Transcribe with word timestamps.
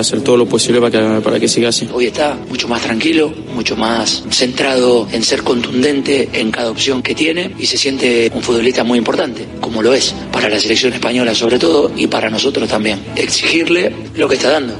hacer 0.00 0.22
todo 0.22 0.36
lo 0.36 0.46
posible 0.46 0.80
para 0.80 0.90
que, 0.90 1.20
para 1.20 1.38
que 1.38 1.46
siga 1.46 1.68
así. 1.68 1.88
Hoy 1.92 2.06
está 2.06 2.36
mucho 2.48 2.66
más 2.66 2.82
tranquilo, 2.82 3.32
mucho 3.54 3.76
más 3.76 4.24
centrado 4.28 5.06
en 5.12 5.22
ser 5.22 5.44
contundente 5.44 6.30
en 6.32 6.50
cada 6.50 6.72
opción 6.72 7.00
que 7.00 7.14
tiene 7.14 7.52
y 7.60 7.66
se 7.66 7.78
siente 7.78 8.28
un 8.34 8.42
futbolista 8.42 8.82
muy 8.82 8.98
importante, 8.98 9.46
como 9.60 9.82
lo 9.82 9.94
es 9.94 10.12
para 10.32 10.48
la 10.48 10.58
selección 10.58 10.92
española 10.92 11.32
sobre 11.32 11.60
todo 11.60 11.92
y 11.96 12.08
para 12.08 12.28
nosotros 12.28 12.68
también. 12.68 12.98
Exigirle 13.14 13.92
lo 14.16 14.28
que 14.28 14.34
está 14.34 14.50
dando. 14.50 14.74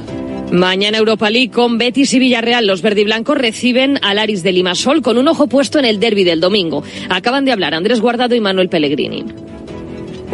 Mañana 0.51 0.97
Europa 0.97 1.29
League 1.29 1.49
con 1.49 1.77
Betis 1.77 2.13
y 2.13 2.19
Villarreal. 2.19 2.67
Los 2.67 2.81
verdiblancos 2.81 3.37
reciben 3.37 3.99
al 4.01 4.19
Aris 4.19 4.43
de 4.43 4.51
Limasol 4.51 5.01
con 5.01 5.17
un 5.17 5.29
ojo 5.29 5.47
puesto 5.47 5.79
en 5.79 5.85
el 5.85 6.01
derby 6.01 6.25
del 6.25 6.41
domingo. 6.41 6.83
Acaban 7.07 7.45
de 7.45 7.53
hablar 7.53 7.73
Andrés 7.73 8.01
Guardado 8.01 8.35
y 8.35 8.41
Manuel 8.41 8.67
Pellegrini. 8.67 9.23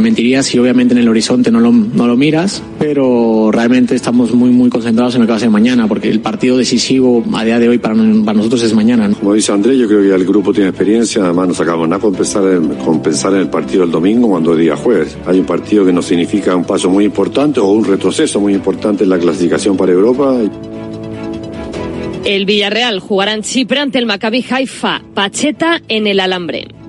Mentiría 0.02 0.42
si 0.42 0.58
obviamente 0.58 0.94
en 0.94 1.00
el 1.00 1.08
horizonte 1.08 1.52
no 1.52 1.60
lo, 1.60 1.72
no 1.72 2.08
lo 2.08 2.18
miras, 2.18 2.64
pero 2.80 3.52
realmente 3.52 3.96
estamos 3.96 4.34
muy 4.34 4.50
muy 4.50 4.70
concentrados 4.70 5.14
en 5.16 5.22
lo 5.22 5.28
que 5.28 5.32
va 5.32 5.38
a 5.38 5.40
ser 5.40 5.50
mañana, 5.50 5.88
porque 5.88 6.10
el 6.10 6.22
partido 6.22 6.58
decisivo 6.58 7.24
a 7.34 7.44
día 7.44 7.60
de 7.60 7.70
hoy 7.70 7.78
para, 7.78 7.96
para 7.96 8.38
nosotros 8.38 8.64
es 8.64 8.74
mañana. 8.74 9.08
¿no? 9.08 9.16
Como 9.16 9.34
dice 9.34 9.52
Andrés, 9.52 9.78
yo 9.78 9.88
creo 9.88 10.02
que 10.02 10.14
el 10.14 10.26
grupo 10.26 10.52
tiene 10.54 10.70
experiencia, 10.70 11.24
además 11.24 11.50
no 11.50 11.54
sacamos 11.54 11.88
nada 11.88 12.02
con 12.02 12.14
pensar, 12.14 12.44
en, 12.46 12.68
con 12.76 13.02
pensar 13.02 13.34
en 13.34 13.42
el 13.42 13.50
partido 13.50 13.82
del 13.82 13.92
domingo 13.92 14.30
cuando 14.30 14.54
es 14.54 14.60
día 14.60 14.76
jueves. 14.76 15.18
Hay 15.26 15.40
un 15.40 15.46
partido 15.46 15.86
que 15.86 15.94
nos 15.94 16.06
significa 16.06 16.56
un 16.56 16.66
paso 16.66 16.90
muy 16.90 17.06
importante 17.06 17.60
o 17.60 17.68
un 17.68 17.86
retroceso 17.86 18.40
muy 18.40 18.54
importante 18.54 19.04
en 19.04 19.10
la 19.10 19.20
clasificación 19.20 19.78
para 19.78 19.92
Europa. 19.92 20.36
El 22.26 22.46
Villarreal 22.46 23.00
jugará 23.00 23.34
en 23.34 23.42
Chipre 23.42 23.80
ante 23.80 24.00
el 24.00 24.06
Maccabi 24.06 24.46
Haifa, 24.50 25.02
Pacheta 25.14 25.82
en 25.88 26.08
el 26.08 26.20
Alambre. 26.20 26.81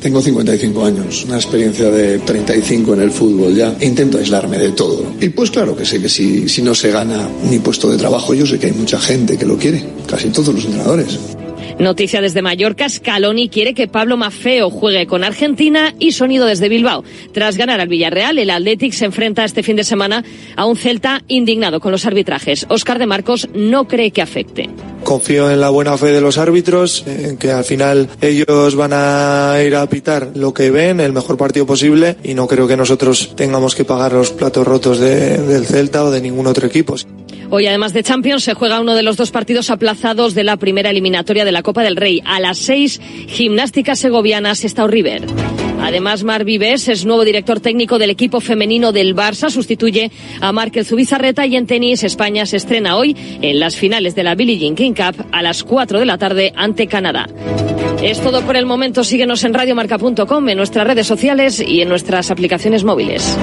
Tengo 0.00 0.22
55 0.22 0.84
años, 0.84 1.24
una 1.24 1.36
experiencia 1.36 1.90
de 1.90 2.18
35 2.18 2.94
en 2.94 3.00
el 3.00 3.10
fútbol 3.10 3.54
ya. 3.54 3.74
Intento 3.80 4.18
aislarme 4.18 4.58
de 4.58 4.72
todo. 4.72 5.04
Y 5.20 5.30
pues 5.30 5.50
claro 5.50 5.76
que 5.76 5.84
sé 5.84 6.00
que 6.00 6.08
si, 6.08 6.48
si 6.48 6.62
no 6.62 6.74
se 6.74 6.90
gana 6.90 7.28
mi 7.50 7.58
puesto 7.58 7.90
de 7.90 7.96
trabajo, 7.96 8.34
yo 8.34 8.46
sé 8.46 8.58
que 8.58 8.66
hay 8.66 8.72
mucha 8.72 9.00
gente 9.00 9.36
que 9.36 9.46
lo 9.46 9.56
quiere, 9.56 9.84
casi 10.06 10.28
todos 10.28 10.54
los 10.54 10.64
entrenadores. 10.64 11.18
Noticia 11.78 12.22
desde 12.22 12.40
Mallorca, 12.40 12.88
Scaloni 12.88 13.50
quiere 13.50 13.74
que 13.74 13.86
Pablo 13.86 14.16
Mafeo 14.16 14.70
juegue 14.70 15.06
con 15.06 15.24
Argentina 15.24 15.94
y 15.98 16.12
sonido 16.12 16.46
desde 16.46 16.70
Bilbao. 16.70 17.04
Tras 17.32 17.58
ganar 17.58 17.80
al 17.80 17.88
Villarreal, 17.88 18.38
el 18.38 18.48
Athletic 18.48 18.92
se 18.92 19.04
enfrenta 19.04 19.44
este 19.44 19.62
fin 19.62 19.76
de 19.76 19.84
semana 19.84 20.24
a 20.56 20.64
un 20.64 20.76
Celta 20.76 21.22
indignado 21.28 21.80
con 21.80 21.92
los 21.92 22.06
arbitrajes. 22.06 22.64
Oscar 22.70 22.98
de 22.98 23.06
Marcos 23.06 23.48
no 23.54 23.86
cree 23.88 24.10
que 24.10 24.22
afecte. 24.22 24.70
Confío 25.06 25.52
en 25.52 25.60
la 25.60 25.68
buena 25.68 25.96
fe 25.96 26.06
de 26.06 26.20
los 26.20 26.36
árbitros, 26.36 27.04
en 27.06 27.36
que 27.36 27.52
al 27.52 27.62
final 27.62 28.08
ellos 28.20 28.74
van 28.74 28.90
a 28.92 29.54
ir 29.64 29.76
a 29.76 29.88
pitar 29.88 30.32
lo 30.34 30.52
que 30.52 30.72
ven, 30.72 30.98
el 30.98 31.12
mejor 31.12 31.36
partido 31.36 31.64
posible, 31.64 32.16
y 32.24 32.34
no 32.34 32.48
creo 32.48 32.66
que 32.66 32.76
nosotros 32.76 33.36
tengamos 33.36 33.76
que 33.76 33.84
pagar 33.84 34.14
los 34.14 34.32
platos 34.32 34.66
rotos 34.66 34.98
de, 34.98 35.38
del 35.38 35.64
Celta 35.64 36.02
o 36.02 36.10
de 36.10 36.20
ningún 36.20 36.48
otro 36.48 36.66
equipo. 36.66 36.96
Hoy, 37.50 37.68
además 37.68 37.92
de 37.92 38.02
Champions, 38.02 38.42
se 38.42 38.54
juega 38.54 38.80
uno 38.80 38.96
de 38.96 39.04
los 39.04 39.16
dos 39.16 39.30
partidos 39.30 39.70
aplazados 39.70 40.34
de 40.34 40.42
la 40.42 40.56
primera 40.56 40.90
eliminatoria 40.90 41.44
de 41.44 41.52
la 41.52 41.62
Copa 41.62 41.84
del 41.84 41.94
Rey. 41.94 42.20
A 42.26 42.40
las 42.40 42.58
seis, 42.58 43.00
Gimnástica 43.28 43.94
Segoviana, 43.94 44.56
Sestao 44.56 44.88
River. 44.88 45.22
Además, 45.80 46.24
Mar 46.24 46.44
Vives 46.44 46.88
es 46.88 47.04
nuevo 47.04 47.24
director 47.24 47.60
técnico 47.60 47.98
del 47.98 48.10
equipo 48.10 48.40
femenino 48.40 48.92
del 48.92 49.14
Barça, 49.14 49.50
sustituye 49.50 50.10
a 50.40 50.52
Márquez 50.52 50.88
Zubizarreta 50.88 51.46
y 51.46 51.56
en 51.56 51.66
tenis 51.66 52.02
España 52.02 52.46
se 52.46 52.56
estrena 52.56 52.96
hoy 52.96 53.16
en 53.42 53.60
las 53.60 53.76
finales 53.76 54.14
de 54.14 54.24
la 54.24 54.34
Billie 54.34 54.58
Jean 54.58 54.74
King 54.74 54.92
Cup 54.92 55.26
a 55.32 55.42
las 55.42 55.62
4 55.64 55.98
de 56.00 56.06
la 56.06 56.18
tarde 56.18 56.52
ante 56.56 56.86
Canadá. 56.86 57.26
Es 58.02 58.20
todo 58.20 58.42
por 58.42 58.56
el 58.56 58.66
momento. 58.66 59.04
Síguenos 59.04 59.42
en 59.44 59.54
radiomarca.com, 59.54 60.48
en 60.48 60.56
nuestras 60.56 60.86
redes 60.86 61.06
sociales 61.06 61.60
y 61.66 61.80
en 61.80 61.88
nuestras 61.88 62.30
aplicaciones 62.30 62.84
móviles. 62.84 63.36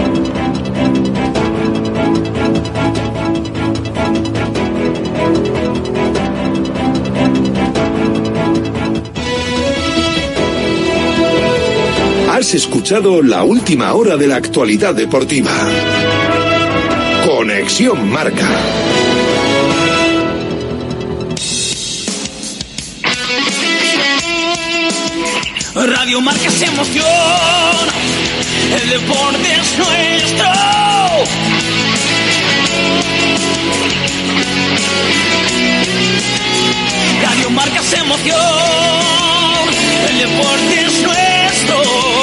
Has 12.44 12.54
escuchado 12.56 13.22
la 13.22 13.44
última 13.44 13.94
hora 13.94 14.18
de 14.18 14.28
la 14.28 14.36
actualidad 14.36 14.94
deportiva. 14.94 15.50
Conexión 17.26 18.12
Marca. 18.12 18.46
Radio 25.74 26.20
Marca 26.20 26.48
es 26.48 26.62
emoción. 26.64 27.06
El 28.82 28.90
deporte 28.90 29.48
es 29.62 29.78
nuestro. 29.78 30.50
Radio 37.24 37.50
Marca 37.52 37.80
es 37.80 37.94
emoción. 37.94 38.38
El 40.10 40.18
deporte 40.18 40.82
es 40.82 41.02
nuestro. 41.04 42.23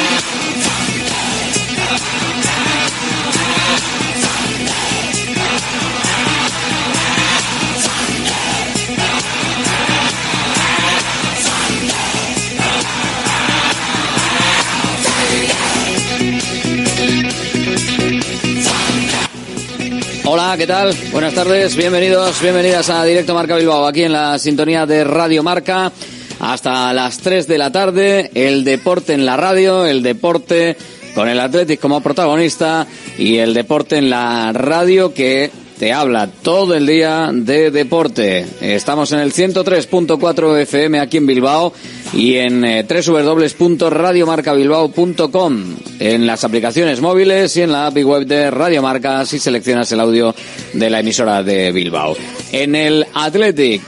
Hola, 20.33 20.55
¿qué 20.57 20.65
tal? 20.65 20.95
Buenas 21.11 21.33
tardes, 21.33 21.75
bienvenidos, 21.75 22.41
bienvenidas 22.41 22.89
a 22.89 23.03
Directo 23.03 23.33
Marca 23.33 23.57
Bilbao, 23.57 23.85
aquí 23.85 24.03
en 24.03 24.13
la 24.13 24.39
sintonía 24.39 24.85
de 24.85 25.03
Radio 25.03 25.43
Marca. 25.43 25.91
Hasta 26.39 26.93
las 26.93 27.17
3 27.17 27.49
de 27.49 27.57
la 27.57 27.69
tarde, 27.69 28.31
el 28.33 28.63
deporte 28.63 29.11
en 29.11 29.25
la 29.25 29.35
radio, 29.35 29.85
el 29.85 30.01
deporte 30.01 30.77
con 31.13 31.27
el 31.27 31.37
Athletic 31.37 31.81
como 31.81 31.99
protagonista 31.99 32.87
y 33.17 33.39
el 33.39 33.53
deporte 33.53 33.97
en 33.97 34.09
la 34.09 34.53
radio 34.53 35.13
que 35.13 35.51
te 35.81 35.91
habla 35.91 36.27
todo 36.27 36.75
el 36.75 36.85
día 36.85 37.31
de 37.33 37.71
deporte. 37.71 38.45
Estamos 38.61 39.11
en 39.13 39.19
el 39.19 39.33
103.4 39.33 40.59
FM 40.59 40.99
aquí 40.99 41.17
en 41.17 41.25
Bilbao 41.25 41.73
y 42.13 42.35
en 42.35 42.63
eh, 42.63 42.85
www.radiomarcabilbao.com 42.87 45.63
en 45.97 46.27
las 46.27 46.43
aplicaciones 46.43 47.01
móviles 47.01 47.57
y 47.57 47.63
en 47.63 47.71
la 47.71 47.87
API 47.87 48.03
web 48.03 48.27
de 48.27 48.51
Radio 48.51 48.83
Marca 48.83 49.25
si 49.25 49.39
seleccionas 49.39 49.91
el 49.91 50.01
audio 50.01 50.35
de 50.73 50.89
la 50.91 50.99
emisora 50.99 51.41
de 51.41 51.71
Bilbao. 51.71 52.15
En 52.51 52.75
el 52.75 53.07
Athletic, 53.15 53.81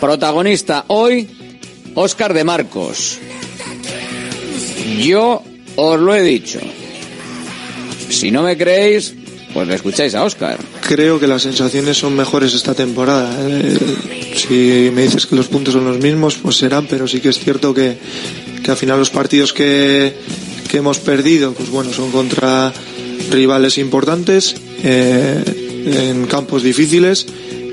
protagonista 0.00 0.86
hoy, 0.86 1.60
Óscar 1.94 2.32
de 2.32 2.44
Marcos. 2.44 3.18
Yo 4.98 5.42
os 5.76 6.00
lo 6.00 6.14
he 6.14 6.22
dicho. 6.22 6.60
Si 8.08 8.30
no 8.30 8.44
me 8.44 8.56
creéis, 8.56 9.14
pues 9.54 9.68
le 9.68 9.76
escucháis 9.76 10.14
a 10.16 10.24
Óscar. 10.24 10.58
Creo 10.86 11.20
que 11.20 11.28
las 11.28 11.42
sensaciones 11.42 11.96
son 11.96 12.16
mejores 12.16 12.52
esta 12.54 12.74
temporada. 12.74 13.34
Eh, 13.48 13.78
si 14.34 14.90
me 14.92 15.02
dices 15.02 15.26
que 15.26 15.36
los 15.36 15.46
puntos 15.46 15.72
son 15.74 15.84
los 15.84 15.98
mismos, 15.98 16.34
pues 16.34 16.56
serán, 16.56 16.86
pero 16.88 17.06
sí 17.06 17.20
que 17.20 17.28
es 17.28 17.38
cierto 17.38 17.72
que, 17.72 17.96
que 18.64 18.70
al 18.72 18.76
final 18.76 18.98
los 18.98 19.10
partidos 19.10 19.52
que, 19.52 20.12
que 20.68 20.78
hemos 20.78 20.98
perdido, 20.98 21.52
pues 21.52 21.70
bueno, 21.70 21.92
son 21.92 22.10
contra 22.10 22.72
rivales 23.30 23.78
importantes, 23.78 24.56
eh, 24.82 25.42
en 25.86 26.26
campos 26.26 26.64
difíciles, 26.64 27.26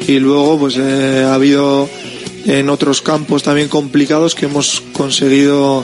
y 0.08 0.20
luego 0.20 0.60
pues 0.60 0.76
eh, 0.78 1.24
ha 1.26 1.34
habido 1.34 1.90
en 2.46 2.70
otros 2.70 3.02
campos 3.02 3.42
también 3.42 3.70
complicados 3.70 4.36
que 4.36 4.46
hemos 4.46 4.84
conseguido 4.94 5.84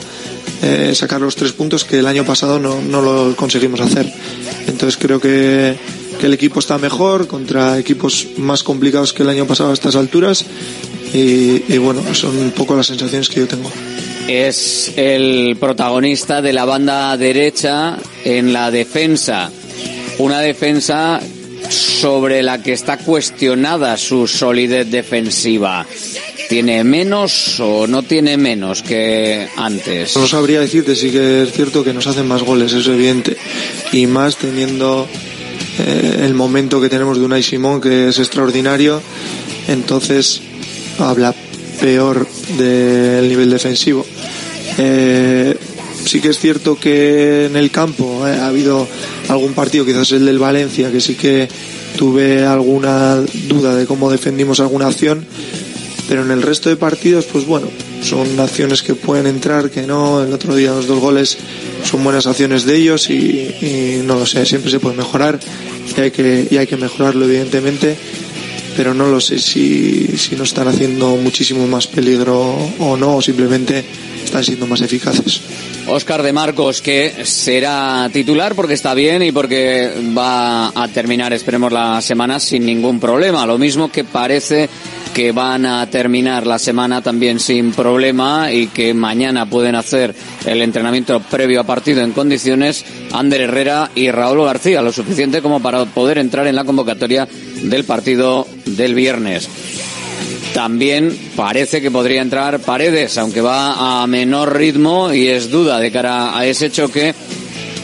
eh, 0.62 0.94
sacar 0.94 1.20
los 1.20 1.36
tres 1.36 1.52
puntos 1.52 1.84
que 1.84 1.98
el 1.98 2.06
año 2.06 2.24
pasado 2.24 2.58
no, 2.58 2.80
no 2.80 3.02
lo 3.02 3.36
conseguimos 3.36 3.80
hacer. 3.80 4.12
Entonces 4.66 4.96
creo 4.96 5.20
que, 5.20 5.76
que 6.18 6.26
el 6.26 6.34
equipo 6.34 6.60
está 6.60 6.78
mejor 6.78 7.26
contra 7.26 7.78
equipos 7.78 8.26
más 8.36 8.62
complicados 8.62 9.12
que 9.12 9.22
el 9.22 9.28
año 9.28 9.46
pasado 9.46 9.70
a 9.70 9.74
estas 9.74 9.96
alturas 9.96 10.44
y, 11.12 11.62
y 11.72 11.78
bueno, 11.78 12.02
son 12.14 12.36
un 12.36 12.50
poco 12.50 12.76
las 12.76 12.86
sensaciones 12.86 13.28
que 13.28 13.40
yo 13.40 13.48
tengo 13.48 13.70
es 14.28 14.92
el 14.96 15.56
protagonista 15.58 16.42
de 16.42 16.52
la 16.52 16.66
banda 16.66 17.16
derecha 17.16 17.96
en 18.24 18.52
la 18.52 18.70
defensa. 18.70 19.50
Una 20.18 20.40
defensa 20.40 21.18
sobre 21.70 22.42
la 22.42 22.62
que 22.62 22.74
está 22.74 22.98
cuestionada 22.98 23.96
su 23.96 24.26
solidez 24.26 24.90
defensiva. 24.90 25.86
¿Tiene 26.48 26.82
menos 26.82 27.60
o 27.60 27.86
no 27.86 28.02
tiene 28.02 28.38
menos 28.38 28.82
que 28.82 29.46
antes? 29.56 30.16
No 30.16 30.26
sabría 30.26 30.60
decirte, 30.60 30.96
sí 30.96 31.10
que 31.10 31.42
es 31.42 31.52
cierto 31.52 31.84
que 31.84 31.92
nos 31.92 32.06
hacen 32.06 32.26
más 32.26 32.42
goles, 32.42 32.72
es 32.72 32.86
evidente. 32.86 33.36
Y 33.92 34.06
más 34.06 34.36
teniendo 34.36 35.06
eh, 35.78 36.22
el 36.24 36.34
momento 36.34 36.80
que 36.80 36.88
tenemos 36.88 37.18
de 37.18 37.24
Unai 37.24 37.42
Simón, 37.42 37.80
que 37.80 38.08
es 38.08 38.18
extraordinario. 38.18 39.02
Entonces, 39.68 40.40
habla 40.98 41.34
peor 41.80 42.26
del 42.56 43.28
nivel 43.28 43.50
defensivo. 43.50 44.04
Eh, 44.78 45.54
sí 46.04 46.20
que 46.20 46.28
es 46.28 46.38
cierto 46.38 46.76
que 46.76 47.46
en 47.46 47.56
el 47.56 47.70
campo 47.70 48.26
eh, 48.26 48.32
ha 48.32 48.46
habido 48.46 48.88
algún 49.28 49.52
partido, 49.52 49.84
quizás 49.84 50.12
el 50.12 50.24
del 50.24 50.38
Valencia, 50.38 50.90
que 50.90 51.00
sí 51.00 51.14
que 51.14 51.48
tuve 51.96 52.44
alguna 52.44 53.16
duda 53.48 53.74
de 53.74 53.86
cómo 53.86 54.10
defendimos 54.10 54.60
alguna 54.60 54.86
acción, 54.86 55.26
pero 56.08 56.22
en 56.22 56.30
el 56.30 56.42
resto 56.42 56.70
de 56.70 56.76
partidos, 56.76 57.26
pues 57.26 57.44
bueno, 57.44 57.68
son 58.02 58.40
acciones 58.40 58.82
que 58.82 58.94
pueden 58.94 59.26
entrar, 59.26 59.70
que 59.70 59.82
no. 59.82 60.22
El 60.22 60.32
otro 60.32 60.56
día 60.56 60.70
los 60.70 60.86
dos 60.86 60.98
goles 61.00 61.36
son 61.84 62.02
buenas 62.02 62.26
acciones 62.26 62.64
de 62.64 62.76
ellos 62.76 63.10
y, 63.10 64.00
no 64.04 64.18
lo 64.18 64.26
sé, 64.26 64.46
siempre 64.46 64.70
se 64.70 64.80
puede 64.80 64.96
mejorar 64.96 65.38
y 65.96 66.00
hay 66.00 66.10
que, 66.10 66.48
y 66.50 66.56
hay 66.56 66.66
que 66.66 66.76
mejorarlo 66.76 67.26
evidentemente, 67.26 67.96
pero 68.76 68.94
no 68.94 69.06
lo 69.08 69.20
sé 69.20 69.38
si, 69.38 70.06
si 70.16 70.34
nos 70.36 70.48
están 70.48 70.68
haciendo 70.68 71.16
muchísimo 71.16 71.66
más 71.66 71.86
peligro 71.86 72.56
o 72.78 72.96
no, 72.96 73.16
o 73.16 73.22
simplemente 73.22 73.84
están 74.28 74.44
siendo 74.44 74.66
más 74.66 74.80
eficaces. 74.82 75.40
Oscar 75.86 76.22
de 76.22 76.34
Marcos, 76.34 76.82
que 76.82 77.24
será 77.24 78.10
titular 78.12 78.54
porque 78.54 78.74
está 78.74 78.92
bien 78.92 79.22
y 79.22 79.32
porque 79.32 79.90
va 80.16 80.68
a 80.68 80.88
terminar, 80.88 81.32
esperemos, 81.32 81.72
la 81.72 82.00
semana 82.02 82.38
sin 82.38 82.66
ningún 82.66 83.00
problema. 83.00 83.46
Lo 83.46 83.56
mismo 83.56 83.90
que 83.90 84.04
parece 84.04 84.68
que 85.14 85.32
van 85.32 85.64
a 85.64 85.88
terminar 85.88 86.46
la 86.46 86.58
semana 86.58 87.00
también 87.00 87.40
sin 87.40 87.72
problema 87.72 88.52
y 88.52 88.66
que 88.66 88.92
mañana 88.92 89.48
pueden 89.48 89.74
hacer 89.74 90.14
el 90.44 90.60
entrenamiento 90.60 91.20
previo 91.20 91.62
a 91.62 91.64
partido 91.64 92.02
en 92.02 92.12
condiciones 92.12 92.84
Ander 93.12 93.40
Herrera 93.40 93.90
y 93.94 94.10
Raúl 94.10 94.44
García, 94.44 94.82
lo 94.82 94.92
suficiente 94.92 95.40
como 95.40 95.60
para 95.60 95.86
poder 95.86 96.18
entrar 96.18 96.46
en 96.46 96.54
la 96.54 96.64
convocatoria 96.64 97.26
del 97.62 97.84
partido 97.84 98.46
del 98.66 98.94
viernes. 98.94 99.48
También 100.54 101.16
parece 101.36 101.80
que 101.80 101.90
podría 101.90 102.22
entrar 102.22 102.60
Paredes, 102.60 103.16
aunque 103.18 103.40
va 103.40 104.02
a 104.02 104.06
menor 104.06 104.56
ritmo 104.56 105.12
y 105.12 105.28
es 105.28 105.50
duda 105.50 105.78
de 105.78 105.90
cara 105.90 106.36
a 106.36 106.46
ese 106.46 106.70
choque. 106.70 107.14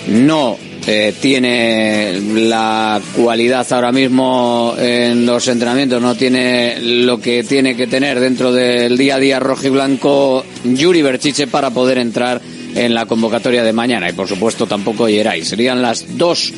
No 0.08 0.58
eh, 0.86 1.14
tiene 1.18 2.20
la 2.34 3.00
cualidad 3.16 3.66
ahora 3.70 3.90
mismo 3.90 4.74
en 4.78 5.24
los 5.24 5.48
entrenamientos, 5.48 6.02
no 6.02 6.14
tiene 6.14 6.78
lo 6.78 7.18
que 7.18 7.42
tiene 7.42 7.74
que 7.74 7.86
tener 7.86 8.20
dentro 8.20 8.52
del 8.52 8.98
día 8.98 9.14
a 9.14 9.18
día 9.18 9.40
rojo 9.40 9.66
y 9.66 9.70
blanco 9.70 10.44
Yuri 10.64 11.00
Berchiche 11.00 11.46
para 11.46 11.70
poder 11.70 11.96
entrar 11.96 12.40
en 12.74 12.94
la 12.94 13.06
convocatoria 13.06 13.62
de 13.62 13.72
mañana 13.72 14.08
y 14.08 14.12
por 14.12 14.28
supuesto 14.28 14.66
tampoco 14.66 15.08
Yeray. 15.08 15.44
Serían 15.44 15.82
las 15.82 16.18
dos 16.18 16.52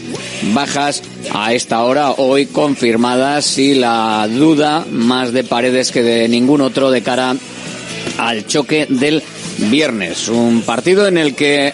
bajas 0.54 1.02
a 1.32 1.52
esta 1.52 1.82
hora 1.84 2.12
hoy 2.12 2.46
confirmadas 2.46 3.58
y 3.58 3.74
la 3.74 4.28
duda 4.28 4.84
más 4.90 5.32
de 5.32 5.44
Paredes 5.44 5.92
que 5.92 6.02
de 6.02 6.28
ningún 6.28 6.60
otro 6.60 6.90
de 6.90 7.02
cara 7.02 7.36
al 8.18 8.46
choque 8.46 8.86
del 8.88 9.22
viernes. 9.58 10.28
Un 10.28 10.62
partido 10.62 11.06
en 11.06 11.18
el 11.18 11.34
que 11.34 11.72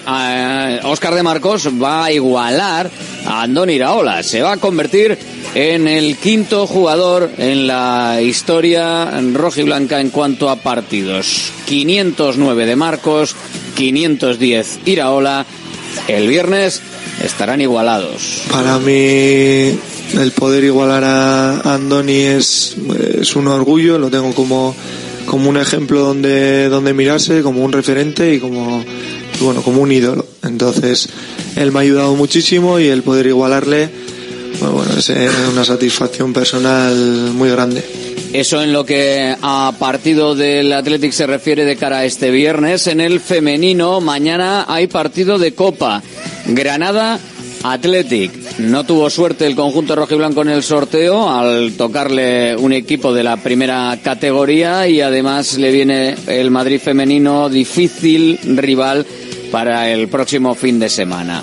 Oscar 0.85 1.15
de 1.15 1.23
Marcos 1.23 1.69
va 1.83 2.05
a 2.05 2.13
igualar 2.13 2.91
a 3.27 3.43
Andoni 3.43 3.75
Iraola. 3.75 4.23
Se 4.23 4.43
va 4.43 4.53
a 4.53 4.57
convertir 4.57 5.19
en 5.55 5.89
el 5.89 6.17
quinto 6.17 6.67
jugador 6.67 7.31
en 7.39 7.67
la 7.67 8.21
historia 8.23 9.11
roja 9.33 9.61
y 9.61 9.65
blanca 9.65 10.01
en 10.01 10.11
cuanto 10.11 10.49
a 10.49 10.57
partidos. 10.57 11.53
509 11.67 12.67
de 12.67 12.77
Marcos, 12.77 13.35
510 13.77 14.81
Iraola. 14.87 15.47
El 16.09 16.27
viernes 16.29 16.81
estarán 17.23 17.61
igualados. 17.61 18.43
Para 18.51 18.79
mí 18.79 18.93
el 20.15 20.33
poder 20.37 20.65
igualar 20.65 21.05
a 21.05 21.75
Andoni 21.75 22.21
es, 22.21 22.77
es 23.21 23.37
un 23.37 23.49
orgullo, 23.49 23.99
lo 23.99 24.11
tengo 24.11 24.35
como, 24.35 24.75
como 25.33 25.49
un 25.49 25.57
ejemplo 25.57 26.01
donde, 26.01 26.69
donde 26.69 26.93
mirarse, 26.93 27.41
como 27.41 27.65
un 27.65 27.73
referente 27.73 28.35
y 28.35 28.39
como, 28.39 28.85
bueno, 29.41 29.63
como 29.63 29.81
un 29.81 29.91
ídolo. 29.91 30.27
Entonces, 30.43 31.09
él 31.57 31.73
me 31.73 31.79
ha 31.79 31.83
ayudado 31.83 32.15
muchísimo 32.17 32.79
y 32.79 32.89
el 32.89 33.03
poder 33.03 33.29
igualarle, 33.29 33.89
bueno, 34.61 34.85
es 34.95 35.11
una 35.51 35.65
satisfacción 35.65 36.35
personal 36.35 36.95
muy 37.33 37.49
grande. 37.49 37.83
Eso 38.35 38.63
en 38.63 38.75
lo 38.75 38.85
que 38.85 39.35
a 39.41 39.73
partido 39.79 40.35
del 40.35 40.71
Athletic 40.71 41.13
se 41.13 41.27
refiere 41.27 41.65
de 41.65 41.77
cara 41.77 42.01
a 42.01 42.05
este 42.05 42.31
viernes. 42.31 42.87
En 42.87 43.01
el 43.01 43.19
femenino, 43.19 44.03
mañana 44.03 44.67
hay 44.69 44.87
partido 44.87 45.39
de 45.39 45.55
Copa. 45.55 46.03
Granada 46.49 47.19
Athletic. 47.63 48.42
No 48.63 48.85
tuvo 48.85 49.11
suerte 49.11 49.47
el 49.47 49.57
conjunto 49.57 49.97
rojo 49.97 50.15
y 50.15 50.19
blanco 50.19 50.43
en 50.43 50.51
el 50.51 50.63
sorteo 50.63 51.29
al 51.29 51.73
tocarle 51.73 52.57
un 52.57 52.73
equipo 52.73 53.13
de 53.13 53.25
la 53.25 53.37
primera 53.37 53.99
categoría 54.03 54.87
y 54.87 55.01
además 55.01 55.59
le 55.59 55.73
viene 55.73 56.15
el 56.29 56.51
Madrid 56.51 56.81
femenino 56.81 57.49
difícil 57.49 58.39
rival 58.57 59.05
para 59.51 59.91
el 59.91 60.07
próximo 60.09 60.55
fin 60.55 60.79
de 60.79 60.89
semana. 60.89 61.43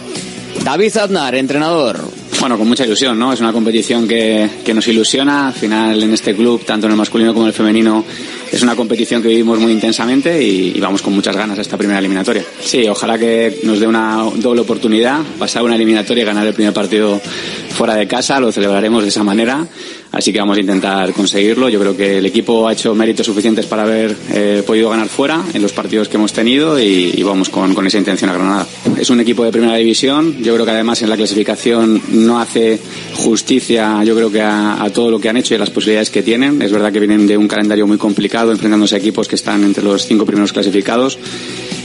David 0.64 0.98
Aznar, 0.98 1.36
entrenador. 1.36 2.19
Bueno, 2.40 2.58
con 2.58 2.68
mucha 2.68 2.86
ilusión, 2.86 3.20
¿no? 3.20 3.34
Es 3.34 3.40
una 3.42 3.52
competición 3.52 4.08
que, 4.08 4.50
que 4.64 4.74
nos 4.74 4.88
ilusiona. 4.88 5.48
Al 5.48 5.54
final, 5.54 6.02
en 6.02 6.14
este 6.14 6.34
club, 6.36 6.64
tanto 6.66 6.88
en 6.88 6.92
el 6.92 6.98
masculino 6.98 7.34
como 7.34 7.46
en 7.46 7.50
el 7.50 7.54
femenino, 7.54 8.06
es 8.52 8.64
una 8.64 8.76
competición 8.76 9.22
que 9.22 9.28
vivimos 9.28 9.60
muy 9.60 9.72
intensamente 9.72 10.42
y, 10.42 10.80
vamos 10.80 11.02
con 11.02 11.14
muchas 11.14 11.36
ganas 11.36 11.58
a 11.60 11.62
esta 11.62 11.78
primera 11.78 12.00
eliminatoria. 12.00 12.44
Sí, 12.62 12.88
ojalá 12.88 13.18
que 13.18 13.60
nos 13.64 13.80
dé 13.80 13.88
una 13.88 14.24
doble 14.36 14.62
oportunidad, 14.62 15.22
pasar 15.38 15.64
una 15.64 15.76
eliminatoria 15.76 16.24
y 16.24 16.26
ganar 16.26 16.48
el 16.48 16.54
primer 16.54 16.74
partido 16.74 17.22
fuera 17.70 17.96
de 17.96 18.08
casa, 18.08 18.40
lo 18.40 18.52
celebraremos 18.52 19.04
de 19.04 19.10
esa 19.10 19.24
manera. 19.24 19.68
Así 20.12 20.34
que 20.34 20.40
vamos 20.40 20.58
a 20.58 20.62
intentar 20.62 21.14
conseguirlo. 21.14 21.70
Yo 21.70 21.80
creo 21.80 21.96
que 21.96 22.18
el 22.18 22.26
equipo 22.26 22.68
ha 22.68 22.74
hecho 22.74 22.96
méritos 22.96 23.26
suficientes 23.26 23.68
para 23.68 23.84
haber 23.84 24.16
eh, 24.32 24.64
podido 24.66 24.90
ganar 24.90 25.08
fuera 25.08 25.44
en 25.54 25.62
los 25.62 25.72
partidos 25.72 26.10
que 26.10 26.18
hemos 26.18 26.34
tenido 26.34 26.80
y, 26.80 27.22
vamos 27.24 27.50
con, 27.50 27.86
esa 27.86 27.98
intención 27.98 28.30
a 28.32 28.34
Granada. 28.34 28.68
Es 29.00 29.10
un 29.12 29.20
equipo 29.20 29.44
de 29.44 29.52
primera 29.52 29.76
división. 29.76 30.42
Yo 30.42 30.54
creo 30.56 30.66
que 30.66 30.72
además 30.72 31.02
en 31.04 31.10
la 31.10 31.18
clasificación 31.18 32.02
no 32.10 32.40
hace 32.40 32.80
justicia, 33.14 34.04
yo 34.04 34.16
creo 34.16 34.32
que 34.32 34.42
a, 34.42 34.84
a 34.84 34.90
todo 34.90 35.12
lo 35.12 35.20
que 35.20 35.30
han 35.30 35.38
hecho 35.38 35.54
y 35.54 35.58
a 35.58 35.60
las 35.60 35.70
posibilidades 35.70 36.10
que 36.10 36.24
tienen. 36.24 36.62
Es 36.62 36.72
verdad 36.72 36.92
que 36.92 37.00
vienen 37.00 37.28
de 37.28 37.38
un 37.38 37.48
calendario 37.48 37.86
muy 37.86 37.98
complicado, 37.98 38.52
enfrentándose 38.52 38.96
a 38.96 38.98
equipos 38.98 39.28
que 39.28 39.36
están 39.36 39.64
entre 39.64 39.84
los 39.84 40.06
cinco 40.08 40.26
primeros 40.26 40.52
clasificados 40.52 41.20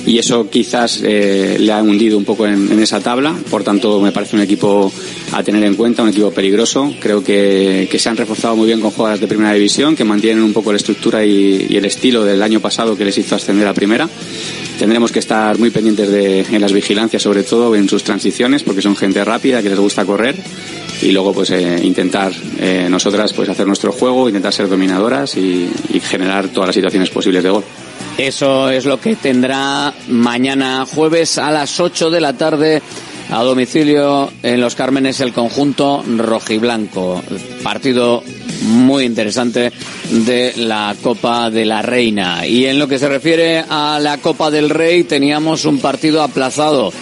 y 0.07 0.19
eso 0.19 0.49
quizás 0.51 1.01
eh, 1.03 1.57
le 1.59 1.73
ha 1.73 1.83
hundido 1.83 2.19
un 2.19 2.25
poco 2.25 2.47
en, 2.47 2.79
esa 2.83 3.01
tabla. 3.01 3.35
Por 3.51 3.65
tanto, 3.65 4.01
me 4.01 4.13
parece 4.13 4.37
un 4.37 4.43
equipo 4.43 4.93
a 5.33 5.43
tener 5.43 5.65
en 5.65 5.75
cuenta, 5.75 6.03
un 6.03 6.11
equipo 6.11 6.31
peligroso. 6.31 6.93
Creo 7.01 7.23
que, 7.23 7.89
se 7.97 8.09
han 8.09 8.17
reforzado 8.17 8.57
muy 8.57 8.67
bien 8.67 8.81
con 8.81 8.91
jugadas 8.91 9.21
de 9.21 9.27
primera 9.27 9.53
división, 9.53 9.97
que 9.97 10.05
mantienen 10.05 10.43
un 10.43 10.53
poco 10.53 10.73
la 10.73 10.77
estructura 10.77 11.25
y, 11.25 11.75
el 11.75 11.85
estilo 11.85 12.25
del 12.25 12.43
año 12.43 12.61
pasado 12.61 12.97
que 12.97 13.05
les 13.05 13.17
hizo 13.17 13.35
ascender 13.35 13.67
a 13.67 13.73
primera. 13.73 14.09
Tendremos 14.79 15.11
que 15.13 15.21
estar 15.21 15.59
muy 15.59 15.71
pendientes 15.71 16.11
de, 16.11 16.41
en 16.41 16.61
las 16.61 16.73
vigilancias, 16.73 17.23
sobre 17.23 17.43
todo 17.43 17.75
en 17.75 17.89
sus 17.89 18.03
transiciones, 18.03 18.63
porque 18.63 18.83
son 18.83 18.97
gente 18.97 19.25
rápida 19.25 19.63
que 19.63 19.71
les 19.71 19.79
gusta 19.79 20.05
correr 20.05 20.37
y 21.03 21.13
luego 21.13 21.33
pues 21.33 21.51
eh, 21.51 21.81
intentar 21.83 22.33
eh, 22.59 22.87
nosotras 22.89 23.33
pues 23.33 23.49
hacer 23.49 23.67
nuestro 23.67 23.93
juego, 23.93 24.29
intentar 24.29 24.53
ser 24.53 24.69
dominadoras 24.69 25.37
y 25.37 25.69
generar 26.03 26.49
todas 26.49 26.69
las 26.69 26.75
situaciones 26.75 27.11
posibles 27.11 27.43
de 27.43 27.51
gol. 27.51 27.65
Eso 28.19 28.71
es 28.71 28.85
lo 28.85 29.01
que 29.01 29.17
tendrá 29.17 29.93
mañana 30.09 30.87
jueves 30.87 31.37
a 31.37 31.51
las 31.51 31.81
8 31.81 32.11
de 32.11 32.21
la 32.21 32.33
tarde 32.35 32.81
a 33.31 33.43
domicilio 33.43 34.31
en 34.43 34.61
Los 34.61 34.77
Cármenes 34.77 35.21
el 35.21 35.33
conjunto 35.33 36.05
rojiblanco. 36.17 37.23
Partido 37.65 38.23
muy 38.63 39.05
interesante 39.05 39.73
de 40.11 40.53
la 40.57 40.95
Copa 41.03 41.51
de 41.51 41.65
la 41.65 41.83
Reina. 41.83 42.47
Y 42.47 42.67
en 42.67 42.79
lo 42.79 42.87
que 42.87 43.01
se 43.01 43.09
refiere 43.09 43.65
a 43.69 43.99
la 44.01 44.19
Copa 44.19 44.51
del 44.51 44.71
Rey 44.71 45.03
teníamos 45.03 45.65
un 45.65 45.81
partido 45.81 46.23
aplazado. 46.23 46.93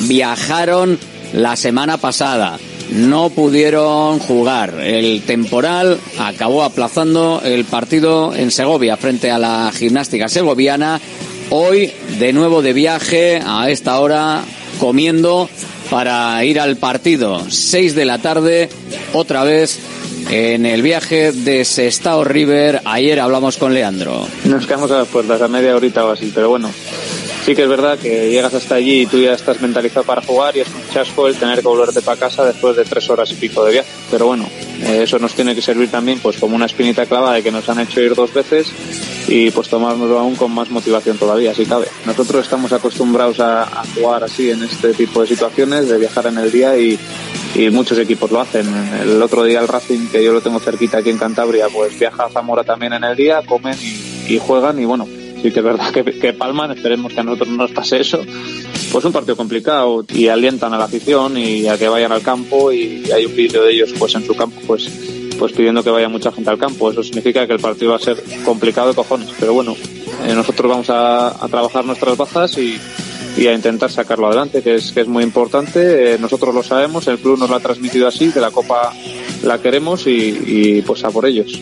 Viajaron 0.00 0.98
la 1.32 1.56
semana 1.56 1.96
pasada 1.96 2.58
no 2.90 3.30
pudieron 3.30 4.18
jugar. 4.18 4.80
El 4.80 5.22
temporal 5.22 5.98
acabó 6.18 6.62
aplazando 6.62 7.40
el 7.44 7.64
partido 7.64 8.34
en 8.34 8.50
Segovia 8.50 8.96
frente 8.96 9.30
a 9.30 9.38
la 9.38 9.70
gimnástica 9.74 10.28
segoviana 10.28 11.00
hoy 11.50 11.92
de 12.18 12.32
nuevo 12.32 12.62
de 12.62 12.72
viaje 12.72 13.40
a 13.44 13.70
esta 13.70 14.00
hora 14.00 14.42
comiendo 14.78 15.48
para 15.90 16.44
ir 16.44 16.60
al 16.60 16.76
partido. 16.76 17.44
6 17.48 17.94
de 17.94 18.04
la 18.04 18.18
tarde, 18.18 18.68
otra 19.12 19.44
vez 19.44 19.78
en 20.30 20.66
el 20.66 20.82
viaje 20.82 21.32
de 21.32 21.64
Sestao 21.64 22.24
River. 22.24 22.82
Ayer 22.84 23.20
hablamos 23.20 23.56
con 23.56 23.72
Leandro. 23.74 24.26
Nos 24.44 24.66
quedamos 24.66 24.90
a 24.90 24.98
las 24.98 25.08
puertas, 25.08 25.40
a 25.40 25.48
media 25.48 25.74
horita 25.74 26.04
o 26.04 26.10
así, 26.10 26.30
pero 26.34 26.50
bueno, 26.50 26.70
sí 27.48 27.54
que 27.54 27.62
es 27.62 27.68
verdad 27.70 27.98
que 27.98 28.28
llegas 28.28 28.52
hasta 28.52 28.74
allí 28.74 29.00
y 29.00 29.06
tú 29.06 29.18
ya 29.18 29.32
estás 29.32 29.62
mentalizado 29.62 30.04
para 30.04 30.20
jugar 30.20 30.54
y 30.54 30.60
es 30.60 30.68
un 30.68 30.86
chasco 30.92 31.28
el 31.28 31.34
tener 31.34 31.60
que 31.60 31.66
volverte 31.66 32.02
para 32.02 32.20
casa 32.20 32.44
después 32.44 32.76
de 32.76 32.84
tres 32.84 33.08
horas 33.08 33.32
y 33.32 33.36
pico 33.36 33.64
de 33.64 33.72
viaje. 33.72 33.88
Pero 34.10 34.26
bueno, 34.26 34.46
eh, 34.82 35.04
eso 35.04 35.18
nos 35.18 35.32
tiene 35.32 35.54
que 35.54 35.62
servir 35.62 35.90
también 35.90 36.18
pues 36.18 36.36
como 36.36 36.54
una 36.54 36.66
espinita 36.66 37.06
clavada 37.06 37.36
de 37.36 37.42
que 37.42 37.50
nos 37.50 37.66
han 37.70 37.80
hecho 37.80 38.02
ir 38.02 38.14
dos 38.14 38.34
veces 38.34 38.70
y 39.28 39.50
pues 39.50 39.70
tomárnoslo 39.70 40.18
aún 40.18 40.36
con 40.36 40.52
más 40.52 40.68
motivación 40.68 41.16
todavía, 41.16 41.54
si 41.54 41.64
cabe. 41.64 41.88
Nosotros 42.04 42.42
estamos 42.42 42.70
acostumbrados 42.74 43.40
a, 43.40 43.64
jugar 43.94 44.24
así 44.24 44.50
en 44.50 44.62
este 44.62 44.92
tipo 44.92 45.22
de 45.22 45.28
situaciones, 45.28 45.88
de 45.88 45.96
viajar 45.96 46.26
en 46.26 46.36
el 46.36 46.52
día 46.52 46.76
y, 46.76 46.98
muchos 47.72 47.98
equipos 47.98 48.30
lo 48.30 48.42
hacen. 48.42 48.66
El 49.00 49.22
otro 49.22 49.42
día 49.42 49.60
el 49.60 49.68
Racing, 49.68 50.08
que 50.08 50.22
yo 50.22 50.34
lo 50.34 50.42
tengo 50.42 50.60
cerquita 50.60 50.98
aquí 50.98 51.08
en 51.08 51.16
Cantabria, 51.16 51.68
pues 51.70 51.98
viaja 51.98 52.26
a 52.26 52.28
Zamora 52.28 52.62
también 52.62 52.92
en 52.92 53.04
el 53.04 53.16
día, 53.16 53.40
comen 53.46 53.74
y 54.28 54.38
juegan 54.38 54.78
y 54.78 54.84
bueno, 54.84 55.08
sí 55.42 55.50
que 55.50 55.60
es 55.60 55.64
verdad 55.64 55.92
que, 55.92 56.04
que, 56.04 56.32
palman, 56.32 56.72
esperemos 56.72 57.12
que 57.12 57.20
a 57.20 57.22
nosotros 57.22 57.48
no 57.48 57.56
nos 57.56 57.72
pase 57.72 58.00
eso. 58.00 58.20
Pues 58.92 59.04
un 59.04 59.12
partido 59.12 59.36
complicado 59.36 60.04
y 60.14 60.28
alientan 60.28 60.72
a 60.72 60.78
la 60.78 60.84
afición 60.84 61.36
y 61.36 61.66
a 61.66 61.76
que 61.76 61.88
vayan 61.88 62.12
al 62.12 62.22
campo 62.22 62.72
y 62.72 63.10
hay 63.12 63.26
un 63.26 63.36
vídeo 63.36 63.64
de 63.64 63.72
ellos 63.72 63.94
pues 63.98 64.14
en 64.14 64.24
su 64.24 64.34
campo 64.34 64.60
pues 64.66 64.90
pues 65.38 65.52
pidiendo 65.52 65.84
que 65.84 65.90
vaya 65.90 66.08
mucha 66.08 66.32
gente 66.32 66.50
al 66.50 66.58
campo. 66.58 66.90
Eso 66.90 67.02
significa 67.02 67.46
que 67.46 67.52
el 67.52 67.60
partido 67.60 67.92
va 67.92 67.96
a 67.96 68.00
ser 68.00 68.22
complicado 68.44 68.88
de 68.88 68.94
cojones, 68.94 69.30
pero 69.38 69.54
bueno, 69.54 69.76
eh, 70.26 70.34
nosotros 70.34 70.68
vamos 70.68 70.90
a, 70.90 71.34
trabajar 71.48 71.84
nuestras 71.84 72.16
bajas 72.16 72.58
y, 72.58 72.78
a 73.46 73.52
intentar 73.52 73.88
sacarlo 73.88 74.26
adelante, 74.26 74.62
que 74.62 74.74
es, 74.74 74.90
que 74.90 75.02
es 75.02 75.06
muy 75.06 75.22
importante. 75.22 76.14
Eh, 76.14 76.18
nosotros 76.18 76.52
lo 76.52 76.64
sabemos, 76.64 77.06
el 77.06 77.18
club 77.18 77.38
nos 77.38 77.48
lo 77.48 77.54
ha 77.54 77.60
transmitido 77.60 78.08
así, 78.08 78.32
que 78.32 78.40
la 78.40 78.50
Copa 78.50 78.92
la 79.44 79.62
queremos 79.62 80.08
y 80.08 80.82
pues 80.82 81.04
a 81.04 81.10
por 81.10 81.24
ellos. 81.24 81.52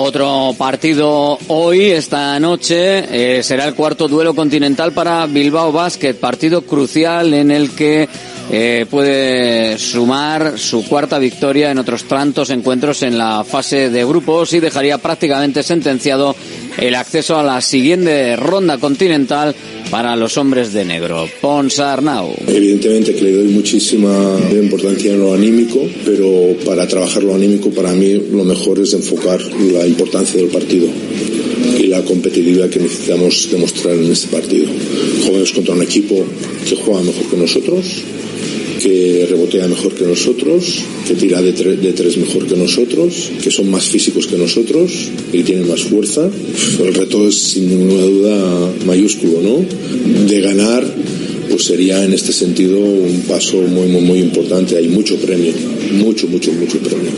Otro 0.00 0.54
partido 0.56 1.36
hoy, 1.48 1.86
esta 1.86 2.38
noche, 2.38 3.38
eh, 3.38 3.42
será 3.42 3.66
el 3.66 3.74
cuarto 3.74 4.06
duelo 4.06 4.32
continental 4.32 4.92
para 4.92 5.26
Bilbao 5.26 5.72
Basket, 5.72 6.14
partido 6.14 6.62
crucial 6.62 7.34
en 7.34 7.50
el 7.50 7.72
que 7.72 8.08
eh, 8.48 8.86
puede 8.88 9.76
sumar 9.76 10.56
su 10.56 10.86
cuarta 10.88 11.18
victoria 11.18 11.72
en 11.72 11.78
otros 11.78 12.04
tantos 12.04 12.50
encuentros 12.50 13.02
en 13.02 13.18
la 13.18 13.42
fase 13.42 13.90
de 13.90 14.04
grupos 14.04 14.52
y 14.52 14.60
dejaría 14.60 14.98
prácticamente 14.98 15.64
sentenciado 15.64 16.36
el 16.78 16.94
acceso 16.94 17.36
a 17.36 17.42
la 17.42 17.60
siguiente 17.60 18.36
ronda 18.36 18.78
continental 18.78 19.54
para 19.90 20.16
los 20.16 20.36
hombres 20.36 20.72
de 20.72 20.84
negro. 20.84 21.28
Pons 21.40 21.78
Arnau. 21.78 22.34
Evidentemente 22.46 23.14
que 23.14 23.22
le 23.22 23.32
doy 23.32 23.48
muchísima 23.48 24.38
importancia 24.52 25.12
en 25.12 25.20
lo 25.20 25.34
anímico, 25.34 25.80
pero 26.04 26.56
para 26.64 26.86
trabajar 26.86 27.22
lo 27.22 27.34
anímico 27.34 27.70
para 27.70 27.92
mí 27.92 28.14
lo 28.30 28.44
mejor 28.44 28.78
es 28.78 28.92
enfocar 28.94 29.40
la 29.42 29.86
importancia 29.86 30.40
del 30.40 30.50
partido 30.50 30.88
y 31.78 31.86
la 31.86 32.02
competitividad 32.02 32.68
que 32.68 32.80
necesitamos 32.80 33.48
demostrar 33.50 33.94
en 33.94 34.12
este 34.12 34.28
partido. 34.28 34.68
Jóvenes 35.26 35.52
contra 35.52 35.74
un 35.74 35.82
equipo 35.82 36.24
que 36.68 36.76
juega 36.76 37.02
mejor 37.02 37.30
que 37.30 37.36
nosotros, 37.36 38.02
que 38.78 39.26
rebotea 39.28 39.66
mejor 39.68 39.94
que 39.94 40.04
nosotros, 40.04 40.82
que 41.06 41.14
tira 41.14 41.42
de, 41.42 41.52
de, 41.52 41.92
tres 41.92 42.16
mejor 42.16 42.46
que 42.46 42.56
nosotros, 42.56 43.30
que 43.42 43.50
son 43.50 43.70
más 43.70 43.84
físicos 43.84 44.26
que 44.26 44.36
nosotros 44.36 45.10
y 45.32 45.42
tienen 45.42 45.68
más 45.68 45.82
fuerza. 45.82 46.30
El 46.80 46.94
reto 46.94 47.26
es 47.28 47.36
sin 47.36 47.68
ninguna 47.68 48.02
duda 48.02 48.72
mayúsculo, 48.86 49.42
¿no? 49.42 49.64
De 50.26 50.40
ganar, 50.40 50.84
pues 51.48 51.64
sería 51.64 52.02
en 52.04 52.12
este 52.12 52.32
sentido 52.32 52.78
un 52.78 53.22
paso 53.28 53.56
muy, 53.58 53.86
muy, 53.88 54.02
muy 54.02 54.18
importante. 54.20 54.76
Hay 54.76 54.88
mucho 54.88 55.16
premio, 55.16 55.52
mucho, 55.92 56.28
mucho, 56.28 56.52
mucho 56.52 56.78
premio. 56.78 57.10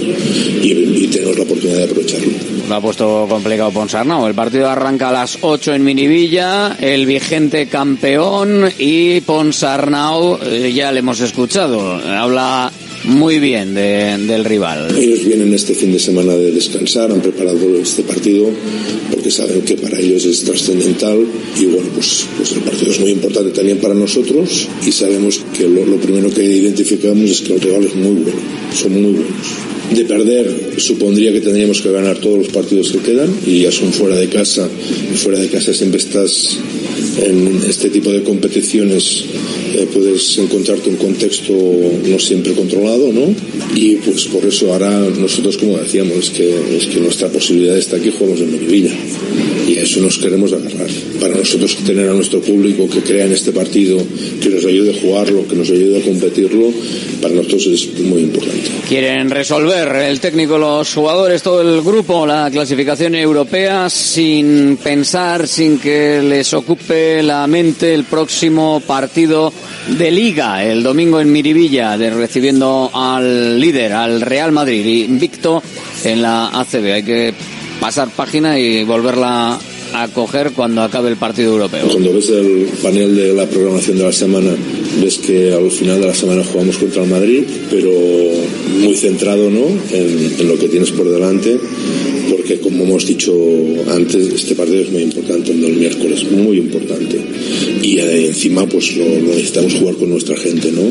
Y, 0.63 1.09
tenemos 1.11 1.37
la 1.37 1.43
oportunidad 1.43 1.79
de 1.79 1.85
aprovecharlo. 1.85 2.31
Lo 2.69 2.75
ha 2.75 2.81
puesto 2.81 3.27
complicado 3.29 3.71
Ponsarnau. 3.73 4.27
El 4.27 4.35
partido 4.35 4.69
arranca 4.69 5.09
a 5.09 5.13
las 5.13 5.39
8 5.41 5.75
en 5.75 5.85
Minivilla, 5.85 6.77
el 6.81 7.07
vigente 7.07 7.67
campeón 7.67 8.71
y 8.79 9.21
Ponsarnau, 9.23 10.39
eh, 10.45 10.73
ya 10.73 10.93
le 10.93 11.01
hemos 11.01 11.21
escuchado, 11.21 11.97
habla 11.97 12.71
muy 13.05 13.39
bien 13.39 13.75
de, 13.75 14.19
del 14.19 14.45
rival. 14.45 14.97
Ellos 14.97 15.25
vienen 15.25 15.53
este 15.55 15.75
fin 15.75 15.93
de 15.93 15.99
semana 15.99 16.35
de 16.35 16.53
descansar, 16.53 17.11
han 17.11 17.21
preparado 17.21 17.77
este 17.77 18.03
partido 18.03 18.51
porque 19.11 19.31
saben 19.31 19.63
que 19.63 19.77
para 19.77 19.99
ellos 19.99 20.25
es 20.25 20.45
trascendental 20.45 21.25
y 21.59 21.65
bueno, 21.67 21.89
pues, 21.95 22.27
pues 22.37 22.53
el 22.53 22.61
partido 22.63 22.93
es 22.93 23.01
muy 23.01 23.11
importante 23.11 23.51
también 23.51 23.79
para 23.79 23.95
nosotros 23.95 24.69
y 24.87 24.93
sabemos 24.93 25.41
que 25.57 25.69
lo, 25.69 25.85
lo 25.85 25.97
primero 25.97 26.31
que 26.31 26.45
identificamos 26.45 27.31
es 27.31 27.41
que 27.41 27.55
el 27.55 27.61
rival 27.61 27.85
es 27.85 27.95
muy 27.95 28.23
bueno, 28.23 28.39
son 28.75 28.93
muy 28.93 29.13
buenos 29.13 29.80
de 29.95 30.05
perder 30.05 30.75
supondría 30.79 31.33
que 31.33 31.41
tendríamos 31.41 31.81
que 31.81 31.91
ganar 31.91 32.19
todos 32.19 32.39
los 32.39 32.49
partidos 32.49 32.93
que 32.93 32.99
quedan 32.99 33.31
y 33.47 33.63
ya 33.63 33.73
son 33.73 33.93
fuera 33.93 34.17
de 34.17 34.29
casa 34.29 34.69
fuera 35.17 35.39
de 35.39 35.49
casa 35.49 35.75
siempre 35.75 35.99
estás 35.99 36.59
en 37.25 37.61
este 37.69 37.91
tipo 37.91 38.11
de 38.13 38.23
competiciones 38.23 39.25
eh, 39.75 39.89
puedes 39.93 40.39
encontrarte 40.39 40.91
un 40.91 40.97
contexto 40.97 41.53
no 41.53 42.19
siempre 42.19 42.53
controlado 42.53 43.13
¿no? 43.13 43.35
y 43.75 43.97
pues 43.97 44.27
por 44.27 44.45
eso 44.45 44.73
ahora 44.73 44.91
nosotros 45.19 45.57
como 45.59 45.79
decíamos 45.79 46.17
es 46.19 46.31
que, 46.31 46.77
es 46.77 46.87
que 46.87 47.01
nuestra 47.01 47.29
posibilidad 47.29 47.77
está 47.77 47.97
aquí 47.97 48.11
jugamos 48.17 48.41
en 48.41 48.53
Melivilla 48.53 48.93
y 49.71 49.79
a 49.79 49.83
eso 49.83 50.01
nos 50.01 50.19
queremos 50.19 50.53
agarrar 50.53 50.89
para 51.21 51.35
nosotros 51.37 51.77
tener 51.87 52.09
a 52.11 52.15
nuestro 52.15 52.41
público 52.41 52.89
que 52.89 53.01
crea 53.01 53.27
en 53.27 53.33
este 53.33 53.53
partido 53.53 53.99
que 54.43 54.49
nos 54.49 54.65
ayude 54.65 54.91
a 54.97 55.01
jugarlo 55.01 55.47
que 55.47 55.57
nos 55.57 55.71
ayude 55.71 56.01
a 56.01 56.05
competirlo 56.05 56.73
para 57.23 57.35
nosotros 57.35 57.67
es 57.67 58.01
muy 58.01 58.23
importante 58.23 58.69
quieren 58.89 59.31
resolver 59.31 59.89
el 59.97 60.21
técnico, 60.21 60.59
los 60.59 60.93
jugadores, 60.93 61.43
todo 61.43 61.61
el 61.63 61.83
grupo, 61.83 62.27
la 62.27 62.51
clasificación 62.51 63.15
europea 63.15 63.89
sin 63.89 64.77
pensar, 64.83 65.47
sin 65.47 65.79
que 65.79 66.21
les 66.23 66.53
ocupe 66.55 67.23
la 67.23 67.47
mente 67.47 67.95
el 67.95 68.05
próximo 68.05 68.83
partido 68.87 69.53
de 69.99 70.11
liga 70.11 70.65
el 70.65 70.83
domingo 70.83 71.21
en 71.21 71.33
Miribilla, 71.33 71.97
de, 71.97 72.11
recibiendo 72.11 72.91
al 72.93 73.61
líder, 73.61 73.93
al 73.93 74.21
Real 74.21 74.53
Madrid, 74.53 75.05
invicto 75.09 75.63
en 76.05 76.23
la 76.23 76.49
ACB. 76.49 76.93
Hay 76.93 77.03
que 77.03 77.35
pasar 77.81 78.09
página 78.11 78.59
y 78.59 78.85
volverla 78.85 79.59
a 79.93 80.09
coger 80.09 80.53
cuando 80.53 80.83
acabe 80.83 81.09
el 81.09 81.17
partido 81.17 81.53
europeo. 81.53 81.89
Cuando 81.89 82.13
ves 82.13 82.29
el 82.31 82.69
panel 82.83 83.17
de 83.17 83.35
la 83.35 83.47
programación 83.47 83.99
de 83.99 84.05
la 84.05 84.13
semana, 84.13 84.51
ves 85.03 85.19
que 85.19 85.53
al 85.53 85.71
final 85.71 86.01
de 86.01 86.07
la 86.07 86.15
semana 86.15 86.45
jugamos 86.45 86.77
contra 86.77 87.03
el 87.03 87.11
Madrid, 87.11 87.43
pero 87.71 87.91
muy 88.81 88.95
centrado 88.95 89.51
¿no? 89.51 89.67
en, 89.91 90.35
en 90.39 90.49
lo 90.49 90.59
que 90.59 90.69
tienes 90.69 90.93
por 90.93 91.11
delante, 91.11 91.59
porque 92.31 92.61
como 92.61 92.85
hemos 92.85 93.07
dicho 93.07 93.35
antes, 93.89 94.29
este 94.33 94.55
partido 94.55 94.83
es 94.83 94.91
muy 94.91 95.03
importante, 95.03 95.51
el 95.51 95.61
del 95.61 95.77
miércoles, 95.77 96.31
muy 96.31 96.59
importante. 96.59 97.19
Y 97.83 97.99
eh, 97.99 98.27
encima 98.27 98.67
pues 98.67 98.97
lo, 98.97 99.05
lo, 99.05 99.35
necesitamos 99.35 99.75
jugar 99.75 99.97
con 99.97 100.11
nuestra 100.11 100.37
gente, 100.37 100.71
¿no? 100.71 100.83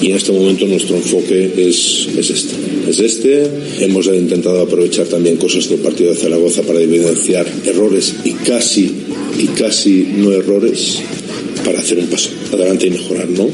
Y 0.00 0.10
en 0.10 0.16
este 0.16 0.32
momento 0.32 0.66
nuestro 0.66 0.96
enfoque 0.96 1.50
es, 1.56 2.08
es 2.16 2.30
este. 2.30 2.54
Es 2.88 3.00
este. 3.00 3.50
Hemos 3.80 4.06
intentado 4.06 4.60
aprovechar 4.60 5.06
también 5.06 5.36
cosas 5.36 5.68
del 5.68 5.80
partido 5.80 6.10
de 6.10 6.16
Zaragoza 6.16 6.62
para 6.62 6.80
evidenciar 6.80 7.46
errores 7.64 8.14
y 8.24 8.32
casi, 8.32 8.90
y 9.38 9.46
casi 9.58 10.06
no 10.16 10.32
errores 10.32 10.98
para 11.64 11.80
hacer 11.80 11.98
un 11.98 12.06
paso 12.06 12.30
adelante 12.52 12.86
y 12.86 12.90
mejorar, 12.90 13.28
¿no? 13.28 13.48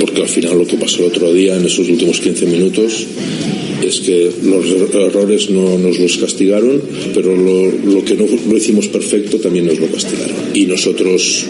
Porque 0.00 0.22
al 0.22 0.28
final 0.28 0.56
lo 0.56 0.66
que 0.66 0.76
pasó 0.76 1.00
el 1.00 1.10
otro 1.10 1.32
día 1.32 1.56
en 1.56 1.66
esos 1.66 1.86
últimos 1.88 2.18
15 2.20 2.46
minutos 2.46 3.06
es 3.88 4.00
que 4.00 4.30
los 4.42 4.66
errores 4.94 5.50
no 5.50 5.78
nos 5.78 5.98
los 5.98 6.16
castigaron, 6.18 6.80
pero 7.14 7.34
lo, 7.36 8.04
que 8.04 8.14
no 8.14 8.26
lo 8.48 8.56
hicimos 8.56 8.88
perfecto 8.88 9.38
también 9.38 9.66
nos 9.66 9.78
lo 9.78 9.86
castigaron. 9.88 10.36
Y 10.54 10.66
nosotros 10.66 11.46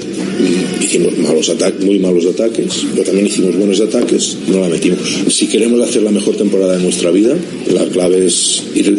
hicimos 0.80 1.16
malos 1.18 1.48
ataques, 1.48 1.84
muy 1.84 1.98
malos 1.98 2.26
ataques, 2.26 2.86
pero 2.92 3.04
también 3.04 3.26
hicimos 3.26 3.56
buenos 3.56 3.80
ataques, 3.80 4.36
no 4.48 4.60
la 4.60 4.68
metimos. 4.68 4.98
Si 5.28 5.46
queremos 5.46 5.80
hacer 5.80 6.02
la 6.02 6.10
mejor 6.10 6.36
temporada 6.36 6.76
de 6.76 6.82
nuestra 6.82 7.10
vida, 7.10 7.36
la 7.72 7.84
clave 7.86 8.26
es 8.26 8.62
ir 8.74 8.96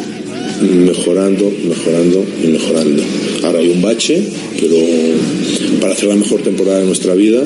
mejorando, 0.62 1.52
mejorando 1.68 2.26
y 2.44 2.48
mejorando. 2.48 3.04
Ahora 3.44 3.60
hay 3.60 3.70
un 3.70 3.82
bache, 3.82 4.22
pero 4.60 4.78
para 5.80 5.94
hacer 5.94 6.10
la 6.10 6.16
mejor 6.16 6.42
temporada 6.42 6.80
de 6.80 6.86
nuestra 6.86 7.16
vida 7.16 7.44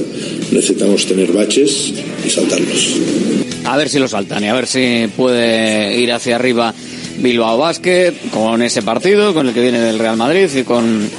necesitamos 0.52 1.06
tener 1.06 1.32
baches 1.32 1.94
y 2.26 2.30
saltarlos. 2.30 3.45
A 3.66 3.78
ver 3.78 3.90
si 3.90 4.00
lo 4.00 4.08
saltan 4.08 4.44
y 4.44 4.48
a 4.48 4.54
ver 4.54 4.68
si 4.68 5.10
puede 5.16 5.98
ir 5.98 6.14
hacia 6.14 6.36
arriba 6.36 6.74
Bilbao 7.18 7.58
Basket 7.58 8.14
con 8.32 8.62
ese 8.62 8.82
partido, 8.82 9.34
con 9.34 9.48
el 9.48 9.54
que 9.54 9.62
viene 9.62 9.80
del 9.80 10.00
Real 10.00 10.18
Madrid 10.18 10.50
y 10.56 10.64
con 10.64 11.10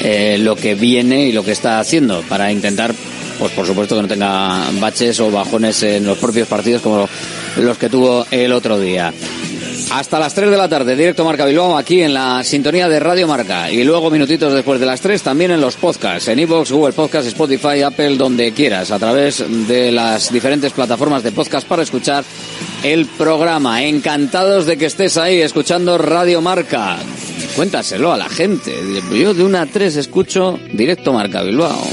eh, 0.00 0.38
lo 0.38 0.56
que 0.56 0.74
viene 0.74 1.26
y 1.26 1.32
lo 1.32 1.44
que 1.44 1.52
está 1.52 1.80
haciendo 1.80 2.22
para 2.28 2.50
intentar, 2.50 2.94
pues 3.38 3.52
por 3.52 3.66
supuesto 3.66 3.96
que 3.96 4.02
no 4.02 4.08
tenga 4.08 4.70
baches 4.80 5.20
o 5.20 5.30
bajones 5.30 5.82
en 5.82 6.06
los 6.06 6.18
propios 6.18 6.48
partidos 6.48 6.82
como 6.82 7.08
los 7.56 7.78
que 7.78 7.88
tuvo 7.88 8.26
el 8.30 8.52
otro 8.52 8.80
día. 8.80 9.12
Hasta 9.90 10.18
las 10.18 10.34
3 10.34 10.50
de 10.50 10.56
la 10.56 10.68
tarde, 10.68 10.96
directo 10.96 11.24
Marca 11.24 11.44
Bilbao, 11.44 11.76
aquí 11.76 12.02
en 12.02 12.14
la 12.14 12.42
sintonía 12.42 12.88
de 12.88 13.00
Radio 13.00 13.28
Marca. 13.28 13.70
Y 13.70 13.84
luego, 13.84 14.10
minutitos 14.10 14.52
después 14.52 14.80
de 14.80 14.86
las 14.86 15.00
3, 15.00 15.22
también 15.22 15.50
en 15.50 15.60
los 15.60 15.76
podcasts, 15.76 16.28
en 16.28 16.38
iVoox, 16.40 16.70
Google 16.70 16.92
Podcasts, 16.92 17.28
Spotify, 17.28 17.82
Apple, 17.82 18.16
donde 18.16 18.52
quieras, 18.52 18.90
a 18.90 18.98
través 18.98 19.44
de 19.68 19.92
las 19.92 20.32
diferentes 20.32 20.72
plataformas 20.72 21.22
de 21.22 21.32
podcast 21.32 21.66
para 21.66 21.82
escuchar 21.82 22.24
el 22.82 23.06
programa. 23.06 23.84
Encantados 23.84 24.66
de 24.66 24.76
que 24.76 24.86
estés 24.86 25.16
ahí 25.16 25.40
escuchando 25.40 25.98
Radio 25.98 26.40
Marca. 26.40 26.98
Cuéntaselo 27.54 28.12
a 28.12 28.16
la 28.16 28.28
gente. 28.28 28.74
Yo 29.12 29.32
de 29.32 29.44
una 29.44 29.62
a 29.62 29.66
3 29.66 29.96
escucho 29.96 30.58
directo 30.72 31.12
Marca 31.12 31.42
Bilbao. 31.42 31.86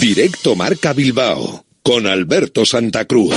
Directo 0.00 0.54
Marca 0.54 0.92
Bilbao 0.92 1.64
con 1.82 2.06
Alberto 2.06 2.64
Santa 2.64 3.04
Cruz. 3.04 3.34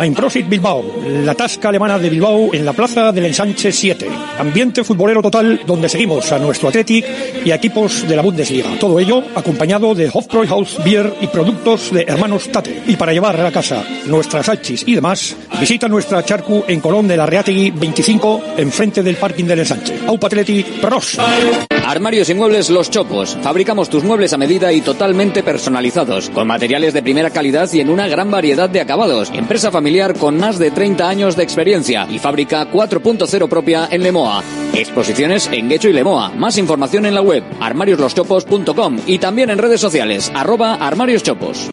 Einprosit 0.00 0.48
Bilbao, 0.48 0.84
la 1.24 1.34
tasca 1.34 1.68
alemana 1.68 1.98
de 1.98 2.10
Bilbao 2.10 2.52
en 2.52 2.64
la 2.64 2.72
plaza 2.72 3.12
del 3.12 3.26
Ensanche 3.26 3.72
7. 3.72 4.08
Ambiente 4.38 4.84
futbolero 4.84 5.22
total 5.22 5.60
donde 5.66 5.88
seguimos 5.88 6.30
a 6.32 6.38
nuestro 6.38 6.68
Athletic 6.68 7.04
y 7.44 7.50
a 7.50 7.56
equipos 7.56 8.06
de 8.08 8.16
la 8.16 8.22
Bundesliga. 8.22 8.70
Todo 8.78 8.98
ello 8.98 9.22
acompañado 9.34 9.94
de 9.94 10.10
Hofbräuhaus 10.12 10.82
Beer 10.84 11.14
y 11.20 11.26
productos 11.28 11.92
de 11.92 12.02
hermanos 12.02 12.48
Tate. 12.50 12.82
Y 12.86 12.96
para 12.96 13.12
llevar 13.12 13.38
a 13.38 13.42
la 13.42 13.52
casa 13.52 13.84
nuestras 14.06 14.48
hachis 14.48 14.84
y 14.86 14.94
demás, 14.94 15.36
visita 15.60 15.88
nuestra 15.88 16.24
charcu 16.24 16.64
en 16.66 16.80
Colón 16.80 17.08
de 17.08 17.16
la 17.16 17.26
Reategui 17.26 17.70
25 17.70 18.42
enfrente 18.56 19.02
del 19.02 19.16
parking 19.16 19.44
del 19.44 19.60
Ensanche. 19.60 19.98
Aupa 20.06 20.26
Athletic, 20.26 20.80
pros. 20.80 21.18
Armarios 21.86 22.28
y 22.28 22.34
muebles 22.34 22.68
Los 22.68 22.90
Chopos. 22.90 23.38
Fabricamos 23.42 23.88
tus 23.88 24.04
muebles 24.04 24.32
a 24.34 24.36
medida 24.36 24.72
y 24.72 24.82
totalmente 24.82 25.42
personalizados, 25.42 26.28
con 26.30 26.46
materiales 26.46 26.92
de 26.92 27.02
primera 27.02 27.30
calidad 27.30 27.72
y 27.72 27.80
en 27.80 27.88
una 27.88 28.08
gran 28.08 28.30
variedad 28.30 28.68
de 28.68 28.80
acabados. 28.80 29.30
Empresa 29.34 29.67
familiar 29.70 30.14
con 30.14 30.36
más 30.38 30.58
de 30.58 30.70
30 30.70 31.08
años 31.08 31.36
de 31.36 31.42
experiencia 31.42 32.06
y 32.10 32.18
fábrica 32.18 32.70
4.0 32.70 33.48
propia 33.48 33.88
en 33.90 34.02
Lemoa. 34.02 34.42
Exposiciones 34.74 35.48
en 35.52 35.68
Guecho 35.68 35.88
y 35.88 35.92
Lemoa. 35.92 36.30
Más 36.30 36.58
información 36.58 37.06
en 37.06 37.14
la 37.14 37.22
web 37.22 37.42
armariosloschopos.com 37.60 38.98
y 39.06 39.18
también 39.18 39.50
en 39.50 39.58
redes 39.58 39.80
sociales 39.80 40.30
arroba 40.34 40.74
armarioschopos. 40.74 41.70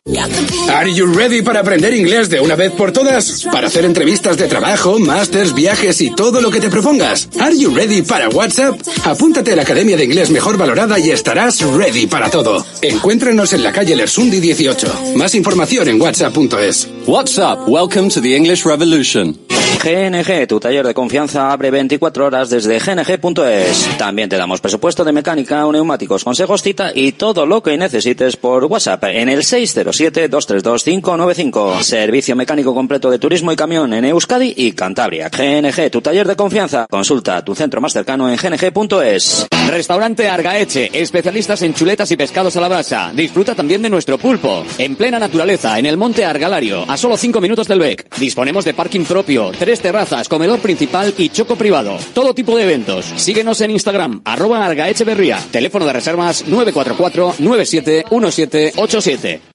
Are 0.69 0.91
you 0.91 1.05
ready 1.13 1.41
para 1.41 1.59
aprender 1.59 1.93
inglés 1.93 2.29
de 2.29 2.39
una 2.39 2.55
vez 2.55 2.71
por 2.71 2.91
todas? 2.91 3.45
Para 3.51 3.67
hacer 3.67 3.85
entrevistas 3.85 4.37
de 4.37 4.47
trabajo, 4.47 4.99
másters, 4.99 5.53
viajes 5.53 6.01
y 6.01 6.13
todo 6.13 6.41
lo 6.41 6.49
que 6.51 6.59
te 6.59 6.69
propongas. 6.69 7.29
Are 7.39 7.57
you 7.57 7.73
ready 7.73 8.01
para 8.01 8.29
WhatsApp? 8.29 8.79
Apúntate 9.03 9.53
a 9.53 9.55
la 9.55 9.61
Academia 9.61 9.97
de 9.97 10.05
Inglés 10.05 10.29
Mejor 10.29 10.57
Valorada 10.57 10.99
y 10.99 11.11
estarás 11.11 11.61
ready 11.61 12.07
para 12.07 12.29
todo. 12.29 12.65
Encuéntranos 12.81 13.53
en 13.53 13.63
la 13.63 13.71
calle 13.71 13.95
Lersundi 13.95 14.39
18. 14.39 15.13
Más 15.15 15.35
información 15.35 15.87
en 15.87 16.01
whatsapp.es. 16.01 16.89
WhatsApp, 17.07 17.67
welcome 17.85 18.09
to 18.09 18.19
the 18.19 18.35
English 18.35 18.65
Revolution. 18.65 19.37
GNG, 19.83 20.47
tu 20.47 20.59
taller 20.59 20.87
de 20.87 20.95
confianza, 20.95 21.51
abre 21.51 21.69
24 21.69 22.25
horas 22.25 22.49
desde 22.49 22.79
gng.es. 22.79 23.97
También 23.99 24.29
te 24.29 24.37
damos 24.37 24.59
presupuesto 24.59 25.03
de 25.03 25.11
mecánica, 25.11 25.63
neumáticos, 25.71 26.23
consejos, 26.23 26.63
cita 26.63 26.91
y 26.95 27.11
todo 27.11 27.45
lo 27.45 27.61
que 27.61 27.77
necesites 27.77 28.37
por 28.37 28.65
WhatsApp 28.65 29.03
en 29.03 29.29
el 29.29 29.41
607-232-595. 29.41 31.81
Servicio 31.81 32.35
mecánico 32.35 32.73
completo 32.73 33.11
de 33.11 33.19
turismo 33.19 33.51
y 33.51 33.55
camión 33.55 33.93
en 33.93 34.05
Euskadi 34.05 34.55
y 34.57 34.71
Cantabria. 34.71 35.29
GNG, 35.29 35.91
tu 35.91 36.01
taller 36.01 36.27
de 36.27 36.35
confianza. 36.35 36.87
Consulta 36.89 37.45
tu 37.45 37.53
centro 37.53 37.79
más 37.81 37.93
cercano 37.93 38.27
en 38.27 38.37
gng.es. 38.37 39.45
Restaurante 39.69 40.27
Argaeche, 40.29 40.89
especialistas 40.93 41.61
en 41.61 41.75
chuletas 41.75 42.09
y 42.11 42.17
pescados 42.17 42.57
a 42.57 42.61
la 42.61 42.69
brasa. 42.69 43.11
Disfruta 43.13 43.53
también 43.53 43.83
de 43.83 43.89
nuestro 43.89 44.17
pulpo. 44.17 44.63
En 44.77 44.95
plena 44.95 45.19
naturaleza, 45.19 45.77
en 45.77 45.85
el 45.85 45.97
monte 45.97 46.23
Argalario, 46.25 46.85
a 46.87 46.95
solo 46.97 47.17
5 47.17 47.41
minutos 47.41 47.64
del 47.67 47.79
BEC. 47.79 48.17
Disponemos 48.17 48.65
de 48.65 48.73
parking 48.73 49.03
propio, 49.03 49.51
tres 49.57 49.81
terrazas, 49.81 50.29
comedor 50.29 50.59
principal 50.59 51.13
y 51.17 51.29
choco 51.29 51.55
privado. 51.55 51.97
Todo 52.13 52.33
tipo 52.33 52.57
de 52.57 52.63
eventos. 52.63 53.05
Síguenos 53.15 53.61
en 53.61 53.71
Instagram, 53.71 54.21
arroba 54.25 54.65
Argaecheverría. 54.65 55.39
Teléfono 55.51 55.85
de 55.85 55.93
reservas 55.93 56.45
944 56.47 57.35
971787. 57.39 59.54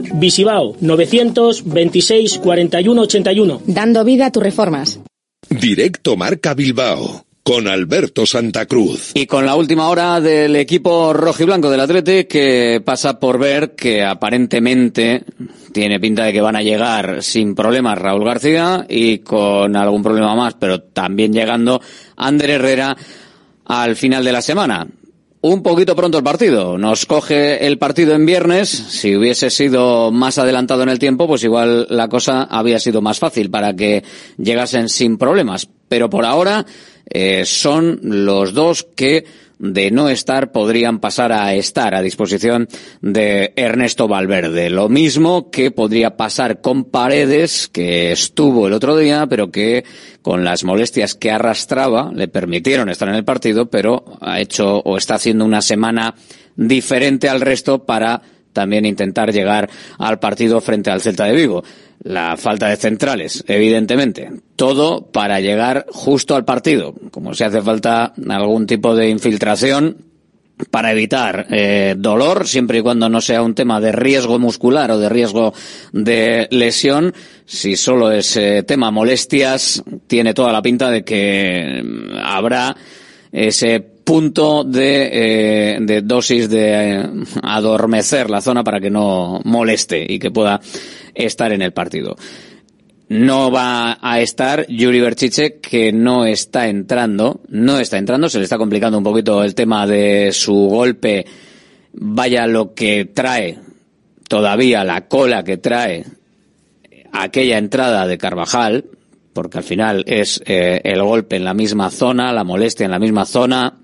Visibao 0.13 0.75
926 0.79 2.39
41 2.39 3.01
81. 3.01 3.61
Dando 3.65 4.03
vida 4.03 4.27
a 4.27 4.31
tus 4.31 4.43
reformas. 4.43 4.99
Directo 5.49 6.15
Marca 6.15 6.53
Bilbao 6.53 7.25
con 7.43 7.67
Alberto 7.67 8.25
Santa 8.25 8.65
Cruz. 8.65 9.11
Y 9.15 9.25
con 9.25 9.45
la 9.45 9.55
última 9.55 9.89
hora 9.89 10.21
del 10.21 10.55
equipo 10.55 11.13
rojiblanco 11.13 11.69
del 11.69 11.79
Atlete 11.79 12.27
que 12.27 12.81
pasa 12.85 13.19
por 13.19 13.39
ver 13.39 13.75
que 13.75 14.03
aparentemente 14.03 15.23
tiene 15.73 15.99
pinta 15.99 16.25
de 16.25 16.33
que 16.33 16.41
van 16.41 16.55
a 16.55 16.61
llegar 16.61 17.23
sin 17.23 17.55
problemas 17.55 17.97
Raúl 17.97 18.25
García 18.25 18.85
y 18.87 19.19
con 19.19 19.75
algún 19.75 20.03
problema 20.03 20.35
más, 20.35 20.53
pero 20.55 20.81
también 20.81 21.33
llegando 21.33 21.81
Ander 22.15 22.51
Herrera 22.51 22.95
al 23.65 23.95
final 23.95 24.23
de 24.23 24.31
la 24.31 24.41
semana 24.41 24.87
un 25.41 25.63
poquito 25.63 25.95
pronto 25.95 26.19
el 26.19 26.23
partido. 26.23 26.77
Nos 26.77 27.05
coge 27.05 27.65
el 27.65 27.77
partido 27.77 28.13
en 28.13 28.25
viernes. 28.25 28.69
Si 28.69 29.15
hubiese 29.15 29.49
sido 29.49 30.11
más 30.11 30.37
adelantado 30.37 30.83
en 30.83 30.89
el 30.89 30.99
tiempo, 30.99 31.27
pues 31.27 31.43
igual 31.43 31.87
la 31.89 32.07
cosa 32.07 32.43
había 32.43 32.79
sido 32.79 33.01
más 33.01 33.19
fácil 33.19 33.49
para 33.49 33.75
que 33.75 34.03
llegasen 34.37 34.87
sin 34.87 35.17
problemas. 35.17 35.67
Pero 35.87 36.09
por 36.09 36.25
ahora 36.25 36.65
eh, 37.09 37.43
son 37.45 37.99
los 38.03 38.53
dos 38.53 38.87
que 38.95 39.25
de 39.61 39.91
no 39.91 40.09
estar 40.09 40.51
podrían 40.51 40.99
pasar 40.99 41.31
a 41.31 41.53
estar 41.53 41.93
a 41.93 42.01
disposición 42.01 42.67
de 43.01 43.53
Ernesto 43.55 44.07
Valverde. 44.07 44.71
Lo 44.71 44.89
mismo 44.89 45.51
que 45.51 45.69
podría 45.69 46.17
pasar 46.17 46.61
con 46.61 46.85
Paredes, 46.85 47.67
que 47.67 48.11
estuvo 48.11 48.67
el 48.67 48.73
otro 48.73 48.97
día, 48.97 49.27
pero 49.27 49.51
que 49.51 49.85
con 50.23 50.43
las 50.43 50.63
molestias 50.63 51.13
que 51.13 51.29
arrastraba 51.29 52.11
le 52.11 52.27
permitieron 52.27 52.89
estar 52.89 53.07
en 53.07 53.15
el 53.15 53.23
partido, 53.23 53.69
pero 53.69 54.03
ha 54.19 54.39
hecho 54.39 54.79
o 54.79 54.97
está 54.97 55.15
haciendo 55.15 55.45
una 55.45 55.61
semana 55.61 56.15
diferente 56.55 57.29
al 57.29 57.41
resto 57.41 57.85
para 57.85 58.23
también 58.53 58.85
intentar 58.85 59.31
llegar 59.31 59.69
al 59.97 60.19
partido 60.19 60.61
frente 60.61 60.91
al 60.91 61.01
Celta 61.01 61.25
de 61.25 61.33
Vigo 61.33 61.63
la 62.03 62.35
falta 62.37 62.67
de 62.67 62.77
centrales, 62.77 63.43
evidentemente. 63.47 64.31
Todo 64.55 65.11
para 65.11 65.39
llegar 65.39 65.85
justo 65.89 66.35
al 66.35 66.45
partido. 66.45 66.95
Como 67.11 67.33
si 67.33 67.43
hace 67.43 67.61
falta 67.61 68.13
algún 68.27 68.65
tipo 68.65 68.95
de 68.95 69.09
infiltración 69.09 69.97
para 70.69 70.91
evitar 70.91 71.47
eh, 71.49 71.95
dolor, 71.97 72.47
siempre 72.47 72.79
y 72.79 72.81
cuando 72.81 73.09
no 73.09 73.19
sea 73.19 73.41
un 73.41 73.55
tema 73.55 73.79
de 73.79 73.91
riesgo 73.91 74.37
muscular 74.37 74.91
o 74.91 74.99
de 74.99 75.09
riesgo 75.09 75.53
de 75.91 76.47
lesión. 76.51 77.13
Si 77.45 77.75
solo 77.75 78.11
es 78.11 78.39
tema 78.65 78.91
molestias, 78.91 79.83
tiene 80.07 80.33
toda 80.33 80.51
la 80.51 80.61
pinta 80.61 80.89
de 80.89 81.03
que 81.03 81.81
mm, 81.83 82.17
habrá 82.23 82.75
ese 83.31 83.79
punto 84.11 84.65
de, 84.65 85.75
eh, 85.75 85.77
de 85.79 86.01
dosis 86.01 86.49
de 86.49 87.01
adormecer 87.43 88.29
la 88.29 88.41
zona 88.41 88.61
para 88.61 88.81
que 88.81 88.89
no 88.89 89.39
moleste 89.45 90.05
y 90.05 90.19
que 90.19 90.29
pueda 90.29 90.59
estar 91.15 91.53
en 91.53 91.61
el 91.61 91.71
partido. 91.71 92.17
No 93.07 93.51
va 93.51 93.99
a 94.01 94.19
estar 94.19 94.67
Yuri 94.67 94.99
Berchiche, 94.99 95.61
que 95.61 95.93
no 95.93 96.25
está 96.25 96.67
entrando, 96.67 97.39
no 97.47 97.79
está 97.79 97.99
entrando, 97.99 98.27
se 98.27 98.39
le 98.39 98.43
está 98.43 98.57
complicando 98.57 98.97
un 98.97 99.05
poquito 99.05 99.45
el 99.45 99.55
tema 99.55 99.87
de 99.87 100.33
su 100.33 100.55
golpe, 100.55 101.25
vaya 101.93 102.47
lo 102.47 102.73
que 102.73 103.05
trae 103.05 103.59
todavía 104.27 104.83
la 104.83 105.07
cola 105.07 105.45
que 105.45 105.55
trae 105.55 106.03
aquella 107.13 107.57
entrada 107.57 108.05
de 108.07 108.17
Carvajal, 108.17 108.83
porque 109.31 109.59
al 109.59 109.63
final 109.63 110.03
es 110.05 110.43
eh, 110.45 110.81
el 110.83 111.01
golpe 111.01 111.37
en 111.37 111.45
la 111.45 111.53
misma 111.53 111.89
zona, 111.89 112.33
la 112.33 112.43
molestia 112.43 112.83
en 112.83 112.91
la 112.91 112.99
misma 112.99 113.23
zona, 113.23 113.77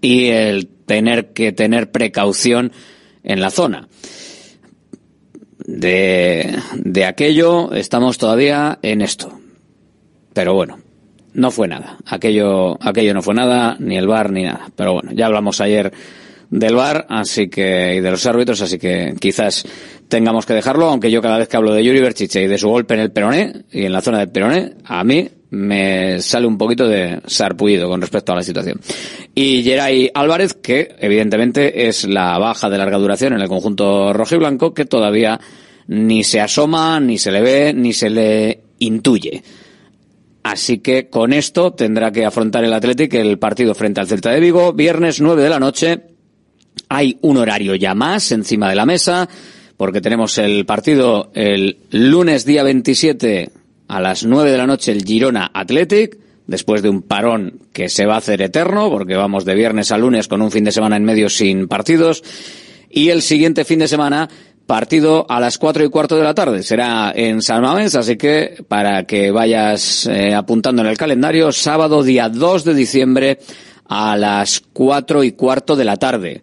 y 0.00 0.28
el 0.28 0.68
tener 0.86 1.32
que 1.32 1.52
tener 1.52 1.90
precaución 1.90 2.72
en 3.22 3.40
la 3.40 3.50
zona. 3.50 3.88
De, 5.64 6.58
de 6.74 7.04
aquello 7.04 7.72
estamos 7.72 8.18
todavía 8.18 8.78
en 8.82 9.00
esto. 9.00 9.38
Pero 10.32 10.54
bueno, 10.54 10.78
no 11.34 11.50
fue 11.50 11.68
nada. 11.68 11.98
Aquello, 12.06 12.76
aquello 12.80 13.14
no 13.14 13.22
fue 13.22 13.34
nada, 13.34 13.76
ni 13.78 13.96
el 13.96 14.06
bar 14.06 14.32
ni 14.32 14.42
nada. 14.42 14.68
Pero 14.76 14.94
bueno, 14.94 15.12
ya 15.12 15.26
hablamos 15.26 15.60
ayer 15.60 15.92
del 16.50 16.74
bar, 16.74 17.06
así 17.08 17.48
que, 17.48 17.94
y 17.96 18.00
de 18.00 18.10
los 18.10 18.26
árbitros, 18.26 18.60
así 18.60 18.78
que 18.78 19.14
quizás 19.18 19.64
tengamos 20.08 20.44
que 20.44 20.52
dejarlo, 20.52 20.90
aunque 20.90 21.10
yo 21.10 21.22
cada 21.22 21.38
vez 21.38 21.48
que 21.48 21.56
hablo 21.56 21.72
de 21.72 21.82
Yuri 21.82 22.00
Berchiche 22.00 22.42
y 22.42 22.46
de 22.46 22.58
su 22.58 22.68
golpe 22.68 22.92
en 22.94 23.00
el 23.00 23.10
peroné, 23.10 23.64
y 23.72 23.86
en 23.86 23.92
la 23.92 24.02
zona 24.02 24.18
del 24.18 24.28
peroné, 24.28 24.74
a 24.84 25.02
mí 25.02 25.30
me 25.52 26.18
sale 26.22 26.46
un 26.46 26.56
poquito 26.56 26.88
de 26.88 27.20
sarpullido 27.26 27.86
con 27.88 28.00
respecto 28.00 28.32
a 28.32 28.36
la 28.36 28.42
situación. 28.42 28.80
Y 29.34 29.62
Geray 29.62 30.10
Álvarez, 30.14 30.54
que 30.54 30.96
evidentemente 30.98 31.88
es 31.88 32.04
la 32.04 32.38
baja 32.38 32.70
de 32.70 32.78
larga 32.78 32.96
duración 32.96 33.34
en 33.34 33.42
el 33.42 33.48
conjunto 33.48 34.14
rojo 34.14 34.34
y 34.34 34.38
blanco, 34.38 34.72
que 34.72 34.86
todavía 34.86 35.38
ni 35.88 36.24
se 36.24 36.40
asoma, 36.40 36.98
ni 37.00 37.18
se 37.18 37.30
le 37.30 37.42
ve, 37.42 37.74
ni 37.74 37.92
se 37.92 38.08
le 38.08 38.60
intuye. 38.78 39.42
Así 40.42 40.78
que 40.78 41.10
con 41.10 41.34
esto 41.34 41.74
tendrá 41.74 42.10
que 42.10 42.24
afrontar 42.24 42.64
el 42.64 42.72
Athletic 42.72 43.12
el 43.12 43.38
partido 43.38 43.74
frente 43.74 44.00
al 44.00 44.08
Celta 44.08 44.30
de 44.30 44.40
Vigo, 44.40 44.72
viernes 44.72 45.20
9 45.20 45.42
de 45.42 45.50
la 45.50 45.60
noche. 45.60 46.00
Hay 46.88 47.18
un 47.20 47.36
horario 47.36 47.74
ya 47.74 47.94
más 47.94 48.32
encima 48.32 48.70
de 48.70 48.74
la 48.74 48.86
mesa, 48.86 49.28
porque 49.76 50.00
tenemos 50.00 50.38
el 50.38 50.64
partido 50.64 51.30
el 51.34 51.76
lunes 51.90 52.46
día 52.46 52.62
27 52.62 53.61
a 53.92 54.00
las 54.00 54.24
9 54.24 54.50
de 54.50 54.56
la 54.56 54.66
noche 54.66 54.90
el 54.90 55.04
Girona 55.04 55.50
Athletic, 55.52 56.16
después 56.46 56.80
de 56.80 56.88
un 56.88 57.02
parón 57.02 57.60
que 57.74 57.90
se 57.90 58.06
va 58.06 58.14
a 58.14 58.18
hacer 58.18 58.40
eterno, 58.40 58.88
porque 58.88 59.16
vamos 59.16 59.44
de 59.44 59.54
viernes 59.54 59.92
a 59.92 59.98
lunes 59.98 60.28
con 60.28 60.40
un 60.40 60.50
fin 60.50 60.64
de 60.64 60.72
semana 60.72 60.96
en 60.96 61.04
medio 61.04 61.28
sin 61.28 61.68
partidos. 61.68 62.24
Y 62.88 63.10
el 63.10 63.20
siguiente 63.20 63.66
fin 63.66 63.80
de 63.80 63.88
semana 63.88 64.30
partido 64.66 65.26
a 65.28 65.40
las 65.40 65.58
cuatro 65.58 65.84
y 65.84 65.90
cuarto 65.90 66.16
de 66.16 66.24
la 66.24 66.32
tarde. 66.32 66.62
Será 66.62 67.12
en 67.14 67.42
San 67.42 67.60
Mamés, 67.60 67.94
así 67.94 68.16
que 68.16 68.64
para 68.66 69.04
que 69.04 69.30
vayas 69.30 70.06
eh, 70.06 70.34
apuntando 70.34 70.80
en 70.80 70.88
el 70.88 70.96
calendario, 70.96 71.52
sábado 71.52 72.02
día 72.02 72.30
2 72.30 72.64
de 72.64 72.74
diciembre 72.74 73.40
a 73.88 74.16
las 74.16 74.62
cuatro 74.72 75.22
y 75.22 75.32
cuarto 75.32 75.76
de 75.76 75.84
la 75.84 75.98
tarde. 75.98 76.42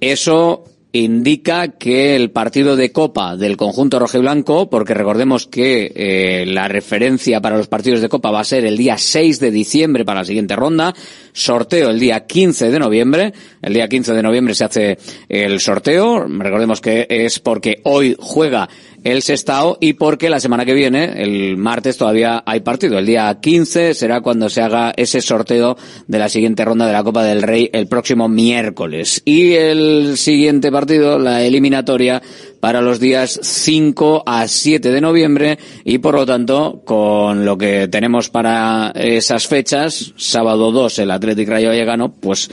Eso 0.00 0.64
indica 0.94 1.68
que 1.76 2.14
el 2.14 2.30
partido 2.30 2.76
de 2.76 2.92
Copa 2.92 3.36
del 3.36 3.56
conjunto 3.56 3.98
rojiblanco, 3.98 4.70
porque 4.70 4.94
recordemos 4.94 5.48
que 5.48 5.92
eh, 5.92 6.46
la 6.46 6.68
referencia 6.68 7.40
para 7.40 7.56
los 7.56 7.66
partidos 7.66 8.00
de 8.00 8.08
Copa 8.08 8.30
va 8.30 8.40
a 8.40 8.44
ser 8.44 8.64
el 8.64 8.76
día 8.76 8.96
6 8.96 9.40
de 9.40 9.50
diciembre 9.50 10.04
para 10.04 10.20
la 10.20 10.24
siguiente 10.24 10.54
ronda, 10.54 10.94
sorteo 11.32 11.90
el 11.90 11.98
día 11.98 12.26
15 12.26 12.70
de 12.70 12.78
noviembre, 12.78 13.32
el 13.60 13.74
día 13.74 13.88
15 13.88 14.14
de 14.14 14.22
noviembre 14.22 14.54
se 14.54 14.64
hace 14.64 14.98
el 15.28 15.58
sorteo, 15.58 16.28
recordemos 16.28 16.80
que 16.80 17.08
es 17.10 17.40
porque 17.40 17.80
hoy 17.82 18.16
juega 18.16 18.68
el 19.04 19.22
Sestao 19.22 19.76
y 19.80 19.92
porque 19.92 20.30
la 20.30 20.40
semana 20.40 20.64
que 20.64 20.74
viene, 20.74 21.22
el 21.22 21.56
martes, 21.56 21.98
todavía 21.98 22.42
hay 22.44 22.60
partido. 22.60 22.98
El 22.98 23.06
día 23.06 23.38
15 23.40 23.94
será 23.94 24.22
cuando 24.22 24.48
se 24.48 24.62
haga 24.62 24.92
ese 24.96 25.20
sorteo 25.20 25.76
de 26.08 26.18
la 26.18 26.28
siguiente 26.28 26.64
ronda 26.64 26.86
de 26.86 26.94
la 26.94 27.04
Copa 27.04 27.22
del 27.22 27.42
Rey 27.42 27.70
el 27.72 27.86
próximo 27.86 28.28
miércoles. 28.28 29.22
Y 29.24 29.52
el 29.52 30.16
siguiente 30.16 30.72
partido, 30.72 31.18
la 31.18 31.42
eliminatoria, 31.42 32.22
para 32.60 32.80
los 32.80 32.98
días 32.98 33.38
5 33.42 34.22
a 34.24 34.48
7 34.48 34.90
de 34.90 35.00
noviembre 35.02 35.58
y 35.84 35.98
por 35.98 36.14
lo 36.14 36.24
tanto 36.24 36.80
con 36.86 37.44
lo 37.44 37.58
que 37.58 37.88
tenemos 37.88 38.30
para 38.30 38.90
esas 38.94 39.46
fechas, 39.46 40.14
sábado 40.16 40.72
2 40.72 41.00
el 41.00 41.10
Athletic 41.10 41.46
Rayo 41.46 41.68
Vallecano, 41.68 42.10
pues 42.10 42.48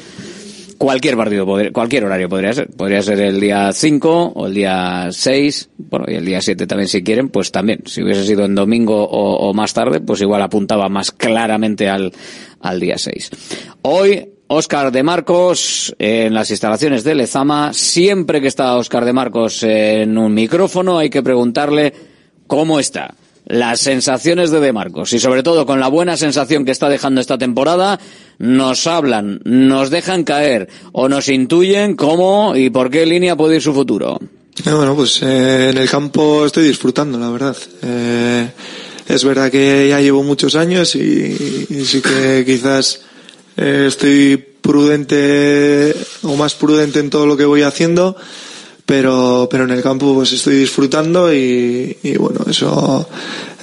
cualquier 0.81 1.15
partido, 1.15 1.45
cualquier 1.71 2.05
horario 2.05 2.27
podría 2.27 2.53
ser. 2.53 2.67
Podría 2.69 3.03
ser 3.03 3.19
el 3.21 3.39
día 3.39 3.71
5 3.71 4.33
o 4.35 4.47
el 4.47 4.53
día 4.55 5.09
6, 5.11 5.69
bueno, 5.77 6.05
y 6.07 6.15
el 6.15 6.25
día 6.25 6.41
7 6.41 6.65
también 6.65 6.87
si 6.87 7.03
quieren, 7.03 7.29
pues 7.29 7.51
también. 7.51 7.83
Si 7.85 8.01
hubiese 8.01 8.25
sido 8.25 8.45
en 8.45 8.55
domingo 8.55 9.07
o, 9.07 9.53
más 9.53 9.75
tarde, 9.75 10.01
pues 10.01 10.21
igual 10.21 10.41
apuntaba 10.41 10.89
más 10.89 11.11
claramente 11.11 11.87
al, 11.87 12.11
al 12.61 12.79
día 12.79 12.97
6. 12.97 13.29
Hoy, 13.83 14.27
Óscar 14.47 14.91
de 14.91 15.03
Marcos 15.03 15.95
en 15.99 16.33
las 16.33 16.49
instalaciones 16.49 17.03
de 17.03 17.13
Lezama. 17.13 17.73
Siempre 17.73 18.41
que 18.41 18.47
está 18.47 18.75
Óscar 18.75 19.05
de 19.05 19.13
Marcos 19.13 19.61
en 19.61 20.17
un 20.17 20.33
micrófono 20.33 20.97
hay 20.97 21.11
que 21.11 21.21
preguntarle 21.21 21.93
cómo 22.47 22.79
está 22.79 23.13
las 23.45 23.81
sensaciones 23.81 24.51
de 24.51 24.59
De 24.59 24.71
Marcos 24.71 25.13
y 25.13 25.19
sobre 25.19 25.43
todo 25.43 25.65
con 25.65 25.79
la 25.79 25.89
buena 25.89 26.15
sensación 26.15 26.63
que 26.63 26.71
está 26.71 26.89
dejando 26.89 27.19
esta 27.21 27.37
temporada, 27.37 27.99
nos 28.41 28.87
hablan, 28.87 29.39
nos 29.43 29.91
dejan 29.91 30.23
caer 30.23 30.67
o 30.93 31.07
nos 31.07 31.29
intuyen 31.29 31.95
cómo 31.95 32.55
y 32.55 32.71
por 32.71 32.89
qué 32.89 33.05
línea 33.05 33.35
puede 33.35 33.57
ir 33.57 33.61
su 33.61 33.71
futuro. 33.71 34.19
Eh, 34.65 34.71
bueno, 34.71 34.95
pues 34.95 35.21
eh, 35.21 35.69
en 35.69 35.77
el 35.77 35.87
campo 35.87 36.45
estoy 36.45 36.65
disfrutando, 36.67 37.19
la 37.19 37.29
verdad. 37.29 37.55
Eh, 37.83 38.49
es 39.07 39.23
verdad 39.23 39.51
que 39.51 39.87
ya 39.89 40.01
llevo 40.01 40.23
muchos 40.23 40.55
años 40.55 40.95
y, 40.95 41.35
sí 41.85 42.01
que 42.01 42.43
quizás 42.43 43.01
eh, 43.57 43.85
estoy 43.87 44.37
prudente 44.37 45.95
o 46.23 46.35
más 46.35 46.55
prudente 46.55 46.99
en 46.99 47.11
todo 47.11 47.27
lo 47.27 47.37
que 47.37 47.45
voy 47.45 47.61
haciendo 47.61 48.15
pero 48.91 49.47
pero 49.49 49.63
en 49.63 49.71
el 49.71 49.81
campo 49.81 50.13
pues 50.13 50.33
estoy 50.33 50.57
disfrutando 50.57 51.33
y, 51.33 51.95
bueno 52.19 52.41
eso 52.45 53.07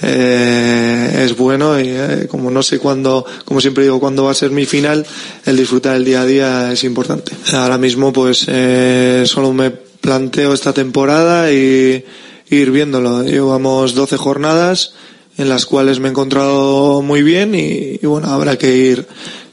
eh, 0.01 1.23
es 1.23 1.37
bueno 1.37 1.79
y 1.79 1.89
eh, 1.89 2.27
como 2.27 2.49
no 2.49 2.63
sé 2.63 2.79
cuándo 2.79 3.23
como 3.45 3.61
siempre 3.61 3.83
digo 3.83 3.99
cuándo 3.99 4.23
va 4.23 4.31
a 4.31 4.33
ser 4.33 4.49
mi 4.49 4.65
final 4.65 5.05
el 5.45 5.55
disfrutar 5.55 5.97
el 5.97 6.03
día 6.03 6.21
a 6.21 6.25
día 6.25 6.71
es 6.71 6.83
importante 6.83 7.33
ahora 7.53 7.77
mismo 7.77 8.11
pues 8.11 8.45
eh, 8.47 9.21
solo 9.27 9.53
me 9.53 9.69
planteo 9.69 10.51
esta 10.51 10.73
temporada 10.73 11.51
y 11.51 12.03
ir 12.49 12.71
viéndolo 12.71 13.21
llevamos 13.21 13.93
12 13.93 14.17
jornadas 14.17 14.93
en 15.37 15.47
las 15.47 15.67
cuales 15.67 15.99
me 15.99 16.07
he 16.07 16.11
encontrado 16.11 17.03
muy 17.03 17.21
bien 17.21 17.53
y, 17.53 17.99
y 18.01 18.05
bueno 18.07 18.29
habrá 18.29 18.57
que 18.57 18.75
ir 18.75 19.07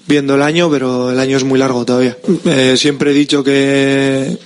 viendo 0.06 0.36
el 0.36 0.42
año, 0.42 0.70
pero 0.70 1.10
el 1.10 1.18
año 1.18 1.36
es 1.36 1.44
muy 1.44 1.58
largo 1.58 1.84
todavía. 1.84 2.16
Eh, 2.44 2.76
siempre 2.76 3.10
he 3.10 3.14
dicho 3.14 3.42
que, 3.42 4.38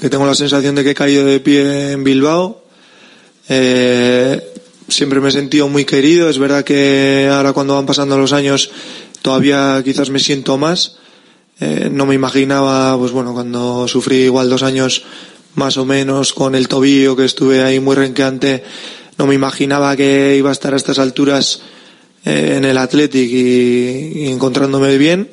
que 0.00 0.08
tengo 0.08 0.24
la 0.24 0.34
sensación 0.34 0.74
de 0.74 0.82
que 0.82 0.90
he 0.90 0.94
caído 0.94 1.26
de 1.26 1.40
pie 1.40 1.92
en 1.92 2.04
Bilbao. 2.04 2.64
Eh, 3.50 4.40
siempre 4.88 5.20
me 5.20 5.28
he 5.28 5.32
sentido 5.32 5.68
muy 5.68 5.84
querido. 5.84 6.30
Es 6.30 6.38
verdad 6.38 6.64
que 6.64 7.28
ahora 7.30 7.52
cuando 7.52 7.74
van 7.74 7.84
pasando 7.84 8.16
los 8.16 8.32
años 8.32 8.70
todavía 9.20 9.82
quizás 9.84 10.08
me 10.08 10.18
siento 10.18 10.56
más. 10.56 10.96
Eh, 11.60 11.90
no 11.92 12.06
me 12.06 12.14
imaginaba, 12.14 12.96
pues 12.96 13.12
bueno, 13.12 13.34
cuando 13.34 13.86
sufrí 13.88 14.22
igual 14.22 14.48
dos 14.48 14.62
años 14.62 15.04
más 15.56 15.76
o 15.76 15.84
menos 15.84 16.32
con 16.32 16.54
el 16.54 16.66
tobillo 16.66 17.14
que 17.14 17.26
estuve 17.26 17.62
ahí 17.62 17.78
muy 17.78 17.94
renqueante, 17.94 18.64
no 19.18 19.26
me 19.26 19.34
imaginaba 19.34 19.94
que 19.96 20.34
iba 20.38 20.48
a 20.48 20.52
estar 20.52 20.72
a 20.72 20.78
estas 20.78 20.98
alturas 20.98 21.60
eh, 22.24 22.54
en 22.56 22.64
el 22.64 22.78
Athletic 22.78 23.30
y, 23.30 24.28
encontrándome 24.30 24.96
bien. 24.96 25.28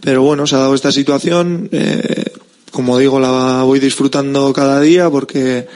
Pero 0.00 0.22
bueno, 0.22 0.46
se 0.46 0.54
ha 0.56 0.60
dado 0.60 0.74
esta 0.74 0.90
situación. 0.90 1.68
Eh, 1.70 2.24
como 2.74 2.98
digo, 2.98 3.20
la 3.20 3.62
voy 3.62 3.78
disfrutando 3.78 4.52
cada 4.52 4.80
día 4.80 5.08
porque 5.08 5.68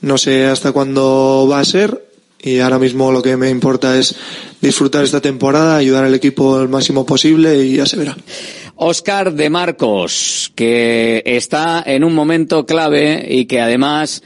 no 0.00 0.16
sé 0.16 0.46
hasta 0.46 0.72
cuándo 0.72 1.46
va 1.46 1.60
a 1.60 1.64
ser. 1.64 2.06
Y 2.40 2.60
ahora 2.60 2.78
mismo 2.78 3.12
lo 3.12 3.20
que 3.20 3.36
me 3.36 3.50
importa 3.50 3.98
es 3.98 4.16
disfrutar 4.62 5.04
esta 5.04 5.20
temporada, 5.20 5.76
ayudar 5.76 6.04
al 6.04 6.14
equipo 6.14 6.58
el 6.58 6.70
máximo 6.70 7.04
posible 7.04 7.62
y 7.62 7.76
ya 7.76 7.84
se 7.84 7.98
verá. 7.98 8.16
Oscar 8.76 9.34
de 9.34 9.50
Marcos, 9.50 10.50
que 10.54 11.22
está 11.26 11.82
en 11.84 12.02
un 12.02 12.14
momento 12.14 12.64
clave 12.64 13.26
y 13.28 13.44
que 13.44 13.60
además 13.60 14.22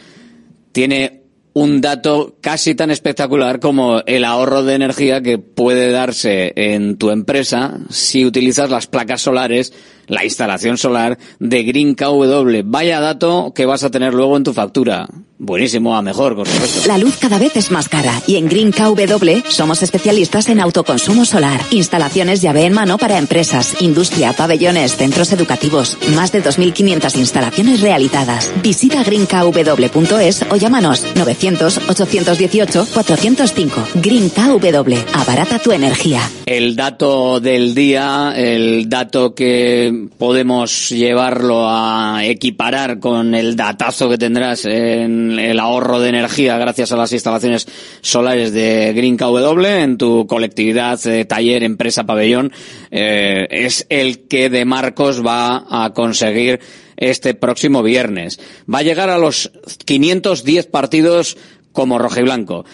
tiene 0.70 1.22
un 1.54 1.80
dato 1.80 2.37
casi 2.40 2.74
tan 2.74 2.90
espectacular 2.90 3.61
como 3.61 4.00
el 4.06 4.24
ahorro 4.24 4.62
de 4.62 4.74
energía 4.74 5.22
que 5.22 5.38
puede 5.38 5.90
darse 5.90 6.52
en 6.54 6.96
tu 6.96 7.11
empresa 7.11 7.78
si 7.90 8.24
utilizas 8.24 8.70
las 8.70 8.87
placas 8.87 9.22
solares, 9.22 9.72
la 10.12 10.25
instalación 10.25 10.77
solar 10.77 11.18
de 11.38 11.62
Green 11.62 11.94
KW. 11.94 12.61
Vaya 12.64 13.01
dato 13.01 13.53
que 13.55 13.64
vas 13.64 13.83
a 13.83 13.90
tener 13.90 14.12
luego 14.12 14.37
en 14.37 14.44
tu 14.44 14.53
factura. 14.53 15.09
Buenísimo, 15.38 15.96
a 15.96 16.03
mejor, 16.03 16.37
por 16.37 16.46
supuesto. 16.46 16.87
La 16.87 16.98
luz 16.98 17.16
cada 17.16 17.37
vez 17.37 17.57
es 17.57 17.72
más 17.72 17.88
cara 17.88 18.22
y 18.29 18.37
en 18.37 18.48
Green 18.48 18.70
KW 18.70 19.48
somos 19.48 19.83
especialistas 19.83 20.48
en 20.48 20.61
autoconsumo 20.61 21.25
solar, 21.25 21.61
instalaciones 21.72 22.42
llave 22.42 22.64
en 22.64 22.75
mano 22.75 22.96
para 22.96 23.18
empresas, 23.18 23.83
industria, 23.83 24.35
pabellones, 24.35 24.96
centros 24.96 25.33
educativos, 25.33 25.98
más 26.14 26.31
de 26.31 26.44
2.500 26.44 27.16
instalaciones 27.16 27.81
realizadas. 27.81 28.53
Visita 28.62 29.03
greenkw.es 29.03 30.44
o 30.48 30.57
llámanos 30.57 31.05
900-818-405. 31.16 33.70
Green 33.94 34.29
KW, 34.29 34.94
abarata 35.12 35.59
tu 35.59 35.72
energía. 35.72 36.20
El 36.46 36.77
dato 36.77 37.40
del 37.40 37.75
día, 37.75 38.33
el 38.37 38.88
dato 38.88 39.35
que 39.35 40.01
podemos 40.18 40.90
llevarlo 40.90 41.66
a 41.68 42.20
equiparar 42.24 42.98
con 42.98 43.34
el 43.34 43.56
datazo 43.56 44.08
que 44.08 44.18
tendrás 44.18 44.64
en 44.64 45.38
el 45.38 45.58
ahorro 45.60 46.00
de 46.00 46.08
energía 46.08 46.58
gracias 46.58 46.92
a 46.92 46.96
las 46.96 47.12
instalaciones 47.12 47.66
solares 48.00 48.52
de 48.52 48.92
Green 48.94 49.16
KW 49.16 49.64
en 49.64 49.98
tu 49.98 50.26
colectividad, 50.26 51.04
eh, 51.06 51.24
taller, 51.24 51.62
empresa, 51.62 52.04
pabellón, 52.04 52.52
eh, 52.90 53.46
es 53.50 53.86
el 53.88 54.26
que 54.28 54.50
de 54.50 54.64
Marcos 54.64 55.24
va 55.24 55.64
a 55.68 55.92
conseguir 55.92 56.60
este 56.96 57.34
próximo 57.34 57.82
viernes. 57.82 58.38
Va 58.72 58.78
a 58.78 58.82
llegar 58.82 59.10
a 59.10 59.18
los 59.18 59.50
510 59.84 60.66
partidos 60.66 61.36
como 61.72 61.98
rojiblanco. 61.98 62.64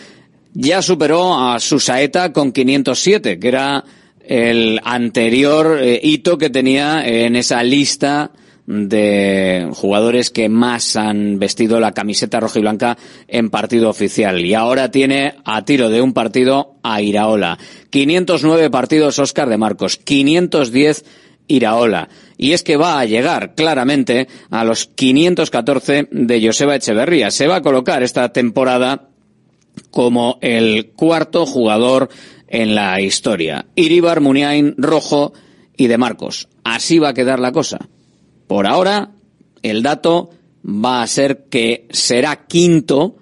Ya 0.54 0.82
superó 0.82 1.38
a 1.38 1.60
Susaeta 1.60 2.32
con 2.32 2.52
507, 2.52 3.38
que 3.38 3.48
era 3.48 3.84
el 4.28 4.80
anterior 4.84 5.78
eh, 5.80 5.98
hito 6.02 6.36
que 6.36 6.50
tenía 6.50 7.06
en 7.06 7.34
esa 7.34 7.62
lista 7.62 8.30
de 8.66 9.66
jugadores 9.72 10.28
que 10.28 10.50
más 10.50 10.94
han 10.96 11.38
vestido 11.38 11.80
la 11.80 11.92
camiseta 11.92 12.38
roja 12.38 12.58
y 12.58 12.62
blanca 12.62 12.98
en 13.26 13.48
partido 13.48 13.88
oficial. 13.88 14.44
Y 14.44 14.52
ahora 14.52 14.90
tiene 14.90 15.36
a 15.46 15.64
tiro 15.64 15.88
de 15.88 16.02
un 16.02 16.12
partido 16.12 16.74
a 16.82 17.00
Iraola. 17.00 17.58
509 17.88 18.68
partidos 18.68 19.18
Oscar 19.18 19.48
de 19.48 19.56
Marcos, 19.56 19.96
510 19.96 21.06
Iraola. 21.46 22.10
Y 22.36 22.52
es 22.52 22.62
que 22.62 22.76
va 22.76 23.00
a 23.00 23.06
llegar 23.06 23.54
claramente 23.54 24.28
a 24.50 24.64
los 24.64 24.88
514 24.88 26.08
de 26.10 26.46
Joseba 26.46 26.76
Echeverría. 26.76 27.30
Se 27.30 27.46
va 27.46 27.56
a 27.56 27.62
colocar 27.62 28.02
esta 28.02 28.34
temporada 28.34 29.08
como 29.90 30.38
el 30.42 30.90
cuarto 30.90 31.46
jugador 31.46 32.10
en 32.48 32.74
la 32.74 33.00
historia. 33.00 33.66
Iribar, 33.74 34.20
Muniain, 34.20 34.74
Rojo 34.76 35.32
y 35.76 35.87
De 35.87 35.98
Marcos. 35.98 36.48
Así 36.64 36.98
va 36.98 37.11
a 37.11 37.14
quedar 37.14 37.38
la 37.38 37.52
cosa. 37.52 37.78
Por 38.46 38.66
ahora, 38.66 39.11
el 39.62 39.82
dato 39.82 40.30
va 40.64 41.02
a 41.02 41.06
ser 41.06 41.44
que 41.50 41.87
será 41.90 42.46
quinto 42.46 43.16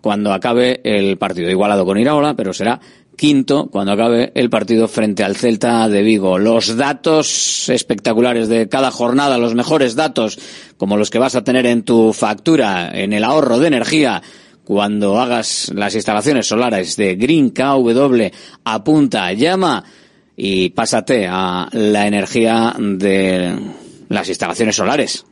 cuando 0.00 0.32
acabe 0.32 0.80
el 0.84 1.18
partido. 1.18 1.50
Igualado 1.50 1.84
con 1.84 1.98
Iraola, 1.98 2.34
pero 2.34 2.52
será 2.52 2.80
quinto 3.16 3.66
cuando 3.66 3.92
acabe 3.92 4.32
el 4.34 4.48
partido 4.48 4.88
frente 4.88 5.24
al 5.24 5.36
Celta 5.36 5.88
de 5.88 6.02
Vigo. 6.02 6.38
Los 6.38 6.76
datos 6.76 7.68
espectaculares 7.68 8.48
de 8.48 8.68
cada 8.68 8.90
jornada, 8.90 9.36
los 9.38 9.54
mejores 9.54 9.94
datos, 9.96 10.38
como 10.76 10.96
los 10.96 11.10
que 11.10 11.18
vas 11.18 11.34
a 11.34 11.44
tener 11.44 11.66
en 11.66 11.82
tu 11.82 12.12
factura, 12.12 12.90
en 12.94 13.12
el 13.12 13.24
ahorro 13.24 13.58
de 13.58 13.66
energía, 13.66 14.22
cuando 14.68 15.18
hagas 15.18 15.72
las 15.74 15.94
instalaciones 15.94 16.46
solares 16.46 16.94
de 16.96 17.14
Green 17.14 17.52
KW, 17.52 18.26
apunta, 18.64 19.32
llama 19.32 19.82
y 20.36 20.68
pásate 20.68 21.26
a 21.26 21.70
la 21.72 22.06
energía 22.06 22.74
de 22.78 23.58
las 24.10 24.28
instalaciones 24.28 24.76
solares. 24.76 25.24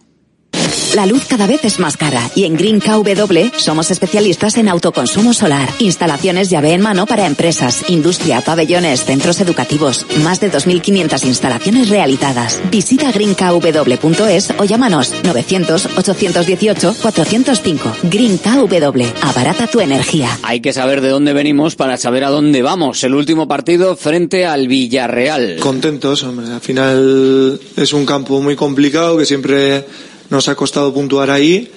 La 0.95 1.05
luz 1.05 1.25
cada 1.29 1.47
vez 1.47 1.65
es 1.65 1.79
más 1.79 1.97
cara 1.97 2.21
y 2.35 2.45
en 2.45 2.57
Green 2.57 2.81
KW 2.81 3.59
somos 3.59 3.91
especialistas 3.91 4.57
en 4.57 4.69
autoconsumo 4.69 5.35
solar. 5.35 5.69
Instalaciones 5.79 6.49
llave 6.49 6.73
en 6.73 6.81
mano 6.81 7.05
para 7.07 7.27
empresas, 7.27 7.85
industria, 7.89 8.41
pabellones, 8.41 9.05
centros 9.05 9.41
educativos. 9.41 10.07
Más 10.23 10.41
de 10.41 10.51
2.500 10.51 11.27
instalaciones 11.27 11.91
realizadas. 11.91 12.63
Visita 12.71 13.13
greenkw.es 13.13 14.55
o 14.59 14.65
llámanos 14.65 15.13
900-818-405. 15.23 17.79
Green 18.05 18.39
KW. 18.39 19.03
Abarata 19.21 19.67
tu 19.67 19.81
energía. 19.81 20.31
Hay 20.43 20.61
que 20.61 20.73
saber 20.73 21.03
de 21.03 21.11
dónde 21.11 21.35
venimos 21.35 21.77
para 21.77 21.99
saber 21.99 22.25
a 22.25 22.31
dónde 22.31 22.63
vamos. 22.63 23.05
El 23.05 23.15
último 23.15 23.47
partido 23.47 23.97
frente 23.97 24.47
al 24.47 24.69
Villarreal. 24.69 25.57
Contentos, 25.61 26.23
hombre. 26.23 26.47
Al 26.47 26.63
final 26.63 27.61
es 27.77 27.93
un 27.93 28.07
campo 28.07 28.41
muy 28.41 28.57
complicado 28.57 29.19
que 29.19 29.27
siempre 29.27 29.85
nos 30.31 30.49
ha 30.49 30.55
costado 30.55 30.93
puntuar 30.93 31.31
ahí 31.31 31.71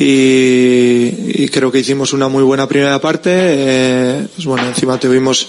y, 0.00 1.48
creo 1.48 1.72
que 1.72 1.80
hicimos 1.80 2.12
una 2.12 2.28
muy 2.28 2.44
buena 2.44 2.68
primera 2.68 3.00
parte. 3.00 3.30
Eh, 3.32 4.26
pues 4.34 4.46
bueno, 4.46 4.68
encima 4.68 4.98
tuvimos 4.98 5.48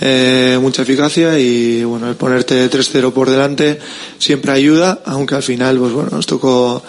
eh, 0.00 0.58
mucha 0.60 0.82
eficacia 0.82 1.38
y 1.38 1.84
bueno, 1.84 2.08
el 2.08 2.16
ponerte 2.16 2.70
3-0 2.70 3.12
por 3.12 3.28
delante 3.28 3.78
siempre 4.18 4.52
ayuda, 4.52 5.02
aunque 5.04 5.34
al 5.34 5.42
final 5.42 5.78
pues 5.78 5.92
bueno, 5.92 6.10
nos 6.10 6.26
tocó 6.26 6.82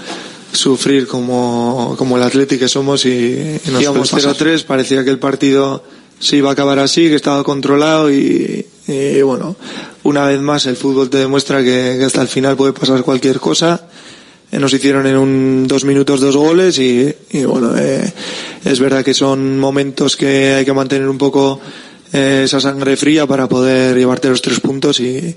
sufrir 0.53 1.07
como, 1.07 1.95
como 1.97 2.15
el 2.15 2.23
Atlético 2.23 2.61
que 2.61 2.69
somos 2.69 3.05
y, 3.05 3.59
nos 3.71 3.81
íbamos 3.81 4.13
0-3, 4.13 4.63
parecía 4.63 5.03
que 5.03 5.09
el 5.09 5.19
partido 5.19 5.83
se 6.19 6.37
iba 6.37 6.51
a 6.51 6.53
acabar 6.53 6.79
así, 6.79 7.09
que 7.09 7.15
estaba 7.15 7.43
controlado 7.43 8.09
y, 8.09 8.65
bueno, 9.23 9.57
una 10.03 10.25
vez 10.25 10.39
más 10.39 10.67
el 10.67 10.77
fútbol 10.77 11.09
te 11.09 11.17
demuestra 11.17 11.63
que 11.63 12.01
hasta 12.05 12.21
el 12.21 12.29
final 12.29 12.55
puede 12.55 12.71
pasar 12.71 13.03
cualquier 13.03 13.41
cosa 13.41 13.87
nos 14.59 14.73
hicieron 14.73 15.07
en 15.07 15.17
un, 15.17 15.67
dos 15.67 15.85
minutos 15.85 16.19
dos 16.19 16.35
goles 16.35 16.77
y, 16.79 17.13
bueno, 17.45 17.75
eh, 17.77 18.11
es 18.63 18.79
verdad 18.79 19.03
que 19.03 19.13
son 19.13 19.59
momentos 19.59 20.15
que 20.15 20.53
hay 20.53 20.65
que 20.65 20.73
mantener 20.73 21.07
un 21.07 21.17
poco 21.17 21.59
eh, 22.11 22.43
esa 22.45 22.59
sangre 22.59 22.95
fría 22.95 23.25
para 23.25 23.47
poder 23.47 23.97
llevarte 23.97 24.29
los 24.29 24.41
tres 24.41 24.59
puntos 24.59 24.99
y, 24.99 25.35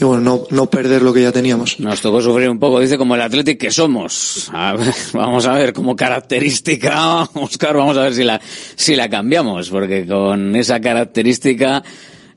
bueno, 0.00 0.20
no, 0.20 0.44
no 0.50 0.70
perder 0.70 1.02
lo 1.02 1.12
que 1.12 1.22
ya 1.22 1.32
teníamos. 1.32 1.80
Nos 1.80 2.00
tocó 2.00 2.20
sufrir 2.20 2.48
un 2.48 2.58
poco, 2.58 2.80
dice, 2.80 2.98
como 2.98 3.14
el 3.14 3.22
Athletic 3.22 3.58
que 3.58 3.70
somos. 3.70 4.50
vamos 5.12 5.46
a 5.46 5.52
ver, 5.54 5.72
como 5.72 5.96
característica, 5.96 7.22
Oscar, 7.34 7.76
vamos 7.76 7.96
a 7.96 8.02
ver 8.02 8.14
si 8.14 8.24
la, 8.24 8.40
si 8.76 8.96
la 8.96 9.08
cambiamos, 9.08 9.70
porque 9.70 10.06
con 10.06 10.54
esa 10.56 10.80
característica 10.80 11.82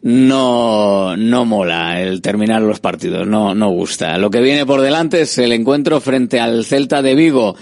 no, 0.05 1.17
no 1.17 1.45
mola 1.45 1.99
el 1.99 2.21
terminar 2.21 2.61
los 2.61 2.79
partidos, 2.79 3.25
no, 3.25 3.55
no 3.55 3.71
gusta. 3.71 4.19
Lo 4.19 4.29
que 4.29 4.39
viene 4.39 4.63
por 4.63 4.81
delante 4.81 5.21
es 5.21 5.35
el 5.39 5.51
encuentro 5.51 5.99
frente 5.99 6.39
al 6.39 6.63
Celta 6.63 7.01
de 7.01 7.15
Vigo. 7.15 7.55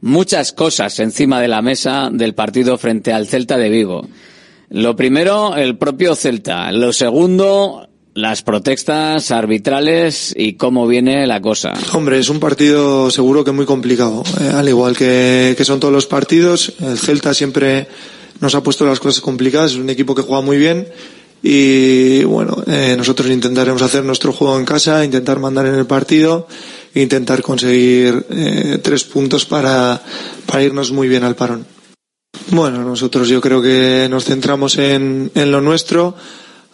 Muchas 0.00 0.52
cosas 0.52 0.98
encima 0.98 1.42
de 1.42 1.48
la 1.48 1.60
mesa 1.60 2.08
del 2.10 2.32
partido 2.32 2.78
frente 2.78 3.12
al 3.12 3.26
Celta 3.26 3.58
de 3.58 3.68
Vigo. 3.68 4.08
Lo 4.70 4.96
primero, 4.96 5.54
el 5.56 5.76
propio 5.76 6.14
Celta. 6.14 6.72
Lo 6.72 6.94
segundo, 6.94 7.86
las 8.14 8.40
protestas 8.40 9.30
arbitrales 9.30 10.32
y 10.34 10.54
cómo 10.54 10.86
viene 10.86 11.26
la 11.26 11.42
cosa. 11.42 11.74
Hombre, 11.92 12.18
es 12.18 12.30
un 12.30 12.40
partido 12.40 13.10
seguro 13.10 13.44
que 13.44 13.52
muy 13.52 13.66
complicado. 13.66 14.22
Eh, 14.40 14.48
al 14.54 14.66
igual 14.66 14.96
que, 14.96 15.52
que 15.54 15.64
son 15.66 15.80
todos 15.80 15.92
los 15.92 16.06
partidos, 16.06 16.72
el 16.80 16.96
Celta 16.96 17.34
siempre 17.34 17.88
nos 18.40 18.54
ha 18.54 18.62
puesto 18.62 18.86
las 18.86 19.00
cosas 19.00 19.20
complicadas. 19.20 19.72
Es 19.72 19.76
un 19.76 19.90
equipo 19.90 20.14
que 20.14 20.22
juega 20.22 20.40
muy 20.40 20.56
bien 20.56 20.86
y 21.42 22.22
bueno, 22.24 22.62
eh, 22.66 22.94
nosotros 22.96 23.30
intentaremos 23.30 23.82
hacer 23.82 24.04
nuestro 24.04 24.32
juego 24.32 24.58
en 24.58 24.64
casa, 24.64 25.04
intentar 25.04 25.38
mandar 25.38 25.66
en 25.66 25.74
el 25.74 25.86
partido, 25.86 26.46
intentar 26.94 27.42
conseguir 27.42 28.26
eh, 28.30 28.78
tres 28.82 29.04
puntos 29.04 29.46
para, 29.46 30.02
para 30.46 30.62
irnos 30.62 30.92
muy 30.92 31.08
bien 31.08 31.24
al 31.24 31.36
parón. 31.36 31.66
Bueno, 32.50 32.84
nosotros 32.84 33.28
yo 33.28 33.40
creo 33.40 33.62
que 33.62 34.06
nos 34.10 34.24
centramos 34.24 34.76
en, 34.78 35.30
en 35.34 35.50
lo 35.50 35.60
nuestro. 35.60 36.14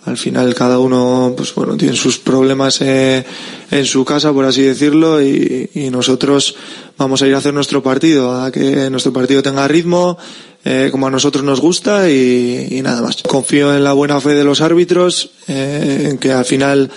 Al 0.07 0.16
final 0.16 0.55
cada 0.55 0.79
uno, 0.79 1.35
pues 1.37 1.55
bueno, 1.55 1.77
tiene 1.77 1.97
sus 1.97 2.19
problemas 2.19 2.81
eh, 2.81 3.25
en 3.71 3.85
su 3.85 4.05
casa, 4.05 4.33
por 4.33 4.45
así 4.45 4.62
decirlo, 4.62 5.21
y, 5.21 5.69
nosotros 5.90 6.57
vamos 6.97 7.23
a 7.23 7.27
ir 7.27 7.35
a 7.35 7.38
hacer 7.38 7.53
nuestro 7.53 7.83
partido, 7.83 8.40
a 8.40 8.51
que 8.51 8.88
nuestro 8.90 9.12
partido 9.12 9.42
tenga 9.42 9.66
ritmo, 9.66 10.16
eh, 10.64 10.88
como 10.90 11.07
a 11.07 11.11
nosotros 11.11 11.45
nos 11.45 11.61
gusta 11.61 12.11
y, 12.11 12.81
nada 12.83 13.03
más. 13.03 13.23
Confío 13.23 13.75
en 13.75 13.85
la 13.85 13.92
buena 13.92 14.21
fe 14.21 14.35
de 14.35 14.45
los 14.45 14.61
árbitros, 14.61 15.31
eh, 15.49 16.09
en 16.11 16.19
que 16.19 16.33
al 16.33 16.45
final 16.45 16.90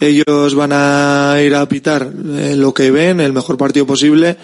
ellos 0.00 0.54
van 0.54 0.70
a 0.72 1.36
ir 1.42 1.54
a 1.54 1.68
pitar 1.68 2.10
eh, 2.38 2.54
lo 2.56 2.74
que 2.74 2.90
ven, 2.90 3.20
el 3.20 3.32
mejor 3.32 3.56
partido 3.56 3.86
posible 3.86 4.36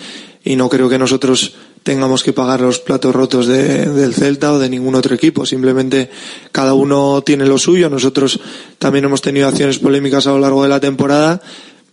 y 0.45 0.57
no 0.57 0.69
creo 0.69 0.89
que 0.89 0.99
nosotros 0.99 1.55
tengamos 1.83 2.23
que 2.23 2.33
pagar 2.33 2.61
los 2.61 2.79
platos 2.79 3.14
rotos 3.14 3.47
de, 3.47 3.87
del 3.87 4.14
Celta 4.14 4.53
o 4.53 4.59
de 4.59 4.68
ningún 4.68 4.95
otro 4.95 5.14
equipo. 5.14 5.47
Simplemente 5.47 6.11
cada 6.53 6.75
uno 6.75 7.23
tiene 7.23 7.47
lo 7.47 7.59
suyo. 7.59 7.90
Nosotros 7.90 8.40
también 8.79 9.05
hemos 9.05 9.23
tenido 9.23 9.49
acciones 9.49 9.79
polémicas 9.79 10.27
a 10.27 10.31
lo 10.31 10.38
largo 10.38 10.62
de 10.62 10.68
la 10.68 10.81
temporada 10.81 11.40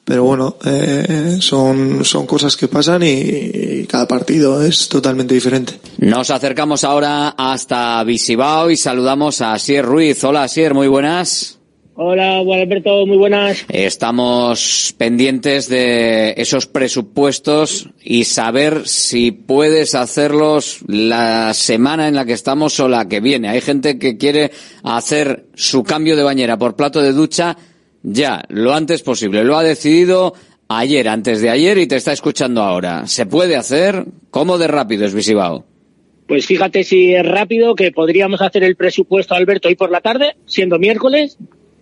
pero 0.09 0.23
bueno, 0.23 0.55
eh, 0.65 1.37
son, 1.39 2.03
son 2.03 2.25
cosas 2.25 2.57
que 2.57 2.67
pasan 2.67 3.03
y, 3.03 3.85
cada 3.85 4.07
partido 4.07 4.63
es 4.63 4.89
totalmente 4.89 5.35
diferente. 5.35 5.79
Nos 5.99 6.31
acercamos 6.31 6.83
ahora 6.83 7.35
hasta 7.37 8.03
Visibao 8.03 8.71
y 8.71 8.75
saludamos 8.75 9.39
a 9.41 9.53
Asier 9.53 9.85
Ruiz. 9.85 10.23
Hola 10.23 10.41
Asier, 10.41 10.73
muy 10.73 10.87
buenas. 10.87 11.58
Hola, 12.01 12.41
Juan 12.45 12.61
Alberto, 12.61 13.05
muy 13.05 13.17
buenas. 13.17 13.65
Estamos 13.67 14.95
pendientes 14.97 15.67
de 15.67 16.33
esos 16.37 16.65
presupuestos 16.65 17.89
y 18.01 18.23
saber 18.23 18.87
si 18.87 19.33
puedes 19.33 19.95
hacerlos 19.95 20.79
la 20.87 21.53
semana 21.53 22.07
en 22.07 22.15
la 22.15 22.23
que 22.23 22.31
estamos 22.31 22.79
o 22.79 22.87
la 22.87 23.09
que 23.09 23.19
viene. 23.19 23.49
Hay 23.49 23.59
gente 23.59 23.99
que 23.99 24.15
quiere 24.15 24.51
hacer 24.81 25.47
su 25.55 25.83
cambio 25.83 26.15
de 26.15 26.23
bañera 26.23 26.57
por 26.57 26.77
plato 26.77 27.01
de 27.01 27.11
ducha 27.11 27.57
ya, 28.01 28.45
lo 28.47 28.73
antes 28.73 29.01
posible. 29.01 29.43
Lo 29.43 29.57
ha 29.57 29.63
decidido 29.63 30.35
ayer, 30.69 31.09
antes 31.09 31.41
de 31.41 31.49
ayer, 31.49 31.77
y 31.79 31.87
te 31.87 31.97
está 31.97 32.13
escuchando 32.13 32.61
ahora. 32.61 33.07
¿Se 33.07 33.25
puede 33.25 33.57
hacer? 33.57 34.05
¿Cómo 34.31 34.57
de 34.57 34.69
rápido 34.69 35.05
es 35.05 35.13
Visibao? 35.13 35.65
Pues 36.29 36.45
fíjate 36.45 36.85
si 36.85 37.13
es 37.13 37.25
rápido 37.25 37.75
que 37.75 37.91
podríamos 37.91 38.41
hacer 38.41 38.63
el 38.63 38.77
presupuesto, 38.77 39.35
Alberto, 39.35 39.67
hoy 39.67 39.75
por 39.75 39.91
la 39.91 39.99
tarde, 39.99 40.37
siendo 40.45 40.79
miércoles, 40.79 41.37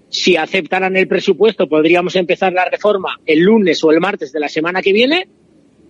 Si 0.10 0.38
aceptaran 0.38 0.96
el 0.96 1.08
presupuesto, 1.08 1.68
podríamos 1.68 2.16
empezar 2.16 2.54
la 2.54 2.66
reforma 2.66 3.20
el 3.26 3.40
lunes 3.42 3.84
o 3.84 3.92
el 3.92 4.00
martes 4.00 4.32
de 4.32 4.40
la 4.40 4.48
semana 4.48 4.82
que 4.82 4.94
viene 4.94 5.28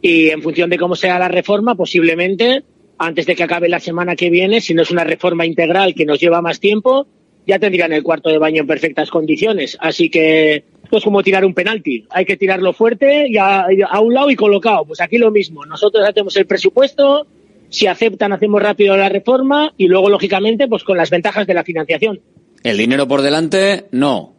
y 0.02 0.30
en 0.30 0.42
función 0.42 0.70
de 0.70 0.78
cómo 0.78 0.96
sea 0.96 1.20
la 1.20 1.28
reforma, 1.28 1.76
posiblemente 1.76 2.64
antes 2.98 3.26
de 3.26 3.36
que 3.36 3.44
acabe 3.44 3.70
la 3.70 3.80
semana 3.80 4.16
que 4.16 4.30
viene, 4.30 4.62
si 4.62 4.74
no 4.74 4.82
es 4.82 4.92
una 4.92 5.04
reforma 5.04 5.46
integral 5.46 5.94
que 5.94 6.06
nos 6.06 6.20
lleva 6.20 6.42
más 6.42 6.60
tiempo, 6.60 7.08
ya 7.46 7.60
tendrían 7.60 7.94
el 7.94 8.04
cuarto 8.04 8.30
de 8.30 8.40
baño 8.40 8.62
en 8.62 8.68
perfectas 8.68 9.10
condiciones. 9.10 9.78
Así 9.80 10.10
que 10.10 10.64
esto 10.84 10.98
es 10.98 11.04
como 11.04 11.24
tirar 11.24 11.46
un 11.46 11.54
penalti. 11.54 12.06
Hay 12.10 12.26
que 12.26 12.38
tirarlo 12.38 12.74
fuerte 12.74 13.28
y 13.30 13.38
a, 13.38 13.66
a, 13.90 14.02
un 14.02 14.14
lado 14.14 14.30
y 14.30 14.36
colocado. 14.36 14.86
Pues 14.86 15.00
aquí 15.00 15.18
lo 15.18 15.32
mismo. 15.32 15.66
Nosotros 15.66 16.08
hacemos 16.08 16.36
el 16.38 16.48
presupuesto, 16.48 17.28
si 17.70 17.88
aceptan 17.88 18.34
hacemos 18.34 18.62
rápido 18.62 18.98
la 18.98 19.10
reforma 19.10 19.74
y 19.78 19.88
luego, 19.88 20.10
lógicamente, 20.10 20.68
pues 20.68 20.84
con 20.84 20.98
las 20.98 21.10
ventajas 21.10 21.46
de 21.46 21.54
la 21.54 21.64
financiación. 21.64 22.20
El 22.64 22.78
dinero 22.78 23.08
por 23.08 23.22
delante, 23.22 23.86
no. 23.92 24.34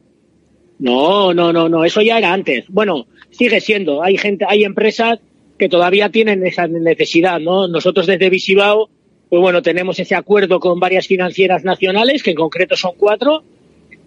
No, 0.78 1.34
no, 1.34 1.52
no, 1.52 1.68
no. 1.68 1.84
Eso 1.84 2.02
ya 2.02 2.18
era 2.18 2.32
antes. 2.32 2.64
Bueno, 2.68 3.06
sigue 3.30 3.60
siendo. 3.60 4.02
Hay 4.02 4.16
gente, 4.16 4.44
hay 4.48 4.64
empresas 4.64 5.18
que 5.58 5.68
todavía 5.68 6.10
tienen 6.10 6.46
esa 6.46 6.66
necesidad, 6.66 7.40
¿no? 7.40 7.66
Nosotros 7.66 8.06
desde 8.06 8.30
Visibao, 8.30 8.88
pues 9.28 9.42
bueno, 9.42 9.60
tenemos 9.60 9.98
ese 9.98 10.14
acuerdo 10.14 10.60
con 10.60 10.78
varias 10.78 11.06
financieras 11.06 11.64
nacionales, 11.64 12.22
que 12.22 12.30
en 12.30 12.36
concreto 12.36 12.76
son 12.76 12.92
cuatro, 12.96 13.42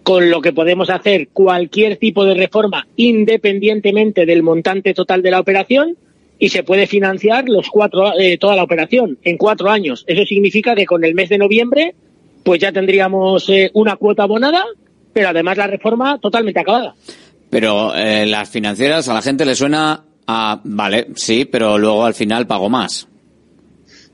con 0.02 0.30
lo 0.30 0.40
que 0.40 0.52
podemos 0.52 0.90
hacer 0.90 1.28
cualquier 1.28 1.96
tipo 1.96 2.24
de 2.24 2.34
reforma 2.34 2.88
independientemente 2.96 4.26
del 4.26 4.42
montante 4.42 4.94
total 4.94 5.22
de 5.22 5.30
la 5.30 5.40
operación 5.40 5.96
y 6.38 6.48
se 6.48 6.64
puede 6.64 6.86
financiar 6.88 7.48
los 7.48 7.68
cuatro, 7.68 8.18
eh, 8.18 8.36
toda 8.36 8.56
la 8.56 8.64
operación 8.64 9.18
en 9.22 9.36
cuatro 9.36 9.70
años. 9.70 10.04
Eso 10.08 10.24
significa 10.24 10.74
que 10.74 10.86
con 10.86 11.04
el 11.04 11.14
mes 11.14 11.28
de 11.28 11.38
noviembre 11.38 11.94
pues 12.42 12.60
ya 12.60 12.72
tendríamos 12.72 13.48
eh, 13.48 13.70
una 13.74 13.96
cuota 13.96 14.24
abonada, 14.24 14.64
pero 15.12 15.28
además 15.28 15.56
la 15.56 15.66
reforma 15.66 16.18
totalmente 16.18 16.60
acabada. 16.60 16.94
Pero 17.50 17.94
eh, 17.94 18.26
las 18.26 18.50
financieras 18.50 19.08
a 19.08 19.14
la 19.14 19.22
gente 19.22 19.44
le 19.44 19.54
suena 19.54 20.04
a, 20.26 20.60
vale, 20.64 21.08
sí, 21.16 21.44
pero 21.44 21.78
luego 21.78 22.04
al 22.04 22.14
final 22.14 22.46
pago 22.46 22.70
más. 22.70 23.08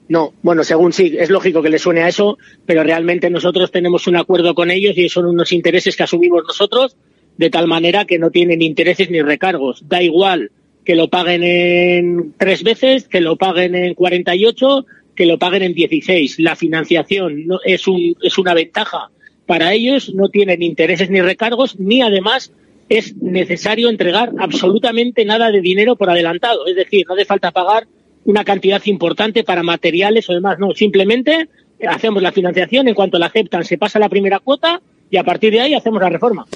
No, 0.09 0.33
bueno, 0.43 0.64
según 0.64 0.93
sí, 0.93 1.17
es 1.19 1.29
lógico 1.29 1.62
que 1.62 1.69
le 1.69 1.79
suene 1.79 2.03
a 2.03 2.09
eso, 2.09 2.38
pero 2.64 2.83
realmente 2.83 3.29
nosotros 3.29 3.71
tenemos 3.71 4.07
un 4.07 4.17
acuerdo 4.17 4.55
con 4.55 4.71
ellos 4.71 4.97
y 4.97 5.09
son 5.09 5.27
unos 5.27 5.53
intereses 5.53 5.97
que 5.97 6.03
asumimos 6.03 6.45
nosotros, 6.47 6.97
de 7.37 7.51
tal 7.51 7.69
manera 7.69 8.07
que 8.07 8.19
no 8.19 8.31
tienen 8.31 8.62
intereses 8.62 9.11
ni 9.11 9.21
recargos. 9.21 9.87
Da 9.87 10.03
igual 10.03 10.51
que 10.85 10.95
lo 10.95 11.09
paguen 11.09 11.43
en 11.45 12.35
tres 12.38 12.62
veces, 12.62 13.07
que 13.07 13.21
lo 13.21 13.37
paguen 13.37 13.75
en 13.75 13.95
48, 13.95 14.87
que 15.19 15.27
lo 15.27 15.37
paguen 15.37 15.65
en 15.65 15.75
16. 15.75 16.39
La 16.39 16.55
financiación 16.55 17.45
no, 17.49 17.59
es, 17.65 17.89
un, 17.89 18.15
es 18.23 18.39
una 18.39 18.55
ventaja 18.55 19.11
para 19.47 19.73
ellos, 19.73 20.15
no 20.15 20.29
tienen 20.29 20.63
intereses 20.63 21.11
ni 21.11 21.21
recargos, 21.21 21.77
ni 21.81 22.03
además 22.03 22.53
es 22.89 23.17
necesario 23.17 23.89
entregar 23.89 24.31
absolutamente 24.39 25.25
nada 25.25 25.51
de 25.51 25.61
dinero 25.61 25.97
por 25.97 26.09
adelantado. 26.09 26.69
Es 26.69 26.77
decir, 26.77 27.05
no 27.09 27.15
hace 27.15 27.25
falta 27.25 27.51
pagar 27.51 27.89
una 28.27 28.45
cantidad 28.45 28.81
importante 28.85 29.43
para 29.43 29.65
materiales 29.65 30.31
o 30.31 30.35
demás. 30.35 30.61
No, 30.61 30.73
simplemente 30.73 31.49
hacemos 31.85 32.23
la 32.23 32.31
financiación, 32.31 32.87
en 32.87 32.95
cuanto 32.95 33.19
la 33.19 33.27
aceptan 33.27 33.65
se 33.65 33.77
pasa 33.77 33.99
la 33.99 34.09
primera 34.09 34.39
cuota 34.39 34.81
y 35.11 35.17
a 35.17 35.25
partir 35.25 35.53
de 35.53 35.63
ahí 35.63 35.75
hacemos 35.75 36.01
la 36.01 36.11
reforma. 36.11 36.47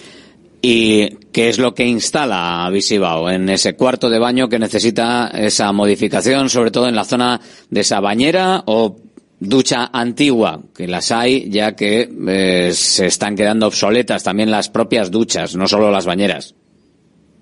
¿Y 0.65 1.17
qué 1.33 1.49
es 1.49 1.59
lo 1.59 1.75
que 1.75 1.85
instala 1.85 2.71
Visibao 2.73 3.29
en 3.29 3.49
ese 3.49 3.75
cuarto 3.75 4.09
de 4.09 4.21
baño 4.21 4.49
que 4.49 4.61
necesita 4.61 5.27
esa 5.35 5.73
modificación, 5.73 6.49
sobre 6.49 6.71
todo 6.71 6.89
en 6.89 6.95
la 6.95 7.05
zona 7.05 7.41
de 7.69 7.81
esa 7.81 7.99
bañera 7.99 8.63
o 8.67 8.97
ducha 9.41 9.91
antigua, 9.93 10.63
que 10.73 10.87
las 10.87 11.11
hay 11.11 11.51
ya 11.51 11.75
que 11.75 12.09
eh, 12.29 12.71
se 12.73 13.07
están 13.07 13.35
quedando 13.35 13.67
obsoletas 13.67 14.23
también 14.23 14.53
las 14.53 14.69
propias 14.69 15.11
duchas, 15.11 15.57
no 15.57 15.67
solo 15.67 15.91
las 15.91 16.07
bañeras? 16.07 16.55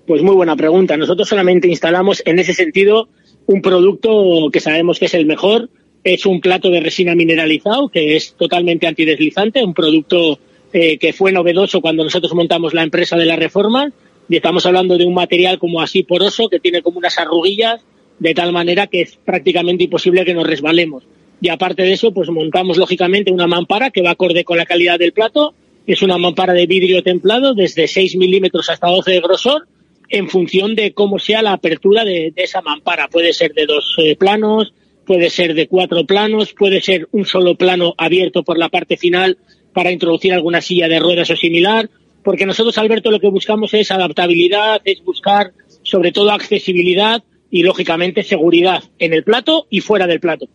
Pues 0.07 0.23
muy 0.23 0.35
buena 0.35 0.57
pregunta. 0.57 0.97
Nosotros 0.97 1.29
solamente 1.29 1.69
instalamos 1.69 2.23
en 2.25 2.39
ese 2.39 2.55
sentido 2.55 3.11
un 3.45 3.61
producto 3.61 4.49
que 4.51 4.61
sabemos 4.61 4.99
que 4.99 5.05
es 5.05 5.15
el 5.15 5.27
mejor. 5.27 5.69
Es 6.05 6.25
un 6.25 6.41
plato 6.41 6.71
de 6.71 6.81
resina 6.81 7.15
mineralizado 7.15 7.91
que 7.91 8.17
es 8.17 8.35
totalmente 8.35 8.87
antideslizante, 8.87 9.63
un 9.63 9.75
producto 9.75 10.39
eh, 10.73 10.99
que 10.99 11.13
fue 11.13 11.33
novedoso 11.33 11.81
cuando 11.81 12.05
nosotros 12.05 12.35
montamos 12.35 12.75
la 12.75 12.83
empresa 12.83 13.17
de 13.17 13.27
la 13.27 13.37
reforma. 13.37 13.91
Y 14.29 14.37
estamos 14.37 14.65
hablando 14.67 14.97
de 14.97 15.05
un 15.05 15.15
material 15.15 15.59
como 15.59 15.81
así 15.81 16.03
poroso 16.05 16.49
que 16.49 16.61
tiene 16.61 16.83
como 16.83 16.99
unas 16.99 17.19
arruguillas 17.19 17.81
de 18.21 18.35
tal 18.35 18.53
manera 18.53 18.87
que 18.87 19.01
es 19.01 19.17
prácticamente 19.25 19.85
imposible 19.85 20.25
que 20.25 20.35
nos 20.35 20.47
resbalemos. 20.47 21.05
Y 21.41 21.49
aparte 21.49 21.83
de 21.83 21.93
eso, 21.93 22.13
pues 22.13 22.29
montamos 22.29 22.77
lógicamente 22.77 23.33
una 23.33 23.47
mampara 23.47 23.91
que 23.91 24.03
va 24.03 24.11
acorde 24.11 24.45
con 24.45 24.59
la 24.59 24.67
calidad 24.67 24.99
del 24.99 25.13
plato. 25.13 25.55
Es 25.87 26.03
una 26.03 26.19
mampara 26.19 26.53
de 26.53 26.67
vidrio 26.67 27.03
templado 27.03 27.55
desde 27.55 27.89
6 27.89 28.17
milímetros 28.17 28.69
hasta 28.69 28.89
12 28.89 29.11
de 29.11 29.21
grosor 29.21 29.67
en 30.11 30.29
función 30.29 30.75
de 30.75 30.93
cómo 30.93 31.19
sea 31.19 31.41
la 31.41 31.53
apertura 31.53 32.05
de, 32.05 32.33
esa 32.37 32.61
mampara. 32.61 33.09
Puede 33.09 33.33
ser 33.33 33.55
de 33.55 33.65
dos 33.67 33.95
eh, 33.99 34.17
planos, 34.17 34.75
puede 35.07 35.31
ser 35.31 35.55
de 35.55 35.67
cuatro 35.67 36.05
planos, 36.05 36.53
puede 36.53 36.81
ser 36.81 37.09
un 37.13 37.25
solo 37.25 37.55
plano 37.55 37.95
abierto 37.97 38.43
por 38.43 38.59
la 38.59 38.69
parte 38.69 38.97
final 38.97 39.39
para 39.73 39.93
introducir 39.93 40.33
alguna 40.33 40.61
silla 40.61 40.89
de 40.89 40.99
ruedas 40.99 41.31
o 41.31 41.37
similar. 41.37 41.89
Porque 42.23 42.47
nosotros, 42.47 42.77
Alberto, 42.79 43.11
lo 43.11 43.21
que 43.21 43.31
buscamos 43.31 43.73
es 43.75 43.91
adaptabilidad, 43.91 44.83
es 44.85 45.03
buscar 45.03 45.53
sobre 45.83 46.13
todo 46.13 46.31
accesibilidad 46.31 47.23
y, 47.51 47.63
lógicamente, 47.63 48.23
seguridad 48.23 48.85
en 48.99 49.13
el 49.13 49.25
plato 49.25 49.67
y 49.71 49.81
fuera 49.81 50.07
del 50.07 50.21
plato. 50.21 50.47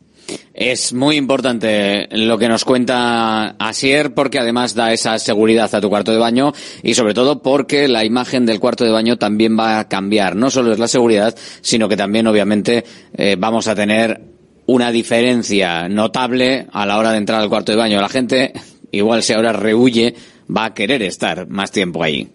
Es 0.54 0.94
muy 0.94 1.18
importante 1.18 2.08
lo 2.12 2.38
que 2.38 2.48
nos 2.48 2.66
cuenta 2.66 3.50
Asier 3.60 4.14
porque 4.14 4.40
además 4.40 4.74
da 4.74 4.94
esa 4.94 5.20
seguridad 5.20 5.74
a 5.74 5.82
tu 5.82 5.90
cuarto 5.90 6.12
de 6.12 6.18
baño 6.18 6.54
y 6.82 6.94
sobre 6.94 7.14
todo 7.14 7.42
porque 7.42 7.88
la 7.88 8.06
imagen 8.06 8.46
del 8.46 8.60
cuarto 8.60 8.86
de 8.86 8.92
baño 8.92 9.18
también 9.18 9.58
va 9.58 9.80
a 9.80 9.88
cambiar. 9.88 10.36
No 10.36 10.50
solo 10.50 10.72
es 10.72 10.80
la 10.80 10.88
seguridad, 10.88 11.36
sino 11.62 11.90
que 11.90 11.98
también 11.98 12.26
obviamente 12.28 12.86
eh, 13.16 13.36
vamos 13.38 13.68
a 13.68 13.76
tener 13.76 14.22
una 14.68 14.92
diferencia 14.92 15.88
notable 15.90 16.68
a 16.72 16.86
la 16.86 16.98
hora 16.98 17.12
de 17.12 17.18
entrar 17.18 17.42
al 17.42 17.50
cuarto 17.50 17.72
de 17.72 17.78
baño. 17.78 18.02
La 18.02 18.10
gente, 18.10 18.54
igual 18.96 19.24
si 19.24 19.34
ahora 19.34 19.54
rehuye, 19.54 20.14
va 20.56 20.66
a 20.66 20.74
querer 20.74 21.02
estar 21.04 21.48
más 21.48 21.72
tiempo 21.72 22.04
ahí. 22.04 22.28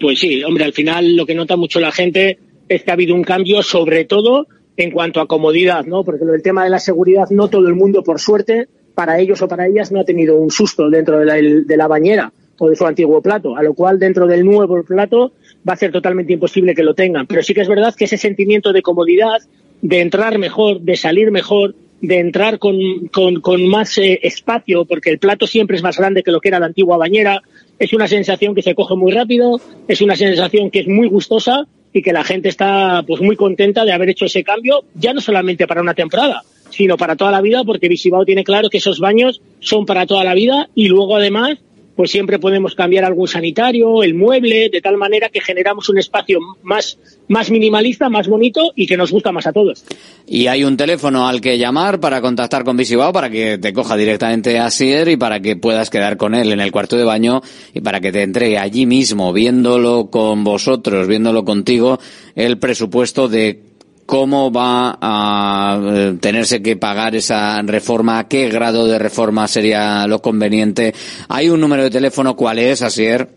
Pues 0.00 0.18
sí, 0.18 0.42
hombre, 0.42 0.64
al 0.64 0.72
final 0.72 1.16
lo 1.16 1.26
que 1.26 1.34
nota 1.34 1.56
mucho 1.56 1.80
la 1.80 1.92
gente 1.92 2.38
es 2.68 2.82
que 2.82 2.90
ha 2.90 2.94
habido 2.94 3.14
un 3.14 3.24
cambio 3.24 3.62
sobre 3.62 4.04
todo 4.04 4.46
en 4.76 4.90
cuanto 4.90 5.20
a 5.20 5.26
comodidad, 5.26 5.84
¿no? 5.84 6.04
Porque 6.04 6.24
el 6.24 6.42
tema 6.42 6.64
de 6.64 6.70
la 6.70 6.80
seguridad, 6.80 7.26
no 7.30 7.48
todo 7.48 7.68
el 7.68 7.74
mundo, 7.74 8.02
por 8.02 8.20
suerte, 8.20 8.68
para 8.94 9.18
ellos 9.18 9.40
o 9.42 9.48
para 9.48 9.66
ellas, 9.66 9.92
no 9.92 10.00
ha 10.00 10.04
tenido 10.04 10.36
un 10.36 10.50
susto 10.50 10.90
dentro 10.90 11.18
de 11.18 11.24
la, 11.24 11.34
de 11.34 11.76
la 11.76 11.86
bañera 11.86 12.32
o 12.58 12.68
de 12.68 12.76
su 12.76 12.86
antiguo 12.86 13.20
plato, 13.20 13.56
a 13.56 13.62
lo 13.62 13.74
cual 13.74 13.98
dentro 13.98 14.26
del 14.26 14.44
nuevo 14.44 14.82
plato 14.82 15.32
va 15.68 15.74
a 15.74 15.76
ser 15.76 15.92
totalmente 15.92 16.32
imposible 16.32 16.74
que 16.74 16.82
lo 16.82 16.94
tengan. 16.94 17.26
Pero 17.26 17.42
sí 17.42 17.54
que 17.54 17.62
es 17.62 17.68
verdad 17.68 17.94
que 17.94 18.04
ese 18.04 18.18
sentimiento 18.18 18.72
de 18.72 18.82
comodidad, 18.82 19.38
de 19.82 20.00
entrar 20.00 20.38
mejor, 20.38 20.80
de 20.80 20.96
salir 20.96 21.30
mejor, 21.30 21.74
de 22.06 22.18
entrar 22.18 22.58
con, 22.58 22.76
con, 23.12 23.40
con 23.40 23.66
más 23.66 23.98
eh, 23.98 24.20
espacio, 24.22 24.84
porque 24.84 25.10
el 25.10 25.18
plato 25.18 25.46
siempre 25.46 25.76
es 25.76 25.82
más 25.82 25.96
grande 25.96 26.22
que 26.22 26.30
lo 26.30 26.40
que 26.40 26.48
era 26.48 26.58
la 26.58 26.66
antigua 26.66 26.96
bañera, 26.96 27.42
es 27.78 27.92
una 27.92 28.08
sensación 28.08 28.54
que 28.54 28.62
se 28.62 28.74
coge 28.74 28.94
muy 28.94 29.12
rápido, 29.12 29.60
es 29.88 30.00
una 30.00 30.16
sensación 30.16 30.70
que 30.70 30.80
es 30.80 30.88
muy 30.88 31.08
gustosa 31.08 31.66
y 31.92 32.02
que 32.02 32.12
la 32.12 32.24
gente 32.24 32.48
está 32.48 33.02
pues 33.06 33.20
muy 33.20 33.36
contenta 33.36 33.84
de 33.84 33.92
haber 33.92 34.10
hecho 34.10 34.26
ese 34.26 34.44
cambio, 34.44 34.84
ya 34.94 35.12
no 35.12 35.20
solamente 35.20 35.66
para 35.66 35.80
una 35.80 35.94
temporada, 35.94 36.42
sino 36.70 36.96
para 36.96 37.16
toda 37.16 37.30
la 37.30 37.40
vida, 37.40 37.62
porque 37.64 37.88
Visibao 37.88 38.24
tiene 38.24 38.44
claro 38.44 38.68
que 38.68 38.78
esos 38.78 38.98
baños 38.98 39.40
son 39.60 39.86
para 39.86 40.06
toda 40.06 40.24
la 40.24 40.34
vida 40.34 40.68
y 40.74 40.88
luego 40.88 41.16
además 41.16 41.58
pues 41.96 42.10
siempre 42.10 42.38
podemos 42.38 42.74
cambiar 42.74 43.04
algún 43.04 43.28
sanitario, 43.28 44.02
el 44.02 44.14
mueble, 44.14 44.68
de 44.70 44.80
tal 44.80 44.96
manera 44.96 45.28
que 45.28 45.40
generamos 45.40 45.88
un 45.88 45.98
espacio 45.98 46.38
más, 46.62 46.98
más 47.28 47.50
minimalista, 47.50 48.08
más 48.08 48.28
bonito 48.28 48.72
y 48.74 48.86
que 48.86 48.96
nos 48.96 49.12
gusta 49.12 49.32
más 49.32 49.46
a 49.46 49.52
todos. 49.52 49.84
Y 50.26 50.46
hay 50.46 50.64
un 50.64 50.76
teléfono 50.76 51.28
al 51.28 51.40
que 51.40 51.58
llamar 51.58 52.00
para 52.00 52.20
contactar 52.20 52.64
con 52.64 52.76
Visibao 52.76 53.12
para 53.12 53.30
que 53.30 53.58
te 53.58 53.72
coja 53.72 53.96
directamente 53.96 54.58
a 54.58 54.70
Sier 54.70 55.08
y 55.08 55.16
para 55.16 55.40
que 55.40 55.56
puedas 55.56 55.90
quedar 55.90 56.16
con 56.16 56.34
él 56.34 56.52
en 56.52 56.60
el 56.60 56.72
cuarto 56.72 56.96
de 56.96 57.04
baño 57.04 57.42
y 57.72 57.80
para 57.80 58.00
que 58.00 58.12
te 58.12 58.22
entregue 58.22 58.58
allí 58.58 58.86
mismo, 58.86 59.32
viéndolo 59.32 60.10
con 60.10 60.44
vosotros, 60.44 61.06
viéndolo 61.06 61.44
contigo, 61.44 61.98
el 62.34 62.58
presupuesto 62.58 63.28
de 63.28 63.73
cómo 64.06 64.50
va 64.52 64.98
a 65.00 65.80
eh, 65.82 66.14
tenerse 66.20 66.62
que 66.62 66.76
pagar 66.76 67.14
esa 67.14 67.62
reforma, 67.62 68.28
qué 68.28 68.48
grado 68.48 68.86
de 68.86 68.98
reforma 68.98 69.48
sería 69.48 70.06
lo 70.06 70.20
conveniente. 70.20 70.92
¿Hay 71.28 71.48
un 71.48 71.60
número 71.60 71.84
de 71.84 71.90
teléfono? 71.90 72.36
¿Cuál 72.36 72.58
es, 72.58 72.82
Asier? 72.82 73.28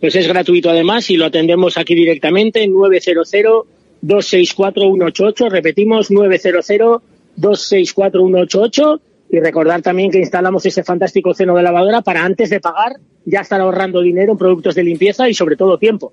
Pues 0.00 0.16
es 0.16 0.26
gratuito 0.26 0.70
además 0.70 1.10
y 1.10 1.16
lo 1.16 1.26
atendemos 1.26 1.76
aquí 1.76 1.94
directamente 1.94 2.62
en 2.62 2.72
900-264-188. 2.72 5.50
Repetimos, 5.50 6.10
900-264-188. 6.10 9.00
Y 9.32 9.38
recordar 9.38 9.80
también 9.82 10.10
que 10.10 10.18
instalamos 10.18 10.66
ese 10.66 10.82
fantástico 10.82 11.32
seno 11.34 11.54
de 11.54 11.62
lavadora 11.62 12.00
para 12.00 12.24
antes 12.24 12.50
de 12.50 12.58
pagar 12.58 12.96
ya 13.24 13.40
estar 13.40 13.60
ahorrando 13.60 14.00
dinero 14.00 14.32
en 14.32 14.38
productos 14.38 14.74
de 14.74 14.82
limpieza 14.82 15.28
y 15.28 15.34
sobre 15.34 15.56
todo 15.56 15.78
tiempo. 15.78 16.12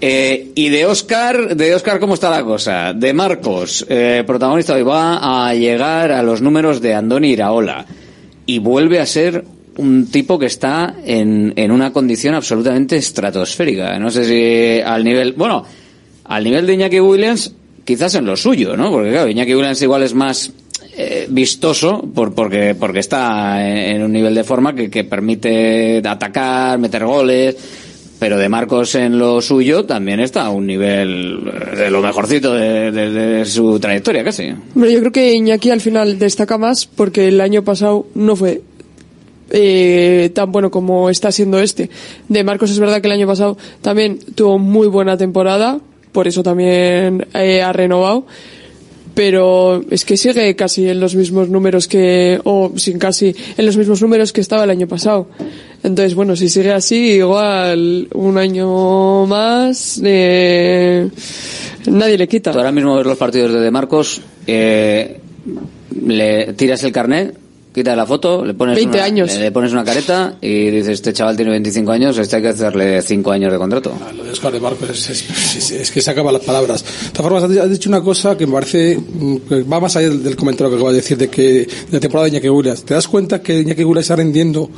Eh, 0.00 0.52
y 0.54 0.68
de 0.68 0.86
Oscar, 0.86 1.56
de 1.56 1.74
Oscar, 1.74 1.98
¿cómo 1.98 2.14
está 2.14 2.30
la 2.30 2.44
cosa? 2.44 2.92
De 2.92 3.12
Marcos, 3.12 3.84
eh, 3.88 4.22
protagonista 4.24 4.74
hoy 4.74 4.84
va 4.84 5.48
a 5.48 5.52
llegar 5.54 6.12
a 6.12 6.22
los 6.22 6.40
números 6.40 6.80
de 6.80 6.94
Andoni 6.94 7.30
Iraola 7.30 7.84
y 8.48 8.60
vuelve 8.60 8.98
a 8.98 9.04
ser 9.04 9.44
un 9.76 10.06
tipo 10.10 10.38
que 10.38 10.46
está 10.46 10.96
en, 11.04 11.52
en 11.54 11.70
una 11.70 11.92
condición 11.92 12.34
absolutamente 12.34 12.96
estratosférica. 12.96 13.98
No 13.98 14.10
sé 14.10 14.24
si 14.24 14.80
al 14.80 15.04
nivel, 15.04 15.34
bueno, 15.34 15.66
al 16.24 16.44
nivel 16.44 16.66
de 16.66 16.72
Iñaki 16.72 16.98
Williams, 16.98 17.54
quizás 17.84 18.14
en 18.14 18.24
lo 18.24 18.38
suyo, 18.38 18.74
¿no? 18.74 18.90
Porque 18.90 19.10
claro, 19.10 19.28
Iñaki 19.28 19.54
Williams 19.54 19.82
igual 19.82 20.02
es 20.02 20.14
más 20.14 20.50
eh, 20.96 21.26
vistoso 21.28 22.00
por, 22.14 22.34
porque, 22.34 22.74
porque 22.74 23.00
está 23.00 23.62
en, 23.68 23.96
en 23.96 24.02
un 24.02 24.12
nivel 24.12 24.34
de 24.34 24.44
forma 24.44 24.74
que, 24.74 24.88
que 24.88 25.04
permite 25.04 26.00
atacar, 26.02 26.78
meter 26.78 27.04
goles. 27.04 27.54
Pero 28.18 28.36
de 28.36 28.48
Marcos 28.48 28.94
en 28.96 29.16
lo 29.18 29.40
suyo 29.40 29.84
también 29.84 30.18
está 30.18 30.46
a 30.46 30.50
un 30.50 30.66
nivel 30.66 31.38
eh, 31.72 31.76
de 31.76 31.90
lo 31.90 32.02
mejorcito 32.02 32.52
de, 32.52 32.90
de- 32.90 33.10
de 33.10 33.44
su 33.44 33.78
trayectoria 33.78 34.24
casi. 34.24 34.48
Yo 34.48 34.98
creo 35.00 35.12
que 35.12 35.32
Iñaki 35.34 35.70
al 35.70 35.80
final 35.80 36.18
destaca 36.18 36.58
más 36.58 36.86
porque 36.86 37.28
el 37.28 37.40
año 37.40 37.62
pasado 37.62 38.06
no 38.16 38.34
fue 38.34 38.62
eh, 39.50 40.30
tan 40.34 40.50
bueno 40.52 40.70
como 40.70 41.10
está 41.10 41.30
siendo 41.32 41.60
este. 41.60 41.90
De 42.28 42.44
Marcos 42.44 42.70
es 42.70 42.78
verdad 42.80 43.00
que 43.00 43.06
el 43.08 43.12
año 43.12 43.26
pasado 43.26 43.56
también 43.82 44.18
tuvo 44.34 44.58
muy 44.58 44.88
buena 44.88 45.16
temporada, 45.16 45.78
por 46.12 46.26
eso 46.28 46.42
también 46.42 47.26
eh, 47.34 47.62
ha 47.62 47.72
renovado. 47.72 48.26
Pero 49.18 49.82
es 49.90 50.04
que 50.04 50.16
sigue 50.16 50.54
casi 50.54 50.88
en 50.88 51.00
los 51.00 51.16
mismos 51.16 51.48
números 51.48 51.88
que, 51.88 52.40
o 52.44 52.70
sin 52.76 53.00
casi, 53.00 53.34
en 53.56 53.66
los 53.66 53.76
mismos 53.76 54.00
números 54.00 54.32
que 54.32 54.40
estaba 54.40 54.62
el 54.62 54.70
año 54.70 54.86
pasado. 54.86 55.26
Entonces, 55.82 56.14
bueno, 56.14 56.36
si 56.36 56.48
sigue 56.48 56.70
así, 56.70 57.14
igual 57.14 58.06
un 58.14 58.38
año 58.38 59.26
más, 59.26 60.00
eh, 60.04 61.08
nadie 61.86 62.16
le 62.16 62.28
quita. 62.28 62.52
Ahora 62.52 62.70
mismo 62.70 62.94
ves 62.94 63.06
los 63.06 63.18
partidos 63.18 63.54
de 63.54 63.58
De 63.58 63.72
Marcos, 63.72 64.20
eh, 64.46 65.18
le 66.00 66.52
tiras 66.52 66.84
el 66.84 66.92
carnet, 66.92 67.36
quitas 67.78 67.96
la 67.96 68.06
foto, 68.06 68.44
le 68.44 68.54
pones, 68.54 68.76
20 68.76 68.96
una, 68.98 69.04
años. 69.04 69.36
le 69.38 69.50
pones 69.50 69.72
una 69.72 69.84
careta 69.84 70.36
y 70.40 70.70
dices, 70.70 70.90
este 70.94 71.12
chaval 71.12 71.36
tiene 71.36 71.50
25 71.52 71.90
años, 71.92 72.18
este 72.18 72.36
hay 72.36 72.42
que 72.42 72.48
hacerle 72.48 73.00
5 73.02 73.30
años 73.32 73.50
de 73.52 73.58
contrato. 73.58 73.92
Lo 74.16 74.24
de 74.24 74.30
Oscar 74.30 74.52
de 74.52 74.60
Marcos 74.60 74.90
es, 74.90 75.10
es- 75.10 75.56
es- 75.56 75.70
es 75.70 75.90
que 75.90 76.00
se 76.02 76.10
acaban 76.10 76.32
las 76.34 76.42
palabras. 76.42 76.84
De 76.84 77.10
todas 77.10 77.30
formas, 77.32 77.58
has 77.58 77.70
dicho 77.70 77.88
una 77.88 78.02
cosa 78.02 78.36
que 78.36 78.46
me 78.46 78.52
parece 78.52 78.98
mm, 78.98 79.36
que 79.48 79.62
va 79.62 79.80
más 79.80 79.96
allá 79.96 80.08
del, 80.10 80.22
del 80.22 80.36
comentario 80.36 80.70
que 80.70 80.76
acabo 80.76 80.90
de 80.90 80.96
decir 80.96 81.16
de 81.16 81.28
que 81.28 81.42
de 81.42 81.68
la 81.92 82.00
temporada 82.00 82.24
de 82.28 82.30
Iñaki 82.36 82.48
Williams. 82.48 82.84
¿Te 82.84 82.94
das 82.94 83.08
cuenta 83.08 83.40
que 83.42 83.60
Iñaki 83.60 83.84
Williams 83.84 84.04
está 84.04 84.16
rindiendo? 84.16 84.68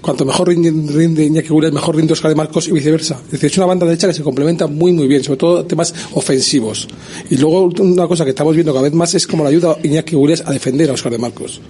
Cuanto 0.00 0.24
mejor 0.24 0.48
rinde, 0.48 0.70
rinde 0.92 1.24
Iñaki 1.24 1.52
Williams, 1.52 1.74
mejor 1.74 1.96
rinde 1.96 2.12
Oscar 2.12 2.30
de 2.30 2.34
Marcos 2.34 2.68
y 2.68 2.72
viceversa. 2.72 3.20
Es 3.26 3.32
decir, 3.32 3.50
es 3.50 3.56
una 3.56 3.66
banda 3.66 3.86
derecha 3.86 4.06
que 4.08 4.14
se 4.14 4.22
complementa 4.22 4.66
muy, 4.66 4.92
muy 4.92 5.06
bien, 5.06 5.22
sobre 5.24 5.38
todo 5.38 5.64
temas 5.64 5.94
ofensivos. 6.14 6.88
Y 7.30 7.36
luego 7.36 7.70
una 7.80 8.06
cosa 8.08 8.24
que 8.24 8.30
estamos 8.30 8.54
viendo 8.54 8.72
cada 8.72 8.82
vez 8.82 8.92
más 8.92 9.14
es 9.14 9.26
como 9.26 9.44
la 9.44 9.50
ayuda 9.50 9.72
a 9.72 9.86
Iñaki 9.86 10.16
Williams 10.16 10.42
a 10.46 10.52
defender 10.52 10.90
a 10.90 10.94
Oscar 10.94 11.12
de 11.12 11.18
Marcos. 11.18 11.60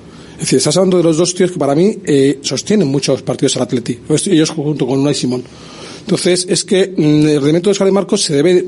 Es 0.40 0.46
decir, 0.46 0.56
estás 0.56 0.74
hablando 0.78 0.96
de 0.96 1.04
los 1.04 1.18
dos 1.18 1.34
tíos 1.34 1.52
que 1.52 1.58
para 1.58 1.74
mí 1.74 1.98
eh, 2.02 2.38
sostienen 2.40 2.88
muchos 2.88 3.20
partidos 3.20 3.56
al 3.56 3.64
Atleti. 3.64 3.98
Ellos 4.08 4.48
junto 4.48 4.86
con 4.86 5.00
Unai 5.00 5.14
Simón. 5.14 5.44
Entonces, 6.00 6.46
es 6.48 6.64
que 6.64 6.94
mm, 6.96 7.26
el 7.26 7.34
rendimiento 7.34 7.68
de 7.68 7.72
Oscar 7.72 7.92
Marcos 7.92 8.22
se 8.22 8.36
debe, 8.36 8.64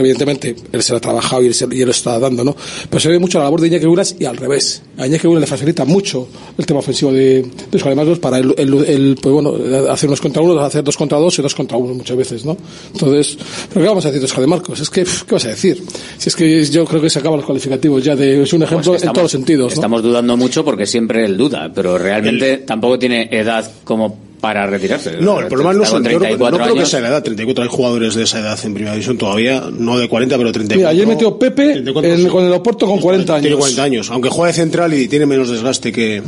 evidentemente, 0.00 0.54
él 0.72 0.82
se 0.82 0.92
lo 0.92 0.98
ha 0.98 1.00
trabajado 1.00 1.42
y 1.42 1.46
él, 1.46 1.54
se- 1.54 1.66
y 1.70 1.80
él 1.80 1.86
lo 1.86 1.90
está 1.92 2.18
dando, 2.18 2.44
¿no? 2.44 2.56
Pero 2.88 3.00
se 3.00 3.08
debe 3.08 3.18
mucho 3.18 3.38
la 3.38 3.44
labor 3.44 3.60
de 3.60 3.68
Iñaki 3.68 3.86
Uras 3.86 4.16
y 4.18 4.24
al 4.24 4.36
revés. 4.36 4.82
A 4.98 5.06
Iñaki 5.06 5.26
Uras 5.26 5.40
le 5.40 5.46
facilita 5.46 5.84
mucho 5.84 6.28
el 6.58 6.66
tema 6.66 6.80
ofensivo 6.80 7.12
de, 7.12 7.44
de 7.70 7.94
Marcos 7.94 8.18
para 8.18 8.38
el, 8.38 8.54
el- 8.58 8.84
el, 8.84 9.18
pues 9.20 9.32
bueno, 9.32 9.54
hacer 9.90 10.08
unos 10.08 10.20
contra 10.20 10.42
uno, 10.42 10.58
hacer 10.60 10.82
dos 10.84 10.96
contra 10.96 11.18
dos 11.18 11.38
y 11.38 11.42
dos 11.42 11.54
contra 11.54 11.76
uno 11.76 11.94
muchas 11.94 12.16
veces, 12.16 12.44
¿no? 12.44 12.56
Entonces, 12.92 13.36
¿pero 13.68 13.82
qué 13.82 13.88
vamos 13.88 14.04
a 14.04 14.08
decir 14.08 14.20
de 14.20 14.26
Oscar 14.26 14.40
de 14.40 14.46
Marcos? 14.46 14.80
Es 14.80 14.90
que, 14.90 15.04
¿qué 15.04 15.34
vas 15.34 15.44
a 15.44 15.48
decir? 15.48 15.82
Si 16.18 16.28
es 16.28 16.36
que 16.36 16.64
yo 16.64 16.84
creo 16.84 17.00
que 17.00 17.10
se 17.10 17.18
acaban 17.18 17.38
los 17.38 17.46
calificativos 17.46 18.02
ya 18.04 18.14
de, 18.16 18.42
es 18.42 18.52
un 18.52 18.62
ejemplo 18.62 18.92
Pues 18.92 19.02
en 19.02 19.08
todos 19.12 19.22
los 19.24 19.32
sentidos, 19.32 19.68
¿no? 19.72 19.74
Estamos 19.74 20.02
dudando 20.02 20.36
mucho 20.36 20.64
porque 20.64 20.86
siempre 20.86 21.24
él 21.24 21.36
duda, 21.36 21.70
pero 21.74 21.98
realmente 21.98 22.58
tampoco 22.58 22.98
tiene 22.98 23.28
edad 23.30 23.70
como 23.84 24.29
para 24.40 24.66
retirarse. 24.66 25.18
No, 25.20 25.38
el 25.40 25.46
problema 25.48 25.72
no, 25.74 25.84
son, 25.84 26.02
yo 26.04 26.12
no 26.12 26.18
34 26.18 26.58
creo 26.58 26.74
que 26.74 26.86
sea 26.86 27.00
la 27.00 27.08
edad. 27.08 27.22
34 27.22 27.64
hay 27.64 27.68
jugadores 27.70 28.14
de 28.14 28.22
esa 28.24 28.40
edad 28.40 28.58
en 28.64 28.72
primera 28.74 28.92
división 28.94 29.18
todavía, 29.18 29.64
no 29.70 29.98
de 29.98 30.08
40, 30.08 30.36
pero 30.38 30.50
34. 30.52 30.76
Mira, 30.78 30.88
ayer 30.88 31.06
metió 31.06 31.38
Pepe 31.38 31.72
34, 31.74 32.10
en- 32.12 32.22
sí. 32.22 32.26
con 32.28 32.44
el 32.44 32.52
Oporto 32.52 32.86
con 32.86 33.00
40 33.00 33.34
años. 33.34 33.42
Tiene 33.42 33.56
40 33.56 33.82
años, 33.82 34.10
aunque 34.10 34.28
juega 34.30 34.48
de 34.48 34.54
central 34.54 34.94
y 34.94 35.08
tiene 35.08 35.26
menos 35.26 35.50
desgaste 35.50 35.92
que, 35.92 36.22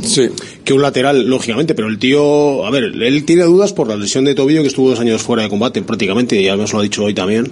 que 0.63 0.73
un 0.73 0.81
lateral, 0.81 1.25
lógicamente, 1.27 1.73
pero 1.75 1.87
el 1.87 1.97
tío, 1.97 2.65
a 2.65 2.69
ver, 2.71 2.83
él 2.83 3.25
tiene 3.25 3.43
dudas 3.43 3.73
por 3.73 3.87
la 3.87 3.95
lesión 3.95 4.25
de 4.25 4.35
tobillo 4.35 4.61
que 4.61 4.67
estuvo 4.67 4.89
dos 4.89 4.99
años 4.99 5.21
fuera 5.21 5.43
de 5.43 5.49
combate 5.49 5.81
prácticamente, 5.81 6.41
ya 6.41 6.55
nos 6.55 6.71
lo 6.73 6.79
ha 6.79 6.83
dicho 6.83 7.03
hoy 7.03 7.13
también. 7.13 7.51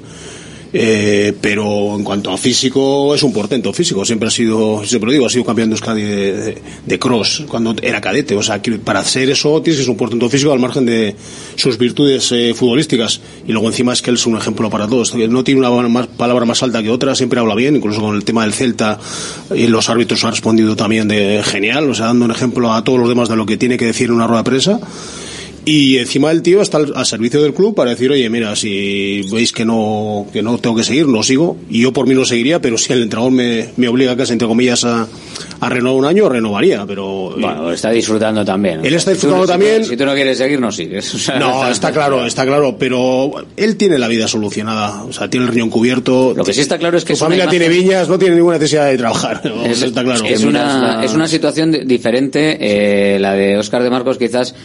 Eh, 0.74 1.34
pero 1.42 1.96
en 1.98 2.04
cuanto 2.04 2.32
a 2.32 2.38
físico, 2.38 3.14
es 3.14 3.24
un 3.24 3.34
portento 3.34 3.74
físico. 3.74 4.06
Siempre 4.06 4.30
ha 4.30 4.32
sido, 4.32 4.82
siempre 4.86 5.08
lo 5.08 5.12
digo, 5.14 5.26
ha 5.26 5.30
sido 5.30 5.44
campeón 5.44 5.70
de 5.70 5.74
Euskadi 5.76 6.02
de, 6.02 6.58
de- 6.86 7.00
cross 7.00 7.44
cuando 7.50 7.76
era 7.82 8.00
cadete. 8.00 8.36
O 8.36 8.44
sea, 8.44 8.62
que 8.62 8.72
para 8.74 9.00
hacer 9.00 9.30
eso 9.30 9.62
tienes 9.62 9.80
que 9.80 9.84
ser 9.84 9.92
un 9.92 9.98
portento 9.98 10.30
físico 10.30 10.54
al 10.54 10.60
margen 10.60 10.86
de 10.86 11.16
sus 11.56 11.78
virtudes 11.78 12.32
eh, 12.32 12.54
futbolísticas. 12.56 13.20
Y 13.48 13.52
luego 13.52 13.68
encima 13.68 13.92
es 13.92 14.02
que 14.02 14.12
él 14.12 14.16
es 14.16 14.26
un 14.26 14.38
ejemplo 14.38 14.70
para 14.70 14.88
todos. 14.88 15.14
No 15.16 15.44
tiene 15.44 15.68
una 15.68 16.08
palabra 16.08 16.46
más 16.46 16.64
alta 16.64 16.82
que 16.82 16.90
otra, 16.90 17.16
siempre 17.16 17.40
habla 17.40 17.56
bien, 17.56 17.76
incluso 17.76 18.00
con 18.02 18.16
el 18.16 18.24
tema 18.24 18.44
del 18.44 18.54
Celta. 18.54 18.98
Y 19.54 19.68
los 19.68 19.90
árbitros 19.90 20.24
han 20.24 20.32
respondido 20.32 20.76
también 20.78 21.08
de 21.10 21.42
genial, 21.44 21.90
o 21.90 21.94
sea, 21.94 22.06
dando 22.06 22.24
un 22.26 22.32
ejemplo 22.32 22.72
a 22.74 22.82
todos 22.84 22.98
los 23.00 23.10
demás 23.10 23.28
de 23.28 23.36
lo 23.36 23.46
que 23.46 23.58
tiene 23.58 23.78
que 23.78 23.88
decir 23.88 24.08
en 24.08 24.14
una 24.16 24.28
rueda 24.28 24.44
de 24.44 24.50
prensa. 24.50 24.80
Y 25.64 25.98
encima 26.00 26.32
el 26.32 26.42
tío 26.42 26.62
está 26.62 26.78
al, 26.78 26.92
al 26.96 27.06
servicio 27.06 27.40
del 27.42 27.54
club 27.54 27.76
para 27.76 27.92
decir, 27.92 28.10
oye, 28.12 28.28
mira, 28.32 28.56
si 28.56 29.22
veis 29.32 29.52
que 29.52 29.64
no, 29.64 30.26
que 30.34 30.42
no 30.42 30.58
tengo 30.58 30.76
que 30.76 30.84
seguir, 30.84 31.08
no 31.08 31.22
sigo. 31.22 31.56
Y 31.70 31.82
yo 31.84 31.94
por 31.94 32.08
mí 32.08 32.16
no 32.16 32.26
seguiría, 32.26 32.60
pero 32.60 32.80
si 32.80 32.92
el 32.94 33.04
entrenador 33.04 33.32
me, 33.32 33.68
me 33.78 33.88
obliga 33.88 34.18
casi, 34.18 34.34
entre 34.34 34.48
comillas, 34.48 34.84
a, 34.86 35.08
a 35.60 35.70
renovar 35.70 36.00
un 36.00 36.06
año, 36.06 36.28
renovaría. 36.30 36.84
Pero 36.88 37.36
Bueno, 37.38 37.72
está 37.72 37.92
disfrutando 37.92 38.44
también. 38.44 38.84
Él 38.84 38.94
está 38.96 39.12
disfrutando 39.12 39.44
si 39.44 39.48
tú- 39.48 39.52
también. 39.52 39.86
Si 39.86 39.96
tú 39.96 40.06
no 40.06 40.16
quieres 40.16 40.38
seguir, 40.40 40.60
no 40.60 40.72
sigues. 40.72 41.14
O 41.16 41.20
sea, 41.20 41.38
No, 41.38 41.68
está 41.72 41.92
claro, 41.92 42.26
está 42.26 42.44
claro, 42.46 42.78
pero 42.80 43.32
él 43.56 43.78
tiene 43.78 44.00
la 44.00 44.08
vida 44.08 44.28
solucionada, 44.28 45.04
o 45.04 45.14
sea, 45.14 45.30
tiene 45.30 45.46
el 45.46 45.52
riñón 45.52 45.70
cubierto. 45.70 46.34
Lo 46.36 46.44
que 46.44 46.54
sí 46.54 46.62
está 46.62 46.80
claro 46.80 46.98
es 46.98 47.06
que 47.06 47.16
su 47.16 47.20
familia 47.24 47.46
imagen- 47.46 47.60
tiene 47.60 47.70
viñas, 47.70 48.10
no 48.10 48.18
tiene 48.18 48.36
ninguna 48.36 48.56
necesidad 48.58 48.88
de 48.88 48.98
trabajar. 48.98 49.42
Es, 49.66 49.84
está 49.84 50.04
claro. 50.04 50.26
es 50.26 50.44
una, 50.44 51.04
es 51.06 51.14
una 51.14 51.28
situación 51.28 51.72
di- 51.72 51.84
diferente, 51.86 52.58
eh, 52.60 53.20
la 53.20 53.34
de 53.34 53.58
Óscar 53.60 53.84
de 53.84 53.92
Marcos 53.92 54.18
quizás 54.18 54.56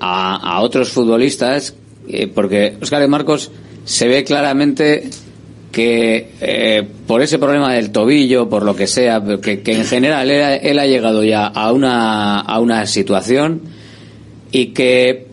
a, 0.00 0.36
a 0.36 0.60
otros 0.60 0.90
futbolistas, 0.90 1.74
eh, 2.08 2.26
porque 2.32 2.74
Óscar 2.80 3.00
de 3.00 3.08
Marcos 3.08 3.50
se 3.84 4.08
ve 4.08 4.24
claramente 4.24 5.08
que 5.72 6.30
eh, 6.40 6.86
por 7.06 7.20
ese 7.22 7.38
problema 7.38 7.72
del 7.74 7.90
tobillo, 7.90 8.48
por 8.48 8.62
lo 8.64 8.74
que 8.74 8.86
sea, 8.86 9.22
que, 9.42 9.60
que 9.62 9.72
en 9.74 9.84
general 9.84 10.30
él, 10.30 10.42
ha- 10.42 10.56
él 10.56 10.78
ha 10.78 10.86
llegado 10.86 11.22
ya 11.22 11.46
a 11.46 11.72
una, 11.72 12.40
a 12.40 12.58
una 12.60 12.86
situación 12.86 13.60
y 14.52 14.66
que 14.68 15.26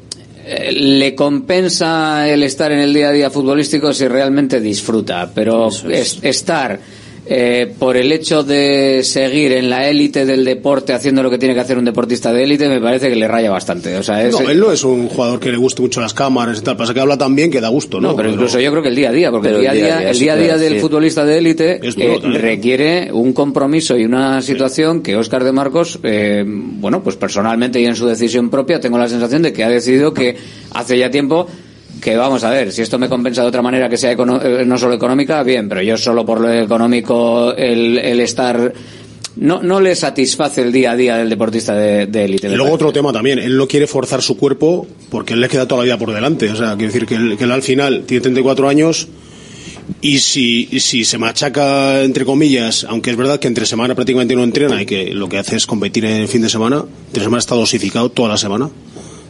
eh, 0.45 0.71
le 0.73 1.15
compensa 1.15 2.27
el 2.29 2.43
estar 2.43 2.71
en 2.73 2.79
el 2.79 2.93
día 2.93 3.09
a 3.09 3.11
día 3.13 3.29
futbolístico 3.29 3.93
si 3.93 4.07
realmente 4.07 4.59
disfruta, 4.59 5.31
pero 5.33 5.69
es- 5.89 6.19
estar 6.21 6.79
eh, 7.25 7.73
por 7.79 7.95
el 7.95 8.11
hecho 8.11 8.43
de 8.43 9.01
seguir 9.03 9.53
en 9.53 9.69
la 9.69 9.87
élite 9.87 10.25
del 10.25 10.43
deporte 10.43 10.93
haciendo 10.93 11.23
lo 11.23 11.29
que 11.29 11.37
tiene 11.37 11.53
que 11.53 11.61
hacer 11.61 11.77
un 11.77 11.85
deportista 11.85 12.33
de 12.33 12.43
élite, 12.43 12.67
me 12.67 12.81
parece 12.81 13.09
que 13.09 13.15
le 13.15 13.27
raya 13.27 13.49
bastante. 13.49 13.95
O 13.95 14.03
sea, 14.03 14.25
es, 14.25 14.33
No, 14.33 14.49
él 14.49 14.59
no 14.59 14.71
es 14.71 14.83
un 14.83 15.07
jugador 15.07 15.39
que 15.39 15.51
le 15.51 15.57
guste 15.57 15.81
mucho 15.81 16.01
las 16.01 16.13
cámaras 16.13 16.59
y 16.59 16.61
tal, 16.61 16.75
pasa 16.75 16.93
que 16.93 16.99
habla 16.99 17.17
tan 17.17 17.35
bien 17.35 17.49
que 17.49 17.61
da 17.61 17.69
gusto, 17.69 18.01
¿no? 18.01 18.09
No, 18.09 18.15
pero 18.15 18.29
incluso 18.29 18.59
yo 18.59 18.69
creo 18.71 18.83
que 18.83 18.89
el 18.89 18.95
día 18.95 19.09
a 19.09 19.13
día, 19.13 19.31
porque 19.31 19.49
el 19.49 19.61
día 19.61 19.71
a 19.71 19.73
día, 19.73 20.09
el 20.09 20.19
día 20.19 20.33
a 20.33 20.35
día 20.35 20.57
del 20.57 20.73
sí. 20.73 20.79
futbolista 20.79 21.23
de 21.25 21.37
élite 21.37 21.79
eh, 21.81 22.19
requiere 22.23 23.09
un 23.13 23.31
compromiso 23.31 23.97
y 23.97 24.03
una 24.03 24.41
situación 24.41 25.01
que 25.01 25.15
Óscar 25.15 25.43
de 25.43 25.51
Marcos, 25.53 25.99
eh, 26.03 26.43
bueno, 26.45 27.01
pues 27.03 27.15
personalmente 27.15 27.79
y 27.79 27.85
en 27.85 27.95
su 27.95 28.05
decisión 28.05 28.49
propia 28.49 28.79
tengo 28.79 28.97
la 28.97 29.07
sensación 29.07 29.41
de 29.43 29.53
que 29.53 29.63
ha 29.63 29.69
decidido 29.69 30.13
que 30.13 30.35
hace 30.71 30.97
ya 30.97 31.09
tiempo 31.09 31.47
que 32.03 32.15
vamos 32.17 32.43
a 32.43 32.49
ver, 32.49 32.71
si 32.71 32.81
esto 32.81 32.99
me 32.99 33.07
compensa 33.09 33.41
de 33.41 33.47
otra 33.47 33.61
manera 33.61 33.87
que 33.89 33.97
sea 33.97 34.13
econo- 34.15 34.41
eh, 34.43 34.65
no 34.65 34.77
solo 34.77 34.93
económica, 34.95 35.41
bien, 35.43 35.67
pero 35.69 35.81
yo 35.81 35.97
solo 35.97 36.25
por 36.25 36.41
lo 36.41 36.51
económico, 36.51 37.53
el, 37.55 37.97
el 37.97 38.19
estar... 38.19 38.73
No, 39.35 39.63
no 39.63 39.81
le 39.81 39.95
satisface 39.95 40.61
el 40.61 40.71
día 40.71 40.91
a 40.91 40.95
día 40.95 41.17
del 41.17 41.27
deportista 41.27 41.73
de 41.73 42.05
de 42.05 42.25
élite. 42.25 42.47
Y 42.49 42.55
luego 42.55 42.71
otro 42.73 42.93
tema 42.93 43.11
también, 43.11 43.39
él 43.39 43.57
no 43.57 43.67
quiere 43.67 43.87
forzar 43.87 44.21
su 44.21 44.37
cuerpo 44.37 44.85
porque 45.09 45.33
él 45.33 45.41
le 45.41 45.47
queda 45.49 45.67
toda 45.67 45.79
la 45.79 45.85
vida 45.85 45.97
por 45.97 46.13
delante. 46.13 46.51
O 46.51 46.55
sea, 46.55 46.75
quiero 46.75 46.93
decir 46.93 47.07
que 47.07 47.15
él, 47.15 47.35
que 47.35 47.45
él 47.45 47.51
al 47.51 47.63
final 47.63 48.03
tiene 48.05 48.21
34 48.21 48.69
años 48.69 49.07
y 50.01 50.19
si, 50.19 50.69
y 50.71 50.79
si 50.81 51.03
se 51.03 51.17
machaca, 51.17 52.03
entre 52.03 52.25
comillas, 52.25 52.85
aunque 52.87 53.09
es 53.09 53.17
verdad 53.17 53.39
que 53.39 53.47
entre 53.47 53.65
semana 53.65 53.95
prácticamente 53.95 54.35
no 54.35 54.43
entrena 54.43 54.79
y 54.79 54.85
que 54.85 55.15
lo 55.15 55.27
que 55.27 55.39
hace 55.39 55.55
es 55.55 55.65
competir 55.65 56.05
en 56.05 56.17
el 56.17 56.27
fin 56.27 56.43
de 56.43 56.49
semana, 56.49 56.85
entre 57.07 57.23
semana 57.23 57.39
está 57.39 57.55
dosificado 57.55 58.09
toda 58.09 58.29
la 58.29 58.37
semana, 58.37 58.69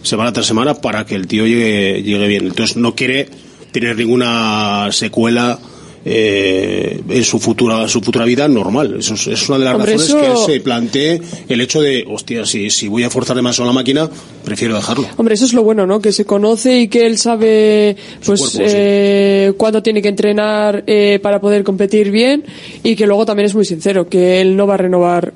semana 0.03 0.31
tras 0.31 0.45
semana, 0.45 0.75
para 0.75 1.05
que 1.05 1.15
el 1.15 1.27
tío 1.27 1.47
llegue, 1.47 2.03
llegue 2.03 2.27
bien. 2.27 2.45
Entonces 2.45 2.77
no 2.77 2.93
quiere 2.95 3.27
tener 3.71 3.97
ninguna 3.97 4.89
secuela 4.91 5.59
eh, 6.05 7.01
en 7.07 7.23
su 7.23 7.39
futura 7.39 7.87
su 7.87 8.01
futura 8.01 8.25
vida 8.25 8.47
normal. 8.47 8.97
Eso 8.99 9.13
es, 9.13 9.27
es 9.27 9.49
una 9.49 9.57
de 9.57 9.65
las 9.65 9.75
Hombre, 9.75 9.93
razones 9.93 10.27
que 10.27 10.53
se 10.53 10.59
plantee 10.59 11.21
el 11.47 11.61
hecho 11.61 11.81
de, 11.81 12.05
hostia, 12.07 12.45
si, 12.45 12.69
si 12.69 12.87
voy 12.87 13.03
a 13.03 13.09
forzar 13.09 13.35
demasiado 13.35 13.67
la 13.67 13.73
máquina, 13.73 14.09
prefiero 14.43 14.75
dejarlo. 14.75 15.07
Hombre, 15.15 15.35
eso 15.35 15.45
es 15.45 15.53
lo 15.53 15.63
bueno, 15.63 15.87
¿no? 15.87 16.01
Que 16.01 16.11
se 16.11 16.25
conoce 16.25 16.81
y 16.81 16.87
que 16.89 17.05
él 17.05 17.17
sabe, 17.17 17.95
pues, 18.25 18.41
cuerpo, 18.41 18.57
sí. 18.57 18.63
eh, 18.65 19.53
cuándo 19.57 19.81
tiene 19.81 20.01
que 20.01 20.09
entrenar 20.09 20.83
eh, 20.87 21.19
para 21.21 21.39
poder 21.39 21.63
competir 21.63 22.11
bien 22.11 22.43
y 22.83 22.95
que 22.95 23.07
luego 23.07 23.25
también 23.25 23.45
es 23.45 23.55
muy 23.55 23.65
sincero, 23.65 24.07
que 24.09 24.41
él 24.41 24.57
no 24.57 24.67
va 24.67 24.73
a 24.73 24.77
renovar 24.77 25.33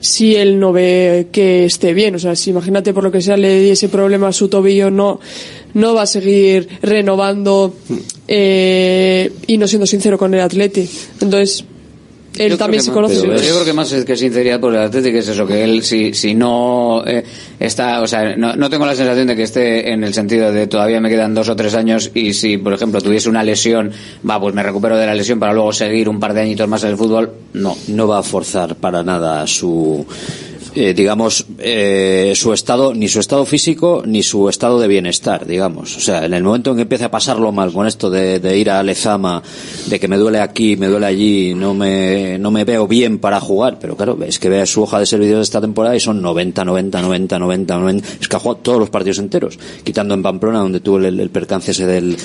si 0.00 0.34
él 0.34 0.58
no 0.58 0.72
ve 0.72 1.28
que 1.30 1.64
esté 1.64 1.94
bien. 1.94 2.14
O 2.14 2.18
sea, 2.18 2.34
si 2.34 2.50
imagínate 2.50 2.92
por 2.92 3.04
lo 3.04 3.12
que 3.12 3.22
sea 3.22 3.36
le 3.36 3.60
diese 3.60 3.88
problema 3.88 4.28
a 4.28 4.32
su 4.32 4.48
tobillo, 4.48 4.90
no, 4.90 5.20
no 5.74 5.94
va 5.94 6.02
a 6.02 6.06
seguir 6.06 6.68
renovando 6.82 7.74
eh, 8.26 9.32
y 9.46 9.58
no 9.58 9.68
siendo 9.68 9.86
sincero 9.86 10.18
con 10.18 10.34
el 10.34 10.40
atleti. 10.40 10.88
Entonces, 11.20 11.64
él 12.38 12.50
Yo 12.50 12.56
también 12.58 12.82
se 12.82 12.92
conoce. 12.92 13.26
más- 13.26 13.42
Yo 13.42 13.52
creo 13.54 13.64
que 13.64 13.72
más 13.72 13.90
es 13.92 14.04
que 14.04 14.16
sinceridad 14.16 14.60
por 14.60 14.72
el 14.74 14.80
Atlético 14.82 15.18
es 15.18 15.28
eso, 15.28 15.46
que 15.46 15.64
él 15.64 15.82
si, 15.82 16.14
si 16.14 16.34
no 16.34 17.02
eh, 17.06 17.24
está, 17.58 18.00
o 18.00 18.06
sea, 18.06 18.36
no, 18.36 18.54
no 18.56 18.70
tengo 18.70 18.86
la 18.86 18.94
sensación 18.94 19.26
de 19.26 19.36
que 19.36 19.42
esté 19.42 19.90
en 19.92 20.04
el 20.04 20.14
sentido 20.14 20.52
de 20.52 20.66
todavía 20.66 21.00
me 21.00 21.08
quedan 21.10 21.34
dos 21.34 21.48
o 21.48 21.56
tres 21.56 21.74
años 21.74 22.10
y 22.14 22.32
si, 22.32 22.56
por 22.56 22.72
ejemplo, 22.72 23.00
tuviese 23.00 23.28
una 23.28 23.42
lesión, 23.42 23.90
va, 24.28 24.40
pues 24.40 24.54
me 24.54 24.62
recupero 24.62 24.96
de 24.96 25.06
la 25.06 25.14
lesión 25.14 25.38
para 25.40 25.52
luego 25.52 25.72
seguir 25.72 26.08
un 26.08 26.20
par 26.20 26.32
de 26.34 26.42
añitos 26.42 26.68
más 26.68 26.84
en 26.84 26.90
el 26.90 26.96
fútbol, 26.96 27.32
no. 27.54 27.76
no 27.88 28.06
va 28.08 28.18
a 28.18 28.22
forzar 28.22 28.76
para 28.76 29.02
nada 29.02 29.46
su 29.46 30.06
eh, 30.74 30.94
digamos 30.94 31.46
eh, 31.58 32.32
su 32.36 32.52
estado 32.52 32.94
ni 32.94 33.08
su 33.08 33.20
estado 33.20 33.44
físico 33.46 34.02
ni 34.06 34.22
su 34.22 34.48
estado 34.48 34.78
de 34.80 34.88
bienestar 34.88 35.46
digamos. 35.46 35.96
O 35.96 36.00
sea 36.00 36.24
en 36.24 36.34
el 36.34 36.42
momento 36.42 36.70
en 36.70 36.76
que 36.76 36.82
empiece 36.82 37.04
a 37.04 37.10
pasarlo 37.10 37.52
mal 37.52 37.72
con 37.72 37.86
esto 37.86 38.10
de, 38.10 38.38
de 38.40 38.58
ir 38.58 38.70
a 38.70 38.82
Lezama 38.82 39.42
de 39.86 39.98
que 40.00 40.08
me 40.08 40.16
duele 40.16 40.40
aquí 40.40 40.76
me 40.76 40.86
duele 40.88 41.06
allí 41.06 41.54
no 41.54 41.74
me 41.74 42.38
no 42.38 42.50
me 42.50 42.64
veo 42.64 42.86
bien 42.86 43.18
para 43.18 43.40
jugar 43.40 43.78
pero 43.80 43.96
claro 43.96 44.18
es 44.26 44.38
que 44.38 44.48
ve 44.48 44.64
su 44.66 44.82
hoja 44.82 44.98
de 45.00 45.06
servicios 45.06 45.38
de 45.38 45.42
esta 45.42 45.60
temporada 45.60 45.96
y 45.96 46.00
son 46.00 46.20
90 46.22 46.64
90 46.64 47.02
90 47.02 47.38
90 47.38 47.78
90 47.78 48.08
es 48.20 48.28
que 48.28 48.36
ha 48.36 48.38
jugado 48.38 48.60
todos 48.62 48.78
los 48.78 48.90
partidos 48.90 49.18
enteros 49.18 49.58
quitando 49.84 50.14
en 50.14 50.22
Pamplona 50.22 50.60
donde 50.60 50.80
tuvo 50.80 50.98
el, 50.98 51.18
el 51.20 51.30
percance 51.30 51.70
ese 51.72 51.86
del 51.86 52.16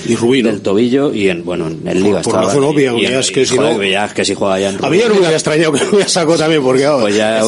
del 0.52 0.62
tobillo 0.62 1.14
y 1.14 1.30
en 1.30 1.44
bueno 1.46 1.68
en 1.68 1.88
el 1.88 2.04
Liga 2.04 2.22
Por 2.22 2.34
estaba- 2.34 2.46
razón 2.48 2.64
obvia, 2.64 2.94
y 2.98 3.06
es 3.06 3.32
que 3.32 3.42
y, 3.42 3.46
si 3.46 3.58
no- 3.58 3.82
es 3.82 4.14
que 4.14 4.26
si 4.26 4.34
juega 4.36 4.60
ya 4.60 4.70
en 4.70 4.84
A 4.84 4.90
mí 4.90 4.98
no 5.00 5.10
me 5.14 5.20
hubiera 5.20 5.34
extrañado 5.34 5.72
que 5.74 5.80
lo 5.84 5.90
hubiera 5.92 6.08
sacado 6.08 6.38
también, 6.38 6.62
porque 6.64 6.86
vamos, 6.86 7.02
Pues 7.04 7.16
ya 7.16 7.40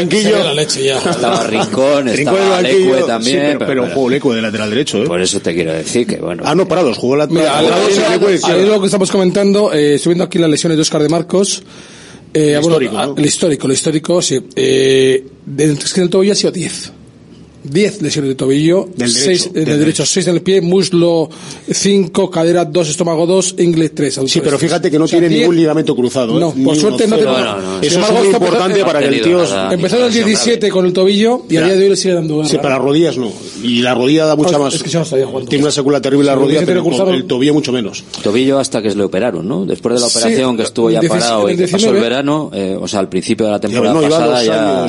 banquillo. 0.00 0.22
Sería 0.30 0.44
la 0.44 0.54
leche 0.54 0.84
ya. 0.84 0.98
Estaba 1.10 1.44
Rincón, 1.44 2.06
Rincón 2.08 2.34
estaba 2.36 2.62
Lecue 2.62 3.02
también, 3.06 3.36
sí, 3.36 3.42
pero, 3.46 3.58
pero- 3.58 3.82
pero 3.84 3.94
jugó 3.94 4.10
Lecue 4.10 4.36
de 4.36 4.42
lateral 4.42 4.70
derecho, 4.70 5.02
¿eh? 5.02 5.06
Por 5.06 5.20
eso 5.20 5.40
te 5.40 5.54
quiero 5.54 5.72
decir 5.72 6.06
que 6.06 6.16
bueno. 6.16 6.42
Ah, 6.46 6.54
no, 6.54 6.66
parados, 6.68 6.96
jugó 6.98 7.16
lateral 7.16 7.42
Mira, 7.42 7.52
parados, 7.54 7.88
ahí- 7.88 7.94
sí, 7.94 8.00
ahí- 8.04 8.12
Lecue 8.12 8.26
de 8.26 8.32
ahí 8.32 8.38
izquierda. 8.38 8.62
es 8.62 8.68
lo 8.68 8.80
que 8.80 8.86
estamos 8.86 9.10
comentando, 9.10 9.72
eh, 9.72 9.98
subiendo 9.98 10.24
aquí 10.24 10.38
las 10.38 10.50
lesiones 10.50 10.76
de 10.78 10.82
Oscar 10.82 11.02
de 11.02 11.08
Marcos. 11.08 11.62
Eh, 12.34 12.52
El 12.52 12.60
bueno, 12.60 12.66
histórico, 12.68 12.98
ah, 12.98 13.06
¿no? 13.06 13.14
El 13.16 13.24
histórico, 13.26 13.66
el 13.66 13.72
histórico, 13.72 14.20
sí. 14.22 14.38
Eh, 14.54 15.24
de- 15.46 15.72
es 15.72 15.92
que 15.94 16.00
en 16.00 16.04
el 16.04 16.10
tobillo 16.10 16.32
ha 16.32 16.36
sido 16.36 16.50
10. 16.52 16.92
10 17.70 18.02
lesiones 18.02 18.30
de 18.30 18.34
tobillo, 18.34 18.88
Del 18.96 19.12
derecho, 19.12 19.24
6 19.24 19.52
del 19.52 19.64
del 19.64 19.78
derecho, 19.78 20.06
6 20.06 20.26
en 20.28 20.34
el 20.34 20.42
pie, 20.42 20.60
muslo 20.60 21.28
5, 21.70 22.30
cadera 22.30 22.64
2, 22.64 22.88
estómago 22.88 23.26
2, 23.26 23.54
inglés 23.58 23.92
3. 23.94 24.20
Sí, 24.26 24.40
pero 24.42 24.58
fíjate 24.58 24.90
que 24.90 24.98
no 24.98 25.06
tiene 25.06 25.28
ningún 25.28 25.56
ligamento 25.56 25.94
cruzado. 25.94 26.36
¿eh? 26.36 26.40
No, 26.40 26.52
Ni 26.56 26.64
por 26.64 26.76
suerte 26.76 27.06
no 27.06 27.16
tiene. 27.16 27.32
Eso 27.82 28.00
es 28.00 28.12
muy 28.12 28.28
importante 28.28 28.84
para 28.84 29.00
que 29.00 29.06
el 29.08 29.22
tío... 29.22 29.38
Empezó 29.70 29.98
en 29.98 30.04
el 30.04 30.12
17 30.12 30.70
con 30.70 30.86
el 30.86 30.92
tobillo 30.92 31.42
y 31.48 31.56
a 31.56 31.64
día 31.64 31.76
de 31.76 31.84
hoy 31.84 31.90
le 31.90 31.96
sigue 31.96 32.14
dando 32.14 32.36
guerra. 32.36 32.48
Sí, 32.48 32.56
para 32.56 32.70
las 32.76 32.82
rodillas 32.82 33.16
no. 33.16 33.30
Y 33.62 33.82
la 33.82 33.94
rodilla 33.94 34.26
da 34.26 34.36
mucha 34.36 34.56
Ah, 34.56 34.58
más. 34.60 34.74
es 34.74 34.82
que 34.82 34.90
yo 34.90 35.00
no 35.00 35.04
sabía, 35.04 35.26
Juan. 35.26 35.46
Tiene 35.46 35.64
una 35.64 35.72
secuela 35.72 36.00
terrible 36.00 36.26
la 36.26 36.34
rodilla, 36.34 36.60
el 36.60 36.66
pero 36.66 36.82
17 36.82 37.10
le 37.12 37.16
el 37.18 37.24
tobillo 37.26 37.54
mucho 37.54 37.72
menos. 37.72 38.02
Tobillo 38.22 38.58
hasta 38.58 38.82
que 38.82 38.90
se 38.90 38.96
le 38.96 39.04
operaron, 39.04 39.46
¿no? 39.46 39.64
Después 39.66 39.94
de 39.94 40.00
la 40.00 40.06
operación 40.06 40.56
que 40.56 40.62
estuvo 40.64 40.90
ya 40.90 40.98
el 40.98 41.02
16, 41.02 41.22
parado 41.24 41.48
y 41.48 41.52
el 41.52 41.58
que 41.58 41.64
pasó 41.64 41.76
el 41.76 41.80
19. 41.94 42.00
verano, 42.00 42.50
eh, 42.52 42.76
o 42.80 42.88
sea, 42.88 43.00
al 43.00 43.08
principio 43.08 43.46
de 43.46 43.52
la 43.52 43.60
temporada 43.60 43.94
no, 43.94 44.00
pasada 44.02 44.36
dos 44.38 44.44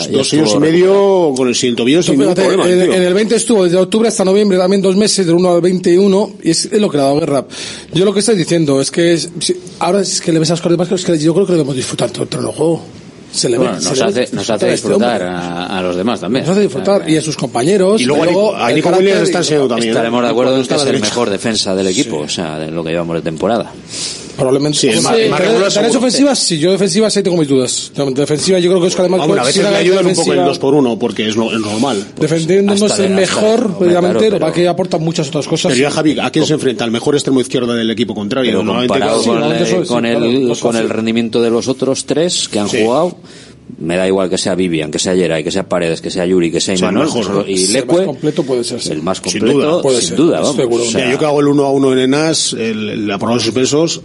ya, 0.07 0.11
dos 0.17 0.33
años 0.33 0.53
y 0.55 0.59
medio 0.59 1.33
con 1.35 1.47
el 1.47 1.55
sin 1.55 1.75
tobillo 1.75 2.01
sin 2.01 2.17
ningún 2.19 2.33
problema. 2.35 2.68
En, 2.69 2.93
en 2.93 3.03
el 3.03 3.13
20 3.13 3.35
estuvo 3.35 3.63
desde 3.63 3.77
octubre 3.77 4.07
hasta 4.07 4.23
noviembre, 4.25 4.57
también 4.57 4.81
dos 4.81 4.95
meses, 4.95 5.25
del 5.25 5.35
1 5.35 5.51
al 5.51 5.61
21, 5.61 6.31
y 6.43 6.51
es, 6.51 6.65
es 6.65 6.79
lo 6.81 6.89
que 6.89 6.97
le 6.97 7.03
ha 7.03 7.05
dado 7.07 7.19
guerra. 7.19 7.45
Yo 7.93 8.05
lo 8.05 8.13
que 8.13 8.19
estoy 8.21 8.35
diciendo 8.35 8.79
es 8.81 8.91
que 8.91 9.13
es- 9.13 9.29
si- 9.39 9.55
ahora 9.79 10.01
es 10.01 10.21
que 10.21 10.31
le 10.31 10.39
ves 10.39 10.51
a 10.51 10.53
Oscar 10.55 10.71
de 10.71 10.77
Marcos, 10.77 11.01
es 11.01 11.05
que 11.05 11.17
yo 11.19 11.33
creo 11.33 11.45
que 11.45 11.51
le 11.53 11.57
debemos 11.57 11.75
disfrutar 11.75 12.09
todo 12.11 12.23
el 12.23 12.45
juego. 12.47 12.81
Se 13.31 13.47
le 13.47 13.57
Bueno, 13.59 13.73
ve, 13.73 13.79
se 13.81 13.89
nos 13.89 13.97
le 13.99 14.05
ve 14.05 14.23
hace, 14.23 14.35
nos 14.35 14.49
hace 14.49 14.53
este 14.73 14.87
disfrutar 14.87 15.21
a, 15.21 15.77
a 15.77 15.81
los 15.83 15.95
demás 15.95 16.19
también. 16.19 16.43
Nos 16.45 16.51
hace 16.53 16.61
disfrutar, 16.63 17.07
y 17.07 17.15
a 17.15 17.21
sus 17.21 17.37
compañeros. 17.37 18.01
Y 18.01 18.05
luego 18.05 18.25
Nico- 18.25 18.55
a 18.55 18.71
Nico 18.71 18.85
carácter 18.85 19.05
Williams 19.05 19.21
y- 19.21 19.25
está 19.29 19.37
enseñando 19.37 19.67
también. 19.67 19.89
Estaremos 19.91 20.23
de 20.23 20.29
acuerdo 20.29 20.57
en 20.57 20.65
que 20.65 20.73
es 20.73 20.83
el 20.85 20.99
mejor 20.99 21.29
defensa 21.29 21.75
del 21.75 21.85
equipo, 21.87 22.17
o 22.17 22.27
sea, 22.27 22.57
de 22.57 22.71
lo 22.71 22.83
que 22.83 22.89
llevamos 22.89 23.15
de 23.17 23.21
temporada. 23.21 23.71
Probablemente. 24.39 24.79
Sí, 24.79 24.87
el 24.87 24.93
Pues, 24.93 25.03
más- 25.03 25.13
el 25.15 25.21
eh, 25.21 25.29
más 25.29 25.39
regular 25.39 25.59
tareas 25.73 25.91
seguro. 25.91 25.99
ofensivas, 25.99 26.39
sí, 26.39 26.57
yo 26.57 26.71
defensivas 26.71 27.13
sí 27.13 27.21
tengo 27.23 27.37
mis 27.37 27.47
dudas. 27.47 27.91
Defensiva 28.15 28.57
yo 28.59 28.69
creo 28.71 28.81
que 28.81 28.87
Oscar. 28.87 29.05
Hombre, 29.05 29.39
a 29.41 29.43
si 29.45 29.59
veces 29.59 29.71
le 29.71 29.77
ayudan 29.77 30.05
un 30.07 30.13
poco 30.15 30.31
el 30.31 30.37
defensiva- 30.39 30.45
2 30.45 30.59
por 30.59 30.73
1 30.73 30.97
porque 30.99 31.27
es, 31.27 31.35
lo, 31.35 31.53
es 31.53 31.59
normal. 31.59 32.03
Defendiendo 32.19 32.73
no 32.75 32.85
Hasta 32.85 33.03
es 33.03 33.09
el 33.09 33.15
mejor, 33.15 33.65
hombre, 33.65 33.87
obviamente, 33.89 34.31
pero- 34.31 34.51
que 34.51 34.67
aporta 34.67 34.97
muchas 34.97 35.27
otras 35.27 35.47
cosas. 35.47 35.71
Pero 35.73 35.83
ya 35.89 35.91
Javi, 35.91 36.17
¿a 36.19 36.31
quién 36.31 36.45
se 36.45 36.53
enfrenta? 36.53 36.83
Al 36.85 36.91
mejor 36.91 37.15
extremo 37.15 37.39
izquierdo 37.41 37.73
del 37.73 37.89
equipo 37.91 38.15
contrario. 38.15 38.59
Pero 38.59 38.73
comparado 38.73 39.21
con, 39.23 39.43
el- 39.43 39.65
sí, 39.67 39.75
con 39.87 40.05
el, 40.05 40.57
con 40.59 40.75
el 40.75 40.89
rendimiento 40.89 41.41
de 41.41 41.49
los 41.49 41.67
otros 41.67 42.05
tres 42.05 42.47
que 42.49 42.59
han 42.59 42.69
Sí. 42.69 42.83
jugado, 42.83 43.17
me 43.77 43.95
da 43.97 44.07
igual 44.07 44.29
que 44.31 44.37
sea 44.39 44.55
Vivian, 44.55 44.89
que 44.89 44.97
sea 44.97 45.13
Yeray, 45.13 45.43
que 45.43 45.51
sea 45.51 45.69
Paredes, 45.69 46.01
que 46.01 46.09
sea 46.09 46.25
Yuri, 46.25 46.51
que 46.51 46.59
sea 46.59 46.75
Sí, 46.75 46.83
el 46.83 46.89
Imanol 46.91 47.09
¿no? 47.13 47.47
y 47.47 47.55
Sí, 47.57 47.77
el 47.77 47.85
más 47.85 47.99
completo 48.05 48.43
puede 48.43 48.63
ser, 48.63 48.81
sí. 48.81 48.91
el 48.91 49.03
más 49.03 49.17
Sin 49.19 49.41
completo, 49.41 49.59
duda, 49.59 49.81
puede 49.83 49.99
sin 49.99 50.07
ser, 50.09 50.17
duda, 50.17 50.39
vamos. 50.39 50.55
seguro. 50.55 50.83
O 50.83 50.87
sea, 50.87 51.01
Mira, 51.01 51.11
yo 51.11 51.19
que 51.19 51.25
hago 51.25 51.39
el 51.39 51.47
1 51.49 51.65
a 51.65 51.71
1 51.71 51.93
en 51.93 51.99
Enas, 51.99 52.53
el, 52.53 53.07
la 53.07 53.19
prueba 53.19 53.37
de 53.37 53.43
suspensos, 53.43 54.01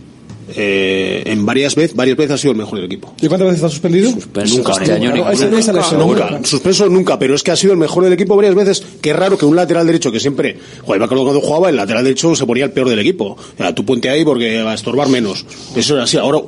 eh, 0.55 1.23
en 1.27 1.47
varias 1.47 1.75
veces, 1.75 1.97
varias 1.97 2.17
veces 2.17 2.33
ha 2.33 2.39
sido 2.39 2.53
el 2.53 2.59
mejor 2.59 2.77
del 2.77 2.87
equipo. 2.87 3.15
¿Y 3.21 3.29
cuántas 3.29 3.47
veces 3.47 3.57
está 3.57 3.69
suspendido? 3.71 4.13
Pero 4.33 4.47
Nunca, 4.49 4.73
este 4.73 4.93
año 4.93 5.15
lesión, 5.15 5.99
Nunca, 5.99 6.41
suspenso 6.45 6.89
nunca, 6.89 7.19
pero 7.19 7.35
es 7.35 7.43
que 7.43 7.51
ha 7.51 7.57
sido 7.57 7.73
el 7.73 7.79
mejor 7.79 8.05
del 8.05 8.13
equipo 8.13 8.37
varias 8.37 8.55
veces. 8.55 8.85
Qué 9.01 9.13
raro 9.13 9.39
que 9.39 9.47
un 9.47 9.57
lateral 9.57 9.87
derecho 9.87 10.13
que 10.13 10.21
siempre, 10.21 10.59
joder, 10.83 11.01
me 11.01 11.07
acuerdo 11.07 11.25
cuando 11.25 11.41
jugaba, 11.41 11.71
el 11.71 11.77
lateral 11.77 12.05
derecho 12.05 12.35
se 12.35 12.47
ponía 12.47 12.65
el 12.65 12.73
peor 12.73 12.89
del 12.89 12.99
equipo. 12.99 13.37
O 13.37 13.57
sea, 13.57 13.75
tú 13.75 13.85
ponte 13.85 14.09
ahí 14.09 14.25
porque 14.25 14.63
va 14.63 14.73
a 14.73 14.75
estorbar 14.75 15.09
menos. 15.09 15.45
Eso 15.75 15.95
era 15.95 16.05
así. 16.05 16.17
Ahora, 16.17 16.39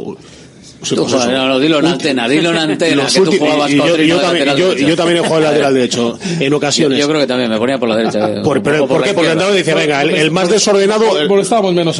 Tú, 0.88 0.94
pues 0.96 1.12
joder, 1.14 1.30
no, 1.36 1.48
no, 1.48 1.58
dilo 1.58 1.78
en 1.80 1.86
antena, 1.86 2.28
dilo 2.28 2.50
en 2.50 2.58
antena, 2.58 3.06
que 3.06 3.20
tú 3.20 3.32
jugabas 3.38 3.70
y 3.70 3.76
yo, 3.76 3.96
yo 3.96 4.18
también, 4.20 4.56
yo- 4.56 4.74
yo 4.74 4.94
también 4.96 5.18
he 5.18 5.20
jugado 5.26 5.40
lateral 5.40 5.74
derecho, 5.74 6.18
en 6.38 6.52
ocasiones. 6.54 6.98
Yo 6.98 7.08
creo 7.08 7.20
que 7.20 7.26
también 7.26 7.50
me 7.50 7.58
ponía 7.58 7.78
por 7.78 7.88
la 7.88 7.96
derecha. 7.96 8.18
eh, 8.30 8.40
Por, 8.44 8.58
un 8.58 8.62
pero, 8.62 8.86
¿Por 8.86 9.02
qué? 9.02 9.12
Porque 9.14 9.30
andaba 9.30 9.52
dice, 9.52 9.74
venga, 9.74 10.02
el, 10.02 10.10
el 10.10 10.30
más 10.30 10.48
desordenado. 10.50 11.18
El, 11.18 11.28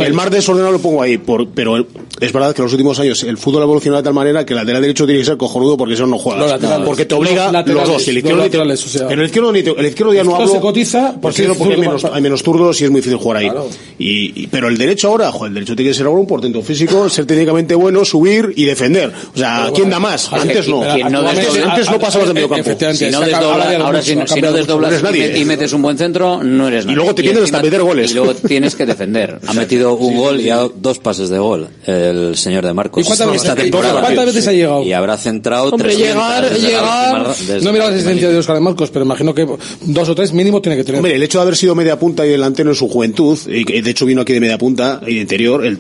el 0.07 0.13
más 0.15 0.31
desordenado 0.31 0.73
lo 0.73 0.79
pongo 0.79 1.03
ahí. 1.03 1.19
Por, 1.19 1.49
pero 1.49 1.77
el- 1.77 1.87
es 2.21 2.33
verdad 2.33 2.55
que 2.55 2.63
en 2.63 2.65
los 2.65 2.73
últimos 2.73 2.99
años 2.99 3.23
el 3.23 3.37
fútbol 3.39 3.63
ha 3.63 3.65
evolucionado 3.65 4.03
de 4.03 4.05
tal 4.05 4.15
manera 4.15 4.45
que 4.47 4.53
el 4.55 4.59
lateral 4.59 4.83
derecho 4.83 5.05
tiene 5.07 5.21
que 5.21 5.27
ser 5.27 5.37
cojonudo 5.37 5.77
porque 5.77 5.95
si 5.97 6.03
no 6.03 6.09
no 6.09 6.19
juegas. 6.19 6.43
Los 6.43 6.51
laterales. 6.53 6.87
porque 6.87 7.05
te 7.05 7.15
obliga 7.15 7.51
Los 7.67 7.89
dos. 7.89 8.07
Y 8.07 8.11
el 8.11 8.19
izquierdo, 8.19 8.39
te- 8.41 8.45
laterales, 8.47 8.85
o 8.85 8.89
sea. 8.89 9.09
pero 9.09 9.21
el 9.23 9.27
izquierdo, 9.27 9.51
el 9.51 9.87
izquierdo 9.87 10.15
ya 10.15 10.25
no 10.25 10.31
Esto 10.33 10.43
hablo. 10.43 10.55
se 10.55 10.61
cotiza 10.61 11.13
por 11.13 11.21
porque, 11.33 11.43
porque 11.57 11.75
hay, 11.75 11.81
menos, 11.81 12.05
hay 12.05 12.23
menos 12.23 12.43
zurdos 12.43 12.81
y 12.81 12.85
es 12.85 12.91
muy 12.91 13.01
difícil 13.01 13.19
jugar 13.19 13.39
ahí. 13.39 13.51
Claro. 13.51 13.69
Y, 13.99 14.43
y- 14.43 14.47
pero 14.49 14.69
el 14.69 14.77
derecho 14.79 15.09
ahora, 15.09 15.31
joder, 15.33 15.49
el 15.51 15.55
derecho 15.55 15.77
tiene 15.77 15.91
que 15.91 15.95
ser 15.95 16.07
ahora 16.07 16.21
un 16.21 16.27
portento 16.27 16.63
físico, 16.63 17.09
ser 17.09 17.27
técnicamente 17.27 17.75
bueno, 17.75 18.05
subir 18.05 18.53
y 18.57 18.65
defender. 18.65 19.13
O 19.35 19.39
sea, 19.39 19.71
¿quién 19.75 19.91
da 19.91 19.99
más? 19.99 20.33
Antes 20.33 20.69
no. 20.69 20.83
No 21.11 21.29
Antes, 21.29 21.91
no 21.91 21.99
pasabas 21.99 22.29
de 22.29 22.35
medio 22.35 22.49
campo. 22.49 22.65
Si 22.65 22.85
no 22.85 22.95
se 22.95 23.07
acaba- 23.07 23.27
desdobla- 23.27 23.53
habla 23.55 23.71
de 23.71 23.77
ahora 23.77 24.03
si, 24.03 24.15
no 24.17 24.53
desdoblas 24.53 25.03
No 25.03 25.15
y, 25.15 25.23
y 25.41 25.45
metes 25.45 25.73
un 25.73 25.83
buen 25.83 25.99
centro, 25.99 26.43
no 26.43 26.69
eres 26.69 26.85
nadie. 26.87 26.97
luego 26.97 27.15
te 27.15 27.23
pierdes 27.23 27.45
hasta 27.45 27.63
meter 27.63 27.83
goles. 27.83 28.11
Y 28.11 28.15
luego 28.15 28.35
tienes 28.35 28.75
que 28.75 28.87
defender. 28.87 29.39
Ha 29.47 29.53
metido 29.55 29.95
un 29.95 30.17
gol 30.17 30.41
y 30.41 30.51
ha 30.51 30.57
dado 30.57 30.73
dos 30.77 30.99
pases 30.99 31.29
de 31.29 31.39
gol. 31.39 31.69
Eh, 31.87 32.06
del 32.07 32.37
señor 32.37 32.65
de 32.65 32.73
Marcos 32.73 33.05
cuántas 33.07 33.27
¿Cuántas 33.71 34.27
veces 34.27 34.49
ha 34.49 34.53
llegado? 34.53 34.83
Y 34.83 34.93
habrá 34.93 35.17
centrado 35.17 35.71
Hombre, 35.71 35.95
300 35.95 36.15
llegar, 36.15 36.51
desde 36.51 36.67
llegar. 36.67 37.37
La 37.49 37.61
no 37.61 37.73
mira 37.73 37.85
la 37.87 37.95
asistencia 37.95 38.29
de 38.29 38.37
Oscar 38.37 38.57
de 38.57 38.63
Marcos, 38.63 38.91
pero 38.91 39.05
imagino 39.05 39.35
que 39.35 39.47
dos 39.83 40.09
o 40.09 40.15
tres 40.15 40.33
mínimo 40.33 40.61
tiene 40.61 40.77
que 40.77 40.85
tener. 40.85 41.05
El 41.05 41.23
hecho 41.23 41.39
de 41.39 41.43
haber 41.43 41.57
sido 41.57 41.75
media 41.75 41.99
punta 41.99 42.27
y 42.27 42.31
delantero 42.31 42.71
en 42.71 42.77
su 42.77 42.89
juventud, 42.89 43.39
y 43.47 43.81
de 43.81 43.91
hecho 43.91 44.07
vino 44.07 44.23
aquí 44.23 44.33
de 44.33 44.41
media 44.41 44.59
punta 44.59 45.01
y 45.07 45.15
de 45.15 45.21
interior, 45.21 45.65
el, 45.65 45.79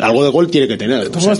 algo 0.00 0.24
de 0.24 0.30
gol 0.30 0.50
tiene 0.50 0.68
que 0.68 0.76
tener. 0.76 1.10
Cosa, 1.10 1.34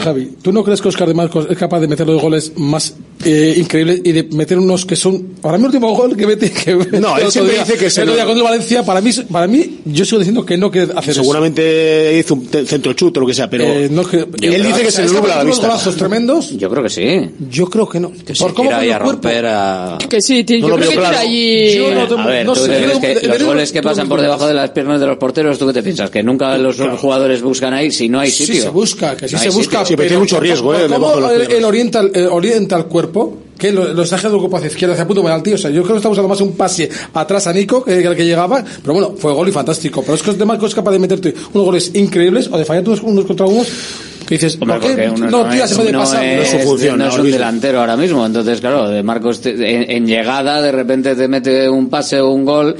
Javi. 0.00 0.36
¿Tú 0.42 0.52
no 0.52 0.64
crees 0.64 0.80
que 0.80 0.88
Oscar 0.88 1.08
de 1.08 1.14
Marcos 1.14 1.46
es 1.50 1.56
capaz 1.56 1.80
de 1.80 1.88
meter 1.88 2.06
los 2.06 2.20
goles 2.20 2.52
más 2.56 2.94
eh, 3.24 3.54
increíbles 3.56 4.00
y 4.04 4.12
de 4.12 4.22
meter 4.24 4.58
unos 4.58 4.84
que 4.84 4.94
son. 4.94 5.36
Ahora 5.42 5.58
mi 5.58 5.64
último 5.64 5.94
gol 5.94 6.16
que 6.16 6.26
mete. 6.26 6.50
Que 6.50 6.74
no, 7.00 7.16
él 7.16 7.30
siempre 7.30 7.58
dice 7.58 7.74
que 7.76 7.90
se. 7.90 8.02
El 8.02 8.08
otro 8.08 8.16
día 8.16 8.26
contra 8.26 8.44
Valencia, 8.44 8.82
para 8.82 9.00
mí, 9.00 9.10
para 9.30 9.46
mí, 9.46 9.80
yo 9.84 10.04
sigo 10.04 10.18
diciendo 10.18 10.44
que 10.44 10.56
no 10.56 10.70
que 10.70 10.88
hacer 10.94 11.14
Seguramente 11.14 12.18
hizo 12.18 12.34
un 12.34 12.46
centro 12.46 12.92
chute 12.92 13.18
o 13.18 13.22
lo 13.22 13.26
que 13.26 13.34
sea, 13.34 13.48
pero. 13.48 13.64
Eh, 13.76 13.88
no. 13.90 14.02
Yo 14.02 14.18
él 14.18 14.28
creo 14.38 14.62
dice 14.62 14.82
que, 14.82 14.90
se 14.90 15.02
le 15.04 15.12
nubla 15.12 15.36
la 15.36 15.44
vista. 15.44 15.66
golazos 15.66 15.96
tremendos? 15.96 16.50
Yo 16.50 16.70
creo 16.70 16.82
que 16.82 16.90
sí. 16.90 17.30
Yo 17.50 17.66
creo 17.66 17.88
que 17.88 18.00
no. 18.00 18.12
Que 18.12 18.34
¿Por 18.34 18.54
cómo 18.54 18.70
fue 18.70 18.90
el 18.90 18.98
cuerpo? 18.98 19.28
A... 19.28 19.98
Que 20.08 20.20
sí, 20.20 20.44
tío, 20.44 20.60
no 20.60 20.68
yo 20.68 20.76
creo 20.76 20.90
que 20.90 20.96
claro. 20.96 21.18
allí... 21.18 21.76
Yo 21.76 21.94
no, 21.94 22.08
tengo, 22.08 22.20
a 22.20 22.26
ver, 22.26 22.46
no 22.46 22.52
tú 22.54 22.64
sé, 22.64 22.82
yo, 22.82 23.00
que 23.00 23.14
de, 23.14 23.28
los 23.28 23.38
de, 23.38 23.44
goles 23.44 23.72
que 23.72 23.82
pasan 23.82 24.08
por 24.08 24.20
debajo 24.20 24.46
de 24.46 24.54
las 24.54 24.70
piernas 24.70 25.00
de 25.00 25.06
los 25.06 25.18
porteros, 25.18 25.58
¿tú 25.58 25.66
qué 25.66 25.72
te 25.72 25.82
piensas? 25.82 26.10
¿Que 26.10 26.22
nunca 26.22 26.56
los 26.58 26.76
claro. 26.76 26.96
jugadores 26.96 27.42
buscan 27.42 27.74
ahí 27.74 27.90
si 27.90 28.08
no 28.08 28.18
hay 28.20 28.30
sitio? 28.30 28.54
Sí 28.54 28.60
se 28.62 28.68
busca, 28.68 29.16
que 29.16 29.28
sí 29.28 29.36
se 29.36 29.50
busca. 29.50 29.84
Sí, 29.84 29.96
pero 29.96 30.08
tiene 30.08 30.20
mucho 30.20 30.40
riesgo, 30.40 30.74
¿eh? 30.74 30.86
¿Cómo 30.88 31.30
él 31.30 31.64
orienta 32.30 32.76
el 32.76 32.84
cuerpo? 32.86 33.45
que 33.58 33.72
lo, 33.72 33.92
los 33.92 34.12
ha 34.12 34.18
jugado 34.18 34.56
hacia 34.56 34.68
izquierda, 34.68 34.94
hacia 34.94 35.06
punto 35.06 35.22
penalti. 35.22 35.52
O 35.52 35.58
sea, 35.58 35.70
yo 35.70 35.82
creo 35.82 35.94
que 35.94 35.98
está 35.98 36.08
usando 36.08 36.28
más 36.28 36.40
un 36.40 36.56
pase 36.56 36.88
atrás 37.14 37.46
a 37.46 37.52
Nico 37.52 37.84
que 37.84 38.02
el 38.02 38.16
que 38.16 38.24
llegaba. 38.24 38.64
Pero 38.82 38.92
bueno, 38.92 39.14
fue 39.18 39.32
gol 39.32 39.48
y 39.48 39.52
fantástico. 39.52 40.02
Pero 40.02 40.14
es 40.14 40.22
que 40.22 40.32
de 40.32 40.44
Marco 40.44 40.66
es 40.66 40.74
capaz 40.74 40.92
de 40.92 40.98
meterte 40.98 41.34
unos 41.52 41.64
goles 41.64 41.90
increíbles 41.94 42.48
o 42.52 42.58
de 42.58 42.64
fallar 42.64 42.84
unos, 42.86 43.02
unos 43.02 43.24
contra 43.24 43.46
unos 43.46 43.68
que 44.26 44.34
dices, 44.34 44.58
Hombre, 44.60 44.80
¿por 44.80 44.96
qué? 44.96 45.06
No, 45.06 45.44
no, 45.44 45.66
se 45.66 45.74
puede 45.76 45.92
pasar. 45.92 46.24
Es, 46.24 46.36
no 46.36 46.42
es, 46.42 46.50
su 46.50 46.68
función, 46.68 46.98
no 46.98 47.08
es 47.08 47.16
un 47.16 47.30
delantero 47.30 47.80
ahora 47.80 47.96
mismo. 47.96 48.26
Entonces, 48.26 48.60
claro, 48.60 48.88
de 48.88 49.02
Marcos, 49.02 49.40
te, 49.40 49.50
en, 49.50 49.90
en, 49.90 50.06
llegada, 50.06 50.60
de 50.60 50.72
repente 50.72 51.14
te 51.14 51.28
mete 51.28 51.68
un 51.68 51.88
pase 51.88 52.20
o 52.20 52.30
un 52.30 52.44
gol. 52.44 52.76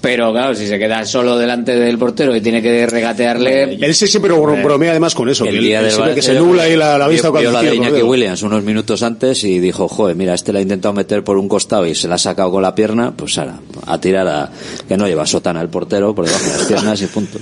Pero 0.00 0.32
claro, 0.32 0.54
si 0.54 0.66
se 0.66 0.78
queda 0.78 1.04
solo 1.04 1.36
delante 1.36 1.74
del 1.74 1.98
portero 1.98 2.34
y 2.34 2.40
tiene 2.40 2.62
que 2.62 2.86
regatearle. 2.86 3.74
Él 3.80 3.94
sí 3.94 4.06
siempre 4.06 4.32
bromea 4.32 4.90
además 4.90 5.14
con 5.14 5.28
eso. 5.28 5.44
El 5.44 5.52
que, 5.52 5.60
día 5.60 5.78
él, 5.78 5.86
del 5.86 5.92
siempre 5.92 6.14
que 6.14 6.22
se 6.22 6.34
nubla 6.34 6.64
ahí 6.64 6.76
la, 6.76 6.98
la 6.98 7.08
vista 7.08 7.30
cuando 7.30 7.50
la 7.50 7.62
de 7.62 7.74
Iñaki 7.74 8.02
Williams 8.02 8.42
unos 8.42 8.62
minutos 8.62 9.02
antes 9.02 9.42
y 9.44 9.58
dijo, 9.58 9.88
joder, 9.88 10.14
mira, 10.16 10.34
este 10.34 10.52
la 10.52 10.60
ha 10.60 10.62
intentado 10.62 10.94
meter 10.94 11.24
por 11.24 11.36
un 11.36 11.48
costado 11.48 11.86
y 11.86 11.94
se 11.94 12.06
la 12.06 12.14
ha 12.14 12.18
sacado 12.18 12.50
con 12.50 12.62
la 12.62 12.74
pierna, 12.74 13.12
pues 13.16 13.38
ahora, 13.38 13.60
a 13.86 14.00
tirar 14.00 14.28
a. 14.28 14.50
que 14.86 14.96
no 14.96 15.08
lleva 15.08 15.26
sotana 15.26 15.60
el 15.60 15.68
portero 15.68 16.14
por 16.14 16.26
debajo 16.26 16.44
de 16.44 16.58
las 16.58 16.66
piernas 16.66 17.02
y 17.02 17.06
punto. 17.06 17.38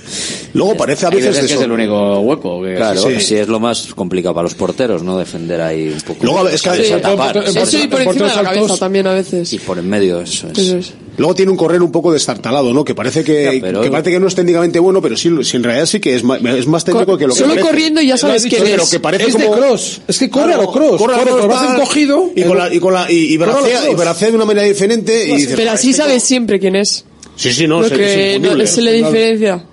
Luego 0.55 0.77
parece 0.77 1.07
a 1.07 1.11
veces. 1.11 1.35
veces 1.35 1.49
que 1.49 1.55
es 1.55 1.61
el 1.61 1.73
único 1.73 2.21
hueco. 2.21 2.63
Que... 2.63 2.75
Claro, 2.77 3.03
sí, 3.21 3.35
es 3.35 3.49
lo 3.49 3.61
más 3.61 3.95
complicado 3.95 4.35
para 4.35 4.45
los 4.45 4.55
porteros, 4.55 5.03
¿no? 5.03 5.19
Defender 5.19 5.61
ahí 5.61 5.89
un 5.89 6.01
poco. 6.01 6.25
Luego 6.25 6.49
es 6.49 6.63
que. 6.63 7.67
Sí, 7.67 7.89
por 7.89 8.01
encima 8.01 8.29
de 8.29 8.37
la 8.37 8.51
cabeza 8.51 8.77
también 8.79 9.07
a 9.07 9.13
veces. 9.13 9.53
Y 9.53 9.59
por 9.59 9.79
en 9.79 9.89
medio, 9.89 10.21
eso 10.21 10.49
es. 10.49 10.59
Eso 10.59 10.79
es. 10.79 10.93
Luego 11.19 11.35
tiene 11.35 11.51
un 11.51 11.57
correr 11.57 11.83
un 11.83 11.91
poco 11.91 12.13
destartalado, 12.13 12.73
¿no? 12.73 12.85
Que 12.85 12.95
parece 12.95 13.25
que, 13.25 13.61
que, 13.63 13.91
parece 13.91 14.11
que 14.11 14.21
no 14.21 14.27
es 14.27 14.35
técnicamente 14.35 14.79
bueno, 14.79 15.01
pero 15.01 15.17
sí, 15.17 15.31
sí 15.43 15.57
en 15.57 15.63
realidad 15.63 15.87
sí 15.87 16.01
que 16.01 16.15
es 16.15 16.25
más, 16.25 16.43
es 16.43 16.67
más 16.67 16.85
técnico 16.85 17.17
que 17.17 17.27
lo 17.27 17.35
que 17.35 17.41
Solo 17.41 17.55
parece. 17.55 17.69
corriendo 17.69 18.01
ya 18.01 18.17
sabes 18.17 18.43
quién 18.43 18.63
es. 18.67 18.91
Que 18.91 19.27
es 19.27 19.39
de 19.39 19.51
cross. 19.51 20.01
Es 20.07 20.19
que 20.19 20.31
corre 20.31 20.47
claro, 20.47 20.63
a 20.63 20.65
lo 20.65 20.73
cross. 20.73 20.99
Corre, 20.99 21.15
corre 21.15 21.31
a 21.31 21.37
lo 21.37 21.49
brazo 21.49 21.73
encogido. 21.75 22.31
Y, 22.35 22.43
con 22.43 22.53
eh, 22.53 22.61
la, 22.61 22.75
y, 22.75 22.79
con 22.81 22.95
la, 22.95 23.11
y, 23.11 23.35
y, 23.35 23.37
bracea, 23.37 23.91
y 23.91 23.95
bracea 23.95 24.31
de 24.31 24.37
una 24.37 24.45
manera 24.45 24.67
diferente. 24.67 25.27
Y 25.27 25.31
pues, 25.31 25.49
pero 25.57 25.71
ah, 25.71 25.75
así 25.75 25.91
este 25.91 26.03
sabes 26.03 26.23
siempre 26.23 26.59
quién 26.59 26.77
es. 26.77 27.05
Sí, 27.37 27.53
sí, 27.53 27.67
no, 27.67 27.85
es, 27.85 27.93
es, 27.93 28.41
no, 28.41 28.57
¿eh? 28.57 28.65
es 28.65 28.79
la 28.79 28.91
diferencia. 28.91 29.65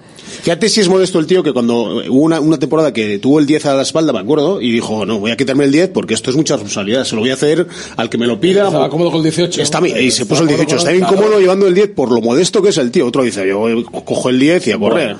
Fíjate 0.43 0.67
si 0.67 0.81
es 0.81 0.89
modesto 0.89 1.19
el 1.19 1.25
tío 1.25 1.41
que 1.41 1.53
cuando 1.53 2.03
hubo 2.09 2.19
una, 2.19 2.41
una 2.41 2.59
temporada 2.59 2.91
que 2.91 3.17
tuvo 3.17 3.39
el 3.39 3.45
10 3.45 3.65
a 3.67 3.75
la 3.75 3.83
espalda, 3.83 4.11
me 4.11 4.19
acuerdo, 4.19 4.59
y 4.61 4.73
dijo, 4.73 5.05
no, 5.05 5.19
voy 5.19 5.31
a 5.31 5.37
quitarme 5.37 5.63
el 5.63 5.71
10 5.71 5.91
porque 5.93 6.13
esto 6.13 6.31
es 6.31 6.35
mucha 6.35 6.55
responsabilidad, 6.55 7.05
se 7.05 7.15
lo 7.15 7.21
voy 7.21 7.29
a 7.29 7.35
hacer 7.35 7.65
al 7.95 8.09
que 8.09 8.17
me 8.17 8.27
lo 8.27 8.41
pida. 8.41 8.65
Estaba 8.65 8.89
cómodo 8.89 9.09
con 9.09 9.19
el 9.19 9.23
18. 9.23 9.61
Está, 9.61 9.79
y 9.87 10.11
se 10.11 10.25
puso 10.25 10.41
el 10.41 10.49
18, 10.49 10.75
está 10.75 10.91
bien 10.91 11.05
cómodo 11.05 11.39
llevando 11.39 11.65
el 11.65 11.73
10 11.73 11.91
por 11.91 12.11
lo 12.11 12.19
modesto 12.19 12.61
que 12.61 12.69
es 12.69 12.77
el 12.77 12.91
tío. 12.91 13.07
Otro 13.07 13.23
dice, 13.23 13.47
yo 13.47 13.63
cojo 14.03 14.29
el 14.29 14.37
10 14.37 14.67
y 14.67 14.71
a 14.73 14.77
correr. 14.77 15.15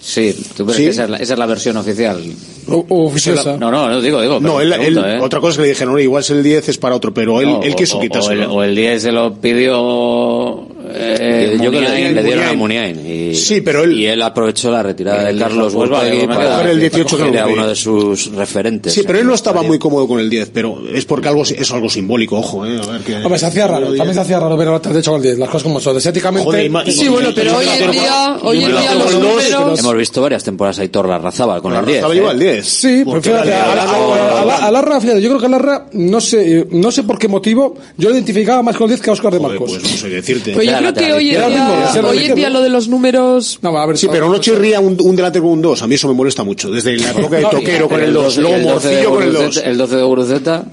Sí, 0.00 0.32
tú 0.56 0.64
crees 0.64 0.76
¿Sí? 0.76 0.84
que 0.84 0.90
esa 0.90 1.04
es, 1.04 1.10
la, 1.10 1.16
esa 1.16 1.32
es 1.32 1.38
la 1.40 1.46
versión 1.46 1.76
oficial. 1.76 2.22
O, 2.68 2.86
o 2.88 3.06
oficiosa. 3.06 3.56
No, 3.56 3.70
no, 3.70 3.88
no, 3.88 4.00
digo, 4.00 4.20
digo. 4.20 4.38
No, 4.38 4.60
él, 4.60 4.72
pregunto, 4.72 5.04
él, 5.04 5.16
¿eh? 5.16 5.20
otra 5.20 5.40
cosa 5.40 5.50
es 5.50 5.56
que 5.56 5.62
le 5.62 5.68
dijeron, 5.70 6.00
igual 6.00 6.22
es 6.22 6.30
el 6.30 6.42
10 6.42 6.68
es 6.68 6.78
para 6.78 6.94
otro, 6.94 7.12
pero 7.12 7.40
él, 7.40 7.48
él 7.64 7.74
quiso 7.74 7.98
quitarse. 7.98 8.36
O, 8.46 8.54
o 8.54 8.62
el 8.62 8.76
10 8.76 9.02
se 9.02 9.12
lo 9.12 9.34
pidió 9.34 10.68
eh, 10.94 11.54
eh, 11.54 11.58
yo 11.62 11.70
creo 11.70 11.90
que 11.90 12.12
le 12.12 12.22
dieron 12.22 12.44
a 12.44 12.52
Muniain. 12.54 13.06
Y, 13.06 13.34
sí, 13.34 13.60
pero 13.60 13.84
él, 13.84 13.98
y 13.98 14.06
él 14.06 14.20
aprovechó 14.22 14.70
la 14.70 14.82
retirada 14.82 15.24
de 15.24 15.38
Carlos 15.38 15.74
Huelva 15.74 16.00
para, 16.00 16.70
el 16.70 16.80
18 16.80 17.18
para 17.18 17.44
a 17.44 17.46
uno 17.46 17.66
de 17.66 17.74
sus 17.74 18.32
referentes. 18.32 18.92
Sí, 18.92 19.02
pero 19.06 19.18
él 19.18 19.26
no 19.26 19.34
estaba 19.34 19.62
muy 19.62 19.78
cómodo 19.78 20.06
con 20.06 20.20
el 20.20 20.28
10, 20.28 20.50
pero 20.52 20.82
es 20.92 21.04
porque 21.04 21.28
algo 21.28 21.42
es 21.42 21.70
algo 21.72 21.88
simbólico, 21.88 22.38
ojo. 22.38 22.66
Eh, 22.66 22.80
a 22.82 22.86
ver 22.86 23.00
que, 23.02 23.16
Hombre, 23.16 23.38
se 23.38 23.46
hacía 23.46 23.66
raro, 23.66 23.86
también 23.94 24.14
se 24.14 24.20
hacía 24.20 24.40
raro 24.40 24.56
ver 24.56 24.68
de 24.68 24.98
hecho 24.98 25.12
con 25.12 25.20
el 25.20 25.22
10, 25.22 25.38
las 25.38 25.48
cosas 25.48 25.62
como 25.62 25.80
son. 25.80 25.96
Estéticamente... 25.96 26.70
Sí, 26.90 27.08
bueno, 27.08 27.30
pero 27.34 27.56
hoy 27.56 27.66
en 27.68 27.90
día, 27.90 28.38
hoy 28.42 28.64
en 28.64 28.70
día 28.70 28.94
los 28.94 29.14
números... 29.14 29.78
Hemos 29.78 29.96
visto 29.96 30.22
varias 30.22 30.44
temporadas 30.44 30.78
a 30.78 30.84
Hitor 30.84 31.08
Larrazábal 31.08 31.62
con 31.62 31.74
el 31.74 31.84
10. 31.84 32.04
lleva 32.12 32.30
¿eh? 32.30 32.32
el 32.32 32.38
10. 32.38 32.66
Sí, 32.66 33.02
pues 33.04 33.22
fíjate, 33.24 33.52
a 33.52 34.70
yo 35.18 35.28
creo 35.28 35.38
que 35.38 35.46
a 35.46 35.48
Larra, 35.48 35.86
no 35.92 36.20
sé, 36.20 37.02
por 37.06 37.18
qué 37.18 37.28
motivo, 37.28 37.76
yo 37.96 38.10
identificaba 38.10 38.62
más 38.62 38.76
con 38.76 38.84
el 38.84 38.90
10 38.90 39.00
que 39.00 39.10
a 39.10 39.12
Oscar 39.12 39.32
de 39.32 39.40
Marcos. 39.40 39.70
Pues 39.70 39.82
no 39.82 39.88
sé 39.88 40.08
decirte 40.08 40.52
creo 40.82 40.94
que 40.94 41.12
hoy 41.12 41.30
en 41.30 41.48
día, 41.48 42.02
hoy 42.04 42.24
en 42.24 42.34
día 42.34 42.50
lo 42.50 42.60
de 42.60 42.68
los 42.68 42.88
números. 42.88 43.58
No, 43.62 43.72
va 43.72 43.82
a 43.82 43.86
ver, 43.86 43.98
sí, 43.98 44.08
pero 44.10 44.28
no 44.28 44.38
chirría 44.38 44.80
un, 44.80 44.96
un 45.00 45.16
delantero 45.16 45.44
con 45.44 45.52
un 45.52 45.62
2. 45.62 45.82
A 45.82 45.86
mí 45.86 45.94
eso 45.94 46.08
me 46.08 46.14
molesta 46.14 46.44
mucho. 46.44 46.70
Desde 46.70 46.96
la 46.96 47.10
época 47.16 47.36
de 47.36 47.42
Toquero 47.44 47.88
con 47.88 48.00
el 48.00 48.12
2, 48.12 48.36
luego 48.38 48.58
Morcillo 48.58 49.10
con 49.10 49.22
el 49.22 49.32
2. 49.32 49.56
El 49.64 49.76
12 49.78 49.96
de 49.96 50.02
Guruceta. 50.02 50.64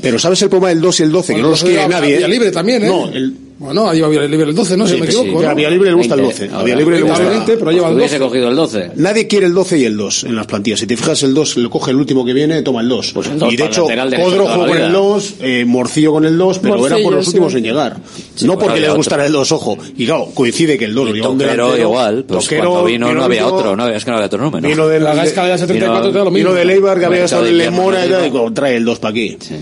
Pero 0.00 0.18
¿sabes 0.18 0.40
el 0.42 0.48
problema 0.48 0.70
del 0.70 0.80
2 0.80 1.00
y 1.00 1.02
el 1.04 1.12
12? 1.12 1.32
Bueno, 1.32 1.36
que 1.36 1.42
no 1.42 1.50
los 1.50 1.62
quiere 1.62 1.88
nadie. 1.88 2.14
La, 2.14 2.20
la, 2.20 2.28
la 2.28 2.32
libre 2.34 2.50
también, 2.50 2.84
¿eh? 2.84 2.88
No, 2.88 3.08
el, 3.08 3.36
bueno, 3.56 3.88
ahí 3.88 4.00
va 4.00 4.08
Vía 4.08 4.22
Libre 4.22 4.48
el 4.48 4.54
12, 4.54 4.76
¿no? 4.76 4.86
Sí, 4.86 4.94
si 4.94 5.00
me 5.00 5.06
equivoco. 5.06 5.38
Sí, 5.38 5.44
¿no? 5.44 5.50
A 5.50 5.54
Vía 5.54 5.70
Libre 5.70 5.90
le 5.90 5.96
gusta 5.96 6.16
20, 6.16 6.44
el 6.44 6.50
12. 6.50 6.60
A 6.60 6.64
Vía 6.64 6.76
Libre 6.76 6.96
le 6.96 7.02
gusta 7.02 7.22
el 7.22 7.28
20, 7.28 7.56
pero 7.56 7.70
lleva 7.70 7.88
el 7.88 7.98
12. 7.98 8.18
cogido 8.18 8.48
el 8.48 8.56
12. 8.56 8.90
Nadie 8.96 9.28
quiere 9.28 9.46
el 9.46 9.54
12 9.54 9.78
y 9.78 9.84
el 9.84 9.96
2 9.96 10.24
en 10.24 10.36
las 10.36 10.46
plantillas. 10.46 10.80
Si 10.80 10.86
te 10.88 10.96
fijas, 10.96 11.22
el 11.22 11.34
2 11.34 11.56
lo 11.58 11.70
coge 11.70 11.92
el 11.92 11.96
último 11.98 12.24
que 12.24 12.32
viene, 12.32 12.62
toma 12.62 12.80
el 12.80 12.88
2. 12.88 13.12
Pues 13.12 13.28
el 13.28 13.38
2 13.38 13.52
y 13.52 13.56
de 13.56 13.64
hecho, 13.64 13.86
Codro 13.86 14.46
con 14.46 14.76
el 14.76 14.90
2, 14.90 15.34
eh, 15.40 15.64
Morcillo 15.64 16.12
con 16.12 16.24
el 16.24 16.36
2, 16.36 16.58
pero 16.58 16.76
Morcillo, 16.76 16.96
era 16.96 17.04
por 17.04 17.14
los 17.14 17.26
últimos 17.28 17.54
en 17.54 17.62
llegar. 17.62 17.96
no 18.42 18.58
porque 18.58 18.80
les 18.80 18.92
gustara 18.92 19.24
el 19.24 19.32
2, 19.32 19.52
ojo. 19.52 19.78
Y 19.96 20.04
claro, 20.04 20.28
coincide 20.34 20.76
que 20.76 20.86
el 20.86 20.94
2 20.94 21.08
lo 21.08 21.14
lleva 21.14 21.28
un 21.28 21.38
delantero. 21.38 21.78
igual, 21.78 22.24
pues 22.24 22.44
toquero, 22.44 22.70
cuando 22.70 22.84
vino 22.86 23.14
no 23.14 23.22
había 23.22 23.46
otro, 23.46 23.76
no, 23.76 23.88
es 23.88 24.04
que 24.04 24.10
no 24.10 24.16
había 24.16 24.26
otro 24.26 24.42
número. 24.42 24.68
Vino 24.68 24.88
de 24.88 24.98
la 24.98 25.14
Gasca 25.14 25.44
de 25.44 25.50
la 25.50 25.58
74, 25.58 26.10
lo 26.24 26.30
mismo. 26.30 26.48
Vino 26.48 26.52
de 26.54 26.64
Leibar, 26.64 26.98
que 26.98 27.06
había 27.06 27.24
estado 27.24 27.46
en 27.46 27.58
Lemora, 27.58 28.04
y 28.04 28.10
trae 28.52 28.76
el 28.76 28.84
2 28.84 28.98
para 28.98 29.10
aquí. 29.10 29.36
Sí. 29.40 29.54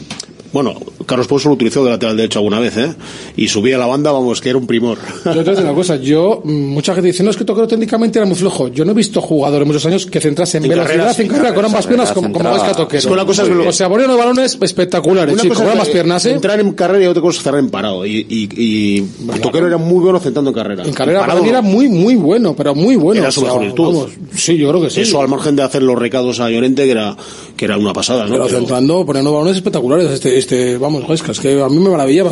Bueno, 0.52 0.74
Carlos 1.06 1.26
Pozo 1.26 1.48
lo 1.48 1.54
utilizó 1.54 1.82
de 1.84 1.90
lateral 1.90 2.16
derecho 2.16 2.38
alguna 2.38 2.60
vez, 2.60 2.76
¿eh? 2.76 2.94
Y 3.36 3.48
subía 3.48 3.78
la 3.78 3.86
banda, 3.86 4.12
vamos, 4.12 4.40
que 4.40 4.50
era 4.50 4.58
un 4.58 4.66
primor. 4.66 4.98
Yo 5.24 5.42
te 5.42 5.50
digo 5.50 5.62
una 5.62 5.74
cosa, 5.74 5.96
yo, 5.96 6.42
mm, 6.44 6.50
mucha 6.50 6.94
gente 6.94 7.08
dice, 7.08 7.22
no, 7.22 7.30
es 7.30 7.36
que 7.36 7.44
Tocoro 7.44 7.66
técnicamente 7.66 8.18
era 8.18 8.26
muy 8.26 8.36
flojo. 8.36 8.68
Yo 8.68 8.84
no 8.84 8.92
he 8.92 8.94
visto 8.94 9.20
jugadores 9.20 9.66
muchos 9.66 9.86
años 9.86 10.06
que 10.06 10.20
centrase 10.20 10.58
en, 10.58 10.64
en 10.64 10.70
velocidad, 10.70 11.20
en 11.20 11.28
carrera, 11.28 11.54
con 11.54 11.64
ambas 11.64 11.86
piernas, 11.86 12.12
como, 12.12 12.32
como 12.32 12.50
Vasca 12.50 12.72
Toquero. 12.74 12.98
Es 12.98 13.06
que 13.06 13.12
una 13.12 13.24
cosa 13.24 13.44
o 13.44 13.72
sea, 13.72 13.88
ponía 13.88 14.06
unos 14.06 14.18
balones 14.18 14.58
espectaculares, 14.60 15.32
una 15.32 15.42
eh, 15.42 15.44
chico, 15.44 15.54
con 15.54 15.68
ambas 15.70 15.88
piernas, 15.88 16.26
¿eh? 16.26 16.32
Entrar 16.32 16.60
en 16.60 16.72
carrera 16.72 17.04
y 17.04 17.06
otra 17.06 17.22
cosa 17.22 17.42
cerrar 17.42 17.60
en 17.60 17.70
parado. 17.70 18.04
Y, 18.04 18.26
y, 18.28 18.48
y 18.54 19.00
Toquero 19.40 19.66
era 19.66 19.78
muy 19.78 20.00
bueno 20.00 20.20
centrando 20.20 20.50
en 20.50 20.54
carrera. 20.54 20.84
En 20.84 20.92
carrera, 20.92 21.20
en 21.20 21.26
parado, 21.26 21.44
era 21.44 21.62
muy, 21.62 21.88
muy 21.88 22.14
bueno, 22.14 22.54
pero 22.54 22.74
muy 22.74 22.96
bueno. 22.96 23.22
Era 23.22 23.30
su 23.30 23.42
mejor 23.42 23.62
virtud. 23.62 24.08
Sí, 24.34 24.56
yo 24.56 24.68
creo 24.68 24.82
que 24.82 24.90
sí. 24.90 25.00
Eso 25.00 25.20
al 25.20 25.28
margen 25.28 25.56
de 25.56 25.62
hacer 25.62 25.82
los 25.82 25.98
recados 25.98 26.40
a 26.40 26.50
Llorente, 26.50 26.84
que 26.84 26.90
era, 26.90 27.16
que 27.56 27.64
era 27.64 27.78
una 27.78 27.92
pasada, 27.92 28.24
¿no? 28.24 28.32
Pero, 28.32 28.44
pero... 28.46 28.58
centrando, 28.58 29.06
poniendo 29.06 29.32
balones 29.32 29.56
espectaculares. 29.56 30.10
Este, 30.10 30.41
este, 30.42 30.78
vamos, 30.78 31.04
es 31.08 31.40
que 31.40 31.60
a 31.60 31.68
mí 31.68 31.78
me 31.78 31.90
maravillaba, 31.90 32.30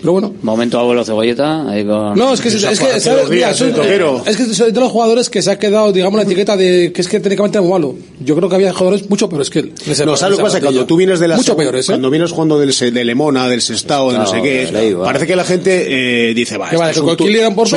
pero 0.00 0.12
bueno. 0.12 0.32
Momento 0.42 0.78
abuelo 0.78 1.04
cebolleta, 1.04 1.68
ahí 1.68 1.84
con... 1.84 2.16
No, 2.16 2.32
es 2.32 2.40
que, 2.40 2.48
es, 2.48 2.54
es 2.54 2.78
que, 2.78 3.00
¿sabes? 3.00 3.30
Es 3.30 4.36
que 4.36 4.72
de 4.72 4.80
los 4.80 4.92
jugadores 4.92 5.28
que 5.28 5.42
se 5.42 5.50
ha 5.50 5.58
quedado, 5.58 5.92
digamos, 5.92 6.18
la 6.18 6.22
etiqueta 6.24 6.56
de 6.56 6.92
que 6.92 7.00
es 7.00 7.08
que 7.08 7.18
técnicamente 7.18 7.58
era 7.58 7.66
malo. 7.66 7.96
Yo 8.20 8.36
creo 8.36 8.48
que 8.48 8.54
había 8.54 8.72
jugadores 8.72 9.10
mucho 9.10 9.28
peores 9.28 9.50
que 9.50 9.58
él. 9.58 9.72
No, 10.06 10.16
¿sabes 10.16 10.30
lo 10.32 10.36
que 10.36 10.42
pasa? 10.44 10.60
Cuando 10.60 10.86
tú 10.86 10.96
vienes 10.96 11.18
de 11.18 11.28
la... 11.28 11.36
Mucho 11.36 11.56
peores, 11.56 11.88
¿eh? 11.88 11.92
Cuando 11.92 12.10
vienes 12.10 12.30
jugando 12.30 12.58
del, 12.60 12.72
de 12.72 13.04
Lemona, 13.04 13.48
del 13.48 13.60
Sestao, 13.60 14.12
de 14.12 14.18
no 14.18 14.26
sé 14.26 14.40
qué, 14.40 14.96
parece 15.02 15.26
que 15.26 15.36
la 15.36 15.44
gente 15.44 16.30
eh, 16.30 16.34
dice, 16.34 16.56
va, 16.58 16.70
vale, 16.70 16.92
es 16.92 16.98
un, 16.98 17.06
por 17.54 17.68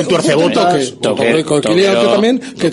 también, 1.52 2.40
que 2.60 2.72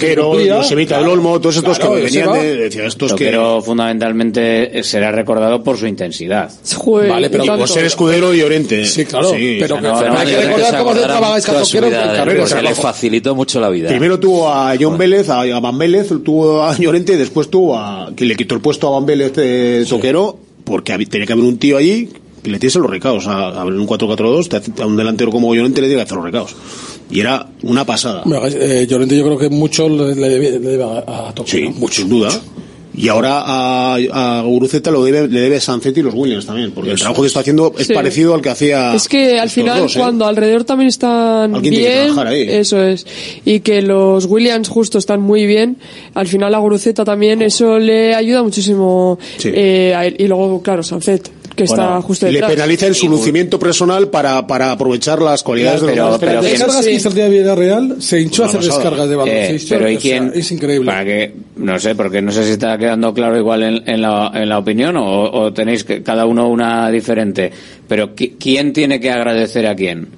Sevita 0.63 0.99
del 0.99 1.09
Olmo, 1.09 1.41
todos 1.41 1.57
estos 1.57 1.79
que 1.79 1.89
venían 1.89 2.33
de... 2.33 2.71
Pero 3.19 3.63
fundamentalmente 3.63 4.83
será 4.83 5.11
recordado 5.11 5.63
por 5.63 5.79
su 5.79 5.87
intensidad. 5.87 6.51
Joder, 6.99 7.11
Vale, 7.11 7.31
pero 7.31 7.45
y 7.45 7.49
por 7.49 7.69
ser 7.69 7.85
escudero 7.85 8.35
y 8.35 8.39
Llorente. 8.39 8.85
Sí, 8.87 9.05
claro, 9.05 9.31
pero 9.33 9.77
que- 9.77 9.83
no, 9.83 10.01
no, 10.03 10.19
hay 10.19 10.27
que 10.27 10.33
Llorente 10.33 10.47
recordar 10.47 10.49
se 10.49 10.55
cómo 10.55 10.71
se 10.71 10.77
acordará 10.77 11.07
trabaja 11.07 11.41
toda 11.41 11.65
su 11.65 11.77
Escatoquero 11.77 11.87
vida 11.89 12.03
en 12.05 12.11
de 12.11 12.17
carrera. 12.19 12.39
Llorente. 12.45 12.57
Se 12.57 12.63
le 12.63 12.75
facilitó 12.75 13.35
mucho 13.35 13.61
la 13.61 13.69
vida. 13.71 13.89
Primero 13.89 14.19
tuvo 14.21 14.49
a 14.49 14.75
John 14.81 14.99
Vélez, 14.99 15.29
a, 15.29 15.41
a 15.43 15.61
Van 15.61 15.79
Vélez, 15.79 16.09
tuvo 16.25 16.63
a 16.63 16.77
Llorente 16.77 17.13
y 17.13 17.17
después 17.17 17.49
tuvo 17.49 17.77
a... 17.79 18.11
que 18.17 18.25
le 18.25 18.37
quitó 18.37 18.55
el 18.55 18.61
puesto 18.61 18.89
a 18.89 18.91
Van 18.93 19.07
Vélez 19.07 19.33
de 19.35 19.87
toquero 19.89 20.39
porque 20.65 20.93
hab- 20.93 21.09
tenía 21.09 21.27
que 21.27 21.33
haber 21.33 21.45
un 21.45 21.59
tío 21.59 21.77
allí 21.79 22.09
que 22.43 22.51
le 22.51 22.59
diese 22.59 22.79
los 22.79 22.89
recados. 22.91 23.27
A, 23.27 23.49
a 23.49 23.65
un 23.65 23.87
4-4-2, 23.87 24.49
te 24.49 24.57
hace- 24.59 24.73
a 24.81 24.87
un 24.87 24.97
delantero 24.97 25.31
como 25.31 25.55
Llorente 25.55 25.81
le 25.81 25.89
tiene 25.89 26.01
que 26.01 26.05
hacer 26.05 26.17
los 26.17 26.25
recados. 26.25 26.55
Y 27.11 27.21
era 27.21 27.49
una 27.63 27.85
pasada. 27.87 28.23
Bueno, 28.27 28.47
eh, 28.47 28.87
Llorente 28.89 29.17
yo 29.17 29.25
creo 29.25 29.39
que 29.39 29.49
mucho 29.49 29.89
le, 29.89 30.15
le 30.15 30.29
le 30.29 30.59
debe 30.59 30.85
a, 30.85 31.29
a 31.29 31.35
Toquero. 31.35 31.47
Sí, 31.73 31.75
mucho, 31.79 32.03
sin 32.03 32.11
duda. 32.11 32.29
Y 32.99 33.09
ahora 33.09 33.43
a, 33.45 33.95
a 33.95 34.43
Guruceta 34.43 34.91
lo 34.91 35.05
debe, 35.05 35.29
le 35.29 35.41
debe 35.41 35.61
Sancet 35.61 35.97
y 35.99 36.03
los 36.03 36.15
Williams 36.15 36.47
también, 36.47 36.73
porque 36.73 36.91
el 36.91 36.99
trabajo 36.99 37.23
que 37.23 37.29
está 37.29 37.41
haciendo 37.41 37.73
es 37.79 37.87
Sí. 37.87 37.95
parecido 37.95 38.35
al 38.35 38.43
que 38.43 38.51
hacía. 38.51 38.95
Es 38.95 39.09
que 39.09 39.39
al 39.39 39.51
final, 39.51 39.79
dos, 39.81 39.97
¿eh? 39.97 39.99
cuando 40.01 40.27
alrededor 40.27 40.65
también 40.65 40.89
están 40.89 41.55
Alguien 41.55 41.75
tiene 41.75 41.77
que 41.89 41.93
bien, 41.93 42.05
trabajar 42.07 42.27
ahí. 42.27 42.43
eso 42.49 42.83
es, 42.83 43.07
y 43.45 43.61
que 43.61 43.83
los 43.83 44.27
Williams 44.27 44.69
justo 44.69 44.99
están 44.99 45.21
muy 45.21 45.47
bien, 45.47 45.77
al 46.15 46.27
final 46.27 46.55
a 46.55 46.59
Guruceta 46.59 47.05
también 47.05 47.41
eso 47.43 47.79
le 47.79 48.15
ayuda 48.15 48.43
muchísimo. 48.43 49.19
Sí. 49.39 49.51
eh, 49.55 49.95
a 49.97 50.05
él. 50.07 50.17
y 50.19 50.27
luego, 50.27 50.61
claro, 50.63 50.83
Sancet, 50.83 51.31
que 51.59 51.65
está 51.65 52.01
justo 52.03 52.27
le 52.27 52.33
detrás. 52.33 52.51
penaliza 52.53 52.87
en 52.87 52.95
su 52.95 53.09
lucimiento 53.09 53.59
personal 53.59 54.09
para, 54.09 54.47
para 54.47 54.73
aprovechar 54.73 55.21
las 55.21 55.43
cualidades 55.43 55.81
de 55.83 55.95
los 55.97 56.19
demás. 56.21 56.35
Las 56.35 56.43
descargas 56.45 56.85
que 56.87 56.93
hizo 56.93 57.09
el 57.11 57.15
día 57.15 57.25
de 57.25 57.31
Villarreal 57.39 57.97
se 58.01 58.21
hinchó 58.21 58.45
a 58.45 58.47
hacer 58.47 58.63
descargas 58.63 59.09
de 59.09 59.17
balón. 59.17 59.35
Eh, 59.35 59.51
hinchó, 59.53 59.67
pero 59.77 59.91
¿y 59.91 59.97
o 59.97 60.01
sea, 60.01 60.11
quién? 60.11 60.33
es 60.35 60.53
increíble. 60.53 60.87
Para 60.91 61.05
que, 61.05 61.35
no 61.57 61.79
sé, 61.79 61.95
porque 61.95 62.23
no 62.23 62.33
sé 62.33 62.45
si 62.45 62.53
está 62.53 62.79
quedando 62.79 63.13
claro 63.13 63.37
igual 63.39 63.63
en, 63.63 63.83
en 63.89 64.01
la, 64.03 64.31
en 64.35 64.49
la 64.49 64.59
opinión 64.59 64.97
o, 64.97 65.31
o 65.31 65.53
tenéis 65.53 65.85
que, 65.85 66.03
cada 66.03 66.25
uno 66.27 66.49
una 66.49 66.91
diferente. 66.91 67.51
Pero 67.87 68.15
¿qui- 68.15 68.35
¿quién 68.39 68.73
tiene 68.73 69.01
que 69.01 69.11
agradecer 69.11 69.67
a 69.67 69.75
quién? 69.75 70.09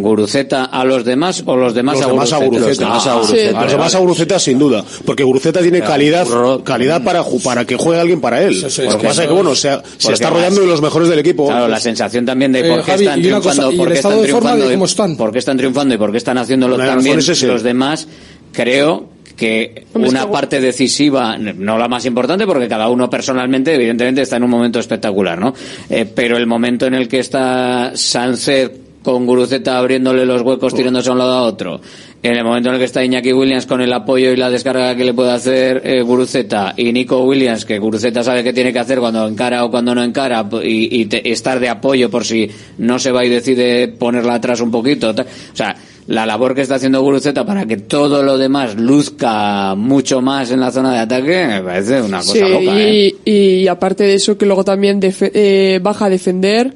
¿Guruceta 0.00 0.64
a 0.66 0.84
los 0.84 1.04
demás 1.04 1.42
o 1.46 1.56
los 1.56 1.74
demás 1.74 1.96
los 1.96 2.04
a 2.04 2.08
demás 2.08 2.32
a 2.32 2.36
Guruceta? 2.38 2.60
Guruceta. 2.60 2.68
Los 2.68 2.78
demás 2.78 3.06
a 3.06 3.10
Sí. 3.12 3.18
Guruceta. 3.32 3.62
Los 3.62 3.72
demás 3.72 3.94
a 3.94 3.98
Guruceta 3.98 4.38
sin 4.38 4.58
duda, 4.58 4.84
porque 5.04 5.24
Guruceta 5.24 5.60
tiene 5.60 5.80
calidad, 5.80 6.26
calidad 6.64 7.02
para 7.02 7.22
ju- 7.22 7.42
para 7.42 7.64
que 7.64 7.76
juegue 7.76 8.00
alguien 8.00 8.20
para 8.20 8.42
él. 8.42 8.54
sí, 8.54 8.82
Lo 8.82 8.88
que 8.88 8.92
porque 8.94 9.06
pasa 9.08 9.22
es 9.22 9.28
que 9.28 9.34
no- 9.34 9.40
bueno, 9.42 9.54
se, 9.54 9.70
se 9.70 9.76
porque 10.02 10.14
está 10.14 10.30
rodeando 10.30 10.60
de 10.60 10.66
los 10.66 10.80
mejores 10.80 11.08
del 11.08 11.18
equipo. 11.18 11.46
Claro, 11.48 11.68
la 11.68 11.80
sensación 11.80 12.24
también 12.24 12.52
de 12.52 12.60
Eh, 12.60 12.68
por 12.70 12.84
qué 12.84 12.90
Javi, 12.92 13.04
están 13.06 13.20
cosa, 13.20 13.30
triunfando, 13.40 13.72
y 13.72 13.76
por 13.76 13.86
el 13.88 13.92
qué 13.92 13.98
están 13.98 14.10
de 14.12 14.16
forma 14.16 14.24
triunfando, 14.28 14.64
de 14.66 14.70
y- 14.70 14.74
cómo 14.76 14.84
están. 14.84 15.16
por 15.16 15.32
qué 15.32 15.38
están 15.38 15.56
triunfando 15.56 15.94
y 15.94 15.98
por 15.98 16.10
qué 16.12 16.18
están 16.18 16.38
haciéndolo 16.38 16.76
es 16.82 17.28
ese. 17.28 17.46
los 17.46 17.62
demás. 17.62 18.06
Creo 18.52 19.08
que 19.36 19.84
una 19.94 20.28
parte 20.30 20.60
decisiva, 20.60 21.36
no 21.38 21.78
la 21.78 21.86
más 21.86 22.04
importante, 22.06 22.44
porque 22.46 22.66
cada 22.66 22.88
uno 22.88 23.08
personalmente, 23.08 23.74
evidentemente, 23.74 24.22
está 24.22 24.36
en 24.36 24.42
un 24.44 24.50
momento 24.50 24.80
espectacular, 24.80 25.38
¿no? 25.38 25.54
Eh, 25.90 26.06
pero 26.12 26.36
el 26.36 26.46
momento 26.46 26.86
en 26.86 26.94
el 26.94 27.06
que 27.08 27.20
está 27.20 27.92
Sánchez 27.94 28.72
con 29.12 29.24
Guruceta 29.26 29.78
abriéndole 29.78 30.26
los 30.26 30.42
huecos, 30.42 30.74
tirándose 30.74 31.08
a 31.08 31.12
un 31.12 31.18
lado 31.18 31.32
a 31.32 31.42
otro, 31.44 31.80
en 32.22 32.34
el 32.36 32.44
momento 32.44 32.68
en 32.68 32.74
el 32.74 32.78
que 32.78 32.84
está 32.84 33.02
Iñaki 33.02 33.32
Williams 33.32 33.64
con 33.64 33.80
el 33.80 33.90
apoyo 33.92 34.30
y 34.32 34.36
la 34.36 34.50
descarga 34.50 34.94
que 34.94 35.04
le 35.04 35.14
puede 35.14 35.30
hacer 35.30 35.80
eh, 35.82 36.02
Guruceta 36.02 36.74
y 36.76 36.92
Nico 36.92 37.22
Williams, 37.24 37.64
que 37.64 37.78
Guruceta 37.78 38.22
sabe 38.22 38.44
qué 38.44 38.52
tiene 38.52 38.70
que 38.72 38.80
hacer 38.80 38.98
cuando 38.98 39.26
encara 39.26 39.64
o 39.64 39.70
cuando 39.70 39.94
no 39.94 40.02
encara 40.02 40.46
y, 40.62 41.00
y 41.00 41.06
te- 41.06 41.30
estar 41.30 41.58
de 41.58 41.70
apoyo 41.70 42.10
por 42.10 42.26
si 42.26 42.50
no 42.76 42.98
se 42.98 43.10
va 43.10 43.24
y 43.24 43.30
decide 43.30 43.88
ponerla 43.88 44.34
atrás 44.34 44.60
un 44.60 44.70
poquito. 44.70 45.10
O 45.10 45.14
sea, 45.56 45.74
la 46.08 46.24
labor 46.26 46.54
que 46.54 46.62
está 46.62 46.74
haciendo 46.76 47.00
Guruceta 47.02 47.44
para 47.46 47.66
que 47.66 47.76
todo 47.78 48.22
lo 48.22 48.36
demás 48.36 48.76
luzca 48.76 49.74
mucho 49.74 50.20
más 50.20 50.50
en 50.50 50.60
la 50.60 50.70
zona 50.70 50.92
de 50.92 50.98
ataque 51.00 51.46
me 51.46 51.62
parece 51.62 52.00
una 52.02 52.18
cosa 52.18 52.32
Sí, 52.32 52.40
loca, 52.40 52.80
¿eh? 52.80 53.14
y, 53.24 53.30
y 53.62 53.68
aparte 53.68 54.04
de 54.04 54.14
eso, 54.14 54.36
que 54.36 54.46
luego 54.46 54.64
también 54.64 55.00
defe- 55.00 55.30
eh, 55.34 55.80
baja 55.82 56.06
a 56.06 56.10
defender. 56.10 56.74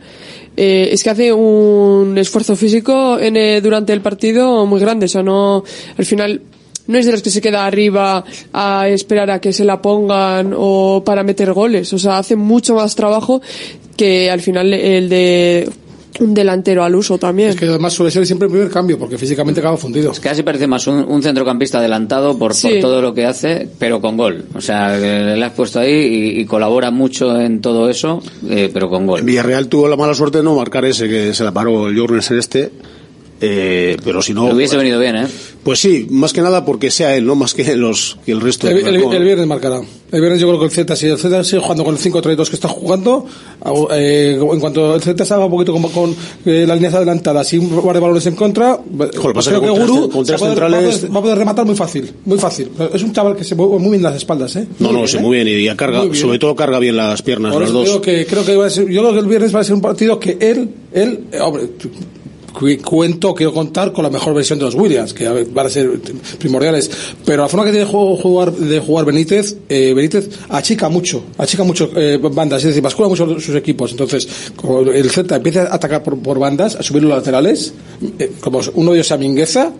Eh, 0.57 0.91
es 0.93 1.03
que 1.03 1.11
hace 1.11 1.33
un 1.33 2.17
esfuerzo 2.19 2.57
físico 2.57 3.19
en, 3.19 3.37
eh, 3.37 3.61
durante 3.61 3.93
el 3.93 4.01
partido 4.01 4.67
muy 4.67 4.81
grande. 4.81 5.07
O 5.07 5.09
sea, 5.09 5.23
no, 5.23 5.65
al 5.97 6.05
final, 6.05 6.43
no 6.87 6.99
es 6.99 7.07
de 7.07 7.13
los 7.13 7.23
que 7.23 7.31
se 7.31 7.41
queda 7.41 7.67
arriba 7.67 8.25
a 8.53 8.89
esperar 8.89 9.31
a 9.31 9.41
que 9.41 9.53
se 9.53 9.65
la 9.65 9.81
pongan 9.81 10.53
o 10.57 11.03
para 11.05 11.23
meter 11.23 11.53
goles. 11.53 11.93
O 11.93 11.99
sea, 11.99 12.19
hace 12.19 12.37
mucho 12.37 12.75
más 12.75 12.95
trabajo 12.95 13.41
que 13.97 14.31
al 14.31 14.41
final 14.41 14.73
el 14.73 15.09
de 15.09 15.69
un 16.23 16.35
delantero 16.35 16.85
al 16.85 16.95
uso 16.95 17.19
también. 17.19 17.51
Es 17.51 17.57
que 17.57 17.67
además 17.67 17.93
suele 17.93 18.11
ser 18.11 18.27
siempre 18.27 18.47
el 18.47 18.53
primer 18.53 18.71
cambio, 18.71 18.99
porque 18.99 19.19
físicamente 19.19 19.61
acaba 19.61 19.77
fundido. 19.77 20.13
Casi 20.21 20.43
parece 20.43 20.67
más 20.67 20.87
un, 20.87 21.05
un 21.09 21.23
centrocampista 21.23 21.79
adelantado 21.79 22.39
por, 22.39 22.55
todo 22.81 23.03
lo 23.03 23.13
que 23.15 23.27
hace, 23.27 23.69
pero 23.79 24.01
con 24.01 24.17
gol. 24.17 24.45
O 24.55 24.61
sea, 24.61 24.99
que 24.99 25.37
le 25.37 25.45
has 25.45 25.53
puesto 25.53 25.81
ahí 25.81 25.93
y, 25.93 26.41
y 26.41 26.45
colabora 26.45 26.91
mucho 26.91 27.41
en 27.41 27.61
todo 27.61 27.89
eso, 27.89 28.23
eh, 28.49 28.71
pero 28.73 28.89
con 28.89 29.07
gol. 29.07 29.23
Villarreal 29.23 29.69
tuvo 29.69 29.89
la 29.89 29.97
mala 29.97 30.15
suerte 30.15 30.39
de 30.39 30.45
no 30.45 30.55
marcar 30.55 30.85
ese 30.85 31.09
que 31.09 31.35
se 31.35 31.45
la 31.45 31.53
paró 31.53 31.89
el 31.89 31.99
Jornes 31.99 32.31
en 32.31 32.39
este. 32.39 32.71
Eh, 33.45 33.97
pero 34.05 34.23
si 34.23 34.33
no. 34.33 34.47
Le 34.49 34.55
hubiese 34.55 34.77
venido 34.77 35.01
bien, 35.01 35.17
¿eh? 35.17 35.27
Pues 35.65 35.81
sí, 35.81 36.07
más 36.11 36.33
que 36.33 36.41
nada 36.41 36.65
porque 36.65 36.91
sea 36.91 37.17
él, 37.17 37.27
no 37.27 37.35
más 37.35 37.55
que 37.55 37.77
los 37.77 38.19
que 38.25 38.33
el 38.33 38.41
resto. 38.41 38.69
El, 38.69 38.79
el- 38.87 39.13
el 39.13 39.25
viernes 39.25 39.47
marcará. 39.47 39.81
El 40.13 40.21
viernes 40.21 40.41
yo 40.41 40.47
creo 40.49 40.59
que 40.61 40.67
el 40.67 40.71
Z, 40.71 40.95
si 40.97 41.07
el 41.07 41.19
Z 41.19 41.43
sigue 41.45 41.61
jugando 41.63 41.85
con 41.85 41.95
el 41.97 42.01
5-3-2 42.01 42.49
que 42.49 42.55
está 42.57 42.69
jugando, 42.69 43.27
eh, 43.93 44.39
en 44.41 44.61
cuanto 44.61 44.95
el 44.95 45.01
Z 45.03 45.25
salga 45.25 45.47
un 45.47 45.51
poquito 45.51 45.73
con, 45.73 45.83
con 45.91 46.15
eh, 46.47 46.65
las 46.67 46.77
líneas 46.77 46.95
adelantadas 46.95 47.53
y 47.53 47.59
un 47.59 47.69
par 47.83 47.95
de 47.95 48.01
balones 48.01 48.27
en 48.27 48.35
contra, 48.37 48.79
pues 48.79 49.11
pasa 49.35 49.51
creo 49.51 49.61
que 49.61 49.67
que 49.69 49.73
con 49.73 49.87
Guru 49.87 50.01
tres- 50.09 50.13
con 50.15 50.27
se 50.27 50.33
va 50.33 50.37
a 50.37 50.39
poder- 50.41 50.53
centrales- 50.55 50.85
va, 50.85 50.89
a 50.89 50.93
poder, 50.99 51.15
va 51.15 51.19
a 51.19 51.23
poder 51.23 51.39
rematar 51.39 51.67
muy 51.67 51.75
fácil, 51.77 52.13
muy 52.25 52.39
fácil. 52.39 52.69
Es 52.93 53.03
un 53.03 53.13
chaval 53.13 53.35
que 53.37 53.45
se 53.45 53.55
mueve 53.55 53.79
muy 53.79 53.91
bien 53.91 54.03
las 54.03 54.17
espaldas, 54.17 54.55
¿eh? 54.57 54.67
No, 54.79 54.89
Muy 54.89 54.93
no, 54.93 54.99
bien, 54.99 55.09
sí, 55.09 55.17
¿eh? 55.17 55.21
muy 55.21 55.37
bien. 55.43 55.49
Y 55.73 55.77
carga, 55.77 56.03
bien. 56.03 56.15
sobre 56.15 56.39
todo 56.39 56.55
carga 56.55 56.79
bien 56.79 56.97
las 56.97 57.23
piernas, 57.23 57.53
Por 57.53 57.63
las 57.63 57.73
dos. 57.73 57.87
digo 57.87 58.01
que 58.01 58.27
creo 58.27 58.45
que 58.45 58.55
va 58.57 58.67
a 58.67 58.71
ser, 58.71 58.89
yo 58.89 59.01
creo 59.01 59.13
que 59.15 59.19
el 59.21 59.27
viernes 59.27 59.55
va 59.55 59.61
a 59.61 59.65
ser 59.65 59.75
un 59.75 59.81
partido 59.81 60.19
que 60.21 60.37
él, 60.41 60.69
él, 60.93 61.21
eh, 61.33 61.41
hombre, 61.41 61.69
cuento, 62.53 63.35
quiero 63.35 63.53
contar 63.53 63.93
con 63.93 64.05
la 64.05 64.11
mejor 64.11 64.35
versión 64.35 64.59
de 64.59 64.67
los 64.67 64.75
Williams, 64.75 65.13
que 65.15 65.29
van 65.29 65.67
a 65.67 65.71
ser 65.71 66.01
primordiales, 66.39 66.91
pero 67.25 67.43
la 67.43 67.49
forma 67.49 67.65
que 67.65 67.73
tiene 67.73 67.87
de 67.87 67.93
jugar, 67.93 68.53
de 68.53 68.79
jugar 68.81 69.05
Benítez, 69.05 69.57
eh, 69.69 69.93
Benítez 69.95 70.29
achica 70.49 70.89
mucho, 70.89 71.25
achica 71.39 71.65
mucho 71.65 71.91
eh, 71.97 72.19
bandas, 72.19 72.63
es 72.63 72.69
decir, 72.69 72.83
bascula 72.83 73.09
mucho 73.09 73.41
sus 73.41 73.55
equipos, 73.55 73.91
entonces, 73.93 74.29
como 74.57 74.81
el 74.81 75.11
Z 75.11 75.35
empieza 75.35 75.63
a 75.63 75.75
atacar 75.75 76.03
por, 76.03 76.19
por 76.19 76.39
bandas, 76.39 76.77
a 76.77 76.83
subir 76.83 77.03
los 77.03 77.13
laterales, 77.13 77.73
eh, 78.19 78.33
como 78.41 78.61
uno 78.75 78.93
de 78.93 78.99
ellos 78.99 79.07
sea 79.07 79.17
Mingueza, 79.17 79.73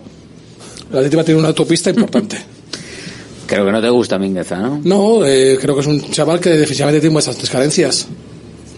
la 0.91 0.99
Atleti 0.99 1.15
va 1.15 1.21
a 1.21 1.25
tener 1.25 1.39
una 1.39 1.47
autopista 1.49 1.89
importante. 1.89 2.37
Creo 3.47 3.65
que 3.65 3.71
no 3.71 3.81
te 3.81 3.89
gusta 3.89 4.17
Mingueza, 4.17 4.57
¿no? 4.57 4.81
No, 4.83 5.25
eh, 5.25 5.57
creo 5.59 5.75
que 5.75 5.81
es 5.81 5.87
un 5.87 6.01
chaval 6.09 6.39
que 6.39 6.49
defensivamente 6.51 7.01
tiene 7.01 7.13
bastantes 7.13 7.49
carencias. 7.49 8.07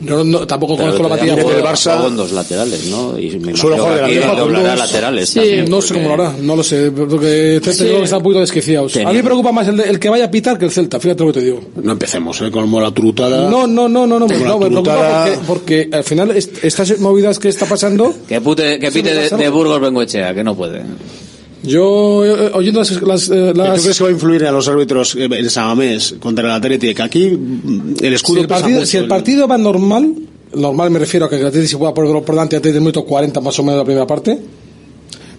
Yo 0.01 0.23
no, 0.23 0.45
tampoco 0.45 0.75
conozco 0.77 1.01
la 1.03 1.09
batalla 1.09 1.33
Juego- 1.33 1.49
del 1.49 1.61
juego 1.61 1.75
Barça. 1.75 2.07
en 2.07 2.15
dos 2.17 2.31
laterales, 2.31 2.85
¿no? 2.87 3.17
Y 3.17 3.39
me 3.39 3.53
jugar 3.53 4.09
de 4.09 4.19
con 4.19 4.63
laterales 4.77 5.29
Sí, 5.29 5.35
también. 5.39 5.69
no 5.69 5.81
sé 5.81 5.87
porque- 5.93 6.03
cómo 6.03 6.17
lo 6.17 6.23
hará, 6.23 6.35
no 6.41 6.55
lo 6.55 6.63
sé, 6.63 6.91
porque 6.91 7.59
Celta 7.63 7.71
Sí. 7.73 7.83
creo 7.85 7.97
que 7.99 8.03
está 8.03 8.17
un 8.17 8.23
poquito 8.23 8.39
desquiciados. 8.41 8.91
Tenía- 8.93 9.07
A 9.09 9.11
mí 9.11 9.17
me 9.17 9.23
preocupa 9.23 9.51
más 9.51 9.67
el, 9.67 9.77
de- 9.77 9.83
el 9.89 9.99
que 9.99 10.09
vaya 10.09 10.25
a 10.25 10.31
pitar 10.31 10.57
que 10.59 10.65
el 10.65 10.71
Celta, 10.71 10.99
fíjate 10.99 11.23
lo 11.23 11.31
que 11.33 11.39
te 11.39 11.45
digo. 11.45 11.61
No 11.81 11.91
empecemos, 11.93 12.39
¿eh? 12.41 12.51
Con 12.51 12.69
la 12.81 12.91
trutada. 12.91 13.49
No, 13.49 13.65
no, 13.67 13.87
no, 13.87 14.05
no, 14.05 14.19
no, 14.19 14.27
Con 14.27 14.43
no 14.43 14.59
me 14.59 14.65
preocupa 14.67 15.25
porque, 15.25 15.39
porque 15.47 15.89
al 15.91 16.03
final 16.03 16.31
est- 16.31 16.63
estas 16.63 16.99
movidas 16.99 17.39
que 17.39 17.49
está 17.49 17.65
pasando, 17.65 18.13
Que, 18.27 18.41
pute, 18.41 18.77
que 18.79 18.91
pite 18.91 19.13
de, 19.13 19.29
de 19.29 19.49
Burgos 19.49 19.79
Bengoechea, 19.79 20.33
que 20.33 20.43
no 20.43 20.55
puede. 20.55 20.81
Yo 21.65 22.25
eh, 22.25 22.51
oyendo 22.53 22.79
las, 22.79 23.01
las, 23.01 23.29
eh, 23.29 23.51
¿Tú 23.53 23.59
las- 23.59 23.81
crees 23.81 23.97
que 23.97 24.03
va 24.03 24.09
a 24.09 24.13
influir 24.13 24.45
a 24.45 24.51
los 24.51 24.67
árbitros 24.67 25.15
eh, 25.15 25.27
en 25.31 25.49
Samamés 25.49 26.15
contra 26.19 26.45
el 26.45 26.51
Atleti? 26.51 26.93
Que 26.93 27.01
aquí 27.03 27.29
mm, 27.29 27.95
el 28.01 28.09
si 28.09 28.13
escudo 28.15 28.41
el 28.41 28.47
pesa 28.47 28.59
partido, 28.61 28.79
mucho, 28.79 28.91
si 28.91 28.97
el 28.97 29.03
el- 29.03 29.09
partido 29.09 29.47
va 29.47 29.57
normal, 29.57 30.13
normal 30.53 30.89
me 30.91 30.99
refiero 30.99 31.25
a 31.25 31.29
que 31.29 31.37
el 31.37 31.45
Atleti 31.45 31.67
se 31.67 31.77
pueda 31.77 31.93
poner 31.93 32.11
por 32.23 32.35
delante 32.35 32.55
antes 32.55 32.71
del 32.73 32.81
minuto 32.81 33.03
40 33.03 33.41
más 33.41 33.57
o 33.59 33.63
menos 33.63 33.75
de 33.75 33.79
la 33.79 33.85
primera 33.85 34.07
parte. 34.07 34.39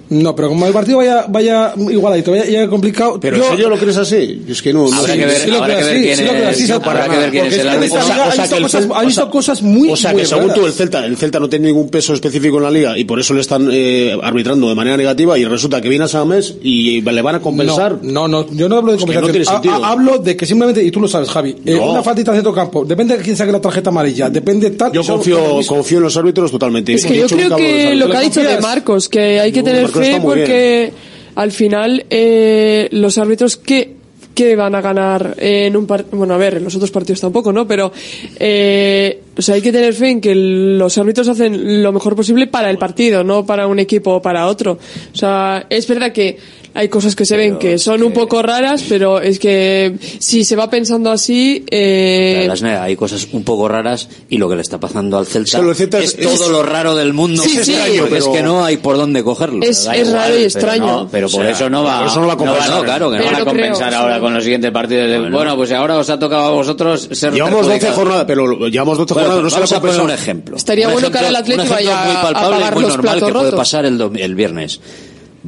No, 0.09 0.35
pero 0.37 0.49
como 0.49 0.67
el 0.67 0.73
partido 0.73 0.99
vaya, 0.99 1.27
vaya 1.29 1.73
igualadito, 1.77 2.31
vaya, 2.31 2.45
vaya 2.45 2.69
complicado. 2.69 3.19
Pero 3.21 3.37
yo- 3.39 3.45
¿en 3.45 3.51
serio 3.51 3.69
lo 3.69 3.77
crees 3.79 3.97
así? 3.97 4.43
Es 4.49 4.63
que 4.63 4.73
no. 4.73 4.89
no 4.89 4.95
Habrá 4.97 5.13
sé. 5.15 5.19
que 5.19 5.27
ver, 5.27 5.37
sí 5.37 5.51
lo 5.51 5.57
habrá 5.57 5.67
creo 5.75 5.79
que 5.79 5.85
ver 5.85 5.95
así, 5.97 6.03
quién 6.05 6.17
sí 6.17 6.23
lo 6.25 6.31
creo 6.31 6.43
es, 6.43 6.49
así, 6.63 6.73
habrá 6.73 7.09
que 7.09 7.17
ver 7.19 7.31
quién 7.31 7.47
es 7.47 7.59
el 7.59 7.69
árbitro. 7.69 7.99
ha 8.01 8.31
visto- 8.31 8.61
cosas- 8.61 8.89
ha 8.95 9.03
visto 9.05 9.31
cosas 9.31 9.63
muy 9.63 9.91
O 9.91 9.97
sea, 9.97 10.15
que 10.15 10.25
según 10.27 10.53
tú, 10.55 10.67
el. 10.67 10.73
Celta, 10.73 11.05
el 11.05 11.17
Celta 11.17 11.39
no 11.41 11.49
tiene 11.49 11.69
ningún 11.69 11.89
peso 11.89 12.15
específico 12.15 12.57
en 12.59 12.63
la 12.65 12.71
liga 12.71 12.99
y 12.99 13.05
por 13.05 13.21
eso 13.21 13.35
le 13.35 13.41
están 13.41 13.69
eh, 13.73 14.17
arbitrando 14.23 14.69
de 14.69 14.75
manera 14.75 14.97
negativa 14.97 15.39
y 15.39 15.45
resulta 15.45 15.81
que 15.81 15.89
viene 15.89 16.05
a 16.05 16.09
Samamés 16.09 16.55
y 16.63 17.01
le 17.03 17.23
van 17.23 17.35
a 17.37 17.41
compensar. 17.41 17.99
No, 18.03 18.29
no, 18.29 18.43
no, 18.45 18.53
yo 18.53 18.69
no 18.69 18.77
hablo 18.77 18.93
de 18.93 18.99
Es 18.99 19.05
que 19.05 19.13
no 19.15 19.21
compensación. 19.21 19.33
tiene 19.33 19.47
Ha- 19.47 19.53
sentido. 19.53 19.85
ha- 19.85 19.91
hablo 19.93 20.19
de 20.19 20.37
que 20.37 20.47
simplemente, 20.47 20.83
y 20.83 20.91
tú 20.91 21.01
lo 21.01 21.09
sabes, 21.09 21.29
Javi, 21.31 21.57
eh, 21.65 21.75
No. 21.75 21.91
una 21.93 22.03
faltita 22.03 22.33
de 22.33 22.43
campo, 22.53 22.85
depende 22.85 23.17
de 23.17 23.23
quién 23.23 23.37
saque 23.37 23.53
la 23.53 23.61
tarjeta 23.61 23.91
amarilla, 23.91 24.31
depende 24.31 24.71
tal. 24.71 24.93
Yo 24.93 25.03
confío, 25.03 25.61
confío 25.67 25.99
en 25.99 26.05
los 26.05 26.17
árbitros 26.17 26.51
totalmente. 26.51 26.95
Es 26.95 27.05
que 27.05 27.17
yo 27.19 27.27
creo 27.27 27.57
que 27.57 27.95
lo 27.97 28.09
que 28.09 28.17
ha 28.17 28.21
dicho 28.21 28.43
de? 28.43 28.61
Marcos, 28.61 29.09
que 29.09 29.41
hay 29.41 29.53
que 29.53 29.63
tener 29.63 29.89
Muy 29.97 30.21
porque 30.21 30.93
al 31.35 31.53
final 31.53 32.07
eh, 32.11 32.89
los 32.93 33.19
árbitros 33.19 33.57
que 33.57 33.97
que 34.37 34.55
van 34.55 34.75
a 34.75 34.83
ganar 34.83 35.35
en 35.39 35.75
un 35.79 35.87
partido 35.87 36.19
bueno 36.19 36.35
a 36.35 36.37
ver 36.37 36.57
en 36.57 36.65
los 36.65 36.77
otros 36.77 36.91
partidos 36.91 37.23
tampoco 37.23 37.55
no 37.55 37.67
pero 37.67 37.91
eh, 38.39 39.23
o 39.35 39.41
sea 39.41 39.55
hay 39.55 39.63
que 39.63 39.73
tener 39.73 39.95
fe 39.95 40.11
en 40.11 40.21
que 40.21 40.35
los 40.35 40.99
árbitros 40.99 41.27
hacen 41.29 41.83
lo 41.83 41.91
mejor 41.91 42.15
posible 42.15 42.47
para 42.47 42.69
el 42.69 42.77
partido 42.77 43.25
no 43.25 43.47
para 43.47 43.67
un 43.67 43.79
equipo 43.79 44.17
o 44.17 44.23
para 44.23 44.47
otro. 44.47 44.73
O 44.73 45.17
sea 45.17 45.67
es 45.71 45.89
verdad 45.89 46.13
que 46.13 46.37
hay 46.77 46.89
cosas 46.89 47.16
que 47.16 47.24
se 47.24 47.37
ven 47.37 47.59
que 47.59 47.79
son 47.79 48.03
un 48.03 48.12
poco 48.12 48.43
raras 48.43 48.85
pero 48.89 49.20
es 49.20 49.39
que 49.39 49.95
si 50.18 50.45
se 50.45 50.55
va 50.57 50.68
pensando 50.70 51.11
así 51.11 51.64
eh, 51.70 52.49
hay 52.81 52.97
cosas 52.97 53.27
un 53.33 53.43
poco 53.45 53.66
raras 53.68 54.09
y 54.29 54.39
lo 54.39 54.49
que 54.49 54.57
le 54.57 54.62
está 54.62 54.79
pasando 54.79 55.18
al 55.18 55.27
Celta, 55.27 55.59
el 55.59 55.70
es, 55.70 55.81
es- 55.81 56.16
todo 56.16 56.33
es- 56.45 56.49
lo 56.49 56.62
raro 56.62 56.95
del 56.95 57.12
mundo. 57.12 57.43
Sí, 57.43 57.59
sí. 57.64 57.77
Porque 57.99 58.16
pero- 58.16 58.16
es 58.33 58.37
que 58.37 58.43
no 58.43 58.64
hay 58.64 58.77
por 58.77 58.97
dónde 58.97 59.22
cogerlo. 59.22 59.64
Es- 59.64 59.83
igual, 59.85 60.12
raro 60.12 60.29
y 60.35 60.37
pero 60.37 60.45
extraño. 60.45 60.87
no, 60.87 61.09
Pero 61.11 61.29
por 61.29 61.41
o 61.41 61.43
sea, 61.45 61.51
eso 61.53 61.70
no 61.70 61.83
va, 61.85 61.99
por 62.01 62.09
eso 62.09 62.20
no 62.20 62.27
va 62.27 62.33
a 62.33 62.37
compensar. 62.37 62.70
no, 62.70 62.83
claro, 62.85 63.11
que 63.11 63.18
no 63.18 63.24
van 63.24 63.35
a 63.35 63.37
creo, 63.39 63.47
compensar 63.47 63.91
sí. 63.91 63.95
ahora 63.99 64.20
con 64.20 64.35
los 64.35 64.43
siguientes 64.45 64.70
partidos. 64.70 65.09
de- 65.11 65.31
Bueno, 65.31 65.57
pues 65.57 65.72
ahora 65.72 65.97
os 65.97 66.09
ha 66.11 66.18
tocado 66.18 66.45
a 66.45 66.51
vosotros 66.51 67.09
ser 67.12 67.33
Llevamos 67.33 67.59
12 67.59 67.68
perjudicados. 67.70 67.97
jornadas, 67.97 68.24
pero 68.27 68.68
llevamos 68.68 68.99
12 68.99 69.14
Bueno, 69.14 69.29
jornadas, 69.29 69.45
no 69.45 69.51
se 69.51 69.55
vamos 69.57 69.70
la 69.70 69.77
a 69.77 69.81
poner 69.81 69.95
un 69.97 70.01
compensado. 70.03 70.22
ejemplo. 70.22 70.57
Estaría 70.57 70.87
Un 70.89 70.93
bueno 70.95 71.11
que 71.11 71.18
ahora 71.18 71.29
el 71.31 71.37
ejemplo 71.37 71.64
vaya 71.74 72.05
muy 72.05 72.16
a 72.16 72.22
palpable 72.22 72.49
y 72.49 72.59
pagar 72.61 72.74
muy 72.74 72.83
los 72.83 72.93
normal 72.93 73.18
platos 73.18 73.29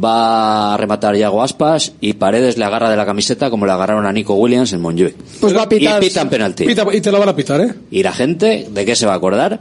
va 0.02 0.74
a 0.74 0.76
rematar 0.76 1.16
Iago 1.16 1.42
Aspas 1.42 1.92
y 2.00 2.14
Paredes 2.14 2.56
le 2.56 2.64
agarra 2.64 2.90
de 2.90 2.96
la 2.96 3.04
camiseta 3.04 3.50
como 3.50 3.66
le 3.66 3.72
agarraron 3.72 4.06
a 4.06 4.12
Nico 4.12 4.34
Williams 4.34 4.72
en 4.72 4.80
Montjuic. 4.80 5.14
Pues 5.40 5.56
va 5.56 5.62
a 5.62 5.68
pitar. 5.68 6.02
Y 6.02 6.08
pitan 6.08 6.28
penalti. 6.28 6.64
Pita, 6.64 6.86
y 6.92 7.00
te 7.00 7.10
lo 7.10 7.18
van 7.18 7.28
a 7.28 7.36
pitar, 7.36 7.60
¿eh? 7.60 7.74
¿Y 7.90 8.02
la 8.02 8.12
gente 8.12 8.68
de 8.70 8.84
qué 8.84 8.94
se 8.94 9.06
va 9.06 9.14
a 9.14 9.16
acordar? 9.16 9.60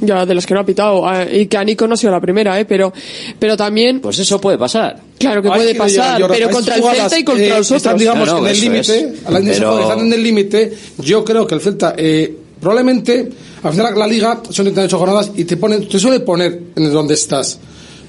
Ya, 0.00 0.26
de 0.26 0.34
los 0.34 0.46
que 0.46 0.54
no 0.54 0.60
ha 0.60 0.66
pitado. 0.66 1.08
Ah, 1.08 1.24
y 1.24 1.46
que 1.46 1.56
a 1.56 1.64
Nico 1.64 1.86
no 1.86 1.94
ha 1.94 1.96
sido 1.96 2.12
la 2.12 2.20
primera, 2.20 2.58
¿eh? 2.60 2.64
Pero, 2.64 2.92
pero 3.38 3.56
también. 3.56 4.00
Pues 4.00 4.18
eso 4.18 4.40
puede 4.40 4.58
pasar. 4.58 5.00
Claro 5.18 5.42
que 5.42 5.48
puede 5.48 5.74
pasar, 5.74 6.22
pero 6.28 6.50
contra 6.50 6.76
el 6.76 6.82
Celta 6.82 7.18
y 7.18 7.24
contra 7.24 7.44
eh, 7.44 7.48
los 7.48 7.66
otros. 7.66 7.76
Están, 7.78 7.96
digamos, 7.96 8.28
no, 8.28 8.40
no, 8.40 8.46
en 8.46 8.54
el 8.54 8.60
límite. 8.60 9.12
Pero... 9.26 9.80
Están 9.80 10.00
en 10.00 10.12
el 10.12 10.22
límite. 10.22 10.74
Yo 10.98 11.24
creo 11.24 11.46
que 11.46 11.54
el 11.54 11.60
Celta. 11.60 11.94
Eh, 11.96 12.36
probablemente 12.60 13.30
al 13.62 13.72
final 13.72 13.98
la 13.98 14.06
liga 14.06 14.42
son 14.50 14.64
38 14.64 14.98
jornadas 14.98 15.30
y 15.36 15.44
te 15.44 15.56
ponen 15.56 15.88
te 15.88 15.98
suele 15.98 16.20
poner 16.20 16.60
en 16.74 16.92
donde 16.92 17.14
estás 17.14 17.58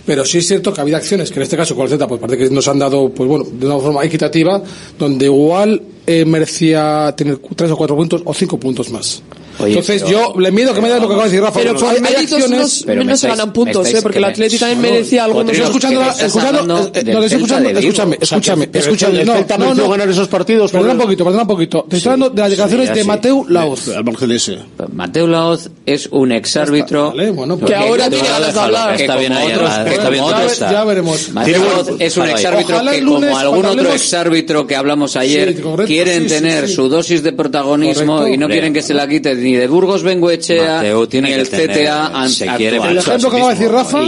pero 0.10 0.26
sí 0.26 0.40
es 0.40 0.48
cierto 0.48 0.74
que 0.74 0.82
ha 0.82 0.82
habido 0.82 0.98
acciones 0.98 1.30
que 1.30 1.36
en 1.36 1.44
este 1.44 1.56
caso 1.56 1.76
con 1.76 1.84
el 1.84 1.90
Z, 1.92 2.08
pues 2.08 2.20
parece 2.20 2.40
que 2.40 2.50
nos 2.50 2.68
han 2.68 2.80
dado, 2.80 3.12
pues 3.12 3.30
bueno, 3.30 3.46
de 3.48 3.68
una 3.68 3.78
forma 3.78 4.04
equitativa, 4.04 4.60
donde 4.98 5.26
igual 5.26 5.80
eh, 6.08 6.26
merecía 6.26 7.14
tener 7.16 7.38
tres 7.56 7.70
o 7.70 7.78
cuatro 7.78 7.96
puntos 7.96 8.24
o 8.26 8.34
cinco 8.34 8.60
puntos 8.60 8.90
más. 8.90 9.22
Oye, 9.60 9.74
Entonces 9.74 10.04
pero, 10.04 10.34
yo 10.34 10.40
le 10.40 10.52
mido 10.52 10.74
que 10.74 10.82
me 10.82 10.90
da 10.90 11.00
lo 11.00 11.08
que 11.08 11.14
acaba 11.14 11.24
de 11.24 11.30
decir 11.30 11.44
Rafa. 11.44 11.60
Pero 11.60 11.76
con 11.76 11.90
hay, 11.90 11.98
hay 11.98 12.16
acciones, 12.24 12.86
no, 12.86 13.04
no 13.04 13.18
se 13.18 13.28
ganan 13.28 13.52
puntos, 13.52 13.86
estáis, 13.86 14.00
eh, 14.00 14.02
porque 14.02 14.18
el 14.20 14.24
Atleti 14.24 14.58
también 14.58 14.82
merecía 14.82 15.26
algo. 15.26 15.44
No, 15.44 15.52
escuchando, 15.52 16.02
escuchando, 16.02 16.92
escuchando, 16.94 17.70
escúchame, 17.70 18.18
escúchame, 18.22 18.70
escúchame. 18.72 19.26
No, 19.26 19.36
no, 19.58 19.76
no 19.76 19.90
ganar 19.90 20.10
esos 20.10 20.28
partidos. 20.28 20.72
Perdona 20.72 20.94
un 20.94 21.00
poquito, 21.00 21.24
perdona 21.24 21.44
un 21.44 21.48
poquito. 21.48 21.86
Te 21.90 21.98
estoy 21.98 22.14
hablando 22.14 22.34
de 22.34 22.42
las 22.42 22.50
declaraciones 22.50 22.94
de 22.94 23.04
Mateu 23.04 23.46
Laoz. 23.50 23.90
Al 23.90 24.04
margen 24.04 24.30
de 24.30 24.36
ese. 24.36 24.60
Mateu 24.94 25.28
Laoz 25.28 25.70
es 25.86 26.08
un 26.12 26.32
exárbitro 26.32 27.14
pues 27.14 27.60
que 27.66 27.76
ahora 27.76 28.10
tiene 28.10 28.28
ganas 28.28 28.54
de 28.54 28.60
hablar. 28.60 29.02
Está 29.02 29.16
bien 29.18 29.34
ahí, 29.34 29.52
está 29.52 30.10
bien. 30.10 30.24
Ya 30.60 30.84
veremos. 30.84 31.30
Mateu 31.34 31.64
Laoz 31.64 31.90
es 32.00 32.18
un 32.18 32.30
exárbitro 32.30 32.82
que 32.82 33.04
como 33.04 33.38
algún 33.38 33.66
otro 33.66 33.94
exárbitro 33.94 34.68
que 34.68 34.76
hablamos 34.76 35.16
ayer 35.16 35.56
quieren 35.86 36.28
tener 36.28 36.70
su 36.70 36.90
dosis 36.90 37.24
de 37.24 37.34
protagonismo 37.34 38.28
y 38.28 38.38
no 38.38 38.48
quieren 38.48 38.74
que 38.74 38.82
se 38.82 38.94
la 38.94 39.08
quite 39.08 39.36
ni 39.50 39.56
de 39.56 39.68
Burgos 39.68 40.04
Bengoechea, 40.04 40.84
ni 40.84 41.32
el 41.32 41.48
CTA 41.48 42.30
se 42.30 42.46
El 42.46 42.98
ejemplo 42.98 43.30
que 43.30 43.38
acaba 43.38 43.54
de 43.54 43.56
decir 43.56 43.72
Rafa 43.72 44.04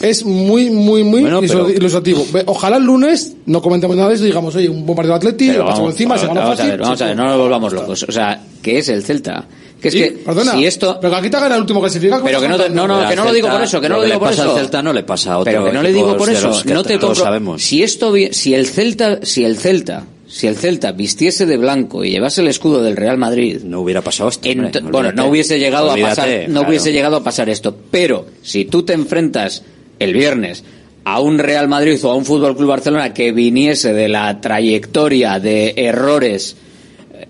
es 0.00 0.24
muy, 0.24 0.70
muy, 0.70 1.04
muy 1.04 1.22
bueno, 1.22 1.42
ilustrativo. 1.42 2.26
Ojalá 2.46 2.78
el 2.78 2.84
lunes 2.84 3.34
no 3.46 3.60
comentemos 3.60 3.96
nada 3.96 4.08
de 4.08 4.14
eso 4.14 4.24
y 4.24 4.28
digamos, 4.28 4.54
oye, 4.54 4.68
un 4.68 4.86
buen 4.86 4.96
partido 4.96 5.14
de 5.14 5.18
Atleti, 5.18 5.52
lo 5.52 5.66
pasamos 5.66 5.90
encima, 5.92 6.16
vamos, 6.16 6.44
fácil. 6.44 6.66
A 6.66 6.70
ver, 6.70 6.80
vamos 6.80 7.02
a 7.02 7.06
ver, 7.06 7.16
no 7.16 7.24
nos 7.24 7.38
volvamos 7.38 7.72
locos. 7.72 8.06
O 8.08 8.12
sea, 8.12 8.40
¿qué 8.62 8.78
es 8.78 8.88
el 8.88 9.02
Celta? 9.04 9.44
Que 9.80 9.88
es 9.88 9.94
que 9.94 10.10
perdona, 10.24 10.52
si 10.52 10.64
esto 10.64 10.96
pero 10.98 11.12
que 11.12 11.18
aquí 11.18 11.28
te 11.28 11.38
gana 11.38 11.54
el 11.54 11.60
último 11.60 11.80
clasificado 11.80 12.24
pero 12.24 12.40
que 12.40 12.48
no, 12.48 12.56
no, 12.56 12.88
no, 12.88 13.06
que 13.06 13.14
no 13.14 13.24
lo 13.24 13.32
digo 13.32 13.50
por 13.50 13.60
eso 13.60 13.78
que 13.78 13.90
no 13.90 13.98
lo, 13.98 14.04
digo 14.04 14.18
por 14.18 14.32
eso 14.32 14.56
Celta 14.56 14.82
no 14.82 14.90
le 14.90 15.02
pasa 15.02 15.34
a 15.34 15.38
otro 15.38 15.52
pero 15.52 15.66
que 15.66 15.72
no 15.72 15.82
le 15.82 15.92
digo 15.92 16.16
por 16.16 16.30
eso 16.30 16.62
no 16.64 16.82
te 16.82 16.98
compro, 16.98 17.58
si 17.58 17.82
esto 17.82 18.14
si 18.30 18.54
el 18.54 18.66
Celta 18.66 19.18
si 19.22 19.44
el 19.44 19.58
Celta 19.58 20.04
si 20.28 20.46
el 20.46 20.56
Celta 20.56 20.92
vistiese 20.92 21.46
de 21.46 21.56
blanco 21.56 22.04
y 22.04 22.10
llevase 22.10 22.40
el 22.40 22.48
escudo 22.48 22.82
del 22.82 22.96
Real 22.96 23.16
Madrid, 23.16 23.60
no 23.62 23.80
hubiera 23.80 24.02
pasado 24.02 24.28
esto. 24.28 24.48
Bueno, 24.82 25.12
no 25.12 25.26
hubiese 25.26 25.58
llegado 25.58 25.90
a 25.90 25.96
pasar, 25.96 26.48
no 26.48 26.62
hubiese 26.62 26.92
llegado 26.92 27.16
a 27.16 27.24
pasar 27.24 27.48
esto. 27.48 27.76
Pero 27.90 28.26
si 28.42 28.64
tú 28.64 28.82
te 28.82 28.92
enfrentas 28.92 29.62
el 29.98 30.12
viernes 30.12 30.64
a 31.04 31.20
un 31.20 31.38
Real 31.38 31.68
Madrid 31.68 32.04
o 32.04 32.10
a 32.10 32.16
un 32.16 32.24
Fútbol 32.24 32.56
Club 32.56 32.68
Barcelona 32.68 33.14
que 33.14 33.30
viniese 33.30 33.92
de 33.92 34.08
la 34.08 34.40
trayectoria 34.40 35.38
de 35.38 35.74
errores 35.76 36.56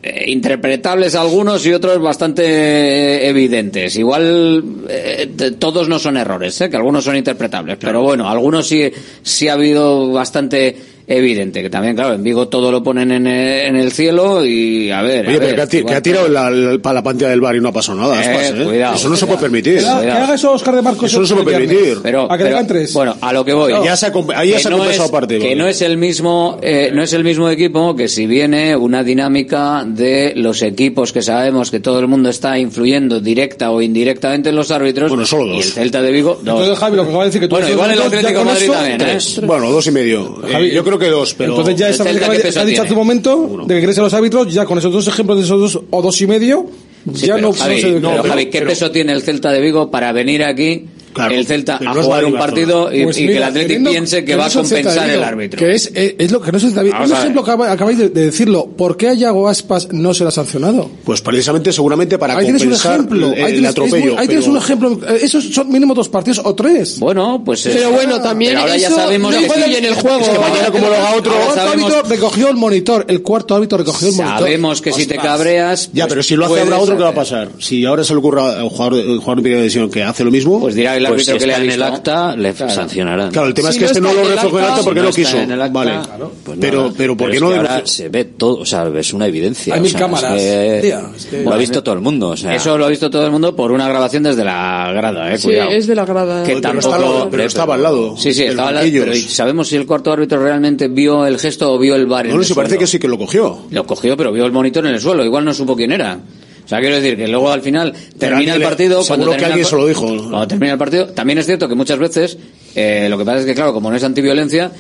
eh, 0.03 0.25
interpretables 0.29 1.15
algunos 1.15 1.65
y 1.67 1.75
otros 1.75 2.01
bastante 2.01 2.45
eh, 2.45 3.29
evidentes. 3.29 3.97
Igual 3.97 4.65
eh, 4.89 5.53
todos 5.59 5.89
no 5.91 5.99
son 5.99 6.17
errores, 6.17 6.59
¿eh? 6.63 6.71
que 6.71 6.77
algunos 6.77 7.05
son 7.05 7.17
interpretables, 7.17 7.77
pero 7.79 8.03
bueno, 8.03 8.29
algunos 8.29 8.67
sí, 8.67 8.91
sí 9.23 9.49
ha 9.49 9.53
habido 9.53 10.11
bastante 10.11 10.75
evidente. 11.07 11.63
Que 11.63 11.71
también, 11.71 11.95
claro, 11.95 12.15
en 12.15 12.23
Vigo 12.23 12.49
todo 12.49 12.71
lo 12.71 12.83
ponen 12.83 13.11
en 13.13 13.27
el, 13.27 13.67
en 13.67 13.77
el 13.77 13.93
cielo 13.93 14.45
y 14.45 14.91
a 14.91 15.03
ver. 15.03 15.27
Oye, 15.27 15.37
a 15.37 15.41
pero 15.41 15.57
ver, 15.57 15.69
que, 15.69 15.79
ha, 15.79 15.85
que 15.85 15.95
ha 15.95 16.03
tirado 16.03 16.29
la, 16.29 16.51
la, 16.51 16.79
para 16.79 16.95
la 16.95 17.03
pantalla 17.03 17.31
del 17.31 17.41
bar 17.41 17.57
y 17.57 17.61
no 17.61 17.69
ha 17.69 17.73
pasado 17.73 17.99
nada. 17.99 18.21
Eh, 18.23 18.49
¿eh? 18.49 18.65
Cuidado, 18.65 18.95
eso 18.97 19.09
no 19.09 19.15
cuidado. 19.15 19.17
se 19.17 19.27
puede 19.27 19.41
permitir. 19.41 19.79
Que 19.79 19.87
haga 19.87 20.35
eso 20.35 20.53
Oscar 20.53 20.75
de 20.75 20.83
Marcos. 20.83 21.11
Eso 21.11 21.21
no 21.21 21.27
se 21.27 21.35
puede 21.35 21.59
permitir. 21.59 21.99
Pero, 22.03 22.31
a 22.31 22.37
que 22.37 22.45
pero, 22.45 22.67
tres. 22.67 22.93
Bueno, 22.93 23.17
a 23.21 23.33
lo 23.33 23.45
que 23.45 23.53
voy. 23.53 23.73
Ya 23.85 23.97
se 23.97 24.07
ha, 24.07 24.13
ahí 24.35 24.51
ya 24.51 24.59
se 24.59 24.71
no 24.71 24.77
ha 24.77 24.79
compensado 24.79 25.07
es, 25.07 25.13
partido. 25.13 25.41
Que 25.41 25.55
no 25.55 25.67
es, 25.67 25.83
el 25.83 25.97
mismo, 25.97 26.59
eh, 26.63 26.91
no 26.93 27.03
es 27.03 27.13
el 27.13 27.25
mismo 27.25 27.49
equipo 27.51 27.95
que 27.95 28.09
si 28.09 28.27
viene 28.27 28.77
una 28.77 29.03
dinámica 29.03 29.85
de 29.87 30.33
los 30.37 30.63
equipos 30.63 31.13
que 31.13 31.23
sabemos 31.23 31.71
que 31.71 31.81
todo 31.81 32.01
el 32.01 32.09
mundo 32.09 32.29
está 32.31 32.59
influyendo 32.59 33.21
directa 33.21 33.71
o 33.71 33.81
indirectamente 33.81 34.51
en 34.51 34.57
los 34.57 34.71
árbitros. 34.71 35.09
Bueno, 35.09 35.27
solo 35.27 35.47
dos. 35.47 35.57
Y 35.57 35.61
el 35.61 35.65
Celta 35.73 36.03
de 36.03 36.11
Vigo, 36.11 36.39
dos. 36.43 36.61
Entonces, 36.61 36.79
Javi, 36.79 36.97
lo 36.97 37.07
que 37.07 37.15
va 37.15 37.23
a 37.23 37.27
decir 37.27 37.41
que 37.41 37.49
tú 37.49 37.57
Bueno, 37.57 37.71
igual 37.71 37.91
el 37.93 38.03
Atlético 38.03 38.45
Madrid 38.45 38.71
también, 38.71 39.01
¿eh? 39.01 39.19
Bueno, 39.45 39.71
dos 39.71 39.87
y 39.87 39.91
medio. 39.91 40.41
Eh, 40.49 40.71
yo 40.75 40.85
creo 40.85 40.96
creo 40.99 41.11
que 41.11 41.17
dos, 41.17 41.35
pero. 41.35 41.53
Entonces 41.53 41.77
ya 41.77 41.89
esa 41.89 42.05
frase 42.05 42.19
que, 42.19 42.53
que 42.53 42.59
has 42.59 42.67
dicho 42.67 42.83
hace 42.83 42.93
un 42.93 42.99
momento, 42.99 43.37
Uno. 43.37 43.67
de 43.67 43.75
que 43.75 43.83
crees 43.83 43.99
a 43.99 44.03
los 44.03 44.15
árbitros, 44.15 44.53
ya 44.53 44.65
con 44.65 44.79
esos 44.79 44.93
dos 44.93 45.07
ejemplos 45.09 45.39
de 45.39 45.45
esos 45.45 45.61
dos 45.61 45.83
o 45.91 46.03
dos 46.03 46.21
y 46.21 46.27
medio, 46.27 46.67
sí, 47.15 47.27
ya 47.27 47.35
pero, 47.35 47.49
no, 47.49 47.53
Javi, 47.53 47.75
no, 47.75 47.81
sé, 47.81 47.91
no 48.01 48.11
pero, 48.11 48.23
pero, 48.23 48.35
Javi, 48.35 48.47
¿qué 48.47 48.63
peso 48.63 48.91
tiene 48.91 49.13
el 49.13 49.23
Celta 49.23 49.51
de 49.53 49.61
Vigo 49.61 49.91
para 49.91 50.13
venir 50.13 50.43
aquí 50.45 50.87
el 51.31 51.47
Celta 51.47 51.79
a 51.85 51.95
jugar 51.95 52.25
un 52.25 52.35
partido 52.35 52.89
pues 52.91 53.19
y, 53.19 53.27
que 53.27 53.37
el 53.37 53.43
Atlético 53.43 53.91
piense 53.91 54.25
que, 54.25 54.37
va 54.37 54.47
a 54.47 54.51
compensar 54.51 55.09
el 55.11 55.23
árbitro. 55.23 55.59
Que 55.59 55.75
es, 55.75 55.91
eh, 55.95 56.17
es, 56.19 56.31
lo 56.31 56.41
que 56.41 56.53
no 56.53 56.59
se 56.59 56.71
David. 56.71 56.93
Un 57.05 57.12
ejemplo 57.12 57.45
que 57.45 57.51
acabáis 57.51 57.99
de, 57.99 58.09
decirlo. 58.09 58.67
¿Por 58.67 58.97
qué 58.97 59.09
a 59.09 59.51
Aspas 59.51 59.93
no 59.93 60.14
se 60.14 60.25
ha 60.25 60.31
sancionado? 60.31 60.91
Pues 61.05 61.21
precisamente, 61.21 61.73
seguramente 61.73 62.19
para 62.19 62.37
ahí 62.37 62.47
compensar 62.47 63.01
un 63.01 63.07
ejemplo, 63.07 63.33
el, 63.33 63.45
ahí 63.45 63.53
tienes, 63.53 63.71
atropello. 63.71 64.05
Muy, 64.05 64.11
ahí 64.11 64.17
pero... 64.17 64.29
tienes 64.29 64.47
un 64.47 64.57
ejemplo. 64.57 65.01
Eh, 65.09 65.19
esos 65.23 65.45
son 65.45 65.71
mínimo 65.71 65.95
dos 65.95 66.09
partidos 66.09 66.41
o 66.45 66.55
tres. 66.55 66.99
Bueno, 66.99 67.43
pues 67.45 67.62
Pero 67.62 67.91
bueno, 67.91 68.21
también 68.21 68.57
ahora 68.57 68.77
ya 68.77 68.91
sabemos 68.91 69.35
que 69.35 69.45
el 69.45 69.95
juego. 69.95 70.27
Como 70.73 70.89
lo 70.89 70.95
haga 70.95 71.17
otro. 71.17 71.33
Cuarto 71.33 71.61
árbitro 71.61 72.03
recogió 72.03 72.49
el 72.51 72.57
monitor. 72.57 73.05
El 73.09 73.23
cuarto 73.23 73.55
árbitro 73.55 73.79
recogió 73.79 74.09
el 74.09 74.14
monitor. 74.14 74.39
Sabemos 74.39 74.83
que 74.83 74.93
si 74.93 75.07
te 75.07 75.17
cabreas. 75.17 75.91
Ya, 75.93 76.05
pues 76.05 76.11
pero 76.11 76.23
si 76.23 76.37
lo 76.37 76.47
hace 76.47 76.61
ahora 76.61 76.79
otro, 76.79 76.97
¿qué 76.97 77.03
va 77.03 77.11
a 77.11 77.14
pasar? 77.14 77.51
Si 77.59 77.85
ahora 77.85 78.05
se 78.05 78.12
le 78.12 78.19
ocurre 78.19 78.41
a 78.41 78.64
un 78.64 78.71
jugador 78.71 78.99
eh, 78.99 79.43
de 79.43 79.57
división 79.57 79.91
que 79.91 80.03
hace 80.03 80.25
lo 80.25 80.31
mismo. 80.31 80.61
Pues 80.61 80.75
dirá 80.75 80.97
pues 81.09 81.27
si 81.27 81.33
que 81.33 81.47
le 81.47 81.55
ha 81.55 81.63
en 81.63 81.71
el 81.71 81.83
acta, 81.83 82.37
le 82.37 82.53
sancionarán. 82.55 83.31
Claro, 83.31 83.49
el 83.49 83.55
tema 83.55 83.71
es 83.71 83.79
que 83.79 83.85
este 83.87 84.01
no 84.01 84.13
lo 84.13 84.25
reflejó 84.25 84.59
en 84.59 84.65
el 84.65 84.71
acta 84.71 84.83
porque 84.83 85.01
no, 85.01 85.11
quiso. 85.11 85.39
vale. 85.71 85.93
Pues 86.45 86.59
pero, 86.61 86.93
pero, 86.97 87.17
¿por 87.17 87.31
qué 87.31 87.41
no? 87.41 87.53
Ahora 87.53 87.83
se 87.85 88.09
ve 88.09 88.25
todo, 88.25 88.59
o 88.59 88.67
sea, 88.67 88.91
es 88.97 89.13
una 89.13 89.27
evidencia. 89.27 89.75
Hay 89.75 89.81
mil 89.81 89.95
cámaras. 89.95 90.41
Lo 91.45 91.53
ha 91.53 91.57
visto 91.57 91.83
todo 91.83 91.95
el 91.95 92.01
mundo. 92.01 92.35
Eso 92.35 92.79
lo 92.79 92.87
ha 92.87 92.89
visto 92.89 93.11
todo 93.11 93.25
el 93.25 93.33
mundo 93.33 93.55
por 93.55 93.73
una 93.73 93.89
grabación 93.89 94.23
desde 94.23 94.45
la 94.45 94.93
grada, 94.95 95.35
eh, 95.35 95.39
cuidado. 95.39 95.71
Sí, 95.71 95.77
es 95.77 95.87
de 95.87 95.95
la 95.95 96.05
grada. 96.05 96.45
Que 96.45 96.61
tampoco... 96.61 97.29
Pero 97.31 97.43
estaba 97.43 97.75
al 97.75 97.83
lado. 97.83 98.17
Sí, 98.17 98.33
sí, 98.33 98.45
estaba 98.45 98.69
al 98.69 98.75
lado. 98.77 98.87
Pero 98.91 99.15
sabemos 99.15 99.69
si 99.69 99.77
el 99.77 99.87
cuarto 99.87 100.13
árbitro 100.13 100.43
realmente 100.43 100.89
vio 100.89 101.27
el 101.27 101.39
gesto 101.39 101.73
o 101.73 101.79
vio 101.79 101.95
el 101.95 102.07
bar. 102.07 102.27
No, 102.27 102.37
no, 102.37 102.45
se 102.45 102.55
parece 102.55 102.79
que 102.79 102.87
sí 102.87 102.99
que 102.99 103.09
lo 103.09 103.19
cogió. 103.19 103.67
Lo 103.71 103.87
cogió, 103.87 104.17
pero 104.17 104.33
vio 104.33 104.45
el 104.47 104.53
monitor 104.53 104.87
en 104.87 104.95
el 104.95 105.01
suelo. 105.01 105.25
Igual 105.25 105.45
no 105.45 105.55
supo 105.55 105.77
quién 105.77 105.93
era. 105.93 106.19
O 106.67 106.69
sea, 106.69 106.81
quiero 106.81 106.97
decir 106.97 107.17
que 107.17 107.29
luego 107.29 107.53
al 107.53 107.62
final 107.62 107.95
termina 108.19 108.57
el 108.57 108.62
partido. 108.62 109.05
Seguro 109.05 109.27
cuando 109.27 109.39
que 109.39 109.45
alguien 109.45 109.64
se 109.64 109.77
lo 109.77 109.87
dijo. 109.87 110.05
Cuando 110.05 110.49
termina 110.49 110.73
el 110.73 110.79
partido. 110.79 111.07
También 111.07 111.39
es 111.39 111.47
cierto 111.47 111.69
que 111.69 111.77
muchas 111.77 111.97
veces, 111.97 112.37
eh, 112.75 113.07
lo 113.09 113.17
que 113.17 113.25
pasa 113.25 113.39
es 113.39 113.47
que, 113.47 113.55
claro, 113.55 113.73
como 113.73 113.89
no 113.89 113.97
es 113.97 114.03
antiviolencia, 114.03 114.73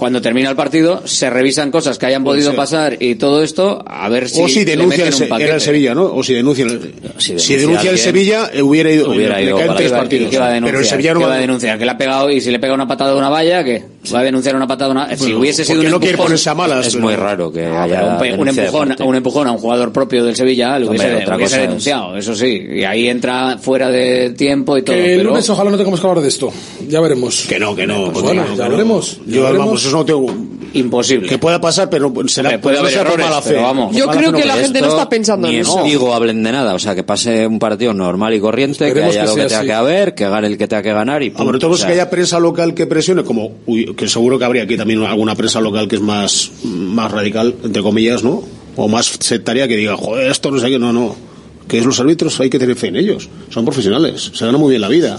cuando 0.00 0.22
termina 0.22 0.48
el 0.48 0.56
partido 0.56 1.06
se 1.06 1.28
revisan 1.28 1.70
cosas 1.70 1.98
que 1.98 2.06
hayan 2.06 2.24
podido 2.24 2.56
pasar 2.56 2.96
y 3.00 3.16
todo 3.16 3.42
esto 3.42 3.84
a 3.86 4.08
ver 4.08 4.30
si 4.30 4.40
o 4.40 4.48
si 4.48 4.64
denuncia 4.64 5.06
el 5.06 5.60
Sevilla 5.60 5.94
no 5.94 6.04
o 6.04 6.22
si 6.22 6.32
denuncia 6.32 6.64
el, 6.64 6.94
si 7.18 7.34
denuncia, 7.34 7.38
si 7.38 7.56
denuncia 7.56 7.90
el 7.90 7.98
Sevilla 7.98 8.50
eh, 8.50 8.62
hubiera 8.62 8.90
ido 8.90 9.10
hubiera 9.10 9.42
ido 9.42 9.58
tres 9.76 9.92
pero 9.92 10.78
el 10.78 10.86
Sevilla 10.86 11.12
no 11.12 11.20
va 11.20 11.34
a 11.34 11.36
denunciar 11.36 11.78
que 11.78 11.84
le 11.84 11.90
ha 11.90 11.98
pegado 11.98 12.30
y 12.30 12.40
si 12.40 12.50
le 12.50 12.58
pega 12.58 12.72
una 12.72 12.88
patada 12.88 13.12
a 13.12 13.16
una 13.16 13.28
valla 13.28 13.62
que 13.62 13.84
sí. 14.02 14.12
va 14.12 14.20
a 14.20 14.22
denunciar 14.22 14.56
una 14.56 14.66
patada. 14.66 14.90
Una... 14.90 15.06
Bueno, 15.06 15.22
si 15.22 15.34
hubiese 15.34 15.64
sido 15.64 15.80
un 15.80 15.90
no 15.90 15.96
empujón, 15.96 16.16
ponerse 16.16 16.50
a 16.50 16.54
malas, 16.54 16.86
es 16.86 16.94
pero... 16.94 17.04
muy 17.04 17.16
raro 17.16 17.52
que 17.52 17.66
ah, 17.66 17.82
haya 17.82 18.18
un, 18.38 18.48
empujón, 18.48 18.96
un 19.04 19.14
empujón 19.14 19.46
a 19.48 19.52
un 19.52 19.58
jugador 19.58 19.92
propio 19.92 20.24
del 20.24 20.36
Sevilla 20.36 20.78
lo 20.78 20.88
hubiese, 20.88 21.06
Hombre, 21.06 21.22
otra 21.22 21.36
hubiese 21.36 21.56
cosa 21.56 21.62
denunciado, 21.62 22.16
es... 22.16 22.24
eso 22.24 22.34
sí. 22.34 22.66
Y 22.72 22.84
ahí 22.84 23.08
entra 23.08 23.58
fuera 23.58 23.90
de 23.90 24.30
tiempo 24.30 24.76
y 24.78 24.82
todo. 24.82 24.96
Que 24.96 25.14
el 25.14 25.18
pero... 25.18 25.30
lunes 25.30 25.48
ojalá 25.50 25.70
no 25.70 25.76
tengamos 25.76 26.00
que 26.00 26.06
hablar 26.06 26.22
de 26.22 26.28
esto. 26.28 26.52
Ya 26.88 27.00
veremos. 27.00 27.46
Que 27.48 27.58
no, 27.58 27.74
que 27.74 27.86
no. 27.86 28.12
Pues 28.12 28.24
bueno, 28.24 28.44
ya, 28.44 28.50
no. 28.50 28.56
Yo, 28.56 28.70
veremos. 28.70 29.18
vamos, 29.26 29.84
eso 29.84 29.96
no 29.96 30.04
tengo... 30.04 30.26
Imposible. 30.72 31.28
Que 31.28 31.38
pueda 31.38 31.60
pasar, 31.60 31.90
pero 31.90 32.12
será, 32.28 32.54
eh, 32.54 32.58
puede, 32.58 32.78
puede 32.78 32.94
haber 32.94 33.06
errores, 33.06 33.26
mala 33.26 33.42
fe. 33.42 33.50
Pero 33.50 33.62
vamos. 33.62 33.96
Yo 33.96 34.06
creo 34.06 34.32
que 34.32 34.44
la 34.44 34.54
gente 34.54 34.80
no 34.80 34.88
está 34.88 35.08
pensando 35.08 35.48
en 35.48 35.56
eso. 35.56 35.82
digo 35.84 36.14
hablen 36.14 36.42
de 36.42 36.52
nada, 36.52 36.74
o 36.74 36.78
sea, 36.78 36.94
que 36.94 37.02
pase 37.02 37.46
un 37.46 37.58
partido 37.58 37.92
normal 37.92 38.34
y 38.34 38.40
corriente, 38.40 38.92
que 38.92 39.02
haya 39.02 39.24
lo 39.24 39.34
que 39.34 39.46
tenga 39.46 39.64
que 39.64 39.72
haber, 39.72 40.14
que 40.14 40.28
gane 40.28 40.46
el 40.46 40.58
que 40.58 40.68
tenga 40.68 40.82
que 40.82 40.92
ganar 40.92 41.22
y... 41.22 41.32
Ahora 41.36 41.58
tenemos 41.58 41.84
que 41.84 41.92
haya 41.92 42.10
prensa 42.10 42.38
local 42.38 42.74
que 42.74 42.86
presione, 42.86 43.24
como 43.24 43.52
que, 43.96 44.08
seguro 44.08 44.38
que 44.38 44.44
habría 44.44 44.62
aquí 44.64 44.76
también 44.76 45.02
alguna 45.04 45.34
prensa 45.34 45.60
local 45.60 45.88
que 45.88 45.96
es 45.96 46.02
más, 46.02 46.50
más 46.64 47.10
radical, 47.10 47.54
entre 47.62 47.82
comillas, 47.82 48.22
¿no? 48.22 48.42
O 48.76 48.88
más 48.88 49.06
sectaria 49.20 49.68
que 49.68 49.76
diga, 49.76 49.96
joder, 49.96 50.30
esto 50.30 50.50
no 50.50 50.58
sé 50.58 50.68
qué, 50.68 50.78
no, 50.78 50.92
no. 50.92 51.16
Que 51.68 51.78
es 51.78 51.84
los 51.84 52.00
árbitros, 52.00 52.38
hay 52.40 52.50
que 52.50 52.58
tener 52.58 52.76
fe 52.76 52.88
en 52.88 52.96
ellos. 52.96 53.28
Son 53.50 53.64
profesionales, 53.64 54.32
se 54.34 54.44
gana 54.44 54.58
muy 54.58 54.70
bien 54.70 54.80
la 54.80 54.88
vida. 54.88 55.18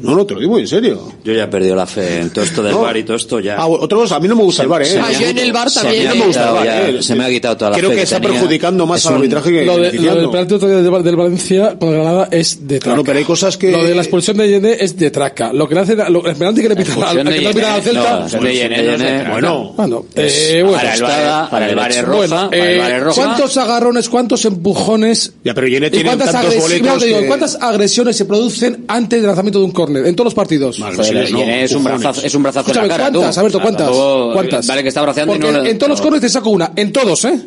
No, 0.00 0.14
no, 0.14 0.24
te 0.26 0.34
lo 0.34 0.40
digo 0.40 0.58
en 0.58 0.66
serio. 0.68 1.12
Yo 1.24 1.32
ya 1.32 1.44
he 1.44 1.48
perdido 1.48 1.74
la 1.76 1.86
fe 1.86 2.20
en 2.20 2.30
todo 2.30 2.44
esto 2.44 2.62
del 2.62 2.72
No. 2.72 2.82
bar 2.82 2.96
y 2.96 3.02
todo 3.04 3.16
esto 3.16 3.40
ya. 3.40 3.56
Ah, 3.56 3.66
otra 3.66 3.98
cosa, 3.98 4.16
a 4.16 4.20
mí 4.20 4.28
no 4.28 4.36
me 4.36 4.42
gusta 4.42 4.62
el 4.62 4.68
bar, 4.68 4.82
¿eh? 4.82 4.86
Se 4.86 4.98
me 4.98 5.04
Ah, 5.06 5.12
yo 5.12 5.26
en 5.26 5.38
el 5.38 5.52
bar 5.52 5.70
se 5.70 5.80
también, 5.80 6.04
me 6.04 6.08
ha 6.08 6.12
¿eh? 6.12 6.14
No 6.14 6.20
me 6.20 6.26
gusta 6.26 6.40
el 6.40 6.46
quitado 6.48 6.54
bar, 6.56 6.64
ya- 6.66 6.88
¿eh? 6.88 7.02
se 7.02 7.14
me 7.14 7.24
ha 7.24 7.28
quitado 7.28 7.56
toda 7.56 7.70
la 7.72 7.76
Creo 7.78 7.90
fe 7.90 7.96
que 7.96 8.02
está 8.02 8.20
tenía. 8.20 8.30
perjudicando 8.38 8.86
más 8.86 9.00
Es 9.00 9.06
al 9.06 9.12
un- 9.12 9.18
arbitraje 9.18 9.50
que 9.50 9.64
Lo, 9.64 9.76
de, 9.78 9.92
lo 9.94 10.14
del 10.16 10.30
penalti 10.30 10.54
otro 10.54 10.68
día 10.68 10.76
del, 10.82 11.02
del 11.02 11.16
Valencia 11.16 11.76
con 11.78 11.90
Granada 11.92 12.28
es 12.30 12.66
de 12.66 12.78
traca. 12.78 12.84
Claro, 12.84 13.04
pero 13.04 13.18
hay 13.18 13.24
cosas 13.24 13.56
que... 13.56 13.72
Lo 13.72 13.84
de 13.84 13.94
la 13.94 14.02
expulsión 14.02 14.36
de 14.36 14.48
Yene 14.48 14.76
es 14.80 14.96
de 14.96 15.10
traca. 15.10 15.52
Lo 15.52 15.68
que 15.68 15.74
le 15.74 15.80
hace, 15.80 15.96
lo, 15.96 16.26
el 16.26 16.36
penalti 16.36 16.62
que 16.62 16.68
le 16.68 16.76
pita 16.76 17.10
al, 17.10 17.16
que 17.24 17.82
Celta. 17.82 18.26
no, 18.32 18.40
de 18.44 18.54
Yene. 18.54 19.28
Bueno, 19.30 19.74
eh, 20.14 20.62
bueno. 20.62 20.76
para 20.76 20.94
el 20.94 21.02
bar, 21.02 21.50
para 21.50 21.68
el 21.70 21.76
bar 21.76 21.90
es 21.90 22.04
roja, 22.04 22.16
Bueno, 22.18 22.50
para 22.50 22.70
el 22.72 22.78
bar 22.78 22.90
eh, 22.90 22.96
es 22.96 23.02
roja. 23.02 23.22
¿Cuántos 23.24 23.56
agarrones, 23.56 24.08
cuántos 24.08 24.44
empujones 24.44 25.32
Ya, 25.44 25.54
pero 25.54 25.66
Yene 25.66 25.90
tiene 25.90 26.06
cuántas, 26.10 26.32
tantos 26.32 26.56
boletos 26.56 26.86
no, 26.86 26.98
te 26.98 27.06
digo, 27.06 27.20
que- 27.20 27.26
cuántas 27.26 27.56
agresiones 27.60 28.16
se 28.16 28.24
producen 28.24 28.84
antes 28.88 29.18
del 29.20 29.26
lanzamiento 29.26 29.58
de 29.58 29.64
un 29.64 29.72
córner 29.88 30.06
en 30.06 30.14
todos 30.16 30.26
los 30.26 30.34
partidos? 30.34 30.78
Vale, 30.78 30.96
Joder, 30.96 31.26
sí, 31.26 31.32
no, 31.32 31.38
Yene 31.40 31.64
es 31.64 31.72
un 31.74 31.84
brazazo, 31.84 32.22
es 32.24 32.34
un 32.34 32.42
brazazo 32.42 32.70
en 32.70 32.76
la 32.76 32.82
Escúchame, 32.82 32.88
cara. 32.88 33.10
¿cuántas, 33.12 33.52
tú. 33.52 33.60
¿Cuántas? 33.60 33.90
¿Cuántas? 34.34 34.66
Vale 34.66 34.82
que 34.82 34.88
está 34.88 35.02
braceando 35.02 35.34
y 35.36 35.38
no 35.38 35.64
en 35.64 35.78
todos 35.78 35.90
los 35.90 35.98
no. 35.98 36.02
córneres 36.04 36.22
te 36.22 36.28
saco 36.28 36.50
una, 36.50 36.72
en 36.76 36.92
todos, 36.92 37.24
¿eh? 37.24 37.40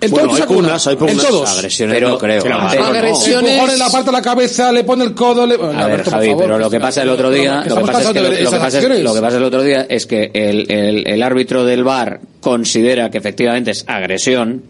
En 0.00 0.10
Bueno, 0.10 0.26
todos 0.26 0.36
te 0.36 0.42
hay 0.42 0.48
saco 0.48 0.52
una. 0.54 0.62
pugnas, 0.68 0.86
hay 0.88 0.96
En 1.00 1.16
todos. 1.16 1.50
Agresiones 1.50 1.94
Pero- 1.94 2.08
no 2.10 2.18
creo. 2.18 2.42
pero- 2.42 2.58
pero- 2.70 2.84
Agresiones- 2.84 3.50
Empujones, 3.52 3.78
le 3.78 3.84
aparta 3.84 4.12
la 4.12 4.20
cabeza, 4.22 4.72
le 4.72 4.84
pone 4.84 5.04
el 5.04 5.14
codo. 5.14 5.46
Le... 5.46 5.54
A 5.54 5.58
ver, 5.58 5.76
Alberto, 5.76 6.04
por 6.04 6.12
Javi, 6.14 6.26
favor, 6.28 6.42
pero 6.44 6.58
lo 6.58 6.70
que 6.70 6.80
pasa 6.80 7.02
el 7.02 7.08
otro 7.08 7.30
día, 7.30 7.64
lo 7.66 7.76
que 7.76 7.80
pasa 7.80 7.80
es 7.80 7.86
que, 7.86 7.92
cansados 7.92 8.14
de 8.14 8.20
lo, 8.20 8.28
ver 8.28 8.32
lo 8.32 8.36
que 8.36 8.42
esas 8.42 8.58
pasa 8.58 8.68
es, 8.68 8.74
acciones. 8.84 9.02
lo 9.04 9.14
que 9.14 9.20
pasa 9.20 9.36
el 9.38 9.44
otro 9.44 9.62
día 9.62 9.86
es 9.88 10.06
que 10.06 10.30
el, 10.34 10.70
el, 10.70 11.06
el 11.06 11.22
árbitro 11.22 11.64
del 11.64 11.84
VAR 11.84 12.20
considera 12.40 13.10
que 13.10 13.18
efectivamente 13.18 13.70
es 13.70 13.84
agresión 13.86 14.62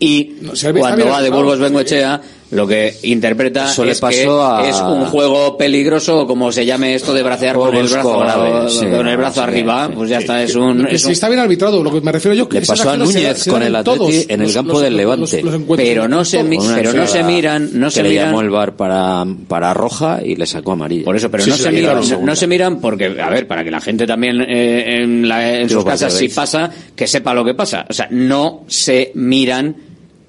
y 0.00 0.32
No, 0.40 0.56
si 0.56 0.66
está 0.66 0.78
cuando 0.80 1.06
va 1.06 1.22
de. 1.22 1.30
Burgos 1.30 1.58
Bengoechea 1.60 2.20
lo 2.52 2.66
que 2.66 2.94
interpreta 3.02 3.64
Eso 3.70 3.84
es 3.84 3.98
que 4.00 4.26
a- 4.28 4.68
es 4.68 4.78
un 4.80 5.06
juego 5.06 5.56
peligroso 5.56 6.20
o 6.20 6.26
como 6.26 6.52
se 6.52 6.64
llame 6.66 6.94
esto 6.94 7.12
de 7.14 7.22
bracear 7.22 7.56
con 7.56 7.74
el 7.74 7.88
brazo, 7.88 8.18
graves, 8.18 8.72
sí, 8.74 8.86
con 8.86 9.08
el 9.08 9.16
brazo 9.16 9.34
sí, 9.34 9.40
arriba, 9.40 9.86
sí, 9.88 9.92
pues 9.96 10.10
ya 10.10 10.18
sí. 10.18 10.22
está, 10.24 10.42
es 10.42 10.54
un, 10.54 10.84
Que 10.84 10.94
es 10.96 11.00
si 11.00 11.06
un- 11.08 11.12
está 11.12 11.28
bien 11.28 11.40
arbitrado, 11.40 11.82
lo 11.82 11.90
que 11.90 12.00
me 12.02 12.12
refiero 12.12 12.34
yo 12.34 12.48
que 12.48 12.60
Le 12.60 12.66
pasó 12.66 12.90
a 12.90 12.96
Núñez 12.98 13.38
se 13.38 13.50
con 13.50 13.62
el 13.62 13.74
Atleti 13.74 14.26
en 14.28 14.40
el 14.40 14.46
los- 14.46 14.54
campo 14.54 14.72
los- 14.74 14.82
del 14.82 14.96
Levante. 14.96 15.42
los 15.42 15.60
pero 15.76 16.08
no 16.08 16.24
se 16.24 16.44
pero 16.44 16.92
no 16.92 17.06
se 17.06 17.22
miran, 17.24 17.70
no 17.72 17.86
que 17.86 17.90
se 17.90 18.02
le 18.02 18.10
miran 18.10 18.26
llamó 18.26 18.40
el 18.42 18.50
bar 18.50 18.76
para, 18.76 19.24
para 19.48 19.72
roja 19.74 20.20
y 20.24 20.36
le 20.36 20.44
sacó 20.46 20.72
amarilla. 20.72 21.04
Por 21.04 21.16
eso, 21.16 21.30
pero 21.30 21.44
Sí, 21.44 21.50
no, 21.50 21.56
se 21.56 21.70
miran, 21.72 22.00
no, 22.22 22.36
se 22.36 22.46
miran 22.46 22.80
porque, 22.80 23.16
a 23.18 23.30
ver, 23.30 23.46
para 23.46 23.64
que 23.64 23.70
la 23.70 23.80
gente 23.80 24.06
también 24.06 24.40
eh, 24.42 25.02
en, 25.02 25.26
la- 25.26 25.58
en 25.58 25.70
sus 25.70 25.84
casas, 25.84 26.12
si 26.12 26.28
pasa, 26.28 26.70
que 26.94 27.06
sepa 27.06 27.32
lo 27.32 27.44
que 27.44 27.54
pasa. 27.54 27.86
O 27.88 27.92
sea, 27.94 28.08
no 28.10 28.64
se 28.66 29.10
miran 29.14 29.74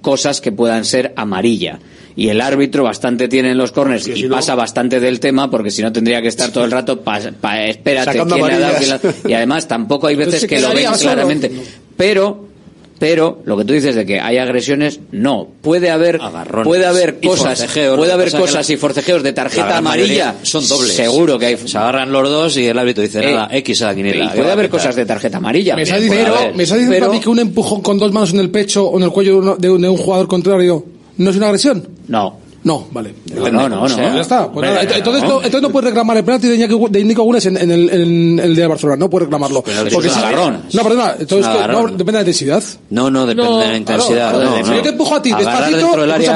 cosas 0.02 0.42
que 0.42 0.52
puedan 0.52 0.84
ser 0.86 1.14
amarilla. 1.16 1.80
Y 2.16 2.30
el 2.30 2.42
árbitro 2.42 2.84
bastante 2.84 3.28
tiene 3.28 3.52
en 3.52 3.58
los 3.58 3.72
corners 3.72 4.08
y 4.08 4.16
si 4.16 4.24
no- 4.24 4.36
pasa 4.36 4.54
bastante 4.56 5.00
del 5.00 5.20
tema 5.20 5.50
porque 5.50 5.72
si 5.72 5.82
no 5.82 5.92
tendría 5.92 6.22
que 6.22 6.28
estar 6.28 6.52
todo 6.52 6.64
el 6.64 6.72
rato 6.72 7.02
pa, 7.02 7.20
pa- 7.42 7.64
espérate 7.66 8.12
quién 8.12 8.44
ha 8.44 8.60
dado, 8.60 8.76
quién 8.78 9.14
y 9.28 9.34
además 9.34 9.68
tampoco 9.68 10.08
hay 10.08 10.16
veces 10.16 10.46
que 10.46 10.60
lo 10.62 10.74
ven 10.74 10.86
claramente 11.00 11.52
pero 11.98 12.52
pero 13.00 13.42
lo 13.44 13.58
que 13.58 13.66
tú 13.66 13.74
dices 13.74 13.96
de 13.96 14.06
que 14.06 14.20
hay 14.22 14.38
agresiones 14.38 15.00
no 15.12 15.48
puede 15.62 15.90
haber 15.90 16.22
Agarrones 16.22 16.66
puede 16.68 16.86
haber 16.86 17.20
cosas 17.20 17.60
forcejeos. 17.60 17.98
puede 17.98 18.14
haber 18.14 18.32
cosas 18.32 18.70
la- 18.70 18.74
y 18.74 18.78
forcejeos 18.78 19.24
de 19.24 19.34
tarjeta 19.34 19.78
amarilla 19.78 20.36
son 20.44 20.66
dobles. 20.70 20.94
seguro 20.96 21.38
que 21.38 21.48
hay 21.48 21.58
Se 21.58 21.78
agarran 21.78 22.12
los 22.14 22.30
dos 22.30 22.56
y 22.58 22.68
el 22.68 22.78
árbitro 22.78 23.04
dice 23.04 23.20
Eh, 23.28 23.34
nada, 23.34 23.50
X 23.52 23.82
a 23.82 23.88
la 23.88 23.96
quiniela. 23.96 24.32
¿qué 24.32 24.38
puede 24.38 24.52
haber 24.52 24.70
cosas 24.70 24.96
de 24.96 25.06
tarjeta 25.06 25.38
amarilla 25.38 25.76
Me 25.76 25.82
está 25.82 25.98
diciendo, 25.98 26.34
pero- 26.40 26.54
me 26.56 26.64
está 26.64 26.76
diciendo 26.76 26.96
pero- 26.96 27.12
a 27.12 27.14
mí 27.14 27.20
que 27.20 27.30
un 27.30 27.40
empujón 27.40 27.82
con 27.82 27.98
dos 27.98 28.12
manos 28.14 28.32
en 28.32 28.40
el 28.40 28.50
pecho 28.52 28.86
o 28.86 28.98
en 28.98 29.04
el 29.04 29.10
cuello 29.10 29.34
de, 29.34 29.40
uno- 29.40 29.56
de 29.58 29.70
un, 29.72 29.82
de 29.82 29.90
un 29.90 29.98
jugador 29.98 30.28
contrario 30.28 30.86
no 31.18 31.30
es 31.30 31.36
una 31.36 31.48
agresión. 31.48 31.88
no 32.08 32.38
No, 32.64 32.88
vale. 32.92 33.14
no 33.36 33.50
no 33.52 33.68
no, 33.70 33.88
Ya 33.90 34.14
no. 34.14 34.22
está. 34.22 34.50
Pues 34.50 34.66
nada, 34.70 34.84
entonces, 34.84 35.24
no. 35.24 35.36
entonces 35.38 35.62
no 35.62 35.70
puedes 35.70 35.90
reclamar 35.90 36.16
el 36.18 36.24
penalti 36.24 36.48
de, 36.48 36.58
Iñaki- 36.58 36.90
de 36.90 37.04
Nico 37.04 37.24
Gunes 37.24 37.46
en, 37.46 37.58
en 37.58 37.70
el, 37.72 37.90
en 37.90 38.40
el 38.40 38.56
de 38.56 38.68
Barcelona. 38.68 38.96
No 38.98 39.10
puedes 39.10 39.26
reclamarlo. 39.28 39.62
Pero 39.62 39.86
es 39.88 39.94
Porque 39.94 40.08
un 40.08 40.14
agarrón. 40.16 40.62
No, 40.72 40.84
perdona. 40.84 41.16
Entonces, 41.20 41.46
que- 41.52 41.68
no, 41.68 41.82
depende 41.88 42.06
de 42.06 42.14
la 42.14 42.20
intensidad. 42.22 42.64
No, 42.90 43.12
no, 43.12 43.26
depende 43.26 43.50
No, 43.52 43.60
de 43.60 43.68
la 43.68 43.78
intensidad. 43.78 44.32
Claro, 44.34 44.50
no, 44.60 44.66
si 44.66 44.74
yo 44.76 44.82
te 44.82 44.90
empujo 44.90 45.16
a 45.16 45.22
ti 45.22 45.32
despacito, 45.34 45.92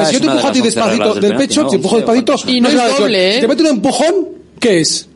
si 0.07 0.13
yo 0.13 0.19
te 0.19 0.25
empujo 0.28 0.47
a 0.47 0.51
ti 0.51 0.61
despacito 0.61 1.13
del 1.15 1.36
pecho, 1.38 1.67
te 1.67 1.75
empujo 1.78 1.95
despacito, 1.97 2.36
Y 2.47 2.59
no 2.61 2.69
es 2.69 2.97
doble, 2.99 3.38
¿eh? 3.38 3.39
Te 3.41 3.47
meto 3.47 3.63
un 3.63 3.69
empujón, 3.69 4.15
¿qué 4.59 4.82
es? 4.82 5.07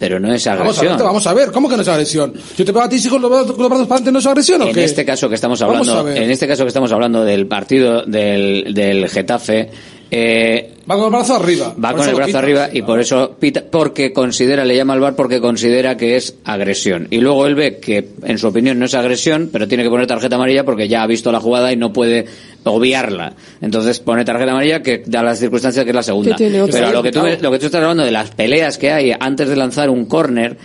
Pero 0.00 0.18
no 0.18 0.32
es 0.32 0.46
Vamos 0.46 0.58
a, 0.58 0.62
agresión 0.62 0.96
ver, 0.96 1.04
vamos 1.04 1.26
a 1.26 1.34
ver, 1.34 1.52
¿cómo 1.52 1.68
que 1.68 1.76
no 1.76 1.82
es 1.82 1.88
agresión? 1.88 2.32
Yo 2.32 2.64
te 2.64 2.72
pego 2.72 2.80
a 2.80 2.88
ti 2.88 3.06
con 3.06 3.20
los 3.20 3.30
brazos, 3.30 3.54
para 3.54 3.82
adelante, 3.82 4.10
¿no 4.10 4.18
es 4.18 4.26
agresión 4.26 4.62
o 4.62 4.68
en 4.68 4.72
qué? 4.72 4.84
este 4.84 5.04
caso 5.04 5.28
que 5.28 5.34
estamos 5.34 5.60
Vamos 5.60 5.86
hablando 5.90 6.10
en 6.10 6.30
este 6.30 6.48
caso 6.48 6.64
que 6.64 6.68
estamos 6.68 6.90
hablando 6.90 7.22
del 7.22 7.46
partido 7.46 8.02
del, 8.06 8.72
del 8.72 9.10
Getafe 9.10 9.68
eh, 10.10 10.70
Va 10.90 10.96
con 10.96 11.04
el 11.04 11.10
brazo 11.10 11.36
arriba. 11.36 11.74
Va 11.82 11.94
con 11.94 12.08
el 12.08 12.14
brazo 12.16 12.38
arriba 12.38 12.68
y 12.72 12.82
por 12.82 12.98
eso 12.98 13.36
pita, 13.38 13.62
porque 13.70 14.12
considera, 14.12 14.64
le 14.64 14.74
llama 14.74 14.94
al 14.94 15.00
bar 15.00 15.14
porque 15.14 15.40
considera 15.40 15.96
que 15.96 16.16
es 16.16 16.34
agresión. 16.44 17.06
Y 17.10 17.18
luego 17.18 17.46
él 17.46 17.54
ve 17.54 17.78
que, 17.78 18.08
en 18.24 18.38
su 18.38 18.48
opinión, 18.48 18.78
no 18.78 18.86
es 18.86 18.94
agresión, 18.94 19.50
pero 19.52 19.68
tiene 19.68 19.84
que 19.84 19.90
poner 19.90 20.08
tarjeta 20.08 20.34
amarilla 20.34 20.64
porque 20.64 20.88
ya 20.88 21.02
ha 21.02 21.06
visto 21.06 21.30
la 21.30 21.38
jugada 21.38 21.72
y 21.72 21.76
no 21.76 21.92
puede 21.92 22.26
obviarla. 22.64 23.34
Entonces 23.60 24.00
pone 24.00 24.24
tarjeta 24.24 24.50
amarilla 24.50 24.82
que 24.82 25.04
da 25.06 25.22
las 25.22 25.38
circunstancias 25.38 25.84
que 25.84 25.90
es 25.90 25.96
la 25.96 26.02
segunda. 26.02 26.34
Pero 26.36 26.92
lo 26.92 27.02
que 27.04 27.12
tú, 27.12 27.20
lo 27.40 27.50
que 27.52 27.58
tú 27.60 27.66
estás 27.66 27.80
hablando 27.80 28.04
de 28.04 28.10
las 28.10 28.30
peleas 28.32 28.76
que 28.78 28.90
hay 28.90 29.12
antes 29.18 29.48
de 29.48 29.54
lanzar 29.54 29.90
un 29.90 30.06
córner, 30.06 30.56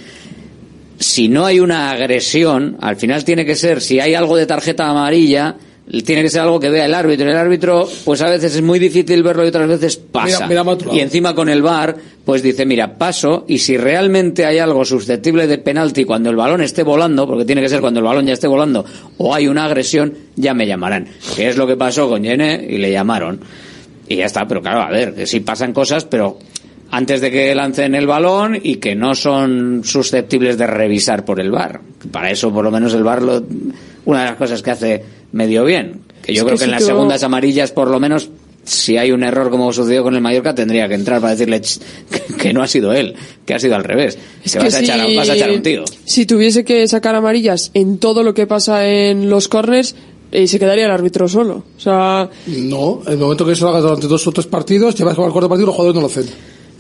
si 0.98 1.28
no 1.28 1.46
hay 1.46 1.60
una 1.60 1.92
agresión, 1.92 2.78
al 2.82 2.96
final 2.96 3.24
tiene 3.24 3.46
que 3.46 3.56
ser, 3.56 3.80
si 3.82 4.00
hay 4.00 4.16
algo 4.16 4.38
de 4.38 4.48
tarjeta 4.48 4.90
amarilla, 4.90 5.56
tiene 6.04 6.24
que 6.24 6.30
ser 6.30 6.42
algo 6.42 6.60
que 6.60 6.70
vea 6.70 6.86
el 6.86 6.94
árbitro. 6.94 7.30
El 7.30 7.38
árbitro, 7.38 7.88
pues 8.06 8.22
a 8.22 8.30
veces 8.30 8.56
es 8.56 8.62
muy 8.62 8.80
difícil 8.80 9.22
verlo 9.24 9.46
y 9.46 9.50
otras 9.50 9.68
veces 9.68 9.98
pasa. 9.98 10.48
Mira- 10.48 10.64
mira 10.64 10.78
y 10.94 11.00
encima 11.00 11.36
con 11.36 11.48
el 11.50 11.62
VAR, 11.62 11.96
pues 12.26 12.42
dice, 12.42 12.66
mira, 12.66 12.98
paso, 12.98 13.46
y 13.48 13.60
si 13.60 13.78
realmente 13.78 14.46
hay 14.46 14.58
algo 14.58 14.84
susceptible 14.84 15.46
de 15.48 15.58
penalti 15.60 16.04
cuando 16.06 16.30
el 16.32 16.36
balón 16.36 16.62
esté 16.62 16.82
volando, 16.84 17.28
porque 17.28 17.46
tiene 17.46 17.62
que 17.62 17.70
ser 17.70 17.82
cuando 17.82 18.00
el 18.00 18.06
balón 18.06 18.26
ya 18.26 18.34
esté 18.34 18.48
volando, 18.48 18.84
o 19.18 19.34
hay 19.36 19.48
una 19.48 19.66
agresión, 19.66 20.14
ya 20.36 20.54
me 20.56 20.66
llamarán. 20.66 21.08
Que 21.36 21.50
es 21.50 21.56
lo 21.58 21.68
que 21.68 21.78
pasó 21.78 22.10
con 22.10 22.24
Yene 22.24 22.66
y 22.68 22.78
le 22.80 22.92
llamaron. 22.92 23.40
Y 24.08 24.18
ya 24.18 24.26
está, 24.26 24.48
pero 24.48 24.62
claro, 24.62 24.82
a 24.82 24.90
ver, 24.90 25.14
que 25.14 25.26
sí 25.28 25.40
pasan 25.42 25.72
cosas, 25.74 26.06
pero 26.06 26.40
antes 26.92 27.22
de 27.22 27.30
que 27.32 27.54
lancen 27.54 27.94
el 27.96 28.08
balón 28.08 28.58
y 28.62 28.76
que 28.76 28.96
no 28.96 29.14
son 29.16 29.82
susceptibles 29.84 30.58
de 30.58 30.66
revisar 30.68 31.26
por 31.26 31.40
el 31.40 31.52
VAR. 31.52 31.82
Para 32.12 32.32
eso, 32.32 32.52
por 32.52 32.64
lo 32.64 32.72
menos, 32.72 32.94
el 32.94 33.04
VAR, 33.04 33.22
lo- 33.22 33.44
una 34.06 34.20
de 34.22 34.26
las 34.26 34.36
cosas 34.36 34.62
que 34.62 34.72
hace 34.72 35.04
medio 35.36 35.64
bien. 35.66 36.02
Que 36.24 36.34
yo 36.34 36.40
Es 36.42 36.44
creo 36.46 36.48
que 36.48 36.52
que, 36.54 36.58
si 36.60 36.66
en 36.66 36.72
las 36.72 36.82
tú- 36.82 36.88
segundas 36.88 37.22
amarillas, 37.24 37.72
por 37.72 37.90
lo 37.90 38.00
menos, 38.00 38.30
si 38.64 38.98
hay 38.98 39.12
un 39.12 39.22
error 39.24 39.52
como 39.52 39.72
sucedió 39.72 40.02
con 40.02 40.16
el 40.16 40.22
Mallorca, 40.22 40.56
tendría 40.56 40.88
que 40.88 40.96
entrar 40.96 41.22
para 41.22 41.34
decirle 41.34 41.62
"Ch, 41.62 41.80
que, 42.42 42.52
no 42.54 42.64
ha 42.64 42.68
sido 42.68 42.94
él, 42.94 43.14
que 43.46 43.54
ha 43.54 43.60
sido 43.60 43.76
al 43.76 43.84
revés. 43.84 44.18
Es 44.44 44.54
que 44.54 44.58
que 44.58 44.64
vas, 44.66 44.74
a 44.74 44.80
echar, 44.80 45.00
a- 45.02 45.08
vas 45.16 45.30
a 45.30 45.36
echar 45.36 45.50
a 45.50 45.54
un 45.54 45.62
tío. 45.62 45.84
Si 46.06 46.26
tuviese 46.26 46.64
que 46.66 46.88
sacar 46.88 47.14
amarillas 47.14 47.70
en 47.76 48.00
todo 48.00 48.24
lo 48.24 48.34
que 48.34 48.48
pasa 48.48 48.88
en 48.88 49.30
los 49.30 49.48
corners, 49.48 49.96
eh, 50.32 50.48
se 50.48 50.58
quedaría 50.58 50.86
el 50.86 50.92
árbitro 50.92 51.28
solo. 51.28 51.64
O 51.78 51.80
sea, 51.80 52.28
No, 52.48 53.02
el 53.08 53.18
momento 53.18 53.46
que 53.46 53.52
eso 53.52 53.66
lo 53.66 53.70
hagas 53.72 53.84
durante 53.84 54.08
dos 54.08 54.26
o 54.26 54.32
tres 54.32 54.48
partidos, 54.48 54.96
llevas 54.96 55.16
con 55.16 55.26
el 55.26 55.32
cuarto 55.32 55.48
partido 55.48 55.66
y 55.66 55.68
los 55.68 55.76
jugadores 55.76 55.96
no 55.96 56.02
lo 56.02 56.08
hacen. 56.08 56.26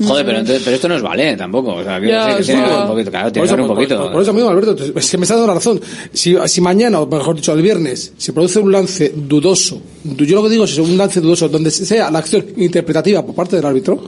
Joder, 0.03 0.25
pero, 0.25 0.39
entonces- 0.39 0.61
pero 0.63 0.75
esto 0.75 0.87
no 0.89 0.95
es 0.95 1.01
vale 1.01 1.37
tampoco. 1.37 1.75
O 1.75 1.83
sea, 1.83 1.99
Ya, 1.99 2.37
que 2.37 2.43
que 2.43 2.51
haber 2.53 2.79
un 2.81 2.87
poquito. 2.87 3.11
Claro, 3.11 3.25
Por 3.25 3.31
tiene 3.33 3.47
que 3.47 3.61
un 3.61 3.67
poquito. 3.67 3.97
por- 4.03 4.11
por 4.11 4.21
eso 4.21 4.33
mismo, 4.33 4.49
Alberto, 4.49 4.75
es 4.95 5.09
que 5.11 5.17
me 5.17 5.23
estás 5.23 5.37
dando 5.37 5.47
la 5.47 5.53
razón. 5.53 5.79
Si, 6.11 6.35
si 6.47 6.61
mañana, 6.61 6.99
o 6.99 7.07
mejor 7.07 7.35
dicho, 7.35 7.53
el 7.53 7.61
viernes, 7.61 8.11
se 8.17 8.33
produce 8.33 8.59
un 8.59 8.71
lance 8.71 9.13
dudoso, 9.15 9.81
du- 10.03 10.25
yo 10.25 10.35
lo 10.35 10.43
que 10.43 10.49
digo 10.49 10.65
es 10.65 10.77
un 10.77 10.97
lance 10.97 11.21
dudoso, 11.21 11.47
donde 11.47 11.71
sea 11.71 12.11
la 12.11 12.19
acción 12.19 12.45
interpretativa 12.57 13.25
por 13.25 13.35
parte 13.35 13.55
del 13.55 13.65
árbitro, 13.65 14.01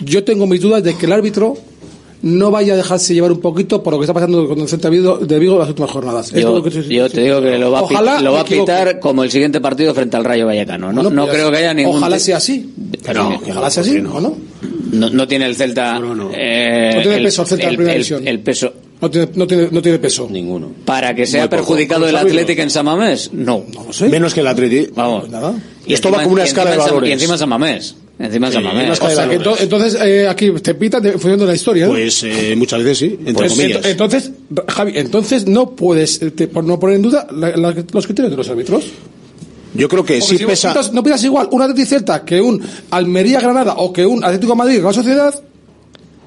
yo 0.00 0.22
tengo 0.24 0.46
mis 0.46 0.60
dudas 0.60 0.82
de 0.82 0.94
que 0.96 1.06
el 1.06 1.12
árbitro 1.12 1.56
no 2.22 2.50
vaya 2.50 2.74
a 2.74 2.76
dejarse 2.76 3.14
llevar 3.14 3.30
un 3.32 3.40
poquito 3.40 3.82
por 3.82 3.92
lo 3.92 3.98
que 4.00 4.04
está 4.04 4.14
pasando 4.14 4.48
con 4.48 4.58
el 4.60 4.68
Celta 4.68 4.90
de 4.90 4.96
Vigo 4.98 5.18
de 5.18 5.38
Vigo 5.38 5.52
en 5.54 5.58
las 5.60 5.68
últimas 5.68 5.90
jornadas. 5.90 6.30
Yo, 6.32 6.54
lo 6.56 6.62
que 6.62 6.70
te- 6.70 6.82
yo 6.88 7.08
te 7.08 7.20
digo 7.22 7.40
que 7.40 7.56
lo 7.58 7.70
va 7.70 7.78
a, 7.78 7.82
Ojalá 7.82 8.16
pit- 8.16 8.24
lo 8.24 8.32
va 8.32 8.40
a 8.40 8.44
pitar 8.44 8.98
como 9.00 9.22
el 9.22 9.30
siguiente 9.30 9.60
partido 9.60 9.94
frente 9.94 10.16
al 10.16 10.24
Rayo 10.24 10.46
Vallecano. 10.46 10.92
No, 10.92 11.02
no 11.04 11.24
pues 11.24 11.34
creo 11.36 11.50
que 11.50 11.56
haya 11.58 11.74
ningún. 11.74 11.96
Ojalá 11.96 12.18
sea 12.18 12.38
así. 12.38 12.72
Pero- 13.04 13.30
No, 13.30 13.40
ojalá 13.48 13.70
sea 13.70 13.82
así, 13.82 13.98
¿o 13.98 14.20
no? 14.20 14.36
No, 14.92 15.10
no 15.10 15.28
tiene 15.28 15.46
el 15.46 15.54
Celta. 15.54 15.96
eh, 16.34 16.92
No 16.96 17.02
tiene 17.02 17.18
peso 17.22 17.42
el 17.42 17.48
Celta 17.48 17.68
en 17.68 17.76
primera 17.76 17.92
el- 17.92 17.98
división. 17.98 18.26
el 18.26 18.40
peso. 18.40 18.72
No 19.00 19.08
tiene, 19.08 19.28
no 19.36 19.46
tiene, 19.46 19.68
no 19.70 19.80
tiene 19.80 19.98
peso. 20.00 20.26
Ninguno. 20.28 20.72
Para 20.84 21.14
que 21.14 21.24
sea 21.24 21.48
perjudicado 21.48 22.08
el. 22.08 22.16
Atlético 22.16 22.62
en 22.62 22.70
San 22.70 22.84
Mamés, 22.86 23.30
no. 23.32 23.62
Menos 24.10 24.34
que 24.34 24.40
el 24.40 24.46
Atleti. 24.48 24.88
Vamos. 24.94 25.28
Nada. 25.28 25.54
Y 25.86 25.94
Esto 25.94 26.08
va 26.10 26.16
encima- 26.16 26.22
como 26.24 26.34
una 26.34 26.42
y 26.42 26.46
escala 26.48 26.70
de 26.72 26.76
valores. 26.78 27.08
Y 27.10 27.12
encima 27.12 27.34
en 27.34 27.38
San 27.38 27.48
Mamés. 27.48 27.94
Encima 28.18 28.50
Sí, 28.50 28.58
Mamés. 28.58 28.84
una 28.84 28.92
escala 28.94 29.12
O 29.12 29.16
sea, 29.16 29.28
que 29.28 29.38
ento- 29.38 29.56
entonces 29.60 29.96
eh, 30.02 30.26
aquí 30.28 30.50
te 30.60 30.74
pitan 30.74 31.00
de- 31.02 31.12
de 31.12 31.36
la 31.46 31.54
historia. 31.54 31.86
¿no? 31.86 31.92
Pues 31.92 32.22
eh, 32.24 32.54
muchas 32.56 32.80
veces 32.82 32.98
sí, 32.98 33.16
entre 33.20 33.32
Pues, 33.34 33.52
comillas. 33.52 33.82
ento- 33.82 33.88
entonces, 33.90 34.30
Javi, 34.68 34.92
entonces 34.96 35.46
no 35.46 35.70
puedes 35.76 36.20
eh, 36.22 36.30
te- 36.32 36.48
por 36.48 36.64
no 36.64 36.80
poner 36.80 36.96
en 36.96 37.02
duda 37.02 37.28
la- 37.30 37.56
la- 37.56 37.74
los 37.92 38.06
criterios 38.06 38.30
de 38.32 38.36
los 38.36 38.48
árbitros. 38.48 38.84
Yo 39.74 39.88
creo 39.88 40.04
que 40.04 40.20
sí 40.20 40.36
si 40.38 40.44
pesa. 40.46 40.72
pitas- 40.74 40.92
no 40.92 41.02
pidas 41.04 41.22
igual 41.22 41.48
un 41.52 41.62
Atlético 41.62 41.86
Celta 41.90 42.24
que 42.24 42.40
un 42.40 42.60
Almería 42.90 43.40
Granada 43.40 43.74
o 43.76 43.92
que 43.92 44.04
un 44.04 44.24
Atlético 44.24 44.52
de 44.54 44.56
Madrid 44.58 44.80
Real 44.80 44.94
Sociedad. 44.94 45.34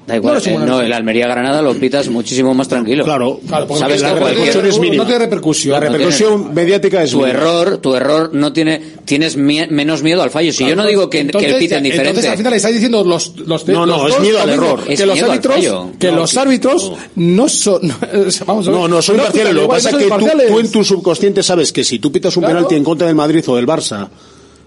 Da 0.06 0.16
igual, 0.16 0.42
no, 0.66 0.80
eh, 0.80 0.86
el 0.86 0.92
Almería-Granada 0.92 1.62
lo 1.62 1.74
pitas 1.74 2.08
muchísimo 2.08 2.52
más 2.54 2.66
tranquilo. 2.66 3.04
Claro, 3.04 3.38
claro 3.46 3.76
¿Sabes 3.76 4.02
la 4.02 4.14
repercusión 4.14 4.66
es 4.66 4.78
mínima. 4.80 5.04
No 5.04 5.18
repercusión. 5.18 5.72
La 5.74 5.80
repercusión 5.80 6.52
mediática 6.52 7.04
es 7.04 7.12
tu 7.12 7.24
error, 7.24 7.78
tu 7.78 7.94
error 7.94 8.30
no 8.32 8.52
tiene 8.52 8.82
tienes 9.04 9.36
menos 9.36 10.02
miedo 10.02 10.22
al 10.22 10.30
fallo. 10.30 10.52
Si 10.52 10.66
yo 10.66 10.74
no 10.74 10.84
digo 10.86 11.08
que, 11.08 11.20
entonces, 11.20 11.48
que 11.48 11.54
el 11.54 11.60
piten 11.60 11.84
diferente. 11.84 12.08
Entonces 12.08 12.30
al 12.30 12.36
final 12.36 12.50
le 12.50 12.56
estáis 12.56 12.74
diciendo 12.74 13.04
los 13.04 13.38
los 13.46 13.68
No, 13.68 13.86
no, 13.86 14.08
es 14.08 14.18
miedo 14.18 14.40
al 14.40 14.50
error. 14.50 14.84
Que, 14.84 14.94
es 14.94 15.06
los 15.06 15.14
miedo 15.14 15.30
árbitros, 15.30 15.56
al 15.56 15.98
que 15.98 16.10
no, 16.10 16.16
los 16.16 16.36
árbitros 16.36 16.92
no, 17.14 17.42
no 17.42 17.48
son 17.48 17.80
vamos 18.46 18.66
a 18.66 18.70
No, 18.72 18.88
no 18.88 19.02
son 19.02 19.18
lo 19.18 19.30
que 19.30 19.68
pasa 19.68 19.90
es 19.90 19.96
que 19.96 20.08
tú, 20.08 20.26
tú, 20.48 20.58
en 20.58 20.70
tu 20.70 20.82
subconsciente 20.82 21.42
sabes 21.44 21.72
que 21.72 21.84
si 21.84 22.00
tú 22.00 22.10
pitas 22.10 22.36
un 22.36 22.44
penalti 22.44 22.74
en 22.74 22.82
contra 22.82 23.06
del 23.06 23.16
Madrid 23.16 23.44
o 23.46 23.54
del 23.54 23.66
Barça 23.66 24.08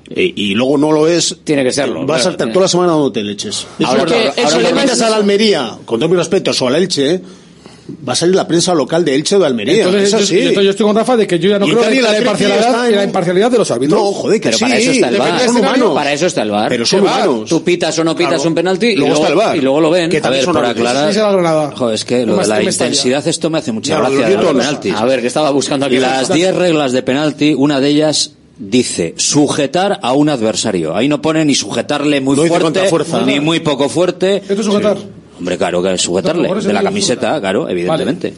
eh, 0.10 0.34
y 0.36 0.53
luego 0.53 0.78
no 0.78 0.91
lo 0.91 1.08
es. 1.08 1.38
Tiene 1.43 1.64
que 1.64 1.72
serlo. 1.72 2.01
Eh, 2.01 2.06
vas 2.06 2.26
a 2.26 2.32
estar 2.32 2.49
toda 2.49 2.66
la 2.66 2.68
semana 2.68 2.91
donde 2.91 3.20
te 3.20 3.24
leches. 3.24 3.66
Ahora, 3.84 4.03
es 4.03 4.12
que, 4.12 4.41
ahora, 4.41 4.70
ahora, 4.70 4.93
a 4.93 5.10
la 5.10 5.16
Almería, 5.16 5.78
con 5.86 5.99
todos 5.99 6.10
mis 6.10 6.20
respetos, 6.20 6.62
o 6.62 6.68
al 6.68 6.76
Elche, 6.76 7.16
¿eh? 7.16 7.22
va 8.08 8.14
a 8.14 8.16
salir 8.16 8.36
la 8.36 8.47
prensa 8.47 8.74
local 8.74 9.06
de 9.06 9.16
Elche 9.16 9.36
o 9.36 9.39
de 9.39 9.45
Almería. 9.45 9.86
Entonces, 9.86 10.10
eso 10.10 10.20
yo, 10.20 10.26
sí. 10.26 10.53
yo, 10.53 10.62
yo, 10.62 10.70
estoy 10.72 10.86
con 10.86 10.95
Rafa 10.95 11.18
de 11.18 11.28
que 11.28 11.39
yo 11.39 11.49
ya 11.49 11.60
no 11.60 11.66
creo 11.66 11.84
en 11.84 12.03
la, 12.03 12.12
la, 12.12 12.18
imparcialidad, 12.20 12.89
en 12.89 12.95
la 12.95 13.03
imparcialidad 13.03 13.51
de 13.51 13.58
los 13.58 13.72
árbitros. 13.72 13.99
No, 13.99 14.12
joder, 14.12 14.41
que 14.41 14.49
pero 14.49 14.58
sí, 14.58 14.64
para 14.64 14.78
eso 14.78 14.91
está 14.91 15.08
el 15.10 15.18
VAR. 15.18 15.45
Son 15.45 15.58
humanos. 15.58 15.95
Para 15.95 16.14
eso 16.14 16.26
está 16.26 16.41
el 16.41 16.51
VAR. 16.51 16.70
Pero 16.70 16.86
son 16.86 17.01
humanos. 17.01 17.49
Tú 17.49 17.64
pitas 17.64 17.97
o 17.99 18.03
no 18.03 18.16
pitas 18.16 18.36
claro. 18.36 18.49
un 18.49 18.56
penalti 18.56 18.88
y 18.88 18.95
luego, 18.95 19.16
luego, 19.16 19.24
está 19.24 19.34
el 19.34 19.38
VAR. 19.38 19.58
y 19.58 19.62
luego 19.62 19.82
lo 19.82 19.89
ven. 19.89 20.10
Que 20.10 20.22
a 20.24 20.30
ver, 20.30 20.45
por 20.45 20.66
aclarar. 20.66 21.76
Joder, 21.76 21.95
es 21.95 22.06
que 22.06 22.26
lo 22.26 22.38
de 22.38 22.47
la 22.47 22.64
intensidad 22.64 23.28
esto 23.28 23.49
me 23.49 23.60
hace 23.60 23.72
mucha 23.72 23.97
gracia. 23.99 24.97
A 24.97 25.06
ver, 25.06 25.22
que 25.22 25.28
estaba 25.28 25.51
buscando 25.51 25.86
aquí 25.86 25.97
las 25.97 26.32
10 26.32 26.56
reglas 26.56 26.91
de 26.91 27.03
penalti, 27.03 27.53
una 27.53 27.80
de 27.80 27.89
ellas 27.89 28.32
dice 28.58 29.14
sujetar 29.18 29.99
a 30.01 30.14
un 30.14 30.30
adversario. 30.30 30.95
Ahí 30.95 31.08
no 31.08 31.22
pone 31.22 31.43
ni 31.45 31.56
sujetarle 31.56 32.22
muy 32.22 32.36
fuerte 32.36 32.89
ni 33.26 33.39
muy 33.39 33.60
poco 33.60 33.89
fuerte. 33.89 34.38
¿Esto 34.38 34.53
es 34.53 34.66
sujetar? 34.66 34.97
Hombre, 35.38 35.58
claro 35.58 35.84
que 35.84 35.93
es 35.93 36.01
sujetarle 36.01 36.53
de 36.53 36.74
la 36.74 36.84
camiseta, 36.84 37.39
claro, 37.39 37.68
evidentemente. 37.70 38.34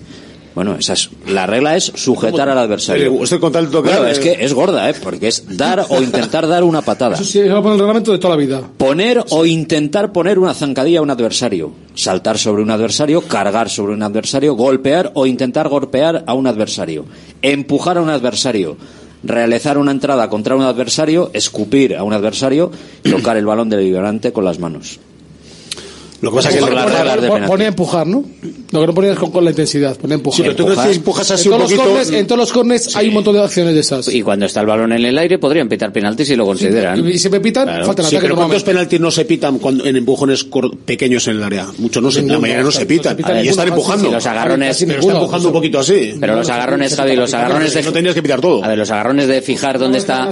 Bueno, 0.57 0.75
esa 0.79 0.93
es, 0.93 1.11
la 1.27 1.45
regla 1.45 1.75
es 1.75 1.83
sujetar 1.83 2.49
al 2.49 2.57
adversario. 2.57 3.13
Eh, 3.13 3.19
Estoy 3.21 3.39
claro, 3.39 4.07
es 4.07 4.17
eh. 4.17 4.21
que 4.21 4.43
es 4.43 4.53
gorda, 4.55 4.89
¿eh? 4.89 4.95
Porque 5.03 5.27
es 5.27 5.55
dar 5.55 5.85
o 5.87 6.01
intentar 6.01 6.47
dar 6.47 6.63
una 6.63 6.81
patada. 6.81 7.13
Eso 7.13 7.25
sí, 7.25 7.41
eso 7.41 7.59
el 7.59 7.63
reglamento 7.63 8.11
de 8.11 8.17
toda 8.17 8.35
la 8.35 8.41
vida. 8.41 8.63
Poner 8.75 9.23
o 9.29 9.45
intentar 9.45 10.11
poner 10.11 10.39
una 10.39 10.55
zancadilla 10.55 10.97
a 10.97 11.03
un 11.03 11.11
adversario. 11.11 11.73
Saltar 11.93 12.39
sobre 12.39 12.63
un 12.63 12.71
adversario, 12.71 13.21
cargar 13.21 13.69
sobre 13.69 13.93
un 13.93 14.01
adversario, 14.01 14.55
golpear 14.55 15.11
o 15.13 15.27
intentar 15.27 15.69
golpear 15.69 16.23
a 16.25 16.33
un 16.33 16.47
adversario. 16.47 17.05
Empujar 17.43 17.99
a 17.99 18.01
un 18.01 18.09
adversario 18.09 18.77
realizar 19.23 19.77
una 19.77 19.91
entrada 19.91 20.29
contra 20.29 20.55
un 20.55 20.63
adversario, 20.63 21.31
escupir 21.33 21.95
a 21.95 22.03
un 22.03 22.13
adversario, 22.13 22.71
tocar 23.03 23.37
el 23.37 23.45
balón 23.45 23.69
del 23.69 23.81
vibrante 23.81 24.31
con 24.31 24.45
las 24.45 24.59
manos. 24.59 24.99
Lo 26.21 26.31
que 26.31 26.35
pasa 26.37 26.49
es 26.49 26.55
que 26.55 27.41
ponía 27.47 27.67
empujar, 27.67 28.07
¿no? 28.07 28.23
Lo 28.71 28.81
que 28.81 28.87
no 28.87 28.93
ponía 28.93 29.11
es 29.13 29.19
con, 29.19 29.43
la 29.43 29.51
intensidad, 29.51 29.95
ponía 29.97 30.15
empujar. 30.15 30.37
Sí, 30.37 30.41
pero 30.41 30.55
tú 30.55 30.65
crees 30.65 30.97
empujas 30.97 31.29
así 31.31 31.47
en 31.47 31.53
un 31.53 31.59
todos. 31.59 31.71
Los 31.71 31.79
corners, 31.79 32.11
en 32.11 32.27
todos 32.27 32.85
los 32.85 32.95
hay 32.95 33.07
un 33.07 33.13
montón 33.13 33.35
de 33.35 33.43
acciones 33.43 33.75
de 33.75 33.81
esas. 33.81 34.07
Y 34.07 34.23
cuando 34.23 34.45
está 34.45 34.61
el 34.61 34.67
balón 34.67 34.91
en 34.93 35.05
el 35.05 35.17
aire 35.17 35.37
podrían 35.37 35.69
pitar 35.69 35.93
penaltis 35.93 36.27
si 36.27 36.35
lo 36.35 36.45
consideran. 36.45 37.07
Y, 37.07 37.11
y 37.11 37.19
si 37.19 37.29
me 37.29 37.39
pitan, 37.39 37.65
claro. 37.65 37.85
faltan 37.85 38.05
sí, 38.05 38.15
ataque 38.15 38.27
pero 38.27 38.35
¿cuántos 38.35 38.63
penaltis 38.63 38.99
no 38.99 39.11
se 39.11 39.25
pitan 39.25 39.59
cuando, 39.59 39.85
en 39.85 39.95
empujones 39.95 40.47
pequeños 40.85 41.27
en 41.27 41.37
el 41.37 41.43
área? 41.43 41.67
Muchos 41.77 42.01
no 42.01 42.09
se, 42.09 42.21
Ninguno, 42.21 42.35
la 42.35 42.41
mayoría 42.41 42.63
no 42.63 42.71
se 42.71 42.85
pitan. 42.85 43.11
Se 43.11 43.17
pitan 43.17 43.35
ver, 43.35 43.45
y 43.45 43.49
están 43.49 43.67
empujando. 43.67 44.11
los 44.11 44.25
agarrones... 44.25 44.85
Pero 44.87 44.99
están 44.99 45.15
empujando 45.17 45.47
un 45.47 45.53
poquito 45.53 45.79
así. 45.79 46.15
Pero 46.19 46.35
los 46.35 46.49
agarrones, 46.49 46.95
Javi, 46.95 47.15
los 47.15 47.33
agarrones 47.33 47.73
de... 47.73 47.83
No 47.83 47.93
tenías 47.93 48.15
que 48.15 48.23
pitar 48.23 48.41
todo. 48.41 48.63
A 48.63 48.67
ver, 48.69 48.77
los 48.77 48.89
agarrones 48.89 49.27
de 49.27 49.41
fijar 49.41 49.77
dónde 49.77 49.99
está... 49.99 50.29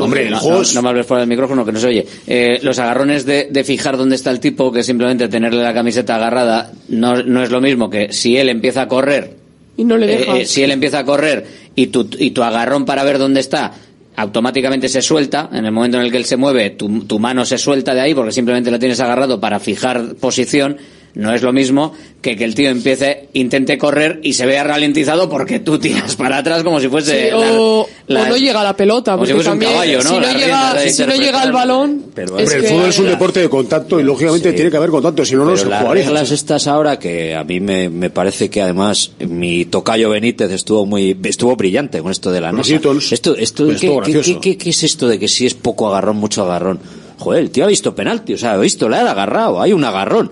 Hombre, 0.00 0.30
No 0.30 0.82
me 0.82 0.88
hables 0.88 1.06
fuera 1.06 1.20
del 1.20 1.28
micrófono 1.28 1.64
que 1.64 1.72
no 1.72 1.78
se 1.78 1.86
oye. 1.86 2.06
Eh, 2.26 2.58
los 2.62 2.78
agarrones 2.78 3.24
de 3.24 3.64
fijar 3.64 3.96
dónde 3.96 4.16
está 4.16 4.30
el 4.30 4.40
tipo 4.40 4.55
que 4.72 4.82
simplemente 4.82 5.28
tenerle 5.28 5.62
la 5.62 5.74
camiseta 5.74 6.16
agarrada 6.16 6.72
no, 6.88 7.22
no 7.22 7.42
es 7.42 7.50
lo 7.50 7.60
mismo 7.60 7.90
que 7.90 8.12
si 8.12 8.36
él 8.36 8.48
empieza 8.48 8.82
a 8.82 8.88
correr. 8.88 9.36
Y 9.76 9.84
no 9.84 9.96
le 9.96 10.14
eh, 10.14 10.26
eh, 10.40 10.46
si 10.46 10.62
él 10.62 10.70
empieza 10.70 11.00
a 11.00 11.04
correr 11.04 11.46
y 11.74 11.88
tu, 11.88 12.08
y 12.18 12.30
tu 12.30 12.42
agarrón 12.42 12.84
para 12.84 13.04
ver 13.04 13.18
dónde 13.18 13.40
está 13.40 13.72
automáticamente 14.16 14.88
se 14.88 15.02
suelta, 15.02 15.50
en 15.52 15.66
el 15.66 15.72
momento 15.72 15.98
en 15.98 16.04
el 16.04 16.10
que 16.10 16.16
él 16.16 16.24
se 16.24 16.38
mueve, 16.38 16.70
tu, 16.70 17.04
tu 17.04 17.18
mano 17.18 17.44
se 17.44 17.58
suelta 17.58 17.94
de 17.94 18.00
ahí 18.00 18.14
porque 18.14 18.32
simplemente 18.32 18.70
la 18.70 18.78
tienes 18.78 18.98
agarrado 19.00 19.38
para 19.38 19.60
fijar 19.60 20.14
posición 20.14 20.78
no 21.16 21.32
es 21.32 21.40
lo 21.40 21.50
mismo 21.50 21.94
que 22.20 22.36
que 22.36 22.44
el 22.44 22.54
tío 22.54 22.68
empiece, 22.68 23.28
intente 23.32 23.78
correr 23.78 24.20
y 24.22 24.34
se 24.34 24.44
vea 24.44 24.64
ralentizado 24.64 25.30
porque 25.30 25.60
tú 25.60 25.78
tiras 25.78 26.14
para 26.16 26.38
atrás 26.38 26.62
como 26.62 26.78
si 26.78 26.88
fuese. 26.88 27.30
Sí, 27.30 27.34
o, 27.34 27.88
no 28.08 28.36
llega 28.36 28.62
la 28.62 28.76
pelota. 28.76 29.12
Como 29.14 29.24
si 29.24 29.32
fuese 29.32 29.50
un 29.50 29.58
caballo. 29.58 30.02
Si 30.02 30.08
no, 30.08 30.20
llega, 30.20 30.78
si 30.88 31.06
no 31.06 31.14
llega, 31.14 31.42
el 31.42 31.52
balón. 31.52 32.04
Pero 32.14 32.38
el 32.38 32.46
fútbol 32.46 32.88
es 32.90 32.98
un 32.98 33.06
deporte 33.06 33.40
de 33.40 33.48
contacto 33.48 33.98
y 33.98 34.02
lógicamente 34.02 34.52
tiene 34.52 34.70
que 34.70 34.76
haber 34.76 34.90
contacto, 34.90 35.24
si 35.24 35.34
no, 35.36 35.46
no 35.46 35.56
se 35.56 35.66
Las 35.66 35.88
reglas 35.88 36.30
estas 36.30 36.66
ahora 36.66 36.98
que 36.98 37.34
a 37.34 37.44
mí 37.44 37.60
me, 37.60 37.88
me, 37.88 38.10
parece 38.10 38.50
que 38.50 38.60
además 38.60 39.12
mi 39.20 39.64
tocayo 39.64 40.10
Benítez 40.10 40.52
estuvo 40.52 40.84
muy 40.84 41.16
estuvo 41.24 41.56
brillante 41.56 42.02
con 42.02 42.12
esto 42.12 42.30
de 42.30 42.42
la 42.42 42.52
NASA. 42.52 42.74
Esto, 42.74 43.34
esto, 43.36 43.68
¿qué, 43.68 44.00
qué, 44.04 44.38
qué, 44.40 44.58
¿Qué 44.58 44.70
es 44.70 44.82
esto 44.82 45.08
de 45.08 45.18
que 45.18 45.28
si 45.28 45.46
es 45.46 45.54
poco 45.54 45.88
agarrón, 45.88 46.16
mucho 46.16 46.42
agarrón? 46.42 46.78
joder, 47.18 47.42
el 47.42 47.50
tío 47.50 47.64
ha 47.64 47.68
visto 47.68 47.94
penalti, 47.94 48.34
o 48.34 48.38
sea, 48.38 48.52
ha 48.52 48.56
visto, 48.56 48.88
le 48.88 48.96
ha 48.96 49.10
agarrado, 49.10 49.60
hay 49.60 49.72
un 49.72 49.84
agarrón. 49.84 50.30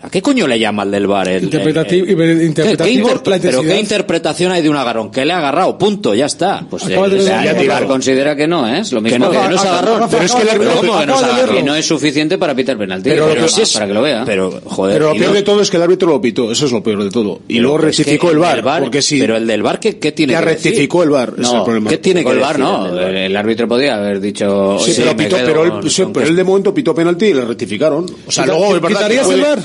¿A 0.00 0.10
qué 0.10 0.22
coño 0.22 0.46
le 0.46 0.60
llaman 0.60 0.92
del 0.92 1.08
bar? 1.08 1.28
El, 1.28 1.44
interpretativo, 1.44 2.06
el, 2.06 2.20
el, 2.20 2.42
interpretativo 2.42 3.08
¿Qué, 3.08 3.14
qué 3.32 3.38
pero 3.40 3.62
qué 3.62 3.80
interpretación 3.80 4.52
hay 4.52 4.62
de 4.62 4.68
un 4.68 4.76
agarrón. 4.76 5.10
¿Qué 5.10 5.24
le 5.24 5.32
ha 5.32 5.38
agarrado? 5.38 5.76
Punto, 5.76 6.14
ya 6.14 6.26
está. 6.26 6.64
Pues 6.70 6.84
el, 6.84 6.92
eh, 6.92 6.98
o 6.98 7.20
sea, 7.20 7.44
ya 7.44 7.58
tirar 7.58 7.84
considera 7.86 8.36
que 8.36 8.46
no, 8.46 8.68
¿eh? 8.68 8.78
Es 8.78 8.92
lo 8.92 9.00
mismo 9.00 9.28
que, 9.28 9.36
no, 9.36 9.42
que 9.42 9.48
no 9.48 9.54
es 9.56 9.64
agarrón. 9.64 10.08
Pero 10.08 10.22
es 10.22 10.32
que 10.32 10.42
el 10.42 10.48
árbitro 10.50 10.82
no, 11.04 11.62
no 11.64 11.74
es 11.74 11.84
suficiente 11.84 12.38
para 12.38 12.54
pitar 12.54 12.78
penalti. 12.78 13.10
Pero, 13.10 13.26
pero, 13.26 13.46
pero 13.46 13.62
es, 13.62 13.72
para 13.72 13.88
que 13.88 13.94
lo 13.94 14.02
vea. 14.02 14.22
Pero, 14.24 14.60
joder, 14.64 14.94
pero 14.94 15.12
lo 15.12 15.18
peor 15.18 15.30
no, 15.30 15.34
de 15.34 15.42
todo 15.42 15.62
es 15.62 15.70
que 15.70 15.76
el 15.78 15.82
árbitro 15.82 16.08
lo 16.08 16.20
pitó. 16.20 16.52
Eso 16.52 16.66
es 16.66 16.72
lo 16.72 16.80
peor 16.80 17.02
de 17.02 17.10
todo. 17.10 17.40
Y 17.48 17.58
luego 17.58 17.78
rectificó 17.78 18.30
el 18.30 18.38
bar, 18.38 18.62
bar. 18.62 18.82
Porque 18.82 19.02
sí. 19.02 19.18
Pero 19.18 19.36
el 19.36 19.48
del 19.48 19.64
bar, 19.64 19.80
¿qué, 19.80 19.98
qué 19.98 20.12
tiene 20.12 20.34
ya 20.34 20.38
que 20.38 20.44
rectificó 20.44 21.02
el 21.02 21.10
bar. 21.10 21.36
No, 21.36 21.66
¿Qué 21.88 21.98
tiene 21.98 22.22
que 22.22 22.30
el 22.30 22.38
eh, 22.38 22.40
bar? 22.40 22.58
No. 22.60 22.96
El 22.96 23.36
árbitro 23.36 23.66
podía 23.66 23.96
haber 23.96 24.20
dicho. 24.20 24.78
Sí, 24.78 24.94
pero 26.12 26.28
él 26.28 26.36
de 26.36 26.44
momento 26.44 26.72
pitó 26.72 26.94
penalti 26.94 27.26
y 27.26 27.34
le 27.34 27.44
rectificaron. 27.44 28.06
O 28.26 28.30
sea, 28.30 28.46
luego, 28.46 28.78
¿verdad? 28.80 29.10
el 29.10 29.40
bar? 29.40 29.58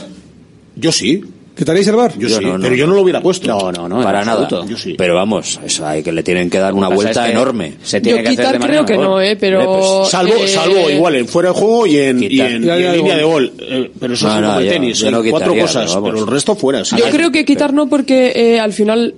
Yo 0.75 0.91
sí. 0.91 1.23
¿Quitaréis 1.55 1.87
el 1.87 1.95
bar? 1.95 2.17
Yo, 2.17 2.27
sí, 2.29 2.43
no, 2.43 2.57
no, 2.57 2.63
pero 2.63 2.73
yo 2.73 2.87
no 2.87 2.95
lo 2.95 3.01
hubiera 3.01 3.21
puesto. 3.21 3.47
No, 3.47 3.71
no, 3.71 3.87
no. 3.87 4.01
Para 4.01 4.25
nada. 4.25 4.47
Yo. 4.49 4.75
Pero 4.97 5.13
vamos, 5.13 5.59
eso 5.63 5.85
hay 5.85 6.01
que 6.01 6.11
le 6.11 6.23
tienen 6.23 6.49
que 6.49 6.57
dar 6.57 6.73
una 6.73 6.87
vuelta 6.87 7.29
enorme. 7.29 7.75
Yo 7.83 8.23
quitar 8.23 8.59
creo 8.59 8.85
que 8.85 8.97
no, 8.97 9.21
¿eh? 9.21 9.37
Pero... 9.39 9.99
Pues, 9.99 10.09
salvo, 10.09 10.33
eh, 10.33 10.47
salvo 10.47 10.89
igual 10.89 11.15
en 11.15 11.27
fuera 11.27 11.49
de 11.49 11.55
juego 11.55 11.85
y 11.85 11.97
en, 11.97 12.19
línea 12.19 13.17
de 13.17 13.23
gol. 13.23 13.51
Eh, 13.59 13.91
pero 13.99 14.15
eso 14.15 14.27
es 14.27 14.33
como 14.33 14.59
el 14.59 14.69
tenis. 14.69 15.03
Eh, 15.03 15.11
cuatro 15.29 15.55
cosas, 15.55 15.91
pero, 15.91 16.03
pero, 16.03 16.19
el 16.19 16.27
resto 16.27 16.55
fuera. 16.55 16.81
Yo 16.81 17.09
creo 17.11 17.31
que 17.31 17.45
quitar 17.45 17.71
no 17.71 17.87
porque 17.87 18.59
al 18.59 18.73
final 18.73 19.13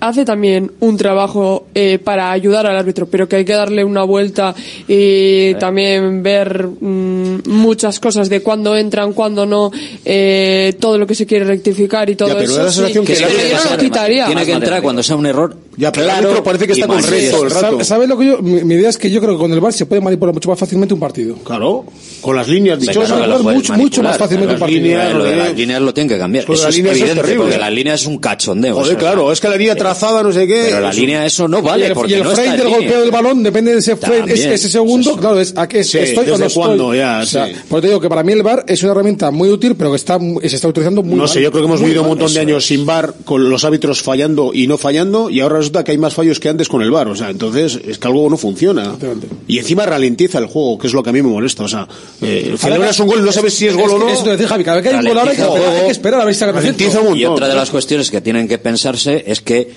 hace 0.00 0.24
también 0.24 0.72
un 0.80 0.96
trabajo 0.96 1.68
para 2.02 2.32
ayudar 2.32 2.66
al 2.66 2.76
árbitro, 2.76 3.06
pero 3.06 3.28
que 3.28 3.36
hay 3.36 3.44
que 3.44 3.52
darle 3.52 3.84
una 3.84 4.02
vuelta 4.02 4.54
y 4.88 5.54
también 5.54 6.22
ver 6.22 6.66
mm, 6.66 7.48
muchas 7.48 8.00
cosas 8.00 8.28
de 8.28 8.42
cuándo 8.42 8.76
entran, 8.76 9.12
cuándo 9.12 9.46
no, 9.46 9.70
todo 10.80 10.98
lo 10.98 11.06
que 11.06 11.14
se 11.14 11.26
quiere 11.26 11.44
rectificar 11.44 11.75
y 11.78 12.16
todo 12.16 12.28
ya, 12.28 12.34
pero 12.34 12.44
eso. 12.44 12.62
La 12.62 12.72
sensación 12.72 13.06
sí. 13.06 13.12
que, 13.12 13.18
que, 13.18 13.26
que, 13.26 13.50
yo 13.50 13.64
no 13.64 13.70
lo 13.70 13.78
quitaría. 13.78 14.26
Tiene 14.26 14.44
que 14.44 14.52
entrar 14.52 14.82
cuando 14.82 15.02
sea 15.02 15.16
un 15.16 15.26
error. 15.26 15.56
Ya, 15.76 15.92
pero 15.92 16.06
claro, 16.06 16.36
el 16.36 16.42
parece 16.42 16.66
que 16.66 16.72
está 16.72 16.86
con 16.86 17.02
reto 17.02 17.44
el 17.44 17.50
rato. 17.50 17.84
¿Sabes 17.84 18.08
lo 18.08 18.16
que 18.18 18.26
yo? 18.26 18.38
Mi, 18.40 18.64
mi, 18.64 18.74
idea 18.74 18.88
es 18.88 18.96
que 18.96 19.10
yo 19.10 19.20
creo 19.20 19.34
que 19.34 19.40
con 19.40 19.52
el 19.52 19.60
VAR 19.60 19.72
se 19.72 19.84
puede 19.84 20.00
manipular 20.00 20.34
mucho 20.34 20.48
más 20.48 20.58
fácilmente 20.58 20.94
un 20.94 21.00
partido. 21.00 21.36
Claro, 21.44 21.84
con 22.22 22.34
las 22.34 22.48
líneas 22.48 22.80
dichosas. 22.80 23.18
Claro, 23.18 23.42
mucho, 23.42 23.74
mucho 23.74 24.02
más 24.02 24.16
fácilmente 24.16 24.54
un 24.54 24.60
partido. 24.60 24.82
Líneas, 24.82 25.14
lo 25.14 25.24
de 25.24 25.32
eh. 25.32 25.36
las 25.36 25.56
líneas 25.56 25.82
lo 25.82 25.92
tienen 25.92 26.08
que 26.08 26.18
cambiar. 26.18 26.44
Eso 26.44 26.62
la 26.62 26.68
es 26.70 26.76
línea 26.76 26.92
evidente, 26.92 27.32
es 27.32 27.36
porque 27.36 27.58
la 27.58 27.70
línea 27.70 27.94
es 27.94 28.06
un 28.06 28.18
cachondeo. 28.18 28.74
Joder, 28.74 28.86
o 28.86 28.88
sea, 28.88 28.98
claro, 28.98 29.32
es 29.32 29.40
que 29.40 29.48
la 29.48 29.56
línea 29.56 29.76
trazada, 29.76 30.22
no 30.22 30.32
sé 30.32 30.46
qué. 30.46 30.62
Pero 30.66 30.80
la 30.80 30.92
línea 30.92 31.26
eso 31.26 31.46
no 31.46 31.60
vale. 31.60 31.92
Y 32.06 32.14
el 32.14 32.24
frame 32.24 32.56
del 32.56 32.68
golpeo 32.68 33.00
del 33.00 33.10
balón 33.10 33.42
depende 33.42 33.72
de 33.72 33.78
ese 33.78 33.96
frame, 33.96 34.32
ese 34.32 34.68
segundo, 34.68 35.16
claro, 35.16 35.40
es 35.40 35.54
a 35.56 35.68
qué 35.68 35.80
estoy 35.80 36.30
o 36.30 36.38
no 36.38 36.46
estoy. 36.46 36.78
Por 36.78 36.96
eso 36.96 37.80
te 37.80 37.86
digo 37.88 38.00
que 38.00 38.08
para 38.08 38.22
mí 38.22 38.32
el 38.32 38.42
VAR 38.42 38.64
es 38.66 38.82
una 38.82 38.92
herramienta 38.92 39.30
muy 39.30 39.50
útil, 39.50 39.74
pero 39.76 39.90
que 39.90 39.96
está 39.96 40.18
se 40.18 40.56
está 40.56 40.68
utilizando 40.68 41.02
muy 41.02 41.16
No 41.16 41.28
sé, 41.28 41.42
yo 41.42 41.50
creo 41.50 41.65
hemos 41.66 41.80
vivido 41.80 42.02
un 42.02 42.08
montón 42.08 42.32
de 42.32 42.40
años 42.40 42.66
sin 42.66 42.86
bar, 42.86 43.14
con 43.24 43.48
los 43.48 43.64
árbitros 43.64 44.02
fallando 44.02 44.52
y 44.52 44.66
no 44.66 44.78
fallando, 44.78 45.30
y 45.30 45.40
ahora 45.40 45.58
resulta 45.58 45.84
que 45.84 45.92
hay 45.92 45.98
más 45.98 46.14
fallos 46.14 46.40
que 46.40 46.48
antes 46.48 46.68
con 46.68 46.82
el 46.82 46.90
bar. 46.90 47.08
O 47.08 47.14
sea, 47.14 47.30
entonces 47.30 47.78
es 47.86 47.98
que 47.98 48.08
algo 48.08 48.28
no 48.30 48.36
funciona. 48.36 48.96
Y 49.46 49.58
encima 49.58 49.86
ralentiza 49.86 50.38
el 50.38 50.46
juego, 50.46 50.78
que 50.78 50.86
es 50.86 50.92
lo 50.92 51.02
que 51.02 51.10
a 51.10 51.12
mí 51.12 51.22
me 51.22 51.28
molesta. 51.28 51.64
O 51.64 51.68
sea, 51.68 51.86
eh, 52.22 52.54
celebras 52.58 52.98
un 53.00 53.08
gol, 53.08 53.24
no 53.24 53.32
sabes 53.32 53.54
si 53.54 53.66
es, 53.66 53.76
gol 53.76 53.90
o 53.90 53.98
no. 53.98 54.08
Eso 54.08 54.24
te 54.24 54.46
Javi, 54.46 54.64
cada 54.64 54.80
vez 54.80 54.84
que 54.84 54.96
hay 54.96 55.00
un 55.00 55.08
gol 55.08 55.18
ahora 55.18 55.30
hay 55.30 55.36
que, 55.36 55.42
esperar, 55.42 55.70
hay 55.70 55.84
que 55.84 55.90
esperar 55.90 56.20
a 56.20 56.24
ver 56.24 56.34
si 56.34 56.40
saca 56.40 56.58
el 56.58 57.18
Y 57.18 57.24
otra 57.24 57.48
de 57.48 57.54
las 57.54 57.70
cuestiones 57.70 58.10
que 58.10 58.20
tienen 58.20 58.48
que 58.48 58.58
pensarse 58.58 59.24
es 59.26 59.40
que 59.40 59.72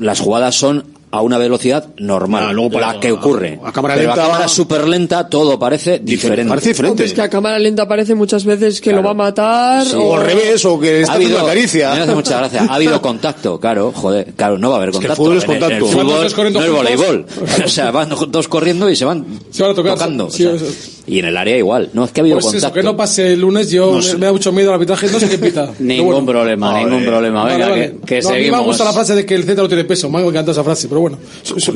las 0.00 0.20
jugadas 0.20 0.54
son 0.54 0.84
a 1.12 1.22
una 1.22 1.38
velocidad 1.38 1.88
normal, 1.98 2.54
para- 2.72 2.92
la 2.94 3.00
que 3.00 3.10
ocurre. 3.10 3.58
a 3.64 3.72
cámara 3.72 3.96
Pero 3.96 4.08
lenta- 4.10 4.22
a 4.24 4.26
cámara 4.28 4.48
súper 4.48 4.86
lenta 4.86 5.28
todo 5.28 5.58
parece 5.58 5.98
diferente. 5.98 6.48
parece 6.48 6.68
diferente. 6.68 7.04
Es 7.04 7.12
que 7.14 7.22
a 7.22 7.28
cámara 7.28 7.58
lenta 7.58 7.88
parece 7.88 8.14
muchas 8.14 8.44
veces 8.44 8.80
que 8.80 8.92
lo 8.92 9.02
va 9.02 9.10
a 9.10 9.14
matar 9.14 9.84
Sí. 9.86 9.96
o... 9.98 10.16
al 10.16 10.24
revés, 10.24 10.64
o 10.64 10.78
que 10.78 11.00
está 11.00 11.12
Ha 11.12 11.16
haciendo 11.16 11.36
habido, 11.38 11.44
una 11.46 11.54
caricia. 11.54 11.94
me 11.94 12.00
hace 12.02 12.14
mucha 12.14 12.38
gracia. 12.38 12.66
Ha 12.68 12.74
habido 12.74 13.02
contacto, 13.02 13.58
claro, 13.58 13.90
joder, 13.92 14.32
claro, 14.36 14.56
no 14.58 14.68
va 14.70 14.76
a 14.76 14.78
haber 14.78 14.90
que 14.92 14.98
el 14.98 15.02
contacto. 15.02 15.22
fútbol 15.24 15.38
es 15.38 15.44
En 15.44 15.50
el- 15.50 15.56
en 15.56 15.60
contacto. 15.62 15.84
el 15.86 15.92
fútbol 15.92 16.32
corriendo 16.32 16.60
no 16.60 16.66
es 16.66 16.72
voleibol. 16.72 17.26
O 17.64 17.68
sea, 17.68 17.90
van 17.90 18.10
dos 18.28 18.46
corriendo 18.48 18.88
y 18.88 18.94
se 18.96 19.04
van, 19.04 19.26
Se 19.50 19.62
van 19.64 19.72
a 19.72 19.74
tocar. 19.74 19.94
tocando. 19.94 20.30
Sí, 20.30 20.46
o 20.46 20.56
sea, 20.58 20.68
eso. 20.68 20.76
Y 21.10 21.18
en 21.18 21.24
el 21.26 21.36
área 21.36 21.56
igual. 21.56 21.90
No 21.92 22.04
es 22.04 22.12
que 22.12 22.20
ha 22.20 22.22
habido 22.22 22.36
Pues 22.36 22.46
eso, 22.46 22.54
contacto. 22.54 22.74
que 22.74 22.82
no 22.82 22.96
pase 22.96 23.32
el 23.32 23.40
lunes, 23.40 23.70
yo 23.70 23.92
me, 23.92 24.14
me 24.18 24.26
da 24.26 24.32
mucho 24.32 24.52
miedo 24.52 24.68
el 24.68 24.74
arbitraje, 24.74 25.08
no 25.10 25.18
sé 25.18 25.28
qué 25.28 25.38
pita. 25.38 25.70
Ningún 25.80 26.06
bueno. 26.12 26.26
problema, 26.26 26.78
ningún 26.78 27.04
problema. 27.04 27.42
Vale, 27.44 27.54
Venga, 27.54 27.68
vale. 27.68 27.94
que, 28.06 28.06
que 28.06 28.20
No, 28.22 28.28
A 28.28 28.32
mí 28.32 28.38
me 28.38 28.44
seguimos. 28.44 28.64
gusta 28.64 28.84
la 28.84 28.92
frase 28.92 29.14
de 29.14 29.26
que 29.26 29.34
el 29.34 29.44
centro 29.44 29.64
no 29.64 29.68
tiene 29.68 29.84
peso, 29.84 30.08
me 30.08 30.18
ha 30.18 30.20
encantado 30.20 30.52
esa 30.52 30.64
frase, 30.64 30.88
pero 30.88 31.00
bueno. 31.00 31.18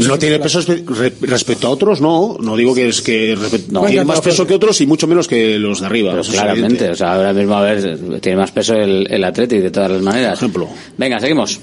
No 0.06 0.18
tiene 0.18 0.38
peso 0.38 0.60
espe- 0.60 0.84
re- 0.86 1.12
respecto 1.22 1.66
a 1.66 1.70
otros, 1.70 2.00
no. 2.00 2.36
No 2.40 2.56
digo 2.56 2.74
que 2.74 2.88
es 2.88 3.02
que 3.02 3.36
No. 3.70 3.82
tiene 3.84 4.04
más 4.04 4.20
peso 4.20 4.46
que 4.46 4.54
otros 4.54 4.80
y 4.80 4.86
mucho 4.86 5.06
menos 5.06 5.26
que 5.28 5.58
los 5.58 5.80
de 5.80 5.86
arriba. 5.86 6.18
Eso 6.20 6.32
claramente, 6.32 6.90
o 6.90 6.94
sea, 6.94 7.14
ahora 7.14 7.32
mismo 7.32 7.54
a 7.54 7.62
ver, 7.62 8.20
tiene 8.20 8.38
más 8.38 8.52
peso 8.52 8.74
el, 8.74 9.06
el 9.10 9.24
Athletic 9.24 9.60
de 9.62 9.70
todas 9.70 9.90
las 9.90 10.02
maneras. 10.02 10.38
ejemplo. 10.38 10.68
Venga, 10.96 11.18
seguimos. 11.20 11.60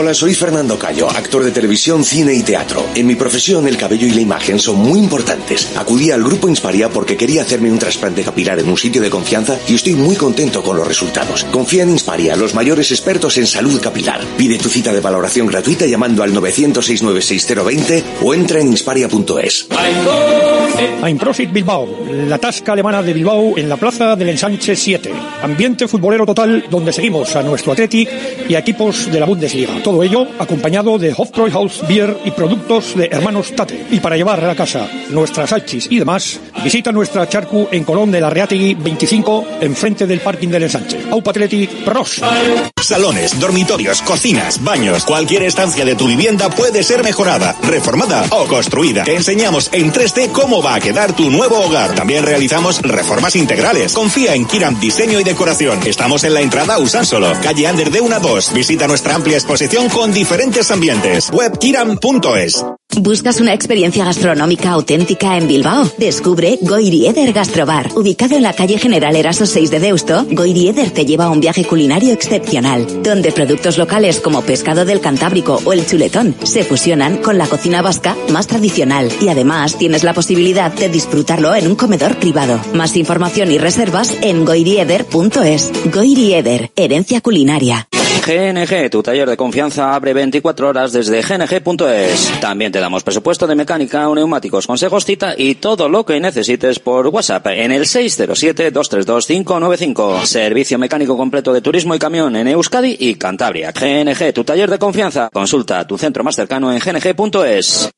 Hola, 0.00 0.14
soy 0.14 0.32
Fernando 0.32 0.78
Cayo, 0.78 1.10
actor 1.10 1.42
de 1.42 1.50
televisión, 1.50 2.04
cine 2.04 2.32
y 2.32 2.44
teatro. 2.44 2.86
En 2.94 3.04
mi 3.04 3.16
profesión, 3.16 3.66
el 3.66 3.76
cabello 3.76 4.06
y 4.06 4.12
la 4.12 4.20
imagen 4.20 4.60
son 4.60 4.76
muy 4.76 5.00
importantes. 5.00 5.76
Acudí 5.76 6.12
al 6.12 6.22
grupo 6.22 6.48
Insparia 6.48 6.88
porque 6.88 7.16
quería 7.16 7.42
hacerme 7.42 7.72
un 7.72 7.80
trasplante 7.80 8.22
capilar 8.22 8.60
en 8.60 8.68
un 8.68 8.76
sitio 8.78 9.02
de 9.02 9.10
confianza 9.10 9.58
y 9.66 9.74
estoy 9.74 9.94
muy 9.94 10.14
contento 10.14 10.62
con 10.62 10.76
los 10.76 10.86
resultados. 10.86 11.42
Confía 11.50 11.82
en 11.82 11.90
Insparia, 11.90 12.36
los 12.36 12.54
mayores 12.54 12.92
expertos 12.92 13.38
en 13.38 13.48
salud 13.48 13.80
capilar. 13.80 14.20
Pide 14.36 14.58
tu 14.58 14.68
cita 14.68 14.92
de 14.92 15.00
valoración 15.00 15.48
gratuita 15.48 15.84
llamando 15.84 16.22
al 16.22 16.32
900-696-020 16.32 18.04
o 18.22 18.34
entra 18.34 18.60
en 18.60 18.68
insparia.es. 18.68 19.66
Prosit 21.18 21.52
Bilbao, 21.52 21.88
la 22.28 22.38
tasca 22.38 22.72
alemana 22.72 23.02
de 23.02 23.12
Bilbao 23.12 23.58
en 23.58 23.68
la 23.68 23.76
plaza 23.76 24.14
del 24.14 24.28
Ensanche 24.28 24.76
7. 24.76 25.12
Ambiente 25.42 25.88
futbolero 25.88 26.24
total 26.24 26.66
donde 26.70 26.92
seguimos 26.92 27.34
a 27.34 27.42
nuestro 27.42 27.72
Athletic 27.72 28.08
y 28.48 28.54
a 28.54 28.60
equipos 28.60 29.10
de 29.10 29.18
la 29.18 29.26
Bundesliga. 29.26 29.82
Todo 29.88 30.02
ello 30.02 30.26
acompañado 30.38 30.98
de 30.98 31.14
Hofbräuhaus 31.16 31.80
Beer 31.88 32.14
y 32.22 32.30
productos 32.32 32.94
de 32.94 33.06
hermanos 33.06 33.56
Tate. 33.56 33.86
Y 33.90 34.00
para 34.00 34.18
llevar 34.18 34.44
a 34.44 34.54
casa 34.54 34.86
nuestras 35.08 35.48
salchis 35.48 35.86
y 35.88 35.98
demás, 35.98 36.38
visita 36.62 36.92
nuestra 36.92 37.26
charcu 37.26 37.68
en 37.72 37.84
Colón 37.84 38.10
de 38.10 38.20
la 38.20 38.28
Reategui 38.28 38.74
25, 38.74 39.46
enfrente 39.62 40.06
del 40.06 40.20
parking 40.20 40.48
del 40.48 40.64
Ensanche. 40.64 41.00
Aupa 41.10 41.30
Athletic 41.30 41.86
Pros. 41.86 42.20
Salones, 42.78 43.40
dormitorios, 43.40 44.02
cocinas, 44.02 44.62
baños, 44.62 45.04
cualquier 45.04 45.44
estancia 45.44 45.86
de 45.86 45.94
tu 45.94 46.06
vivienda 46.06 46.50
puede 46.50 46.82
ser 46.82 47.02
mejorada, 47.02 47.56
reformada 47.62 48.26
o 48.30 48.46
construida. 48.46 49.04
Te 49.04 49.14
enseñamos 49.14 49.70
en 49.72 49.90
3D 49.90 50.32
cómo 50.32 50.62
va 50.62 50.74
a 50.74 50.80
quedar 50.80 51.14
tu 51.14 51.30
nuevo 51.30 51.60
hogar. 51.60 51.94
También 51.94 52.24
realizamos 52.24 52.82
reformas 52.82 53.36
integrales. 53.36 53.94
Confía 53.94 54.34
en 54.34 54.44
Kiram 54.44 54.78
Diseño 54.80 55.18
y 55.18 55.24
Decoración. 55.24 55.80
Estamos 55.86 56.24
en 56.24 56.34
la 56.34 56.42
entrada 56.42 56.78
Usánsolo, 56.78 57.32
calle 57.42 57.66
Ander 57.66 57.90
de 57.90 58.02
1 58.02 58.16
a 58.16 58.20
2. 58.20 58.52
Visita 58.52 58.86
nuestra 58.86 59.14
amplia 59.14 59.36
exposición 59.36 59.77
con 59.86 60.12
diferentes 60.12 60.70
ambientes. 60.72 61.30
Web 61.30 61.58
kiram.es. 61.58 62.64
¿Buscas 62.96 63.40
una 63.40 63.52
experiencia 63.52 64.04
gastronómica 64.04 64.70
auténtica 64.70 65.36
en 65.36 65.46
Bilbao? 65.46 65.88
Descubre 65.98 66.58
Goirieder 66.62 67.32
Gastrobar. 67.32 67.90
Ubicado 67.94 68.34
en 68.34 68.42
la 68.42 68.54
calle 68.54 68.78
General 68.78 69.14
Eraso 69.14 69.46
6 69.46 69.70
de 69.70 69.78
Deusto, 69.78 70.26
Goirieder 70.30 70.90
te 70.90 71.04
lleva 71.04 71.26
a 71.26 71.30
un 71.30 71.40
viaje 71.40 71.64
culinario 71.64 72.12
excepcional, 72.12 73.02
donde 73.02 73.30
productos 73.30 73.78
locales 73.78 74.20
como 74.20 74.42
pescado 74.42 74.84
del 74.84 75.00
Cantábrico 75.00 75.60
o 75.64 75.72
el 75.72 75.86
chuletón 75.86 76.34
se 76.42 76.64
fusionan 76.64 77.18
con 77.18 77.38
la 77.38 77.46
cocina 77.46 77.82
vasca 77.82 78.16
más 78.30 78.46
tradicional 78.46 79.12
y 79.20 79.28
además 79.28 79.76
tienes 79.76 80.02
la 80.02 80.14
posibilidad 80.14 80.72
de 80.72 80.88
disfrutarlo 80.88 81.54
en 81.54 81.68
un 81.68 81.76
comedor 81.76 82.16
privado. 82.16 82.58
Más 82.72 82.96
información 82.96 83.52
y 83.52 83.58
reservas 83.58 84.16
en 84.22 84.44
goirieder.es. 84.44 85.72
Goirieder, 85.92 86.72
herencia 86.74 87.20
culinaria. 87.20 87.86
GNG, 88.28 88.90
tu 88.90 89.02
taller 89.02 89.28
de 89.28 89.36
confianza 89.38 89.94
abre 89.94 90.12
24 90.12 90.68
horas 90.68 90.92
desde 90.92 91.22
gng.es. 91.22 92.40
También 92.40 92.70
te 92.70 92.77
damos 92.80 93.02
presupuesto 93.02 93.46
de 93.46 93.54
mecánica, 93.54 94.08
neumáticos, 94.14 94.66
consejos, 94.66 95.04
cita 95.04 95.34
y 95.36 95.56
todo 95.56 95.88
lo 95.88 96.04
que 96.04 96.20
necesites 96.20 96.78
por 96.78 97.06
WhatsApp 97.08 97.46
en 97.48 97.72
el 97.72 97.84
607-232-595. 97.84 100.24
Servicio 100.24 100.78
mecánico 100.78 101.16
completo 101.16 101.52
de 101.52 101.60
turismo 101.60 101.94
y 101.94 101.98
camión 101.98 102.36
en 102.36 102.48
Euskadi 102.48 102.96
y 102.98 103.16
Cantabria. 103.16 103.72
GNG, 103.72 104.32
tu 104.32 104.44
taller 104.44 104.70
de 104.70 104.78
confianza. 104.78 105.28
Consulta 105.32 105.86
tu 105.86 105.98
centro 105.98 106.24
más 106.24 106.36
cercano 106.36 106.72
en 106.72 106.78
gng.es. 106.78 107.90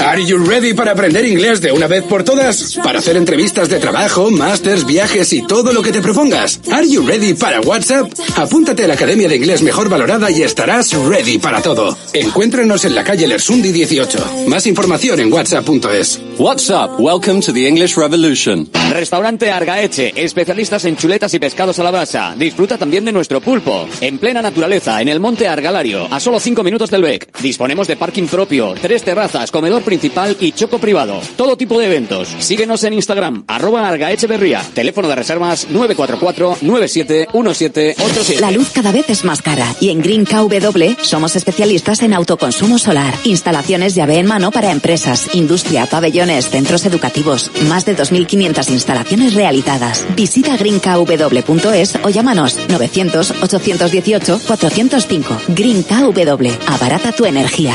Are 0.00 0.24
you 0.24 0.38
ready 0.38 0.74
para 0.74 0.90
aprender 0.92 1.24
inglés 1.24 1.60
de 1.60 1.72
una 1.72 1.86
vez 1.86 2.04
por 2.04 2.24
todas? 2.24 2.78
Para 2.82 3.00
hacer 3.00 3.16
entrevistas 3.16 3.68
de 3.68 3.78
trabajo, 3.78 4.30
másters, 4.30 4.86
viajes 4.86 5.32
y 5.32 5.46
todo 5.46 5.72
lo 5.72 5.82
que 5.82 5.92
te 5.92 6.00
propongas. 6.00 6.60
Are 6.72 6.88
you 6.88 7.06
ready 7.06 7.34
para 7.34 7.60
WhatsApp? 7.60 8.10
Apúntate 8.36 8.84
a 8.84 8.88
la 8.88 8.94
Academia 8.94 9.28
de 9.28 9.36
Inglés 9.36 9.62
Mejor 9.62 9.88
Valorada 9.88 10.30
y 10.30 10.42
estarás 10.42 10.92
ready 11.08 11.38
para 11.38 11.62
todo. 11.62 11.96
Encuéntranos 12.12 12.84
en 12.84 12.94
la 12.94 13.02
calle 13.04 13.26
Lersundi 13.26 13.72
18. 13.72 14.05
Más 14.46 14.66
información 14.66 15.18
en 15.20 15.32
whatsapp.es. 15.32 16.20
WhatsApp, 16.38 17.00
welcome 17.00 17.40
to 17.40 17.52
the 17.52 17.66
English 17.66 17.96
Revolution. 17.96 18.68
Restaurante 18.92 19.50
Argaeche, 19.50 20.12
especialistas 20.14 20.84
en 20.84 20.96
chuletas 20.96 21.34
y 21.34 21.38
pescados 21.38 21.78
a 21.78 21.82
la 21.82 21.90
brasa. 21.90 22.34
Disfruta 22.38 22.78
también 22.78 23.04
de 23.04 23.12
nuestro 23.12 23.40
pulpo. 23.40 23.88
En 24.00 24.18
plena 24.18 24.42
naturaleza, 24.42 25.00
en 25.00 25.08
el 25.08 25.18
monte 25.18 25.48
Argalario, 25.48 26.06
a 26.12 26.20
solo 26.20 26.38
5 26.38 26.62
minutos 26.62 26.90
del 26.90 27.02
BEC. 27.02 27.36
Disponemos 27.40 27.88
de 27.88 27.96
parking 27.96 28.26
propio, 28.26 28.74
tres 28.80 29.02
terrazas, 29.02 29.50
comedor 29.50 29.82
principal 29.82 30.36
y 30.38 30.52
choco 30.52 30.78
privado. 30.78 31.20
Todo 31.36 31.56
tipo 31.56 31.78
de 31.80 31.86
eventos. 31.86 32.28
Síguenos 32.38 32.84
en 32.84 32.92
Instagram, 32.92 33.44
arroba 33.48 33.88
Argaecheverría. 33.88 34.62
Teléfono 34.74 35.08
de 35.08 35.16
reservas 35.16 35.66
944 35.70 36.58
971787. 36.62 38.40
La 38.40 38.52
luz 38.52 38.70
cada 38.70 38.92
vez 38.92 39.10
es 39.10 39.24
más 39.24 39.42
cara 39.42 39.74
y 39.80 39.90
en 39.90 40.00
Green 40.00 40.26
KW 40.26 41.02
somos 41.02 41.34
especialistas 41.34 42.02
en 42.02 42.14
autoconsumo 42.14 42.78
solar, 42.78 43.12
instalaciones 43.24 43.95
llave 43.96 44.18
en 44.18 44.26
mano 44.26 44.52
para 44.52 44.70
empresas, 44.70 45.34
industria, 45.34 45.86
pabellones, 45.86 46.48
centros 46.50 46.86
educativos, 46.86 47.50
más 47.68 47.84
de 47.84 47.96
2.500 47.96 48.70
instalaciones 48.70 49.34
realizadas. 49.34 50.06
Visita 50.14 50.56
greenkw.es 50.56 51.98
o 52.04 52.08
llámanos 52.10 52.58
900 52.68 53.32
818 53.42 54.40
405. 54.46 55.40
Green 55.48 55.82
KW, 55.82 56.48
abarata 56.68 57.10
tu 57.10 57.24
energía. 57.24 57.74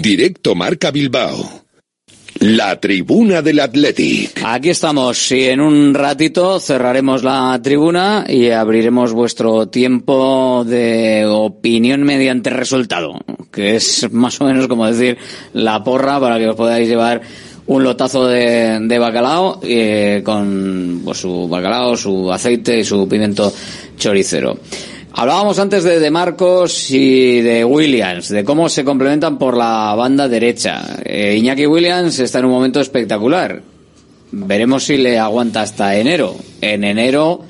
Directo 0.00 0.54
Marca 0.54 0.90
Bilbao. 0.90 1.64
La 2.40 2.80
tribuna 2.80 3.42
del 3.42 3.60
Athletic. 3.60 4.40
Aquí 4.42 4.70
estamos 4.70 5.30
y 5.32 5.44
en 5.44 5.60
un 5.60 5.92
ratito 5.92 6.58
cerraremos 6.58 7.22
la 7.22 7.60
tribuna 7.62 8.24
y 8.26 8.48
abriremos 8.48 9.12
vuestro 9.12 9.68
tiempo 9.68 10.64
de 10.66 11.26
opinión 11.26 12.04
mediante 12.04 12.48
resultado, 12.48 13.20
que 13.52 13.76
es 13.76 14.10
más 14.10 14.40
o 14.40 14.46
menos 14.46 14.66
como 14.66 14.86
decir 14.86 15.18
la 15.52 15.84
porra 15.84 16.18
para 16.18 16.38
que 16.38 16.48
os 16.48 16.56
podáis 16.56 16.88
llevar 16.88 17.20
un 17.66 17.84
lotazo 17.84 18.26
de, 18.26 18.98
bacalao 18.98 19.60
eh, 19.62 20.22
con 20.24 21.02
pues, 21.04 21.18
su 21.18 21.48
bacalao, 21.48 21.98
su 21.98 22.32
aceite 22.32 22.78
y 22.78 22.84
su 22.84 23.06
pimiento 23.06 23.52
choricero. 23.98 24.58
Hablábamos 25.14 25.58
antes 25.58 25.84
de, 25.84 26.10
Marcos 26.10 26.90
y 26.90 27.42
de 27.42 27.64
Williams, 27.66 28.30
de 28.30 28.44
cómo 28.44 28.70
se 28.70 28.82
complementan 28.82 29.36
por 29.38 29.56
la 29.56 29.94
banda 29.94 30.26
derecha. 30.26 31.00
Eh, 31.04 31.36
Iñaki 31.36 31.66
Williams 31.66 32.18
está 32.18 32.38
en 32.38 32.46
un 32.46 32.52
momento 32.52 32.80
espectacular. 32.80 33.62
Veremos 34.30 34.84
si 34.84 34.96
le 34.96 35.18
aguanta 35.18 35.60
hasta 35.60 35.96
enero. 35.96 36.34
En 36.62 36.82
enero 36.84 37.42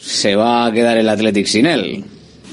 se 0.00 0.34
va 0.34 0.64
a 0.64 0.72
quedar 0.72 0.96
el 0.96 1.08
Athletic 1.08 1.46
sin 1.46 1.66
él. 1.66 2.04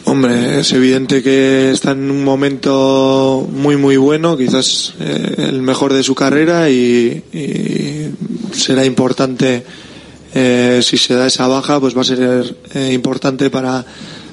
Hombre, 0.03 0.60
es 0.60 0.73
evidente 0.73 1.23
que 1.23 1.72
está 1.72 1.91
en 1.91 2.11
un 2.11 2.23
momento 2.23 3.48
muy 3.49 3.78
muy 3.78 3.95
bueno, 3.95 4.36
quizás 4.36 4.95
eh, 4.99 5.36
el 5.38 5.61
mejor 5.61 5.94
de 5.94 6.03
su 6.03 6.14
carrera 6.14 6.69
y, 6.69 7.23
será 8.52 8.84
importante 8.84 9.64
eh, 10.34 10.82
si 10.84 10.98
se 10.98 11.14
da 11.14 11.28
esa 11.28 11.48
baja, 11.48 11.80
pues 11.80 11.95
va 11.95 12.02
a 12.02 12.03
ser 12.03 12.56
importante 12.91 13.49
para 13.49 13.86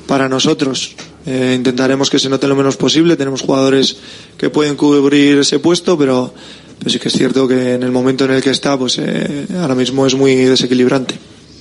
para 0.09 0.29
nosotros. 0.29 0.97
Eh, 1.27 1.53
intentaremos 1.55 2.09
que 2.11 2.19
se 2.19 2.31
note 2.31 2.49
lo 2.49 2.57
menos 2.57 2.77
posible. 2.77 3.17
Tenemos 3.17 3.43
jugadores 3.43 3.99
que 4.39 4.49
pueden 4.49 4.75
cubrir 4.75 5.39
ese 5.39 5.61
puesto, 5.61 5.97
pero, 5.97 6.35
sí 6.87 6.99
que 6.99 7.09
es 7.09 7.15
cierto 7.15 7.47
que 7.47 7.75
en 7.75 7.83
el 7.83 7.93
momento 7.93 8.25
en 8.25 8.33
el 8.33 8.43
que 8.43 8.51
está, 8.51 8.77
pues 8.77 8.99
eh, 8.99 9.47
ahora 9.61 9.75
mismo 9.75 10.07
es 10.07 10.15
muy 10.15 10.35
desequilibrante. 10.35 11.15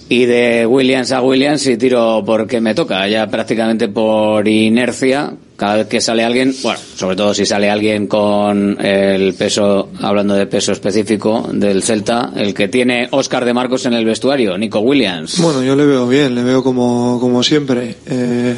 Y 0.10 0.24
de 0.26 0.66
Williams 0.66 1.12
a 1.12 1.22
Williams 1.22 1.68
y 1.68 1.76
tiro 1.76 2.24
porque 2.26 2.62
me 2.62 2.74
toca, 2.74 3.06
ya 3.10 3.28
prácticamente 3.28 3.90
por 3.90 4.48
inercia, 4.48 5.34
cada 5.58 5.78
vez 5.78 5.88
que 5.88 6.00
sale 6.00 6.24
alguien, 6.24 6.56
bueno, 6.62 6.80
sobre 6.96 7.16
todo 7.16 7.34
si 7.34 7.44
sale 7.44 7.68
alguien 7.68 8.06
con 8.06 8.80
el 8.80 9.34
peso, 9.34 9.90
hablando 10.00 10.36
de 10.36 10.46
peso 10.46 10.72
específico 10.72 11.50
del 11.52 11.82
Celta, 11.82 12.32
el 12.36 12.54
que 12.54 12.68
tiene 12.68 13.08
Oscar 13.10 13.44
de 13.44 13.56
Marcos 13.56 13.88
en 13.88 13.94
el 13.94 14.06
vestuario, 14.06 14.56
Nico 14.56 14.80
Williams. 14.80 15.42
Bueno, 15.42 15.64
yo 15.64 15.76
le 15.76 15.88
veo 15.88 16.08
bien, 16.08 16.36
le 16.36 16.44
veo 16.44 16.64
como, 16.64 17.18
como 17.20 17.42
siempre. 17.42 17.96
Eh, 18.06 18.56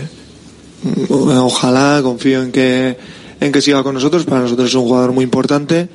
ojalá, 1.09 2.01
confío 2.03 2.43
en 2.43 2.51
que, 2.51 2.97
en 3.39 3.51
que 3.53 3.61
siga 3.61 3.81
con 3.81 3.93
nosotros. 3.93 4.25
Para 4.25 4.41
nosotros 4.41 4.67
es 4.67 4.75
un 4.75 4.83
jugador 4.83 5.13
muy 5.13 5.23
importante 5.23 5.87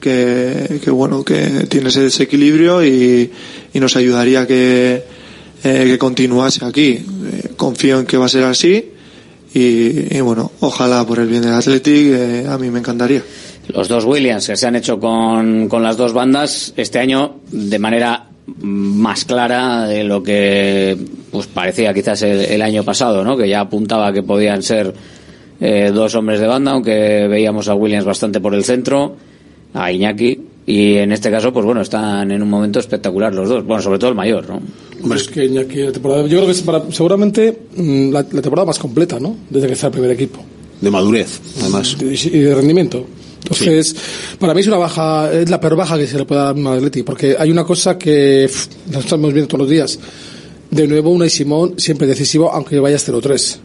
que, 0.00 0.80
que 0.82 0.90
bueno, 0.90 1.24
que 1.24 1.66
tiene 1.68 1.90
ese 1.90 2.00
desequilibrio 2.00 2.84
y, 2.84 3.30
y 3.72 3.78
nos 3.78 3.94
ayudaría 3.94 4.48
que, 4.48 5.04
eh, 5.62 5.84
que 5.84 5.96
continuase 5.96 6.64
aquí. 6.64 6.90
Eh, 6.90 7.50
confío 7.56 8.00
en 8.00 8.06
que 8.06 8.16
va 8.16 8.26
a 8.26 8.28
ser 8.28 8.42
así 8.42 8.94
y, 9.54 10.16
y 10.16 10.20
bueno, 10.20 10.52
ojalá 10.60 11.04
por 11.04 11.18
el 11.18 11.28
bien 11.28 11.42
del 11.42 11.54
Athletic, 11.54 12.06
eh, 12.12 12.46
a 12.48 12.58
mí 12.58 12.70
me 12.70 12.78
encantaría. 12.78 13.22
Los 13.68 13.88
dos 13.88 14.04
Williams 14.04 14.46
que 14.46 14.56
se 14.56 14.66
han 14.66 14.76
hecho 14.76 14.98
con, 14.98 15.68
con 15.68 15.82
las 15.82 15.96
dos 15.96 16.12
bandas 16.12 16.72
este 16.76 16.98
año 16.98 17.36
de 17.50 17.78
manera 17.78 18.26
más 18.62 19.24
clara 19.24 19.86
de 19.86 20.02
lo 20.02 20.22
que 20.22 20.96
pues 21.30 21.46
parecía 21.46 21.94
quizás 21.94 22.22
el, 22.22 22.40
el 22.40 22.62
año 22.62 22.82
pasado, 22.82 23.24
¿no? 23.24 23.36
Que 23.36 23.48
ya 23.48 23.60
apuntaba 23.60 24.12
que 24.12 24.22
podían 24.22 24.62
ser 24.62 24.92
eh, 25.60 25.90
dos 25.92 26.14
hombres 26.14 26.40
de 26.40 26.46
banda, 26.46 26.72
aunque 26.72 27.28
veíamos 27.28 27.68
a 27.68 27.74
Williams 27.74 28.06
bastante 28.06 28.40
por 28.40 28.54
el 28.54 28.64
centro, 28.64 29.16
a 29.74 29.92
Iñaki, 29.92 30.40
y 30.70 30.96
en 30.96 31.12
este 31.12 31.30
caso, 31.30 31.52
pues 31.52 31.64
bueno, 31.66 31.80
están 31.80 32.30
en 32.30 32.42
un 32.42 32.48
momento 32.50 32.78
espectacular 32.78 33.34
los 33.34 33.48
dos. 33.48 33.64
Bueno, 33.64 33.82
sobre 33.82 33.98
todo 33.98 34.10
el 34.10 34.16
mayor, 34.16 34.48
¿no? 34.48 34.60
Hombre, 35.02 35.18
es 35.18 35.28
que 35.28 35.44
Iñaki, 35.46 35.78
la 35.82 35.92
temporada, 35.92 36.22
yo 36.22 36.28
creo 36.38 36.46
que 36.46 36.52
es 36.52 36.62
para- 36.62 36.90
seguramente 36.92 37.58
mm, 37.76 38.10
la, 38.10 38.20
la 38.30 38.42
temporada 38.42 38.66
más 38.66 38.78
completa, 38.78 39.18
¿no? 39.18 39.36
Desde 39.48 39.66
que 39.66 39.72
está 39.72 39.86
el 39.88 39.92
primer 39.92 40.10
equipo. 40.10 40.40
De 40.80 40.90
madurez, 40.90 41.40
además. 41.60 41.96
Y 42.00 42.28
y 42.36 42.40
de 42.40 42.54
rendimiento. 42.54 43.06
Entonces, 43.42 43.96
para 44.38 44.52
mí 44.54 44.60
es 44.60 44.66
una 44.66 44.76
baja, 44.76 45.32
es 45.32 45.48
la 45.50 45.58
peor 45.60 45.74
baja 45.76 45.96
que 45.98 46.06
se 46.06 46.18
le 46.18 46.24
puede 46.26 46.40
dar 46.42 46.54
a 46.54 46.58
un 46.58 46.66
Atleti, 46.66 47.02
porque 47.02 47.36
hay 47.38 47.50
una 47.50 47.64
cosa 47.64 47.96
que 47.98 48.46
pff, 48.48 48.66
nos 48.92 49.04
estamos 49.04 49.32
viendo 49.32 49.48
todos 49.48 49.60
los 49.62 49.70
días. 49.70 49.98
De 50.70 50.86
nuevo, 50.86 51.10
una 51.10 51.26
y 51.26 51.30
Simón 51.30 51.74
siempre 51.78 52.06
decisivo, 52.06 52.52
aunque 52.52 52.78
vayas 52.78 53.08
0-3. 53.08 53.56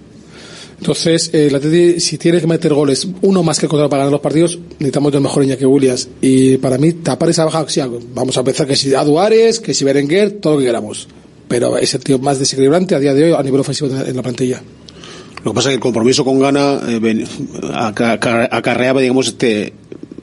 Entonces, 0.79 1.29
eh, 1.33 1.47
el 1.47 1.55
Atleti, 1.55 1.99
si 1.99 2.17
tiene 2.17 2.41
que 2.41 2.47
meter 2.47 2.73
goles, 2.73 3.07
uno 3.21 3.43
más 3.43 3.59
que 3.59 3.67
contra 3.67 3.87
para 3.87 4.03
ganar 4.03 4.11
los 4.11 4.21
partidos, 4.21 4.59
necesitamos 4.79 5.11
del 5.11 5.21
mejor 5.21 5.43
Iñaki 5.43 5.65
Williams. 5.65 6.09
Y 6.21 6.57
para 6.57 6.77
mí, 6.77 6.93
tapar 6.93 7.29
esa 7.29 7.45
baja, 7.45 7.65
vamos 8.13 8.37
a 8.37 8.43
pensar 8.43 8.67
que 8.67 8.75
si 8.75 8.93
Aduares, 8.93 9.59
que 9.59 9.73
si 9.73 9.85
Berenguer, 9.85 10.33
todo 10.33 10.53
lo 10.53 10.59
que 10.59 10.65
queramos. 10.65 11.07
Pero 11.47 11.77
es 11.77 11.93
el 11.93 12.01
tío 12.01 12.19
más 12.19 12.39
desequilibrante 12.39 12.95
a 12.95 12.99
día 12.99 13.13
de 13.13 13.25
hoy 13.25 13.33
a 13.37 13.43
nivel 13.43 13.61
ofensivo 13.61 13.89
en 13.89 14.15
la 14.15 14.21
plantilla. 14.21 14.61
Lo 15.43 15.51
que 15.51 15.55
pasa 15.55 15.69
es 15.69 15.73
que 15.73 15.75
el 15.75 15.81
compromiso 15.81 16.25
con 16.25 16.39
Gana 16.39 16.81
eh, 16.87 17.25
acarreaba, 17.71 18.99
digamos, 18.99 19.27
este 19.27 19.73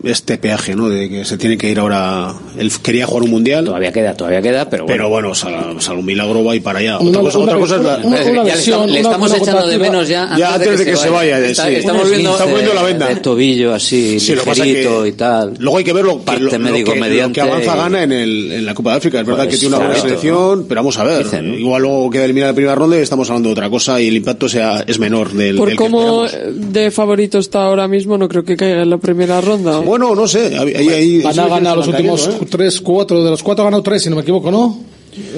este 0.05 0.39
peaje, 0.39 0.74
¿no? 0.74 0.89
De 0.89 1.09
que 1.09 1.24
se 1.24 1.37
tiene 1.39 1.57
que 1.57 1.70
ir 1.70 1.79
ahora. 1.79 2.35
Él 2.59 2.70
quería 2.83 3.07
jugar 3.07 3.24
un 3.24 3.31
mundial. 3.31 3.65
Todavía 3.65 3.93
queda, 3.93 4.15
todavía 4.15 4.43
queda, 4.43 4.69
pero 4.69 4.85
bueno. 4.85 4.95
Pero 4.97 5.09
bueno, 5.09 5.35
sal, 5.35 5.77
sal 5.81 5.97
un 5.99 6.05
milagro 6.07 6.45
va 6.45 6.55
y 6.57 6.61
para 6.61 6.81
allá. 6.81 6.99
Una- 6.99 7.11
otra 7.20 7.23
cosa, 7.23 7.39
una- 7.39 7.45
otra 7.47 7.59
cosa 7.61 7.77
es 7.77 7.83
la- 7.83 7.97
una- 7.99 8.07
una 8.07 8.16
Ya 8.19 8.33
le 8.33 8.43
versión, 8.43 8.74
estamos- 8.74 8.91
le 8.91 9.01
estamos 9.01 9.31
una 9.31 9.39
echando 9.39 9.66
de 9.66 9.79
menos 9.79 10.09
ya, 10.09 10.37
Ya 10.37 10.55
antes 10.55 10.79
de 10.79 10.85
que 10.85 10.97
se 10.97 11.09
vaya, 11.09 11.39
Está- 11.39 11.69
sí. 11.69 11.74
Estamos 11.77 12.11
viendo 12.11 12.37
poniendo 12.37 12.74
la 12.74 12.83
venda. 12.83 13.09
de 13.09 13.16
tobillo 13.16 13.74
así, 13.74 14.19
Sí, 14.20 14.35
lo 14.35 14.43
que 14.43 14.49
pasa 14.51 14.65
ligerito 14.65 15.03
que- 15.03 15.09
y 15.09 15.12
tal. 15.12 15.55
Luego 15.59 15.79
hay 15.79 15.85
que 15.85 15.93
ver 15.93 16.05
lo, 16.05 16.24
que- 16.24 16.39
lo 16.39 16.59
médico 16.59 16.93
que, 16.93 17.01
lo 17.01 17.33
que 17.33 17.41
avanza 17.41 17.74
y- 17.74 17.79
Gana 17.79 18.03
en, 18.03 18.12
el, 18.12 18.53
en 18.53 18.66
la 18.66 18.74
Copa 18.74 18.91
de 18.93 18.97
África. 18.99 19.20
Es 19.20 19.27
verdad 19.27 19.45
Pues 19.45 19.55
que 19.57 19.61
tiene 19.61 19.77
una 19.77 19.85
buena 19.87 20.01
selección, 20.01 20.66
pero 20.69 20.81
vamos 20.81 20.99
a 20.99 21.05
ver. 21.05 21.24
Dicen. 21.24 21.55
Igual 21.55 21.83
luego 21.83 22.11
queda 22.11 22.24
eliminada 22.24 22.53
la 22.53 22.57
primera 22.57 22.74
ronda 22.74 22.97
y 22.99 23.01
estamos 23.01 23.29
hablando 23.31 23.49
de 23.49 23.53
otra 23.53 23.70
cosa 23.70 24.01
y 24.01 24.09
el 24.09 24.16
impacto 24.16 24.49
sea 24.49 24.85
es 24.87 24.99
menor 24.99 25.33
del, 25.33 25.57
Por 25.57 25.74
cómo 25.74 26.27
de 26.27 26.91
favorito 26.91 27.39
está 27.39 27.65
ahora 27.65 27.89
mismo, 27.89 28.19
no 28.19 28.29
creo 28.29 28.45
que 28.45 28.57
caiga 28.57 28.83
en 28.83 28.91
la 28.91 28.99
primera 28.99 29.41
ronda. 29.41 29.81
Bueno, 29.93 30.14
no 30.14 30.27
sé. 30.27 30.59
Ahí, 30.59 30.89
ahí, 30.89 31.19
eso 31.19 31.48
gana 31.51 31.77
los 31.77 31.86
últimos 31.86 32.23
cayendo, 32.23 32.47
¿eh? 32.47 32.48
tres, 32.51 32.81
cuatro, 32.81 33.23
de 33.23 33.28
los 33.28 33.43
cuatro 33.43 33.62
ha 33.62 33.66
ganado 33.66 33.82
tres, 33.82 34.02
si 34.02 34.09
no 34.09 34.16
me 34.16 34.23
equivoco, 34.23 34.51
¿no? 34.51 34.78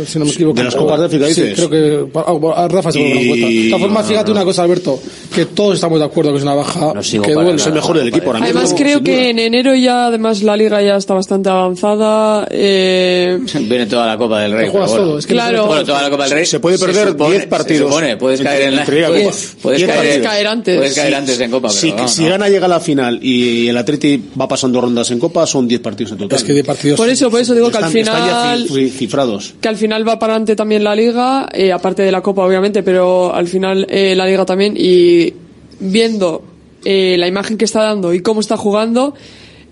Si 0.07 0.19
no 0.19 0.25
me 0.25 0.31
equivoco. 0.31 0.57
De 0.57 0.65
las 0.65 0.75
Copas 0.77 1.01
de 1.01 1.07
África, 1.07 1.27
Sí, 1.27 1.43
dices. 1.43 1.55
creo 1.67 1.71
que 1.71 2.19
ah, 2.21 2.33
bueno, 2.33 2.57
a 2.57 2.69
Rafa 2.69 2.93
se 2.93 3.01
Y- 3.01 3.29
cuenta. 3.29 3.47
De 3.49 3.67
todas 3.71 3.81
formas, 3.83 4.07
fíjate 4.07 4.31
una 4.31 4.45
cosa, 4.45 4.63
Alberto, 4.63 5.01
que 5.35 5.47
todos 5.47 5.75
estamos 5.75 5.99
de 5.99 6.05
acuerdo 6.05 6.31
que 6.33 6.37
es 6.39 6.43
una 6.45 6.55
baja 6.55 7.03
sigo 7.03 7.25
que 7.25 7.33
duele. 7.33 7.55
Es 7.55 7.67
el 7.67 7.73
mejor 7.73 7.99
del 7.99 8.09
equipo 8.09 8.27
ahora 8.27 8.41
mismo. 8.41 8.59
Además 8.61 8.75
creo 8.79 9.03
que 9.03 9.31
en 9.31 9.39
enero 9.41 9.75
ya, 9.75 10.07
además 10.07 10.43
la 10.43 10.57
liga 10.57 10.81
ya 10.83 10.97
está 10.97 11.15
bastante 11.15 11.49
avanzada. 11.49 12.47
Eh, 12.51 13.39
Viene 13.61 13.87
toda 13.87 14.07
la 14.07 14.17
Copa 14.17 14.41
del 14.43 14.53
Rey. 14.53 14.69
Juegas 14.71 14.91
bueno. 14.91 15.05
todo, 15.07 15.19
es 15.19 15.27
que 15.27 15.33
Claro. 15.35 15.67
Bueno, 15.67 15.85
toda 15.85 16.03
la 16.03 16.11
Copa 16.11 16.25
del 16.25 16.33
Rey. 16.33 16.47
Se 16.47 16.61
puede 16.61 16.79
perder 16.79 17.09
supone- 17.09 17.31
10 17.33 17.47
partidos. 17.47 17.83
Se 17.89 17.89
supone, 17.89 18.17
puedes 18.17 18.41
caer 18.41 18.63
en 18.63 18.77
la. 18.77 18.85
puedes, 18.85 19.07
Copa. 19.47 19.59
puedes 19.63 19.79
10 19.81 19.91
caer, 20.23 20.47
antes. 20.47 20.77
Puedes 20.77 20.95
caer 20.95 21.09
Sí, 21.09 21.15
antes 21.15 21.41
en 21.41 21.51
Copa, 21.51 21.69
pero 21.69 22.07
Si, 22.09 22.23
no. 22.23 22.29
gana 22.31 22.49
llega 22.49 22.67
a 22.67 22.69
la 22.69 22.81
final 22.81 23.19
y 23.23 23.69
el 23.69 23.77
Atleti 23.77 24.23
va 24.41 24.47
pasando 24.49 24.81
rondas 24.81 25.11
en 25.11 25.19
Copa, 25.19 25.47
son 25.47 25.67
10 25.67 25.81
partidos 25.81 26.13
en 26.13 26.19
total. 26.19 26.39
Es 26.39 26.45
que 26.45 26.53
de 26.53 26.65
partidos. 26.65 26.97
por 26.97 27.09
eso, 27.09 27.31
por 27.31 27.41
eso 27.41 27.55
digo 27.55 27.71
que 27.71 27.79
al 27.79 27.85
Están- 27.85 27.97
están 28.01 28.27
ya 28.27 28.43
final, 28.57 28.69
ci- 28.69 28.91
cifrados. 28.91 29.55
Que 29.65 29.69
al 29.71 29.77
final 29.79 30.07
va 30.07 30.19
para 30.19 30.35
adelante 30.35 30.57
también 30.57 30.85
la 30.85 30.95
liga, 30.95 31.49
eh, 31.51 31.73
aparte 31.73 32.03
de 32.03 32.13
la 32.13 32.21
Copa 32.21 32.45
obviamente, 32.45 32.83
pero 32.83 33.35
al 33.35 33.49
final 33.49 33.87
eh, 33.89 34.15
la 34.15 34.27
liga 34.27 34.45
también 34.45 34.75
y 34.77 35.33
viendo 35.81 36.45
eh, 36.85 37.17
la 37.19 37.27
imagen 37.27 37.57
que 37.57 37.65
está 37.65 37.83
dando 37.83 38.13
y 38.13 38.21
cómo 38.21 38.41
está 38.41 38.59
jugando, 38.59 39.15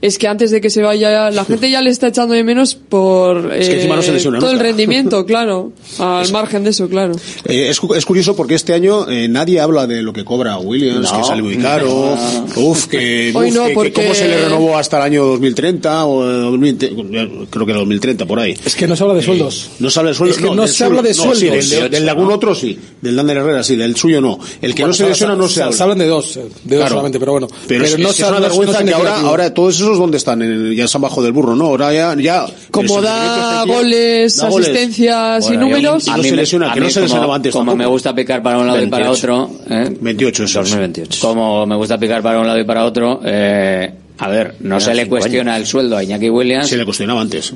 es 0.02 0.18
que 0.18 0.28
antes 0.28 0.50
de 0.50 0.60
que 0.60 0.68
se 0.68 0.82
vaya, 0.82 1.30
la 1.30 1.44
gente 1.46 1.70
ya 1.70 1.80
le 1.80 1.88
está 1.88 2.08
echando 2.08 2.34
de 2.34 2.44
menos 2.44 2.74
por 2.74 3.52
Es 3.54 3.68
que 3.68 3.76
encima 3.76 3.96
no 3.96 4.02
se 4.02 4.10
eh, 4.10 4.14
lesiona 4.14 4.38
todo 4.38 4.50
el 4.50 4.56
nunca. 4.56 4.66
rendimiento, 4.68 5.24
claro, 5.26 5.72
al 5.98 6.30
margen 6.30 6.64
de 6.64 6.70
eso, 6.70 6.88
claro. 6.90 7.14
Eh, 7.46 7.68
es, 7.70 7.80
cu- 7.80 7.94
es 7.94 8.04
curioso 8.04 8.36
porque 8.36 8.54
este 8.54 8.74
año 8.74 9.08
eh, 9.08 9.28
nadie 9.28 9.60
habla 9.60 9.86
de 9.86 10.02
lo 10.02 10.12
que 10.12 10.24
cobra 10.24 10.58
Williams, 10.58 11.10
No. 11.10 11.18
que 11.18 11.24
sale 11.24 11.40
muy 11.42 11.56
caro, 11.56 12.14
uf, 12.56 12.86
que, 12.88 13.32
Hoy 13.34 13.48
uf, 13.48 13.54
no, 13.54 13.62
que- 13.62 13.68
que 13.70 13.74
porque- 13.74 13.92
cómo 13.92 14.14
se 14.14 14.28
le 14.28 14.42
renovó 14.44 14.76
hasta 14.76 14.98
el 14.98 15.02
año 15.04 15.24
2030 15.24 16.04
o 16.04 16.24
eh, 16.28 16.34
2020, 16.42 17.46
creo 17.50 17.64
que 17.66 17.70
era 17.72 17.78
2030 17.80 18.26
por 18.26 18.40
ahí. 18.40 18.56
Es 18.64 18.74
que 18.74 18.86
no 18.86 18.96
se 18.96 19.02
habla 19.04 19.14
de 19.14 19.22
sueldos. 19.22 19.70
No 19.78 19.88
se 19.90 19.98
habla 20.00 20.10
de 20.10 20.16
sueldos. 20.16 20.36
Es 20.38 20.42
que 20.42 20.50
no 20.54 20.62
del 20.62 20.70
se 20.70 20.84
habla 20.84 21.02
de 21.02 21.14
sueldo. 21.14 21.34
sueldos. 21.36 21.64
sí, 21.68 21.76
del, 21.76 21.90
del 21.90 22.04
de 22.04 22.10
algún 22.10 22.30
otro 22.32 22.54
sí, 22.54 22.78
del 23.00 23.14
Dander 23.16 23.36
Herrera 23.38 23.62
sí, 23.62 23.76
del 23.76 23.94
suyo 23.96 24.20
no. 24.20 24.38
El 24.60 24.74
que 24.74 24.82
no 24.84 24.92
se 24.92 25.08
lesiona 25.08 25.36
no 25.36 25.48
se 25.48 25.62
habla. 25.62 25.76
Se 25.76 25.82
hablan 25.84 25.98
de 25.98 26.06
dos, 26.06 26.36
eh, 26.36 26.40
de 26.40 26.76
dos 26.76 26.82
Claro. 26.82 26.88
solamente, 26.88 27.20
pero 27.20 27.32
bueno. 27.32 27.48
Pero, 27.68 27.84
es, 27.84 27.98
no 27.98 28.08
es 28.10 28.16
se 28.16 28.22
una 28.22 28.28
habla- 28.36 28.40
no 28.48 28.54
vergüenza 28.58 28.84
que 28.84 28.92
ahora, 28.94 29.20
ahora 29.20 29.54
todos 29.54 29.76
esos 29.76 29.91
donde 29.98 30.16
están, 30.18 30.42
En- 30.42 30.72
ya 30.74 30.84
están 30.84 31.02
bajo 31.02 31.22
del 31.22 31.32
burro, 31.32 31.54
¿no? 31.56 31.66
Ahora 31.66 31.92
ya, 31.92 32.14
ya 32.18 32.46
Como 32.70 33.00
da 33.02 33.64
goles, 33.66 34.36
da 34.36 34.48
goles. 34.48 34.68
asistencias 34.68 35.44
y 35.46 35.48
Bueno, 35.48 35.62
números, 35.62 36.06
Y 36.06 36.10
no 36.10 36.14
a 36.14 36.18
mí 36.18 36.24
se 36.24 36.30
me- 36.30 36.36
lesiona, 36.36 36.72
que 36.72 36.80
no 36.80 36.90
se 36.90 37.00
lesionaba 37.00 37.26
como- 37.26 37.34
antes 37.34 37.52
Como 37.52 37.62
tampoco. 37.64 37.76
me 37.78 37.86
gusta 37.86 38.14
picar 38.14 38.42
para 38.42 38.58
un 38.58 38.66
lado 38.66 38.82
y 38.82 38.86
para 38.86 39.06
28. 39.10 39.34
otro, 39.44 39.50
¿eh? 39.70 39.96
28 40.00 40.44
eso 40.44 40.60
es. 40.60 40.70
2028. 40.70 41.18
como 41.20 41.66
me 41.66 41.76
gusta 41.76 41.98
picar 41.98 42.22
para 42.22 42.40
un 42.40 42.46
lado 42.46 42.58
y 42.58 42.64
para 42.64 42.84
otro, 42.84 43.20
eh, 43.24 43.92
a 44.18 44.28
ver, 44.28 44.54
no 44.60 44.78
se 44.80 44.94
le 44.94 45.08
cuestiona 45.08 45.56
el 45.56 45.66
sueldo 45.66 45.96
a 45.96 46.02
Iñaki 46.04 46.30
Williams, 46.30 46.68
Se 46.68 46.76
le 46.76 46.84
cuestionaba 46.84 47.20
antes. 47.20 47.52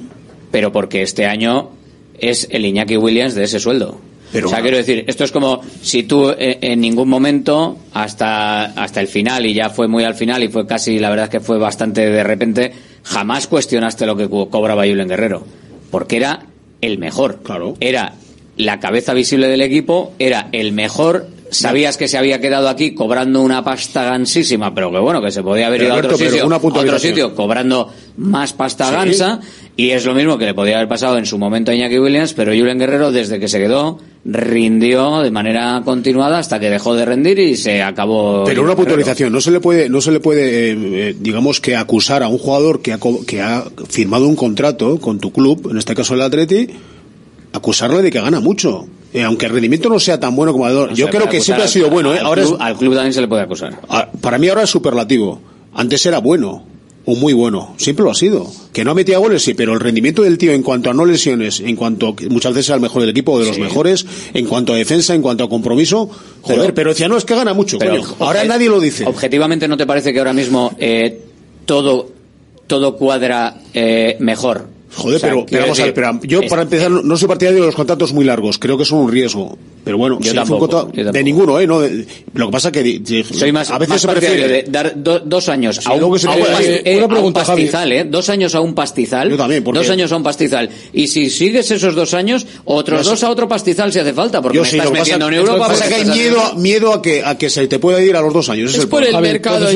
pero 0.50 0.72
porque 0.72 1.02
este 1.02 1.26
año 1.26 1.70
es 2.18 2.48
el 2.50 2.64
Iñaki 2.64 2.96
Williams 2.96 3.34
de 3.34 3.44
ese 3.44 3.60
sueldo. 3.60 3.98
Pero- 4.32 4.48
o 4.48 4.50
sea, 4.50 4.60
quiero 4.60 4.76
decir, 4.76 5.04
esto 5.06 5.24
es 5.24 5.32
como 5.32 5.60
si 5.82 6.02
tú 6.02 6.30
eh, 6.30 6.58
en 6.60 6.80
ningún 6.80 7.08
momento, 7.08 7.78
hasta, 7.92 8.64
hasta 8.66 9.00
el 9.00 9.08
final, 9.08 9.46
y 9.46 9.54
ya 9.54 9.70
fue 9.70 9.88
muy 9.88 10.04
al 10.04 10.14
final, 10.14 10.42
y 10.42 10.48
fue 10.48 10.66
casi, 10.66 10.98
la 10.98 11.10
verdad 11.10 11.24
es 11.24 11.30
que 11.30 11.40
fue 11.40 11.58
bastante 11.58 12.08
de 12.10 12.24
repente, 12.24 12.72
jamás 13.04 13.46
cuestionaste 13.46 14.04
lo 14.06 14.16
que 14.16 14.28
co- 14.28 14.48
cobraba 14.50 14.86
Julen 14.86 15.08
Guerrero. 15.08 15.44
Porque 15.90 16.16
era 16.16 16.46
el 16.80 16.98
mejor. 16.98 17.40
Claro. 17.42 17.76
Era 17.80 18.14
la 18.56 18.80
cabeza 18.80 19.14
visible 19.14 19.48
del 19.48 19.60
equipo, 19.62 20.12
era 20.18 20.48
el 20.52 20.72
mejor. 20.72 21.28
Sabías 21.50 21.96
que 21.96 22.08
se 22.08 22.18
había 22.18 22.40
quedado 22.40 22.68
aquí 22.68 22.94
cobrando 22.94 23.40
una 23.40 23.62
pasta 23.62 24.04
gansísima, 24.04 24.74
pero 24.74 24.90
que 24.90 24.98
bueno, 24.98 25.22
que 25.22 25.30
se 25.30 25.42
podía 25.42 25.68
haber 25.68 25.82
ido 25.82 25.94
a 25.94 25.98
otro 25.98 26.16
sitio, 26.16 26.46
una 26.46 26.56
a 26.56 26.58
otro 26.58 26.98
sitio 26.98 27.34
cobrando 27.34 27.88
más 28.16 28.52
pasta 28.52 28.88
Sí. 28.88 28.94
gansa 28.94 29.40
y 29.76 29.90
es 29.90 30.04
lo 30.04 30.14
mismo 30.14 30.38
que 30.38 30.46
le 30.46 30.54
podía 30.54 30.76
haber 30.76 30.88
pasado 30.88 31.18
en 31.18 31.26
su 31.26 31.38
momento 31.38 31.70
a 31.70 31.74
Iñaki 31.74 31.98
Williams, 31.98 32.32
pero 32.34 32.52
Julen 32.52 32.78
Guerrero 32.78 33.12
desde 33.12 33.38
que 33.38 33.48
se 33.48 33.58
quedó 33.58 33.98
rindió 34.24 35.20
de 35.20 35.30
manera 35.30 35.80
continuada 35.84 36.38
hasta 36.38 36.58
que 36.58 36.68
dejó 36.68 36.94
de 36.96 37.04
rendir 37.04 37.38
y 37.38 37.56
se 37.56 37.82
acabó. 37.82 38.44
Pero 38.44 38.62
una 38.62 38.74
puntualización, 38.74 39.32
no 39.32 39.40
se 39.40 39.50
le 39.52 39.60
puede, 39.60 39.88
no 39.88 40.00
se 40.00 40.10
le 40.10 40.20
puede, 40.20 40.72
eh, 40.72 40.76
eh, 41.10 41.16
digamos 41.18 41.60
que 41.60 41.76
acusar 41.76 42.22
a 42.22 42.28
un 42.28 42.38
jugador 42.38 42.82
que 42.82 42.92
ha, 42.92 42.98
que 43.26 43.40
ha 43.40 43.64
firmado 43.88 44.26
un 44.26 44.34
contrato 44.34 44.98
con 44.98 45.20
tu 45.20 45.30
club, 45.32 45.68
en 45.70 45.78
este 45.78 45.94
caso 45.94 46.14
el 46.14 46.22
Atleti, 46.22 46.68
acusarle 47.52 48.02
de 48.02 48.10
que 48.10 48.20
gana 48.20 48.40
mucho. 48.40 48.86
Eh, 49.16 49.22
aunque 49.24 49.46
el 49.46 49.52
rendimiento 49.52 49.88
no 49.88 49.98
sea 49.98 50.20
tan 50.20 50.36
bueno 50.36 50.52
como 50.52 50.68
el 50.68 50.74
No 50.74 50.92
Yo 50.94 51.08
creo 51.08 51.28
que 51.28 51.40
siempre 51.40 51.64
ha 51.64 51.68
sido 51.68 51.86
al- 51.86 51.92
bueno, 51.92 52.14
¿eh? 52.14 52.18
al 52.18 52.26
Ahora 52.26 52.42
es- 52.42 52.48
club- 52.48 52.58
al 52.60 52.76
club 52.76 52.94
también 52.94 53.12
se 53.14 53.20
le 53.22 53.28
puede 53.28 53.42
acusar. 53.42 53.80
Ah, 53.88 54.08
para 54.20 54.36
mí 54.38 54.48
ahora 54.48 54.62
es 54.64 54.70
superlativo. 54.70 55.40
Antes 55.72 56.04
era 56.04 56.18
bueno, 56.18 56.64
o 57.06 57.14
muy 57.14 57.32
bueno. 57.32 57.74
Siempre 57.78 58.04
lo 58.04 58.10
ha 58.10 58.14
sido. 58.14 58.46
Que 58.72 58.84
no 58.84 58.90
ha 58.90 58.94
metido 58.94 59.18
goles, 59.20 59.42
sí, 59.42 59.54
pero 59.54 59.72
el 59.72 59.80
rendimiento 59.80 60.22
del 60.22 60.36
tío 60.36 60.52
en 60.52 60.62
cuanto 60.62 60.90
a 60.90 60.94
no 60.94 61.04
lesiones, 61.06 61.60
en 61.60 61.76
cuanto 61.76 62.14
muchas 62.28 62.52
veces 62.52 62.68
era 62.68 62.76
el 62.76 62.82
mejor 62.82 63.00
del 63.00 63.10
equipo, 63.10 63.32
o 63.32 63.38
de 63.38 63.46
los 63.46 63.58
mejores, 63.58 64.04
en 64.34 64.44
cuanto 64.46 64.72
a 64.74 64.76
defensa, 64.76 65.14
en 65.14 65.22
cuanto 65.22 65.44
a 65.44 65.48
compromiso, 65.48 66.10
joder, 66.42 66.60
pero, 66.60 66.74
Pero- 66.74 66.90
decía, 66.90 67.08
no, 67.08 67.16
es 67.16 67.24
que 67.24 67.34
gana 67.34 67.54
mucho, 67.54 67.78
Pero 67.78 67.92
coño. 68.02 68.14
Ahora 68.18 68.44
nadie 68.44 68.68
lo 68.68 68.80
dice. 68.80 69.06
Objetivamente, 69.06 69.66
¿no 69.66 69.76
te 69.78 69.86
parece 69.86 70.12
que 70.12 70.18
ahora 70.18 70.32
mismo 70.34 70.74
eh, 70.78 71.22
todo, 71.64 72.10
todo 72.66 72.96
cuadra 72.96 73.56
eh, 73.72 74.16
mejor? 74.20 74.75
Joder, 74.96 75.20
pero, 75.20 75.46
pero, 75.46 75.62
vamos 75.62 75.80
a 75.80 75.84
ver, 75.84 75.94
pero 75.94 76.20
yo 76.22 76.40
para 76.48 76.62
empezar 76.62 76.90
no 76.90 77.16
soy 77.16 77.28
partidario 77.28 77.60
de 77.60 77.66
los 77.66 77.74
contratos 77.74 78.12
muy 78.12 78.24
largos, 78.24 78.58
creo 78.58 78.78
que 78.78 78.84
son 78.84 79.00
un 79.00 79.12
riesgo. 79.12 79.58
Pero 79.86 79.98
bueno, 79.98 80.18
yo 80.20 80.30
si 80.30 80.34
tampoco, 80.36 80.66
yo 80.66 81.04
tampoco, 81.04 81.12
de 81.12 81.22
ninguno, 81.22 81.60
¿eh? 81.60 81.66
No, 81.68 81.78
de, 81.78 82.04
lo 82.34 82.46
que 82.46 82.52
pasa 82.52 82.72
que 82.72 82.82
de, 82.82 82.98
de, 82.98 83.22
Soy 83.22 83.52
más, 83.52 83.70
a 83.70 83.78
veces 83.78 83.92
más 83.92 84.00
se 84.00 84.08
prefiere 84.08 84.48
de 84.48 84.64
dar 84.68 85.00
do, 85.00 85.20
dos 85.20 85.48
años 85.48 85.76
sí, 85.76 85.82
a 85.84 85.92
un, 85.92 86.18
se 86.18 86.26
a 86.26 86.32
un 86.32 86.38
eh, 86.40 86.96
una 86.98 87.06
pregunta, 87.06 87.42
a 87.42 87.42
un 87.44 87.46
pastizal, 87.46 87.92
¿eh? 87.92 88.02
Dos 88.02 88.28
años 88.28 88.56
a 88.56 88.60
un 88.62 88.74
pastizal. 88.74 89.30
Yo 89.30 89.36
también, 89.36 89.62
porque... 89.62 89.78
Dos 89.78 89.88
años 89.90 90.10
a 90.10 90.16
un 90.16 90.24
pastizal. 90.24 90.68
Y 90.92 91.06
si 91.06 91.30
sigues 91.30 91.70
esos 91.70 91.94
dos 91.94 92.14
años, 92.14 92.48
otros 92.64 93.04
yo 93.04 93.10
dos 93.10 93.22
a 93.22 93.30
otro 93.30 93.46
pastizal 93.46 93.92
si 93.92 94.00
hace 94.00 94.12
falta, 94.12 94.42
porque 94.42 94.56
yo 94.56 94.64
me 94.64 94.68
sí, 94.68 94.76
estás 94.76 94.90
metiendo 94.90 95.26
pasa, 95.26 95.36
en 95.36 95.40
Europa. 95.40 95.56
Lo 95.56 95.62
que 95.62 95.68
pues 95.68 95.78
pasa 95.78 95.88
que 95.88 95.94
hay 95.94 96.18
miedo, 96.18 96.54
miedo 96.56 96.92
a, 96.92 97.00
que, 97.00 97.24
a 97.24 97.38
que 97.38 97.48
se 97.48 97.68
te 97.68 97.78
pueda 97.78 98.02
ir 98.02 98.16
a 98.16 98.22
los 98.22 98.34
dos 98.34 98.48
años. 98.48 98.70
Es, 98.70 98.78
es 98.78 98.82
el 98.82 98.88
por 98.88 99.04
el 99.04 99.12
Javi, 99.12 99.28
mercado. 99.28 99.68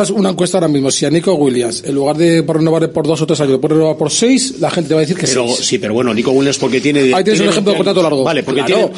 Haz 0.00 0.10
una 0.10 0.30
encuesta 0.30 0.58
ahora 0.58 0.66
mismo. 0.66 0.90
Si 0.90 1.06
a 1.06 1.10
Nico 1.10 1.34
Williams, 1.34 1.84
en 1.86 1.94
lugar 1.94 2.16
de 2.16 2.42
renovar 2.42 2.90
por 2.90 3.06
dos 3.06 3.22
o 3.22 3.26
tres 3.28 3.40
años, 3.40 3.60
por 3.60 3.70
renovar 3.70 3.96
por 3.96 4.10
seis, 4.10 4.56
la 4.58 4.72
gente 4.72 4.88
te 4.88 4.94
va 4.94 5.02
a 5.02 5.02
decir 5.02 5.16
que 5.16 5.28
sí. 5.28 5.78
Pero 5.78 5.94
bueno, 5.94 6.12
Nico 6.12 6.32
Williams 6.32 6.58
porque 6.58 6.80
tiene... 6.80 7.14
Ahí 7.14 7.22
tienes 7.22 7.42
un 7.42 7.48
ejemplo 7.48 7.70
de 7.70 7.78
contrato 7.78 8.02
largo. 8.02 8.24
Vale, 8.24 8.42
porque 8.42 8.64
tiene 8.64 8.90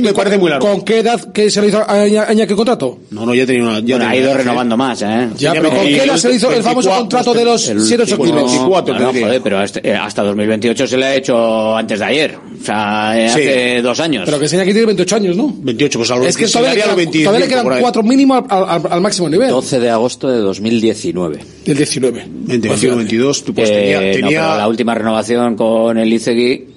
me 0.00 0.12
parece 0.12 0.38
muy 0.38 0.50
largo. 0.50 0.66
¿Con 0.66 0.82
qué 0.82 1.00
edad 1.00 1.32
que 1.32 1.50
se 1.50 1.60
le 1.60 1.68
hizo 1.68 1.82
a 1.88 2.06
Iñaki 2.06 2.52
el 2.52 2.56
contrato? 2.56 2.98
No, 3.10 3.26
no, 3.26 3.34
ya 3.34 3.46
tenía 3.46 3.62
una. 3.62 3.80
Ya 3.80 3.96
bueno, 3.96 4.10
ha 4.10 4.16
ido 4.16 4.34
renovando 4.34 4.76
más, 4.76 5.02
¿eh? 5.02 5.28
Ya, 5.36 5.52
pero 5.52 5.70
¿con 5.70 5.84
qué 5.84 6.04
edad 6.04 6.16
se 6.16 6.28
le 6.28 6.36
hizo 6.36 6.50
el 6.52 6.62
famoso 6.62 6.90
contrato 6.90 7.34
de 7.34 7.44
los 7.44 7.70
7-8 7.70 8.22
kilos? 8.22 8.54
no, 8.54 9.12
joder, 9.12 9.40
pero 9.42 9.62
este, 9.62 9.88
eh, 9.88 9.94
hasta, 9.94 10.22
2028 10.22 10.86
se 10.86 10.96
le 10.96 11.04
ha 11.06 11.14
hecho 11.14 11.76
antes 11.76 11.98
de 11.98 12.04
ayer. 12.04 12.36
O 12.36 12.64
sea, 12.64 13.18
eh, 13.18 13.26
hace 13.26 13.82
dos 13.82 14.00
años. 14.00 14.22
Pero 14.24 14.38
que 14.38 14.46
Iñaki 14.46 14.72
tiene 14.72 14.86
28 14.86 15.16
años, 15.16 15.36
¿no? 15.36 15.54
28, 15.56 15.98
pues 15.98 16.10
a 16.10 16.16
los 16.16 16.26
Es 16.26 16.36
que 16.36 16.46
todavía, 16.48 16.86
le, 16.94 17.48
quedan 17.48 17.66
4 17.80 18.02
mínimos 18.02 18.44
al, 18.48 19.00
máximo 19.00 19.28
nivel. 19.28 19.50
12 19.50 19.80
de 19.80 19.90
agosto 19.90 20.28
de 20.28 20.38
2019. 20.38 21.38
Del 21.64 21.76
19. 21.76 22.24
21, 22.28 22.96
22, 22.96 23.44
tú 23.44 23.54
pues 23.54 23.68
eh, 23.70 24.12
tenía, 24.14 24.56
la 24.56 24.68
última 24.68 24.94
renovación 24.94 25.56
con 25.56 25.98
el 25.98 26.12
Icegui 26.12 26.75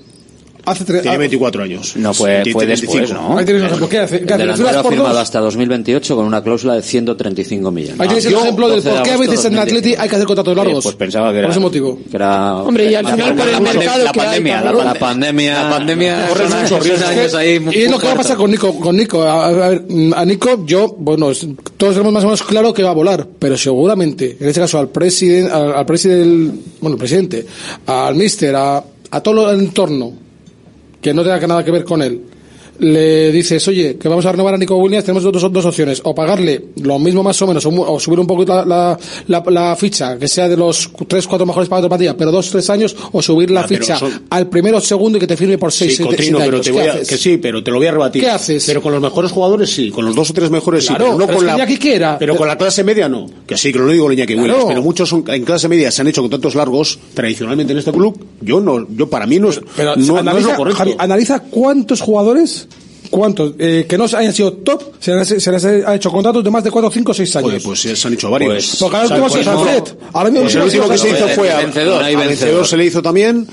Hace 0.70 0.86
tres, 0.86 1.02
Tiene 1.02 1.16
ah, 1.16 1.20
24 1.20 1.64
años. 1.64 1.96
No, 1.96 2.14
pues, 2.14 2.52
fue 2.52 2.66
después, 2.66 3.12
¿no? 3.12 3.38
Ahí 3.38 3.46
tenéis 3.46 3.64
un 3.64 3.68
ejemplo. 3.68 3.90
¿Qué 3.90 4.00
hace? 4.00 4.22
Que 4.22 4.34
ha 4.34 4.84
firmado 4.84 5.20
hasta 5.20 5.40
2028 5.40 6.16
con 6.16 6.26
una 6.26 6.44
cláusula 6.44 6.76
de 6.76 6.82
135 6.82 7.72
millones. 7.72 8.00
Ahí 8.00 8.08
tenéis 8.08 8.26
el 8.26 8.34
ejemplo 8.34 8.70
del 8.70 8.82
por 8.84 9.04
qué 9.04 9.12
a 9.12 9.18
veces 9.18 9.46
en 9.46 9.54
el 9.54 9.60
Atleti 9.60 9.96
hay 9.98 10.10
que 10.10 10.16
hacer 10.16 10.28
contratos 10.28 10.56
largos. 10.56 10.80
Eh, 10.80 10.82
pues 10.84 10.96
pensaba 10.96 11.32
que 11.32 11.40
era... 11.40 11.48
Por 11.48 11.52
ese 11.52 11.60
motivo. 11.60 12.00
Que 12.10 12.18
era... 12.18 12.58
Hombre, 12.58 12.91
y 12.91 12.96
al 12.96 13.06
final 13.08 13.36
por 13.36 13.50
el 13.50 13.62
mercado 13.62 14.04
La 14.04 14.14
pandemia, 14.14 14.62
la 14.62 14.94
pandemia... 14.94 15.64
La 15.64 15.70
pandemia... 15.70 16.30
Y 17.74 17.82
es 17.84 17.91
lo 17.91 18.00
que 18.00 18.08
va 18.08 18.14
a 18.14 18.18
pasar 18.18 18.38
con 18.38 18.52
Nico. 18.52 18.80
Con 18.80 18.96
Nico. 18.96 19.24
A, 19.24 19.52
ver, 19.52 19.86
mm, 19.88 20.14
a 20.14 20.26
Nico, 20.26 20.66
yo, 20.66 20.96
bueno, 20.98 21.32
todos 21.78 21.94
tenemos 21.94 22.14
más 22.14 22.24
o 22.24 22.28
menos 22.28 22.44
claro 22.44 22.74
que 22.74 22.84
va 22.84 22.91
a 22.91 22.94
volar, 22.94 23.28
pero 23.38 23.58
seguramente, 23.58 24.38
en 24.40 24.48
este 24.48 24.62
caso 24.62 24.80
al 24.80 24.90
presidente, 24.90 25.52
al, 25.52 25.86
presidente, 25.86 26.60
bueno, 26.82 26.98
presidente, 26.98 27.46
al 27.88 28.16
mister, 28.16 28.56
a, 28.56 28.84
a 29.12 29.22
todo 29.22 29.52
el 29.52 29.60
entorno, 29.60 30.14
que 31.02 31.14
no 31.14 31.24
tenga 31.24 31.46
nada 31.48 31.64
que 31.64 31.72
ver 31.72 31.84
con 31.84 32.02
él, 32.02 32.24
le 32.80 33.32
dices, 33.32 33.68
oye, 33.68 33.98
que 33.98 34.08
vamos 34.08 34.26
a 34.26 34.32
renovar 34.32 34.54
a 34.54 34.58
Nico 34.58 34.76
Williams, 34.78 35.06
tenemos 35.06 35.24
dos, 35.24 35.52
dos 35.52 35.66
opciones, 35.66 36.02
o 36.04 36.16
pagarle 36.16 36.66
lo 36.82 36.98
mismo 37.00 37.24
más 37.24 37.42
o 37.42 37.48
menos, 37.48 37.66
o, 37.66 37.70
o 37.70 38.00
subir 38.00 38.20
un 38.20 38.28
poco 38.28 38.46
la, 38.46 38.66
la, 38.66 39.00
la, 39.28 39.44
la, 39.48 39.76
ficha, 39.76 40.18
que 40.18 40.28
sea 40.28 40.48
de 40.48 40.58
los 40.58 40.90
tres, 41.08 41.28
cuatro 41.28 41.46
mejores 41.46 41.70
pagados 41.70 41.86
de 41.86 41.90
partida, 41.90 42.18
pero 42.18 42.32
dos, 42.32 42.50
tres 42.50 42.70
años, 42.70 42.96
o 43.12 43.22
subir 43.22 43.52
la 43.52 43.62
ah, 43.62 43.68
ficha 43.68 43.98
son... 43.98 44.24
al 44.30 44.48
primero, 44.48 44.80
segundo 44.80 45.18
y 45.18 45.22
que 45.22 45.28
te 45.28 45.38
firme 45.38 45.58
por 45.58 45.72
seis, 45.72 45.98
sí, 45.98 46.04
Cotrino, 46.04 46.40
siete 46.40 46.56
años. 46.56 46.66
Te 46.66 46.72
voy 46.72 46.88
a, 46.88 47.00
que 47.02 47.18
sí, 47.18 47.38
pero 47.38 47.64
te 47.64 47.72
lo 47.72 47.78
voy 47.78 47.88
a 47.88 47.92
rebatir. 47.92 48.24
¿Qué 48.24 48.30
haces? 48.30 48.64
Pero 48.66 48.82
con 48.82 48.94
los 48.94 49.02
mejores 49.02 49.32
jugadores 49.32 49.70
sí, 49.70 49.92
con 49.92 50.06
los 50.06 50.16
dos 50.16 50.30
o 50.30 50.34
tres 50.34 50.50
mejores 50.50 50.86
claro, 50.88 51.06
sí, 51.06 51.12
pero 51.12 51.20
no 51.20 51.28
pero 51.28 51.38
con 51.38 51.46
la... 51.46 51.66
Que 51.70 51.78
quiera, 51.78 52.18
pero, 52.18 52.36
con 52.36 52.48
la 52.48 52.58
clase 52.58 52.84
media 52.84 53.08
no, 53.08 53.28
que 53.46 53.58
sí, 53.58 53.72
que 53.72 53.80
lo 53.80 53.88
digo 53.88 54.06
con 54.06 54.14
Iñaki 54.14 54.34
claro. 54.34 54.44
Williams, 54.44 54.66
pero 54.70 54.82
muchos 54.82 55.10
son, 55.10 55.24
en 55.28 55.44
clase 55.44 55.68
media 55.68 55.92
se 55.92 56.02
han 56.02 56.08
hecho 56.08 56.22
contratos 56.22 56.56
largos, 56.56 56.98
tradicionalmente 57.14 57.74
en 57.74 57.80
este 57.80 57.92
club, 57.92 58.26
yo 58.42 58.60
no, 58.60 58.88
yo 58.90 59.10
para 59.10 59.28
mí 59.28 59.38
no, 59.38 59.50
es, 59.50 59.62
pero, 59.76 59.96
no, 59.98 60.18
analiza, 60.18 60.24
no 60.24 60.38
es 60.40 60.46
lo 60.46 60.56
correcto. 60.56 60.78
Javi, 60.78 60.96
analiza 60.98 61.40
cuántos 61.42 62.02
jugadores 62.02 62.69
¿Cuántos? 63.10 63.53
Eh, 63.57 63.86
que 63.88 63.98
no 63.98 64.06
hayan 64.06 64.34
sido 64.34 64.53
top, 64.53 64.94
se 64.99 65.14
les, 65.15 65.27
se 65.27 65.49
ha 65.86 65.95
hecho 65.95 66.11
contratos 66.11 66.44
de 66.44 66.52
más 66.52 66.64
de 66.64 66.69
4, 66.69 66.91
5, 66.91 67.14
6 67.14 67.36
años. 67.38 67.64
Pues 67.64 67.80
se 67.80 68.07
han 68.07 68.14
hecho 68.14 68.30
varios. 68.30 68.77
Porque 68.80 68.98
ahora 68.98 69.15
el 69.15 69.22
último 69.22 69.44
se 69.44 69.49
Alfred. 69.49 69.84
Ahora 70.14 70.30
mismo 70.30 70.44
pues 70.44 70.56
el 70.56 70.72
se 70.99 71.10
hizo 71.10 71.23
a 71.23 71.57
vencedor. 71.61 72.03
A 72.03 72.07
vencedor 72.07 72.68
se 72.68 72.77
le 72.77 72.86
hizo 72.86 73.02
también, 73.02 73.48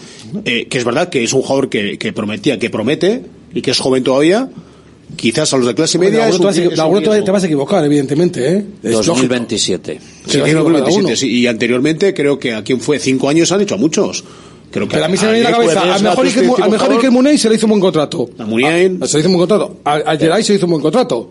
eh, 0.44 0.66
que 0.68 0.78
es 0.78 0.84
verdad 0.84 1.08
que 1.08 1.24
es 1.24 1.32
un 1.32 1.42
jugador 1.42 1.68
que, 1.68 2.12
prometía, 2.14 2.58
que 2.58 2.70
promete 2.70 3.22
y 3.54 3.62
que 3.62 3.70
es 3.70 3.78
joven 3.78 4.04
todavía. 4.04 4.48
Quizás 5.14 5.54
a 5.54 5.56
los 5.56 5.68
de 5.68 5.74
clase 5.74 5.98
media. 5.98 6.28
Bueno, 6.28 6.48
alguno, 6.82 7.00
te, 7.00 7.30
vas, 7.30 7.42
a 7.44 7.46
equivocar, 7.46 7.84
evidentemente. 7.84 8.56
¿eh? 8.56 8.64
2027. 8.82 10.00
Sí, 10.26 10.38
2027 10.38 11.26
y 11.26 11.46
anteriormente 11.46 12.12
creo 12.12 12.38
que 12.38 12.52
a 12.52 12.64
quien 12.64 12.80
fue 12.80 12.98
cinco 12.98 13.28
años 13.28 13.52
han 13.52 13.60
hecho 13.60 13.76
a 13.76 13.78
muchos. 13.78 14.24
Creo 14.70 14.88
que 14.88 14.94
Pero 14.94 15.06
a 15.06 15.08
mí 15.08 15.16
se 15.16 15.26
me 15.26 15.32
viene 15.32 15.48
a 15.48 15.50
la 15.50 15.56
cabeza. 15.56 15.94
A 15.94 15.98
mejor, 15.98 16.26
Iker, 16.26 16.44
a 16.62 16.68
mejor 16.68 16.92
Iker 16.92 17.10
Munay 17.10 17.38
se 17.38 17.48
le 17.48 17.54
hizo 17.54 17.66
un 17.66 17.70
buen 17.70 17.80
contrato. 17.80 18.28
A 18.38 18.44
Munay. 18.44 18.98
Se 19.06 19.16
le 19.16 19.20
hizo 19.20 19.28
un 19.28 19.36
buen 19.36 19.48
contrato. 19.48 19.76
A, 19.84 19.94
a 19.94 20.16
Geray 20.16 20.42
se 20.42 20.52
le 20.52 20.56
hizo 20.56 20.66
un 20.66 20.72
buen 20.72 20.82
contrato. 20.82 21.30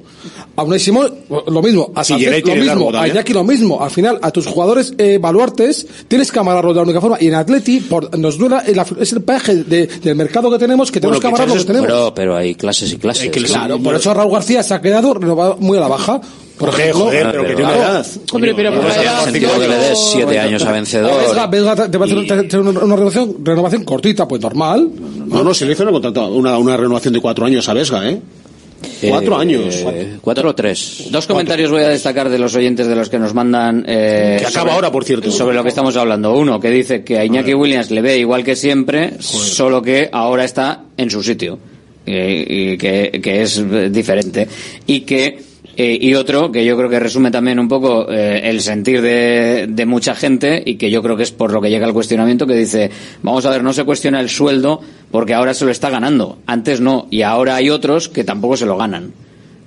A 0.56 0.64
Unai 0.64 0.80
Simón, 0.80 1.14
lo 1.48 1.62
mismo. 1.62 1.92
A 1.94 2.04
Sánchez, 2.04 2.46
lo 2.46 2.56
mismo. 2.56 2.92
A 2.98 3.08
Iñaki, 3.08 3.34
lo 3.34 3.44
mismo. 3.44 3.84
Al 3.84 3.92
final, 3.92 4.20
a 4.22 4.32
tus 4.32 4.48
jugadores 4.48 4.94
eh, 4.98 5.20
baluartes, 5.22 5.86
tienes 6.08 6.32
que 6.32 6.40
amarrarlos 6.40 6.74
de 6.74 6.80
la 6.80 6.84
única 6.84 7.02
forma. 7.02 7.18
Y 7.20 7.28
en 7.28 7.36
Atleti, 7.36 7.82
por, 7.82 8.18
nos 8.18 8.38
duela 8.38 8.64
el, 8.66 8.82
es 9.00 9.14
el 9.14 9.22
peaje 9.22 9.56
de, 9.64 9.88
del 9.88 10.16
mercado 10.16 10.50
que 10.50 10.58
tenemos, 10.58 10.92
que 10.92 11.00
tenemos 11.00 11.22
bueno, 11.22 11.22
que 11.22 11.42
amarrar 11.42 11.56
lo 11.56 11.62
que 11.62 11.68
tenemos. 11.68 11.88
Pero, 11.88 12.14
pero 12.16 12.36
hay 12.36 12.56
clases 12.56 12.92
y 12.94 12.98
clases. 12.98 13.24
Hay 13.24 13.30
clases. 13.30 13.52
claro, 13.52 13.80
por 13.80 13.96
eso 13.96 14.14
Raúl 14.14 14.32
García 14.32 14.64
se 14.64 14.74
ha 14.74 14.82
quedado 14.82 15.14
renovado 15.14 15.58
muy 15.60 15.78
a 15.78 15.82
la 15.82 15.88
baja. 15.88 16.22
Porque, 16.58 16.94
joder, 16.94 17.28
pero 17.32 17.44
que 17.46 17.56
tiene 17.56 17.72
una 17.72 17.76
edad. 17.76 18.08
Hombre, 18.32 18.54
pero 18.56 18.74
por 18.74 18.86
edad. 18.86 19.28
le 19.28 19.40
des 19.40 20.00
7 20.14 20.40
años 20.40 20.64
a 20.64 20.72
vencedor. 20.72 21.50
Vesga, 21.50 21.90
te 21.90 21.98
va 21.98 22.06
a 22.06 22.08
hacer 22.08 22.60
una, 22.60 22.96
renovación, 22.96 23.84
cortita, 23.84 24.28
pues 24.28 24.42
normal. 24.42 24.90
No, 25.28 25.44
no, 25.44 25.54
se 25.54 25.66
le 25.66 25.74
hizo 25.74 25.84
una, 25.84 26.78
renovación 26.78 27.14
de 27.14 27.22
cuatro 27.22 27.46
años 27.46 27.68
a 27.68 27.74
Vesga, 27.74 28.10
¿eh? 28.10 28.22
eh 29.02 29.10
cuatro 29.10 29.38
años. 29.38 29.76
Eh, 29.86 30.18
cuatro 30.22 30.50
o 30.50 30.56
tres. 30.56 31.08
Dos 31.10 31.28
comentarios 31.28 31.72
voy 31.72 31.84
a 31.84 31.90
destacar 31.90 32.30
de 32.30 32.40
los 32.40 32.56
oyentes 32.56 32.88
de 32.88 32.96
los 32.96 33.10
que 33.10 33.20
nos 33.20 33.34
mandan. 33.34 33.84
eh, 33.86 34.38
Que 34.40 34.48
acaba 34.48 34.74
ahora, 34.74 34.92
por 34.92 35.04
cierto. 35.04 35.32
Sobre 35.32 35.56
lo 35.56 35.64
que 35.64 35.70
estamos 35.70 35.98
hablando. 35.98 36.34
Uno 36.36 36.60
que 36.62 36.70
dice 36.70 37.04
que 37.04 37.20
a 37.20 37.26
Iñaki 37.26 37.54
Williams 37.54 37.92
le 37.92 38.02
ve 38.02 38.18
igual 38.18 38.46
que 38.46 38.56
siempre, 38.56 39.16
solo 39.20 39.82
que 39.82 40.10
ahora 40.12 40.46
está 40.46 40.84
en 40.96 41.10
su 41.10 41.22
sitio. 41.22 41.60
Y, 42.08 42.78
que, 42.78 43.20
que 43.22 43.42
es 43.42 43.92
diferente. 43.92 44.48
Y 44.86 45.02
que 45.02 45.55
eh, 45.78 45.98
y 46.00 46.14
otro 46.14 46.52
que 46.52 46.64
yo 46.64 46.78
creo 46.78 46.90
que 46.90 47.00
resume 47.00 47.32
también 47.32 47.60
un 47.60 47.68
poco 47.68 48.10
eh, 48.10 48.42
el 48.46 48.62
sentir 48.62 49.02
de, 49.02 49.68
de, 49.68 49.86
mucha 49.86 50.16
gente 50.16 50.64
y 50.66 50.76
que 50.76 50.90
yo 50.90 51.04
creo 51.04 51.18
que 51.18 51.24
es 51.24 51.32
por 51.32 51.52
lo 51.52 51.62
que 51.62 51.70
llega 51.70 51.86
el 51.86 51.92
cuestionamiento 51.94 52.48
que 52.48 52.56
dice, 52.56 52.90
vamos 53.24 53.46
a 53.46 53.50
ver, 53.50 53.62
no 53.62 53.74
se 53.74 53.84
cuestiona 53.84 54.22
el 54.22 54.30
sueldo 54.30 54.80
porque 55.12 55.34
ahora 55.34 55.54
se 55.54 55.66
lo 55.66 55.72
está 55.72 55.90
ganando, 55.90 56.38
antes 56.46 56.80
no, 56.80 57.08
y 57.12 57.24
ahora 57.24 57.56
hay 57.56 57.70
otros 57.70 58.08
que 58.08 58.24
tampoco 58.24 58.56
se 58.56 58.66
lo 58.66 58.78
ganan. 58.78 59.12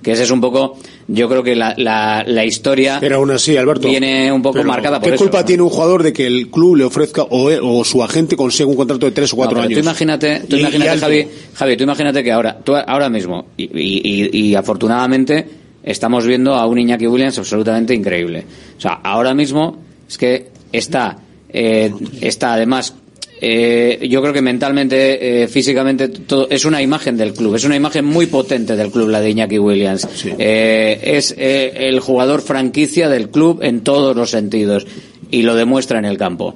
Que 0.01 0.13
ese 0.13 0.23
es 0.23 0.31
un 0.31 0.39
poco, 0.39 0.77
yo 1.09 1.27
creo 1.27 1.43
que 1.43 1.57
la, 1.57 1.75
la, 1.77 2.23
la 2.25 2.45
historia 2.45 2.99
pero 3.01 3.17
aún 3.17 3.31
así, 3.31 3.57
Alberto, 3.57 3.89
viene 3.89 4.31
un 4.31 4.41
poco 4.41 4.63
marcada 4.63 5.01
por 5.01 5.11
¿Qué 5.11 5.17
culpa 5.17 5.43
tiene 5.43 5.61
un 5.61 5.69
jugador 5.69 6.03
de 6.03 6.13
que 6.13 6.25
el 6.25 6.49
club 6.49 6.77
le 6.77 6.85
ofrezca 6.85 7.23
o, 7.23 7.51
eh, 7.51 7.59
o, 7.61 7.83
su 7.83 8.01
agente 8.01 8.37
consiga 8.37 8.69
un 8.69 8.77
contrato 8.77 9.05
de 9.05 9.11
tres 9.11 9.33
o 9.33 9.35
cuatro 9.35 9.59
años? 9.59 9.73
Tú 9.73 9.79
imagínate, 9.79 10.43
tú 10.49 10.55
imagínate 10.55 10.95
y 10.95 10.99
Javi, 10.99 11.27
Javi, 11.53 11.77
tú 11.77 11.83
imagínate 11.83 12.23
que 12.23 12.31
ahora, 12.31 12.57
tú 12.57 12.73
ahora 12.75 13.09
mismo, 13.09 13.47
y 13.57 14.55
afortunadamente 14.55 15.58
estamos 15.91 16.25
viendo 16.25 16.55
a 16.55 16.65
un 16.65 16.79
Iñaki 16.79 17.07
Williams 17.07 17.37
absolutamente 17.39 17.93
increíble. 17.93 18.45
O 18.77 18.81
sea, 18.81 18.93
ahora 19.03 19.33
mismo 19.33 19.77
es 20.07 20.17
que 20.17 20.47
está, 20.71 21.17
eh, 21.49 21.91
está 22.21 22.53
además 22.53 22.93
eh, 23.41 24.05
yo 24.09 24.21
creo 24.21 24.33
que 24.33 24.41
mentalmente, 24.41 25.43
eh, 25.43 25.47
físicamente, 25.47 26.09
todo, 26.09 26.47
es 26.49 26.65
una 26.65 26.81
imagen 26.81 27.15
del 27.15 27.33
club, 27.33 27.55
es 27.55 27.63
una 27.63 27.75
imagen 27.75 28.05
muy 28.05 28.25
potente 28.25 28.75
del 28.75 28.91
club, 28.91 29.09
la 29.09 29.21
de 29.21 29.29
Iñaki 29.29 29.57
Williams. 29.57 30.07
Eh, 30.37 30.99
es 31.01 31.33
eh, 31.37 31.87
el 31.87 31.99
jugador 31.99 32.41
franquicia 32.41 33.07
del 33.07 33.29
club 33.29 33.59
en 33.63 33.81
todos 33.81 34.15
los 34.15 34.31
sentidos 34.31 34.85
y 35.31 35.43
lo 35.43 35.55
demuestra 35.55 35.99
en 35.99 36.05
el 36.05 36.17
campo. 36.17 36.55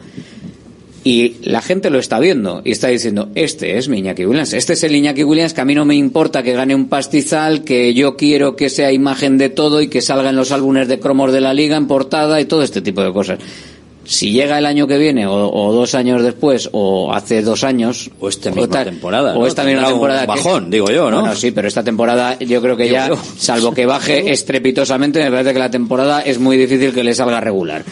Y 1.03 1.35
la 1.43 1.61
gente 1.61 1.89
lo 1.89 1.99
está 1.99 2.19
viendo 2.19 2.61
y 2.63 2.71
está 2.71 2.87
diciendo, 2.87 3.29
este 3.35 3.77
es 3.77 3.89
mi 3.89 3.99
Iñaki 3.99 4.25
Williams, 4.25 4.53
este 4.53 4.73
es 4.73 4.83
el 4.83 4.95
Iñaki 4.95 5.23
Williams 5.23 5.53
que 5.53 5.59
a 5.59 5.65
mí 5.65 5.75
no 5.75 5.83
me 5.83 5.95
importa 5.95 6.43
que 6.43 6.53
gane 6.53 6.75
un 6.75 6.87
pastizal, 6.87 7.65
que 7.65 7.93
yo 7.93 8.15
quiero 8.15 8.55
que 8.55 8.69
sea 8.69 8.93
imagen 8.93 9.37
de 9.37 9.49
todo 9.49 9.81
y 9.81 9.89
que 9.89 10.01
salga 10.01 10.29
en 10.29 10.37
los 10.37 10.53
álbumes 10.53 10.87
de 10.87 10.99
cromos 10.99 11.33
de 11.33 11.41
la 11.41 11.53
liga 11.53 11.75
en 11.75 11.87
portada 11.87 12.39
y 12.39 12.45
todo 12.45 12.63
este 12.63 12.81
tipo 12.81 13.03
de 13.03 13.11
cosas 13.11 13.39
si 14.05 14.31
llega 14.31 14.57
el 14.57 14.65
año 14.65 14.87
que 14.87 14.97
viene 14.97 15.25
o, 15.27 15.73
dos 15.73 15.95
años 15.95 16.23
después 16.23 16.69
o 16.71 17.13
hace 17.13 17.41
dos 17.41 17.63
años 17.63 18.09
o 18.19 18.29
esta 18.29 18.51
temporada 18.83 19.35
o 19.35 19.47
esta 19.47 19.63
temporada 19.63 20.25
bajón 20.25 20.69
digo 20.69 20.87
yo 20.89 21.09
no 21.09 21.21
bueno 21.21 21.35
sí 21.35 21.51
pero 21.51 21.67
esta 21.67 21.83
temporada 21.83 22.37
yo 22.39 22.61
creo 22.61 22.75
que 22.75 22.89
ya 22.89 23.09
salvo 23.37 23.73
que 23.73 23.85
baje 23.85 24.31
estrepitosamente 24.31 25.23
me 25.23 25.31
parece 25.31 25.53
que 25.53 25.59
la 25.59 25.71
temporada 25.71 26.21
es 26.21 26.39
muy 26.39 26.57
difícil 26.57 26.93
que 26.93 27.03
le 27.03 27.13
salga 27.13 27.39
regular. 27.39 27.83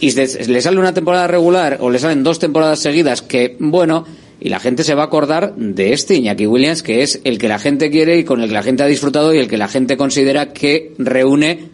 Y 0.00 0.12
le 0.12 0.62
sale 0.62 0.78
una 0.78 0.94
temporada 0.94 1.26
regular 1.26 1.78
o 1.80 1.90
le 1.90 1.98
salen 1.98 2.22
dos 2.22 2.38
temporadas 2.38 2.78
seguidas 2.78 3.22
que 3.22 3.56
bueno 3.58 4.04
y 4.40 4.48
la 4.48 4.58
gente 4.58 4.84
se 4.84 4.94
va 4.94 5.02
a 5.02 5.06
acordar 5.06 5.54
de 5.56 5.92
este 5.92 6.14
Iñaki 6.14 6.46
Williams, 6.46 6.82
que 6.82 7.02
es 7.02 7.20
el 7.24 7.38
que 7.38 7.48
la 7.48 7.58
gente 7.58 7.90
quiere 7.90 8.16
y 8.16 8.24
con 8.24 8.40
el 8.40 8.48
que 8.48 8.54
la 8.54 8.62
gente 8.62 8.82
ha 8.82 8.86
disfrutado 8.86 9.34
y 9.34 9.38
el 9.38 9.48
que 9.48 9.58
la 9.58 9.68
gente 9.68 9.98
considera 9.98 10.54
que 10.54 10.94
reúne 10.96 11.69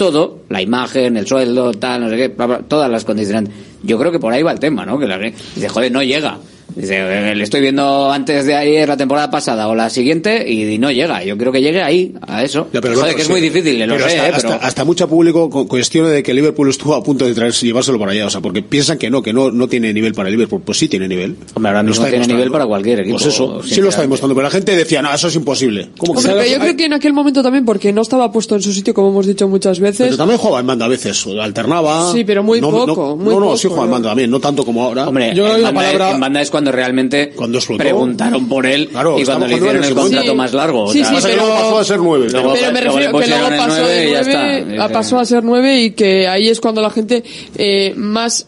todo, 0.00 0.38
la 0.48 0.62
imagen, 0.62 1.18
el 1.18 1.26
sueldo, 1.26 1.72
tal, 1.72 2.00
no 2.00 2.08
sé 2.08 2.16
qué, 2.16 2.28
todas 2.66 2.90
las 2.90 3.04
condicionantes. 3.04 3.54
Yo 3.82 3.98
creo 3.98 4.10
que 4.10 4.18
por 4.18 4.32
ahí 4.32 4.42
va 4.42 4.50
el 4.50 4.58
tema, 4.58 4.86
¿no? 4.86 4.98
Que 4.98 5.06
la, 5.06 5.18
dice, 5.18 5.68
joder, 5.68 5.92
no 5.92 6.02
llega. 6.02 6.38
Dice, 6.74 6.96
eh, 6.98 7.34
le 7.34 7.44
estoy 7.44 7.60
viendo 7.60 8.10
antes 8.10 8.46
de 8.46 8.54
ayer 8.54 8.88
la 8.88 8.96
temporada 8.96 9.30
pasada 9.30 9.68
o 9.68 9.74
la 9.74 9.90
siguiente 9.90 10.50
y 10.50 10.78
no 10.78 10.90
llega. 10.90 11.24
Yo 11.24 11.36
creo 11.36 11.52
que 11.52 11.60
llegue 11.60 11.82
ahí, 11.82 12.14
a 12.26 12.42
eso. 12.42 12.68
No, 12.72 12.80
pero 12.80 13.02
que 13.14 13.22
es 13.22 13.28
muy 13.30 13.40
difícil, 13.40 13.86
lo 13.86 13.98
sé, 13.98 14.20
hasta, 14.20 14.82
eh, 14.82 14.84
mucho 14.84 15.08
público 15.08 15.50
cuestiona 15.68 16.08
de 16.08 16.22
que 16.22 16.34
Liverpool 16.34 16.68
estuvo 16.70 16.94
a 16.94 17.02
punto 17.02 17.26
de 17.26 17.34
traer, 17.34 17.52
llevárselo 17.52 17.98
para 17.98 18.12
allá. 18.12 18.26
O 18.26 18.30
sea, 18.30 18.40
porque 18.40 18.62
piensan 18.62 18.98
que 18.98 19.10
no, 19.10 19.22
que 19.22 19.32
no, 19.32 19.50
no 19.50 19.68
tiene 19.68 19.92
nivel 19.92 20.14
para 20.14 20.30
Liverpool. 20.30 20.62
Pues 20.64 20.78
sí 20.78 20.88
tiene 20.88 21.08
nivel. 21.08 21.36
Hombre, 21.54 21.70
ahora 21.70 21.82
mismo 21.82 22.04
tiene 22.06 22.26
nivel 22.26 22.50
para 22.50 22.66
cualquier 22.66 23.00
equipo. 23.00 23.18
Pues 23.18 23.26
eso, 23.26 23.62
sí 23.62 23.80
lo 23.80 23.88
está 23.88 24.02
demostrando. 24.02 24.34
Pero 24.34 24.44
la 24.44 24.50
gente 24.50 24.76
decía, 24.76 25.02
no, 25.02 25.12
eso 25.12 25.28
es 25.28 25.34
imposible. 25.34 25.90
¿Cómo 25.98 26.14
que 26.14 26.28
Hombre, 26.28 26.50
yo 26.50 26.58
creo 26.58 26.76
que 26.76 26.84
en 26.84 26.92
aquel 26.92 27.12
momento 27.12 27.42
también, 27.42 27.64
porque 27.64 27.92
no 27.92 28.02
estaba 28.02 28.30
puesto 28.32 28.54
en 28.54 28.62
su 28.62 28.72
sitio, 28.72 28.94
como 28.94 29.10
hemos 29.10 29.26
dicho 29.26 29.48
muchas 29.48 29.80
veces. 29.80 30.06
Pero 30.06 30.16
también 30.16 30.38
jugaba 30.38 30.60
en 30.60 30.66
manda 30.66 30.86
a 30.86 30.88
veces, 30.88 31.26
alternaba. 31.40 32.12
Sí, 32.12 32.24
pero 32.24 32.42
muy 32.42 32.60
poco. 32.60 33.18
No, 33.20 33.40
no, 33.40 33.56
sí 33.56 33.68
jugaba 33.68 33.96
en 33.96 34.02
también, 34.02 34.30
no 34.30 34.40
tanto 34.40 34.64
como 34.64 34.84
ahora. 34.84 35.08
Hombre, 35.08 35.34
la 35.34 35.72
palabra... 35.72 36.12
en 36.12 36.20
banda 36.20 36.40
es 36.40 36.50
cuando 36.50 36.69
cuando 36.70 36.76
realmente 36.76 37.32
cuando 37.34 37.60
preguntaron 37.76 38.48
por 38.48 38.66
él 38.66 38.88
claro, 38.88 39.18
y 39.18 39.24
cuando 39.24 39.46
le 39.46 39.56
hicieron 39.56 39.84
el 39.84 39.94
contrato 39.94 40.30
sí. 40.30 40.36
más 40.36 40.52
largo. 40.52 40.92
Sí, 40.92 41.04
sí, 41.04 41.14
pero, 41.22 41.48
pasó 41.48 41.78
a 41.78 41.84
ser 41.84 41.98
nueve. 41.98 42.28
Luego, 42.30 42.52
pero 42.52 42.72
me 42.72 42.80
refiero 42.80 43.18
que 43.18 43.26
luego 43.26 43.48
pasó, 43.48 43.66
nueve, 43.68 43.94
de 43.94 44.10
nueve, 44.10 44.58
está. 44.60 44.84
Ah, 44.84 44.88
pasó 44.88 45.18
a 45.18 45.24
ser 45.24 45.44
nueve 45.44 45.80
y 45.82 45.90
que 45.92 46.28
ahí 46.28 46.48
es 46.48 46.60
cuando 46.60 46.80
la 46.80 46.90
gente 46.90 47.22
eh, 47.56 47.92
más 47.96 48.46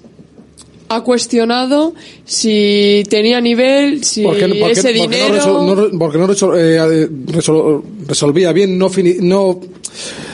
ha 0.89 1.01
cuestionado 1.01 1.95
si 2.25 3.03
tenía 3.09 3.41
nivel, 3.41 4.05
si 4.05 4.23
porque, 4.23 4.49
porque, 4.49 4.73
ese 4.73 4.93
dinero... 4.93 5.35
Porque 5.35 5.39
no, 5.39 5.75
resol, 5.75 5.93
no, 5.93 5.99
porque 5.99 6.19
no 6.19 6.27
resol, 6.27 6.59
eh, 6.59 7.09
resol, 7.29 7.83
resolvía 8.07 8.53
bien, 8.53 8.77
no, 8.77 8.91
fini, 8.91 9.15
no 9.21 9.59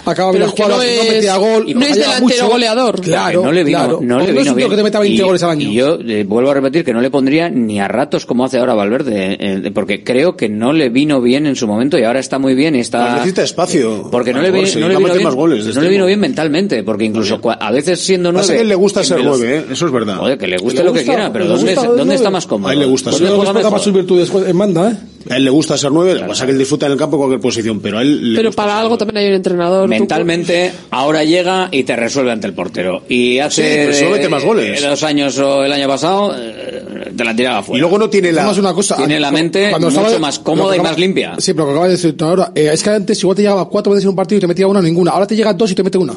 acaba 0.04 0.30
bien 0.30 0.42
la 0.42 0.48
jugada, 0.48 0.76
no, 0.76 0.82
es, 0.82 1.14
metía 1.14 1.36
gol. 1.36 1.74
No 1.74 1.86
es 1.86 1.96
delantero 1.96 2.48
goleador. 2.48 3.00
Claro, 3.00 3.42
no 3.42 3.52
le 3.52 3.64
vino, 3.64 4.00
no 4.00 4.20
le 4.20 4.32
vino 4.32 4.44
no 4.44 4.54
bien. 4.54 4.70
que 4.70 4.76
te 4.76 4.82
meta 4.82 5.00
20 5.00 5.16
y, 5.16 5.24
goles 5.24 5.42
al 5.42 5.50
año. 5.50 5.70
Yo 5.70 5.98
eh, 6.00 6.24
vuelvo 6.24 6.50
a 6.50 6.54
repetir 6.54 6.84
que 6.84 6.92
no 6.92 7.00
le 7.00 7.10
pondría 7.10 7.48
ni 7.48 7.80
a 7.80 7.88
ratos 7.88 8.26
como 8.26 8.44
hace 8.44 8.58
ahora 8.58 8.74
Valverde, 8.74 9.32
eh, 9.32 9.36
eh, 9.40 9.70
porque 9.72 10.02
creo 10.02 10.36
que 10.36 10.48
no 10.48 10.72
le 10.72 10.88
vino 10.88 11.20
bien 11.20 11.46
en 11.46 11.56
su 11.56 11.66
momento 11.66 11.98
y 11.98 12.04
ahora 12.04 12.20
está 12.20 12.38
muy 12.38 12.54
bien 12.54 12.76
y 12.76 12.80
está... 12.80 13.14
Necesita 13.14 13.42
espacio. 13.42 14.08
Porque 14.10 14.32
no, 14.32 14.40
le, 14.40 14.48
ah, 14.48 14.52
pues 14.52 14.74
vino, 14.74 14.88
este 14.88 16.06
bien, 16.06 16.20
mentalmente, 16.20 16.82
porque 16.82 17.04
incluso 17.04 17.40
a 17.44 17.70
veces 17.70 18.00
siendo 18.00 18.32
nueve... 18.32 18.48
Pasa 18.48 18.60
él 18.60 18.68
le 18.68 18.74
gusta 18.74 19.04
ser 19.04 19.22
nueve, 19.22 19.56
¿eh? 19.56 19.64
eso 19.72 19.86
es 19.86 19.92
verdad. 19.92 20.16
Joder, 20.18 20.38
que 20.38 20.46
le 20.46 20.58
guste 20.58 20.82
lo 20.82 20.92
que 20.92 21.04
quiera, 21.04 21.32
pero 21.32 21.46
¿dónde, 21.46 22.14
está 22.14 22.30
más 22.30 22.46
cómodo? 22.46 22.70
A 22.70 22.72
él 22.72 22.80
le 22.80 22.86
gusta. 22.86 23.10
Pues 23.10 23.22
le 23.22 23.30
más 23.70 23.82
sus 23.82 23.92
virtudes 23.92 24.30
en 24.34 24.56
manda, 24.56 24.90
¿eh? 24.90 24.96
Él 25.30 25.44
le 25.44 25.50
gusta 25.50 25.76
ser 25.76 25.92
nueve, 25.92 26.14
lo 26.14 26.22
que 26.22 26.26
pasa 26.28 26.46
que 26.46 26.52
él 26.52 26.58
disfruta 26.58 26.86
en 26.86 26.92
el 26.92 26.98
campo 26.98 27.16
en 27.16 27.20
cualquier 27.20 27.40
posición, 27.40 27.80
pero 27.80 28.00
él 28.00 28.34
Pero 28.36 28.52
para 28.52 28.78
algo 28.78 28.96
también 28.96 29.18
hay 29.18 29.28
un 29.28 29.34
entrenador. 29.34 29.88
Mentalmente, 29.88 30.72
pues. 30.72 30.86
ahora 30.90 31.24
llega 31.24 31.68
y 31.70 31.84
te 31.84 31.96
resuelve 31.96 32.32
ante 32.32 32.46
el 32.46 32.54
portero. 32.54 33.02
Y 33.08 33.38
hace 33.38 33.92
sí, 33.92 34.28
más 34.28 34.44
goles. 34.44 34.82
Eh, 34.82 34.86
dos 34.86 35.02
años 35.02 35.38
o 35.38 35.64
el 35.64 35.72
año 35.72 35.88
pasado, 35.88 36.34
eh, 36.36 37.12
te 37.16 37.24
la 37.24 37.34
tiraba 37.34 37.62
fuera. 37.62 37.78
Y 37.78 37.80
luego 37.80 37.98
no 37.98 38.08
tiene 38.10 38.32
la... 38.32 38.42
Además 38.42 38.58
una 38.58 38.72
cosa, 38.74 38.96
tiene 38.96 39.16
ah, 39.16 39.20
la 39.20 39.30
mente 39.30 39.70
cuando 39.70 39.88
mucho 39.88 40.00
estaba, 40.00 40.18
más 40.18 40.38
cómoda 40.38 40.76
y 40.76 40.80
más 40.80 40.98
limpia. 40.98 41.34
Sí, 41.38 41.52
pero 41.52 41.66
lo 41.66 41.66
que 41.66 41.72
acabas 41.72 41.88
de 41.88 41.96
decir 41.96 42.16
ahora, 42.22 42.52
eh, 42.54 42.70
es 42.72 42.82
que 42.82 42.90
antes 42.90 43.20
igual 43.20 43.36
te 43.36 43.42
llegaba 43.42 43.68
cuatro 43.68 43.92
veces 43.92 44.04
en 44.04 44.10
un 44.10 44.16
partido 44.16 44.38
y 44.38 44.40
te 44.40 44.46
metía 44.46 44.66
una 44.66 44.82
ninguna. 44.82 45.12
Ahora 45.12 45.26
te 45.26 45.36
llega 45.36 45.52
dos 45.52 45.70
y 45.70 45.74
te 45.74 45.82
mete 45.82 45.98
una. 45.98 46.14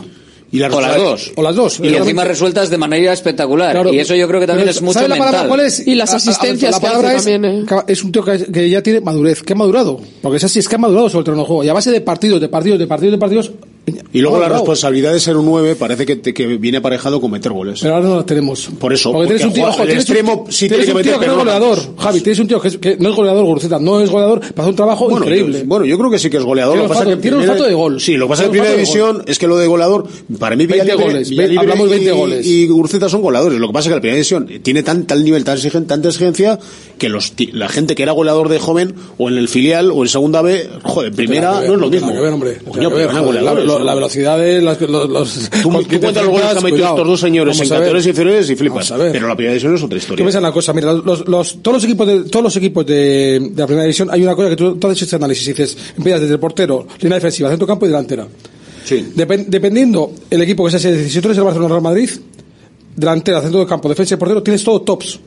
Y 0.52 0.62
o 0.62 0.82
las 0.82 0.98
dos. 0.98 1.32
O 1.36 1.42
las 1.42 1.56
dos. 1.56 1.80
Y 1.80 1.96
encima 1.96 2.26
resueltas 2.26 2.70
de 2.70 2.78
manera 2.78 3.14
espectacular. 3.14 3.88
Y 3.92 4.00
eso 4.00 4.16
yo 4.16 4.28
creo 4.28 4.42
que 4.42 4.48
también 4.48 4.68
es 4.68 4.82
mucho 4.82 5.00
¿sabe 5.00 5.08
la 5.08 5.18
palabra 5.18 5.48
cuál 5.48 5.62
es? 5.62 5.88
Y 5.88 5.96
las 5.96 6.14
asistencias. 6.14 6.78
Que 6.80 6.88
es, 6.88 7.24
también, 7.24 7.46
¿eh? 7.46 7.66
es 7.88 8.04
un 8.04 8.12
tío 8.12 8.24
que, 8.24 8.70
ya 8.70 8.84
tiene 8.84 9.00
madurez, 9.00 9.44
que 9.44 9.54
ha 9.54 9.56
madurado. 9.56 10.00
Porque 10.22 10.38
es 10.38 10.44
así, 10.44 10.60
es 10.60 10.68
que 10.68 10.76
ha 10.76 10.78
madurado 10.78 11.10
sobre 11.10 11.20
el 11.20 11.26
terreno 11.26 11.44
de 11.44 11.48
juego. 11.48 11.64
Y 11.64 11.70
a 11.70 11.74
base 11.74 11.92
de 11.92 12.02
partidos, 12.02 12.42
de 12.42 12.50
partidos, 12.50 12.80
de 12.80 12.88
partidos, 12.88 13.12
de 13.14 13.18
partidos, 13.18 13.52
y 14.14 14.20
luego 14.20 14.40
la 14.40 14.50
responsabilidad 14.50 15.14
de 15.14 15.20
ser 15.20 15.38
un 15.38 15.46
9 15.46 15.76
parece 15.76 16.06
que, 16.06 16.16
te, 16.16 16.34
que, 16.34 16.46
viene 16.46 16.78
aparejado 16.78 17.20
con 17.20 17.32
meter 17.32 17.52
goles. 17.52 17.80
Pero 17.82 17.96
ahora 17.96 18.10
no 18.10 18.16
las 18.18 18.26
tenemos. 18.26 18.70
Por 18.80 18.94
eso. 18.94 19.12
Porque, 19.12 19.28
tienes 19.28 19.46
un 19.46 19.54
tío, 19.54 19.68
ojo, 19.68 19.82
el 19.82 19.88
tienes 19.88 20.04
extremo 20.04 20.34
un, 20.44 20.50
tienes 20.50 20.90
un 20.90 21.02
tío 21.02 21.20
que 21.20 21.26
no 21.26 21.32
es 21.32 21.38
goleador. 21.40 21.80
Javi, 21.98 22.22
tienes 22.22 22.40
un 22.40 22.48
tío 22.48 22.62
que, 22.62 22.98
no 23.00 23.10
es 23.10 23.16
goleador, 23.16 23.46
gurceta 23.46 23.80
no 23.80 24.02
es 24.02 24.10
goleador, 24.10 24.40
para 24.40 24.52
hacer 24.52 24.70
un 24.70 24.76
trabajo 24.76 25.10
bueno, 25.10 25.26
increíble. 25.26 25.60
Yo, 25.60 25.66
bueno, 25.66 25.86
yo 25.86 25.98
creo 25.98 26.12
que 26.12 26.20
sí 26.20 26.30
que 26.30 26.38
es 26.38 26.44
goleador. 26.44 26.78
Lo 26.78 26.88
pasa 26.88 27.02
fato, 27.02 27.10
que 27.12 27.18
tiene 27.18 27.38
de 27.38 27.74
gol. 27.74 28.00
Sí, 28.00 28.18
lo 28.18 28.26
que 28.26 28.30
pasa 28.30 28.46
en 28.46 28.52
primera 28.52 28.72
división 28.72 29.24
es 29.26 29.40
que 29.40 29.48
lo 29.48 29.58
de 29.58 29.68
goleador, 29.68 30.08
para 30.38 30.56
mí 30.56 30.66
20 30.68 30.94
goles, 30.96 31.32
hablamos 31.58 31.90
20 31.90 32.12
goles. 32.12 32.46
Y 32.46 32.68
gurceta 32.68 33.10
son 33.10 33.22
goleadores. 33.22 33.60
Lo 33.60 33.68
que 33.68 33.74
pasa 33.74 33.88
es 33.88 33.90
que 33.90 33.96
la 33.96 34.02
primera 34.02 34.16
división 34.16 34.48
tiene 34.62 34.84
tan, 34.84 35.06
tal 35.06 35.24
nivel, 35.24 35.44
tan 35.44 35.56
exigen, 35.56 35.88
tanta 35.88 36.10
exigencia 36.10 36.60
que 36.98 37.10
los, 37.10 37.34
la 37.54 37.68
gente 37.68 37.96
que 37.96 38.04
era 38.04 38.12
goleador 38.12 38.50
de 38.50 38.60
joven 38.60 38.94
o 39.18 39.30
en 39.30 39.38
el 39.38 39.48
filial 39.48 39.92
o 39.92 40.04
en 40.04 40.10
segunda 40.10 40.42
B, 40.42 40.70
joder, 40.84 41.12
primera 41.14 41.62
no 41.62 41.74
es 41.74 41.80
lo 41.80 41.90
mismo 41.90 42.12
la 43.80 43.96
velocidad 43.96 44.46
es 44.46 44.64
los, 44.64 44.80
los 44.82 45.50
tú, 45.62 45.70
cuentas 45.72 46.16
los 46.16 46.28
goles 46.28 46.54
que 46.56 46.62
metido 46.62 46.88
estos 46.88 47.08
dos 47.08 47.20
señores 47.20 47.60
en 47.60 47.70
categorías 47.70 48.08
inferiores 48.08 48.50
y 48.50 48.56
flipas. 48.56 48.92
Pero 48.92 49.28
la 49.28 49.36
primera 49.36 49.54
división 49.54 49.76
es 49.76 49.84
otra 49.84 49.98
historia. 49.98 50.18
Tú 50.18 50.24
piensas 50.24 50.42
una 50.42 50.52
cosa, 50.52 50.74
mira, 50.74 50.94
los, 50.94 51.28
los, 51.28 51.62
todos 51.62 51.76
los 51.76 51.84
equipos 51.84 52.08
de 52.08 52.24
todos 52.24 52.44
los 52.44 52.56
equipos 52.56 52.86
de, 52.86 53.52
la 53.56 53.66
primera 53.66 53.84
división 53.84 54.10
hay 54.12 54.24
una 54.24 54.36
cosa 54.36 54.50
que 54.50 54.56
tú, 54.56 54.76
tú 54.76 54.88
haces 54.88 55.04
este 55.04 55.16
análisis 55.16 55.48
y 55.48 55.52
dices, 55.52 55.78
empiezas 55.98 56.22
desde 56.22 56.34
el 56.34 56.40
portero, 56.40 56.88
línea 57.00 57.16
defensiva, 57.16 57.50
centro 57.50 57.68
campo 57.68 57.86
y 57.86 57.90
delantera. 57.90 58.28
Sí. 58.84 59.14
Dependiendo 59.16 60.12
el 60.30 60.42
equipo 60.42 60.66
que 60.66 60.72
sea, 60.72 60.80
si 60.80 61.22
tú 61.22 61.28
eres 61.28 61.38
el 61.38 61.44
Barcelona 61.44 61.70
Real 61.70 61.82
Madrid, 61.82 62.10
delantera, 62.96 63.42
centro 63.42 63.60
del 63.60 63.68
campo, 63.68 63.88
defensa 63.90 64.16
y 64.16 64.18
portero, 64.18 64.44
tienes 64.44 64.64
todo 64.64 64.82
tops. 64.82 65.20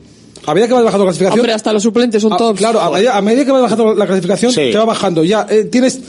A 0.47 0.53
medida 0.53 0.67
que 0.67 0.73
vas 0.73 0.83
bajando 0.83 1.05
la 1.05 1.09
clasificación. 1.09 1.39
Hombre, 1.39 1.53
hasta 1.53 1.73
los 1.73 1.81
suplentes 1.81 2.21
son 2.21 2.37
tops. 2.37 2.59
Claro, 2.59 2.79
a 2.79 3.21
medida, 3.21 3.45
que 3.45 3.51
vas 3.51 3.63
bajando 3.63 3.95
la 3.95 4.05
clasificación, 4.05 4.51
sí. 4.51 4.69
te 4.71 4.77
va 4.77 4.85
bajando. 4.85 5.23
Ya 5.23 5.47
eh, 5.49 5.63
tienes 5.65 5.99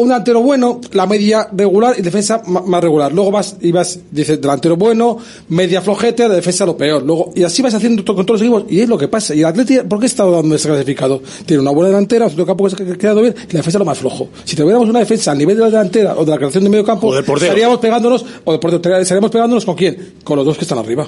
un 0.00 0.08
delantero 0.08 0.40
bueno, 0.40 0.80
la 0.92 1.06
media 1.06 1.48
regular 1.52 1.94
y 1.98 2.00
defensa 2.00 2.42
más 2.46 2.82
regular. 2.82 3.12
Luego 3.12 3.30
vas 3.30 3.56
y 3.60 3.70
vas, 3.70 3.98
dices 4.10 4.40
delantero 4.40 4.76
bueno, 4.76 5.18
media 5.50 5.82
flojete, 5.82 6.26
la 6.26 6.36
defensa 6.36 6.64
lo 6.64 6.74
peor. 6.74 7.02
Luego, 7.02 7.32
y 7.34 7.42
así 7.42 7.60
vas 7.60 7.74
haciendo 7.74 8.02
todo, 8.02 8.16
con 8.16 8.24
todos 8.24 8.40
los 8.40 8.48
equipos 8.48 8.72
y 8.72 8.80
es 8.80 8.88
lo 8.88 8.96
que 8.96 9.08
pasa. 9.08 9.34
Y 9.34 9.40
el 9.40 9.46
Atlético, 9.46 9.84
¿por 9.84 10.00
qué 10.00 10.06
está 10.06 10.24
dando 10.24 10.54
está 10.54 10.70
clasificado? 10.70 11.20
Tiene 11.44 11.60
una 11.60 11.70
buena 11.70 11.90
delantera, 11.90 12.28
un 12.28 12.44
campo 12.46 12.64
que 12.64 12.76
se 12.76 12.82
ha 12.82 12.96
quedado 12.96 13.20
bien 13.20 13.34
y 13.36 13.52
la 13.52 13.58
defensa 13.58 13.78
lo 13.78 13.84
más 13.84 13.98
flojo. 13.98 14.30
Si 14.44 14.56
tuviéramos 14.56 14.88
una 14.88 15.00
defensa 15.00 15.32
al 15.32 15.38
nivel 15.38 15.56
de 15.56 15.62
la 15.64 15.70
delantera 15.70 16.14
o 16.16 16.24
de 16.24 16.30
la 16.30 16.38
creación 16.38 16.64
de 16.64 16.70
medio 16.70 16.84
campo, 16.84 17.14
estaríamos 17.18 17.78
pegándonos, 17.78 18.24
o 18.44 18.52
deporte, 18.52 18.76
estaríamos 18.76 19.30
pegándonos 19.30 19.66
con 19.66 19.76
quién? 19.76 20.14
Con 20.24 20.38
los 20.38 20.46
dos 20.46 20.56
que 20.56 20.64
están 20.64 20.78
arriba. 20.78 21.06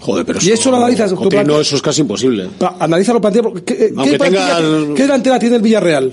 Joder, 0.00 0.24
pero 0.24 0.38
y 0.40 0.50
eso, 0.52 0.70
lo 0.70 0.78
analizas. 0.78 1.12
No, 1.12 1.60
eso 1.60 1.76
es 1.76 1.82
casi 1.82 2.00
imposible. 2.00 2.48
Ah, 2.60 2.76
analízalo, 2.80 3.20
plantea. 3.20 3.42
¿Qué, 3.64 3.92
¿Qué 4.94 5.02
delantera 5.02 5.38
tiene 5.38 5.56
el 5.56 5.62
Villarreal? 5.62 6.12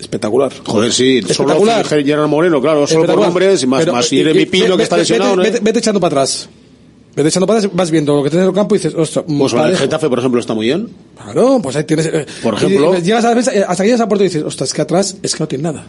espectacular. 0.00 0.52
Joder, 0.66 0.92
sí, 0.92 1.18
espectacular. 1.18 1.86
Solo 1.86 2.28
Moreno, 2.28 2.60
claro, 2.60 2.86
solo 2.86 3.06
por 3.06 3.26
hombres, 3.26 3.62
y 3.62 3.66
más, 3.66 3.86
más 3.86 4.12
y, 4.12 4.20
y, 4.20 4.34
mi 4.34 4.46
pino 4.46 4.76
que 4.76 4.82
eh, 4.82 4.84
está 4.84 4.96
lesionado. 4.96 5.36
Vete, 5.36 5.78
echando 5.78 6.00
para 6.00 6.22
atrás. 6.22 6.48
Vete 7.14 7.28
echando 7.28 7.46
para 7.46 7.58
atrás, 7.58 7.72
vas 7.74 7.90
viendo 7.90 8.16
lo 8.16 8.22
que 8.22 8.30
tienes 8.30 8.44
en 8.44 8.50
el 8.50 8.54
campo 8.54 8.74
y 8.74 8.78
dices, 8.78 8.94
ostras, 8.94 9.24
mm, 9.26 9.38
Pues 9.38 9.52
el 9.52 9.76
Getafe, 9.76 10.08
por 10.08 10.18
ejemplo, 10.18 10.40
está 10.40 10.54
muy 10.54 10.66
bien. 10.66 10.88
Claro, 11.22 11.60
pues 11.62 11.76
ahí 11.76 11.84
tienes. 11.84 12.06
Eh, 12.06 12.26
por 12.42 12.54
ejemplo. 12.54 12.98
Llegas 12.98 13.24
a 13.24 13.34
la 13.34 13.40
eh, 13.40 13.64
hasta 13.66 13.82
que 13.82 13.88
llegas 13.88 14.00
a 14.00 14.08
Puerto 14.08 14.24
y 14.24 14.28
dices, 14.28 14.42
ostras, 14.42 14.70
es 14.70 14.74
que 14.74 14.82
atrás 14.82 15.16
es 15.22 15.34
que 15.34 15.42
no 15.42 15.48
tiene 15.48 15.64
nada. 15.64 15.86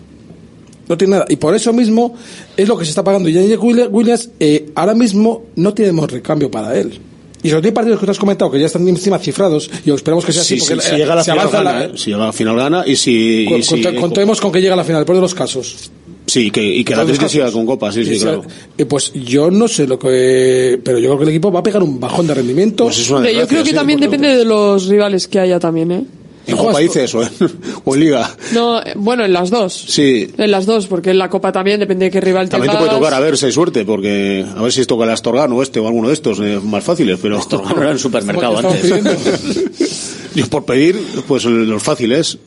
No 0.87 0.97
tiene 0.97 1.11
nada. 1.13 1.25
Y 1.29 1.37
por 1.37 1.55
eso 1.55 1.71
mismo 1.71 2.15
es 2.57 2.67
lo 2.67 2.77
que 2.77 2.85
se 2.85 2.89
está 2.89 3.03
pagando. 3.03 3.29
Y 3.29 3.55
Williams 3.55 4.29
eh, 4.39 4.71
ahora 4.75 4.93
mismo 4.93 5.45
no 5.55 5.73
tenemos 5.73 6.11
recambio 6.11 6.51
para 6.51 6.77
él. 6.77 6.99
Y 7.43 7.49
sobre 7.49 7.61
todo 7.61 7.69
hay 7.69 7.73
partidos 7.73 7.99
que 7.99 8.05
tú 8.05 8.11
has 8.11 8.19
comentado 8.19 8.51
que 8.51 8.59
ya 8.59 8.67
están 8.67 8.87
encima 8.87 9.17
cifrados 9.19 9.69
y 9.85 9.91
esperamos 9.91 10.25
que 10.25 10.31
sea 10.31 10.41
así. 10.41 10.59
Si 10.59 10.95
llega 10.95 11.15
la 11.15 11.23
final 11.23 11.49
gana. 11.49 11.83
Eh, 11.85 11.91
si 11.95 12.11
llega 12.11 12.25
la 12.25 12.33
final 12.33 12.55
gana 12.55 12.83
y 12.85 12.95
si... 12.95 13.47
Contemos 13.99 14.39
con 14.39 14.51
que 14.51 14.61
llega 14.61 14.73
a 14.73 14.77
la 14.77 14.83
final, 14.83 15.05
por 15.05 15.15
de 15.15 15.21
los 15.21 15.33
casos. 15.33 15.91
Sí, 16.27 16.51
que, 16.51 16.63
y 16.63 16.83
que 16.83 16.95
la 16.95 17.01
Atlético 17.01 17.27
siga 17.27 17.51
con 17.51 17.65
copas, 17.65 17.93
sí, 17.95 18.05
sí, 18.05 18.19
claro. 18.19 18.43
Eh, 18.77 18.85
pues 18.85 19.11
yo 19.13 19.51
no 19.51 19.67
sé 19.67 19.87
lo 19.87 19.97
que... 19.97 20.79
Pero 20.83 20.99
yo 20.99 21.09
creo 21.09 21.17
que 21.17 21.23
el 21.23 21.29
equipo 21.29 21.51
va 21.51 21.59
a 21.59 21.63
pegar 21.63 21.83
un 21.83 21.99
bajón 21.99 22.27
de 22.27 22.35
rendimiento. 22.35 22.85
Pues 22.85 23.07
yo 23.07 23.47
creo 23.47 23.63
que 23.63 23.73
también 23.73 23.99
depende 23.99 24.35
de 24.35 24.45
los 24.45 24.87
rivales 24.87 25.27
que 25.27 25.39
haya 25.39 25.59
también, 25.59 25.91
¿eh? 25.91 26.03
En 26.47 26.57
Copa 26.57 26.71
Justo. 26.71 26.79
dice 26.79 27.03
eso, 27.03 27.23
¿eh? 27.23 27.29
o 27.85 27.95
en 27.95 27.99
Liga. 27.99 28.35
No, 28.53 28.81
bueno, 28.95 29.23
en 29.25 29.33
las 29.33 29.49
dos. 29.49 29.73
Sí. 29.73 30.31
En 30.37 30.51
las 30.51 30.65
dos, 30.65 30.87
porque 30.87 31.11
en 31.11 31.17
la 31.17 31.29
Copa 31.29 31.51
también 31.51 31.79
depende 31.79 32.05
de 32.05 32.11
qué 32.11 32.19
rival 32.19 32.47
te 32.47 32.51
También 32.51 32.71
te 32.71 32.77
puede 32.77 32.91
tocar, 32.91 33.13
a 33.13 33.19
ver 33.19 33.37
si 33.37 33.45
hay 33.45 33.51
suerte, 33.51 33.85
porque 33.85 34.45
a 34.55 34.61
ver 34.61 34.71
si 34.71 34.85
toca 34.85 35.03
el 35.03 35.11
Astorgano 35.11 35.61
este 35.61 35.79
o 35.79 35.87
alguno 35.87 36.07
de 36.07 36.15
estos, 36.15 36.39
eh, 36.39 36.59
más 36.63 36.83
fáciles, 36.83 37.19
pero... 37.21 37.37
Astorgano 37.37 37.81
era 37.81 37.91
el 37.91 37.99
supermercado 37.99 38.57
antes. 38.57 38.91
y 40.35 40.43
por 40.43 40.65
pedir, 40.65 40.99
pues 41.27 41.45
los 41.45 41.83
fáciles. 41.83 42.37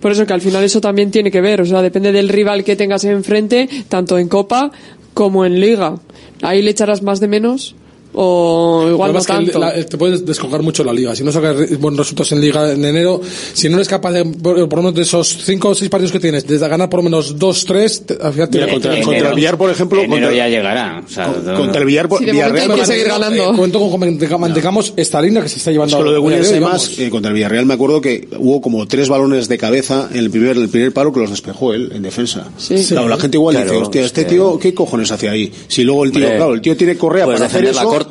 Por 0.00 0.12
eso 0.12 0.26
que 0.26 0.32
al 0.32 0.40
final 0.40 0.64
eso 0.64 0.80
también 0.80 1.10
tiene 1.10 1.30
que 1.30 1.40
ver, 1.40 1.60
o 1.60 1.66
sea, 1.66 1.82
depende 1.82 2.12
del 2.12 2.28
rival 2.28 2.64
que 2.64 2.76
tengas 2.76 3.04
enfrente, 3.04 3.68
tanto 3.88 4.18
en 4.18 4.28
Copa 4.28 4.70
como 5.14 5.44
en 5.44 5.60
Liga. 5.60 5.96
Ahí 6.42 6.62
le 6.62 6.70
echarás 6.70 7.02
más 7.02 7.18
de 7.20 7.28
menos 7.28 7.74
o 8.20 8.88
igual 8.90 9.12
no. 9.12 9.60
La, 9.60 9.72
te 9.84 9.96
puedes 9.96 10.26
descolgar 10.26 10.60
mucho 10.62 10.82
la 10.82 10.92
liga. 10.92 11.14
Si 11.14 11.22
no 11.22 11.30
sacas 11.30 11.78
buenos 11.78 12.00
resultados 12.00 12.32
en 12.32 12.40
liga 12.40 12.72
en 12.72 12.84
enero, 12.84 13.20
si 13.52 13.68
no 13.68 13.76
eres 13.76 13.86
capaz 13.86 14.10
de, 14.10 14.24
por, 14.24 14.58
lo 14.58 14.76
menos 14.76 14.94
de 14.94 15.02
esos 15.02 15.38
5 15.44 15.68
o 15.68 15.74
6 15.74 15.88
partidos 15.88 16.12
que 16.12 16.18
tienes, 16.18 16.44
desde 16.44 16.66
ganar 16.66 16.90
por 16.90 16.98
lo 16.98 17.04
menos 17.04 17.38
2, 17.38 17.64
3, 17.64 18.04
al 18.20 18.32
final 18.32 18.70
contra, 18.70 18.98
el 18.98 19.34
Villar, 19.34 19.56
por 19.56 19.70
ejemplo. 19.70 20.02
Ya 20.32 20.48
llegará. 20.48 21.04
Contra 21.56 21.80
el 21.80 21.86
Villarreal. 21.86 23.34
Eh, 23.34 23.56
cuento 23.56 23.78
con 23.78 24.02
esta 24.96 25.22
línea 25.22 25.42
que 25.42 25.48
se 25.48 25.58
está 25.58 25.70
llevando. 25.70 25.96
Es 25.96 26.02
que 26.02 26.10
lo 26.10 26.12
de 26.12 27.06
eh, 27.06 27.10
contra 27.10 27.28
el 27.28 27.34
Villarreal 27.34 27.66
me 27.66 27.74
acuerdo 27.74 28.00
que 28.00 28.28
hubo 28.38 28.60
como 28.60 28.86
tres 28.88 29.08
balones 29.08 29.48
de 29.48 29.58
cabeza 29.58 30.08
en 30.10 30.18
el 30.18 30.30
primer, 30.30 30.56
el 30.56 30.68
primer 30.68 30.92
palo 30.92 31.12
que 31.12 31.20
los 31.20 31.30
despejó 31.30 31.72
él 31.72 31.92
en 31.94 32.02
defensa. 32.02 32.48
Claro, 32.88 33.08
la 33.08 33.16
gente 33.16 33.36
igual 33.36 33.56
dice, 33.56 34.04
este 34.04 34.24
tío, 34.24 34.58
¿qué 34.58 34.74
cojones 34.74 35.12
ahí? 35.12 35.52
Si 35.68 35.84
luego 35.84 36.04
el 36.04 36.10
tío, 36.10 36.26
claro, 36.26 36.54
el 36.54 36.60
tío 36.60 36.76
tiene 36.76 36.96
correa 36.96 37.26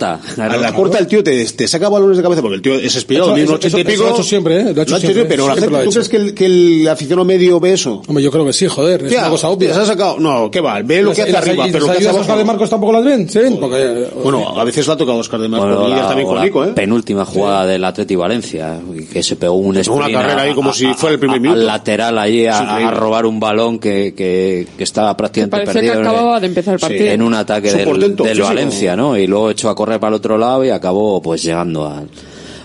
a 0.05 0.57
la 0.57 0.73
corta 0.73 0.99
el 0.99 1.07
tío 1.07 1.23
te, 1.23 1.45
te 1.45 1.67
saca 1.67 1.89
balones 1.89 2.17
de 2.17 2.23
cabeza 2.23 2.41
porque 2.41 2.55
el 2.55 2.61
tío 2.61 2.75
es 2.75 2.95
espillado, 2.95 3.35
Eso- 3.35 3.43
eso- 3.43 3.53
80 3.55 3.77
y 3.77 3.81
eso- 3.81 3.89
pico. 3.89 3.91
eso 3.93 4.03
lo 4.03 4.09
ha 4.09 4.13
hecho 4.13 4.23
siempre, 4.23 4.55
¿eh? 4.59 4.63
Lo 4.73 4.81
ha 4.81 4.83
hecho 4.83 4.97
hecho 4.97 4.99
siempre, 4.99 5.25
pero 5.25 5.47
la 5.47 5.53
gente, 5.55 5.69
lo 5.69 5.77
ha 5.77 5.83
¿tú 5.83 5.89
crees 5.91 6.09
que 6.09 6.17
el, 6.17 6.33
que 6.33 6.45
el 6.45 6.87
aficionado 6.87 7.25
medio 7.25 7.59
ve 7.59 7.73
eso? 7.73 8.01
Hombre, 8.07 8.23
yo 8.23 8.31
creo 8.31 8.45
que 8.45 8.53
sí, 8.53 8.67
joder, 8.67 9.05
es 9.05 9.11
una 9.13 9.29
cosa 9.29 9.49
obvia. 9.49 9.69
les 9.69 9.77
ha 9.77 9.85
sacado, 9.85 10.19
no, 10.19 10.49
¿qué 10.51 10.61
va? 10.61 10.81
Ve 10.81 11.01
lo 11.01 11.11
que 11.13 11.19
¿Y 11.21 11.23
hace 11.23 11.37
arriba, 11.37 11.65
pero 11.71 11.79
lo 11.79 11.87
las 11.87 11.97
que 11.97 11.97
hace 11.97 12.07
ayudas 12.09 12.15
a 12.15 12.21
Oscar 12.21 12.37
de. 12.37 12.43
Marcos 12.45 12.69
tampoco 12.69 12.93
las 12.93 13.03
ven? 13.05 13.29
¿Se? 13.29 13.51
Porque, 13.51 14.07
Bueno, 14.23 14.59
a 14.59 14.63
veces 14.63 14.87
la 14.87 14.93
ha 14.93 14.97
tocado 14.97 15.17
Oscar 15.19 15.39
de 15.39 15.47
Marcos, 15.47 16.07
también 16.07 16.27
con 16.27 16.41
Nico, 16.41 16.63
¿eh? 16.65 16.69
penúltima 16.73 17.25
jugada 17.25 17.65
del 17.65 17.83
Atleti 17.83 18.15
Valencia, 18.15 18.79
que 19.11 19.23
se 19.23 19.35
pegó 19.35 19.53
un 19.55 19.77
Una 19.77 20.09
carrera 20.11 20.41
ahí 20.43 20.53
como 20.53 20.71
a- 20.71 20.73
si 20.73 20.85
fuera 20.93 21.13
el 21.13 21.19
primer 21.19 21.39
minuto. 21.39 21.59
Al 21.59 21.65
lateral 21.67 22.17
allí 22.17 22.45
a, 22.45 22.91
robar 22.91 23.25
un 23.25 23.39
balón 23.39 23.79
que, 23.79 24.13
que, 24.15 24.67
que 24.77 24.83
estaba 24.83 25.15
prácticamente 25.17 25.59
que 25.65 25.73
perdido 25.73 25.93
en- 25.93 25.99
acababa 26.01 26.39
de 26.39 26.47
empezar 26.47 26.73
el 26.75 26.79
sí, 26.79 26.85
partido. 26.85 27.05
en 27.07 27.21
un 27.21 27.33
ataque 27.33 27.71
del, 27.71 27.85
sí, 27.87 28.33
sí, 28.35 28.41
Valencia, 28.41 28.95
¿no? 28.95 29.17
Y 29.17 29.27
luego 29.27 29.49
echó 29.51 29.69
a 29.69 29.75
correr 29.75 29.86
para 29.95 30.09
el 30.09 30.13
otro 30.15 30.37
lado 30.37 30.65
y 30.65 30.69
acabó 30.69 31.21
pues 31.21 31.41
llegando 31.43 31.85
a, 31.85 32.03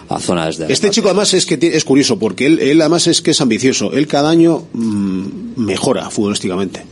a 0.09 0.19
zona 0.21 0.47
desde 0.47 0.73
Este 0.73 0.91
chico 0.91 1.09
además 1.09 1.33
es 1.35 1.47
que 1.47 1.59
es 1.61 1.85
curioso 1.85 2.19
porque 2.19 2.47
él, 2.47 2.59
él 2.59 2.81
además 2.81 3.07
es 3.07 3.23
que 3.23 3.31
es 3.31 3.41
ambicioso. 3.41 3.93
Él 3.93 4.07
cada 4.07 4.31
año 4.31 4.65
mm, 4.73 5.27
mejora 5.57 6.11
futbolísticamente. 6.11 6.85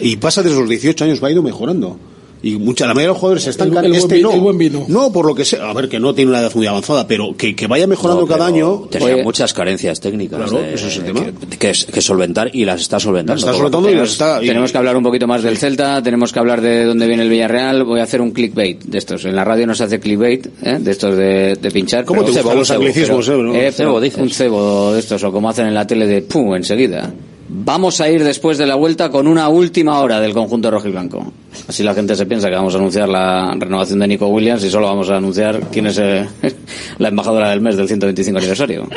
Y 0.00 0.16
pasa 0.16 0.42
desde 0.42 0.60
los 0.60 0.68
18 0.68 1.04
años, 1.04 1.22
va 1.22 1.28
a 1.28 1.30
ido 1.30 1.42
mejorando. 1.42 1.98
Y 2.46 2.58
mucha, 2.58 2.86
la 2.86 2.92
mayoría 2.92 3.08
de 3.08 3.12
los 3.14 3.18
jugadores 3.18 3.42
se 3.44 3.50
están 3.50 3.68
El- 3.68 3.76
el 3.76 3.80
buen 3.90 3.94
este 3.94 4.14
vi- 4.16 4.22
no. 4.22 4.32
el 4.32 4.40
buen 4.40 4.58
vino. 4.58 4.84
No, 4.88 5.10
por 5.10 5.24
lo 5.26 5.34
que 5.34 5.44
sea. 5.44 5.70
A 5.70 5.72
ver, 5.72 5.88
que 5.88 5.98
no 5.98 6.14
tiene 6.14 6.30
una 6.30 6.40
edad 6.40 6.52
muy 6.54 6.66
avanzada, 6.66 7.06
pero 7.06 7.34
que, 7.36 7.56
que 7.56 7.66
vaya 7.66 7.86
mejorando 7.86 8.22
No, 8.22 8.28
cada 8.28 8.46
año. 8.46 8.82
Tenía 8.90 9.14
Oye, 9.14 9.24
muchas 9.24 9.54
carencias 9.54 9.98
técnicas. 10.00 10.38
Claro, 10.50 10.62
de- 10.62 10.74
ese 10.74 10.88
es 10.88 10.96
el 10.98 11.04
tema. 11.04 11.20
Que, 11.24 11.56
que, 11.58 11.72
que 11.92 12.00
solventar 12.02 12.50
y 12.54 12.64
las 12.66 12.82
está 12.82 13.00
solventando. 13.00 13.34
Las 13.34 13.40
está 13.40 13.52
solventando 13.52 13.88
poco. 13.88 13.96
y 13.96 13.98
las 14.00 14.10
está- 14.12 14.42
y- 14.42 14.46
Tenemos 14.46 14.70
que 14.72 14.78
hablar 14.78 14.96
un 14.96 15.02
poquito 15.02 15.26
más 15.26 15.42
del 15.42 15.56
Celta, 15.56 16.02
tenemos 16.02 16.32
que 16.32 16.38
hablar 16.38 16.60
de 16.60 16.84
dónde 16.84 17.06
viene 17.06 17.22
el 17.22 17.30
Villarreal. 17.30 17.84
Voy 17.84 18.00
a 18.00 18.02
hacer 18.02 18.20
un 18.20 18.30
clickbait 18.32 18.82
de 18.84 18.98
estos. 18.98 19.24
En 19.24 19.34
la 19.34 19.44
radio 19.44 19.66
no 19.66 19.74
se 19.74 19.84
hace 19.84 19.98
clickbait, 19.98 20.46
¿eh? 20.62 20.78
de 20.80 20.90
estos 20.90 21.16
de, 21.16 21.56
de 21.60 21.70
pinchar. 21.70 22.04
¿Cómo 22.04 22.24
te 22.24 22.32
gustan 22.32 22.56
los 22.58 22.68
cebo, 22.68 22.80
anglicismos, 22.80 23.26
pero- 23.26 23.40
eh, 23.40 23.42
no? 23.42 23.54
eh, 23.54 23.72
Cebo, 23.72 23.90
pero 23.94 24.00
dices. 24.02 24.20
Un 24.22 24.30
cebo 24.30 24.92
de 24.92 25.00
estos, 25.00 25.24
o 25.24 25.32
como 25.32 25.48
hacen 25.48 25.66
en 25.66 25.72
la 25.74 25.86
tele 25.86 26.06
de 26.06 26.20
pum, 26.20 26.54
enseguida. 26.54 27.10
Vamos 27.48 28.00
a 28.00 28.10
ir 28.10 28.24
después 28.24 28.58
de 28.58 28.66
la 28.66 28.74
vuelta 28.74 29.10
con 29.10 29.26
una 29.28 29.48
última 29.48 29.98
hora 30.00 30.18
del 30.20 30.32
conjunto 30.32 30.70
rojiblanco. 30.70 31.32
Así 31.68 31.82
la 31.82 31.94
gente 31.94 32.14
se 32.16 32.26
piensa 32.26 32.48
que 32.48 32.54
vamos 32.54 32.74
a 32.74 32.78
anunciar 32.78 33.08
la 33.08 33.54
renovación 33.58 33.98
de 34.00 34.08
Nico 34.08 34.26
Williams 34.28 34.64
y 34.64 34.70
solo 34.70 34.86
vamos 34.86 35.10
a 35.10 35.16
anunciar 35.16 35.60
quién 35.70 35.86
es 35.86 35.98
eh, 35.98 36.26
la 36.98 37.08
embajadora 37.08 37.50
del 37.50 37.60
mes 37.60 37.76
del 37.76 37.88
125 37.88 38.38
aniversario. 38.38 38.88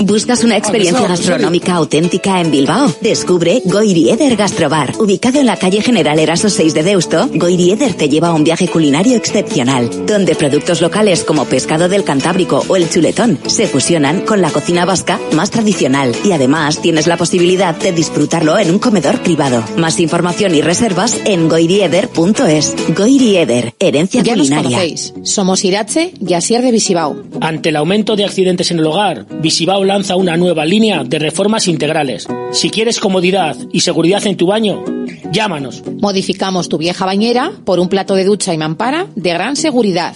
¿Buscas 0.00 0.44
una 0.44 0.56
experiencia 0.56 1.08
gastronómica 1.08 1.74
auténtica 1.74 2.40
en 2.40 2.50
Bilbao? 2.50 2.94
Descubre 3.00 3.62
Goirieder 3.64 4.36
Gastrobar. 4.36 4.92
Ubicado 4.98 5.40
en 5.40 5.46
la 5.46 5.56
calle 5.56 5.80
General 5.80 6.18
Eraso 6.18 6.50
6 6.50 6.74
de 6.74 6.82
Deusto, 6.82 7.28
Goirieder 7.32 7.94
te 7.94 8.08
lleva 8.08 8.28
a 8.28 8.34
un 8.34 8.44
viaje 8.44 8.68
culinario 8.68 9.16
excepcional, 9.16 9.88
donde 10.06 10.34
productos 10.34 10.82
locales 10.82 11.24
como 11.24 11.46
pescado 11.46 11.88
del 11.88 12.04
Cantábrico 12.04 12.62
o 12.68 12.76
el 12.76 12.90
chuletón 12.90 13.38
se 13.46 13.66
fusionan 13.68 14.20
con 14.22 14.42
la 14.42 14.50
cocina 14.50 14.84
vasca 14.84 15.18
más 15.34 15.50
tradicional 15.50 16.14
y 16.24 16.32
además 16.32 16.80
tienes 16.82 17.06
la 17.06 17.16
posibilidad 17.16 17.74
de 17.74 17.92
disfrutarlo 17.92 18.58
en 18.58 18.70
un 18.70 18.78
comedor 18.78 19.20
privado. 19.22 19.64
Más 19.76 19.98
información 20.00 20.54
y 20.54 20.60
reservas 20.60 21.18
en 21.24 21.48
goirieder.es. 21.90 22.74
Goirieder, 22.96 23.74
herencia 23.78 24.22
Ya 24.22 24.34
nos 24.34 24.48
culinaria. 24.48 24.78
conocéis. 24.78 25.14
Somos 25.22 25.64
Irache 25.64 26.12
y 26.20 26.34
Asier 26.34 26.62
de 26.62 26.72
Visibao. 26.72 27.16
Ante 27.40 27.68
el 27.68 27.76
aumento 27.76 28.16
de 28.16 28.24
accidentes 28.24 28.70
en 28.70 28.80
el 28.80 28.86
hogar, 28.86 29.26
Visibao 29.40 29.84
lanza 29.84 30.16
una 30.16 30.36
nueva 30.36 30.64
línea 30.64 31.04
de 31.04 31.18
reformas 31.18 31.68
integrales. 31.68 32.26
Si 32.52 32.70
quieres 32.70 32.98
comodidad 32.98 33.56
y 33.72 33.80
seguridad 33.80 34.26
en 34.26 34.36
tu 34.36 34.46
baño, 34.46 34.84
llámanos. 35.32 35.82
Modificamos 36.00 36.68
tu 36.68 36.76
vieja 36.78 37.06
bañera 37.06 37.52
por 37.64 37.78
un 37.78 37.88
plato 37.88 38.14
de 38.14 38.24
ducha 38.24 38.52
y 38.52 38.58
mampara 38.58 39.06
de 39.14 39.30
gran 39.30 39.54
seguridad. 39.56 40.14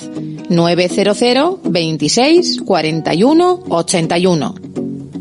900 0.48 1.59
26 1.64 2.62
41 2.64 3.60
81. 3.68 4.55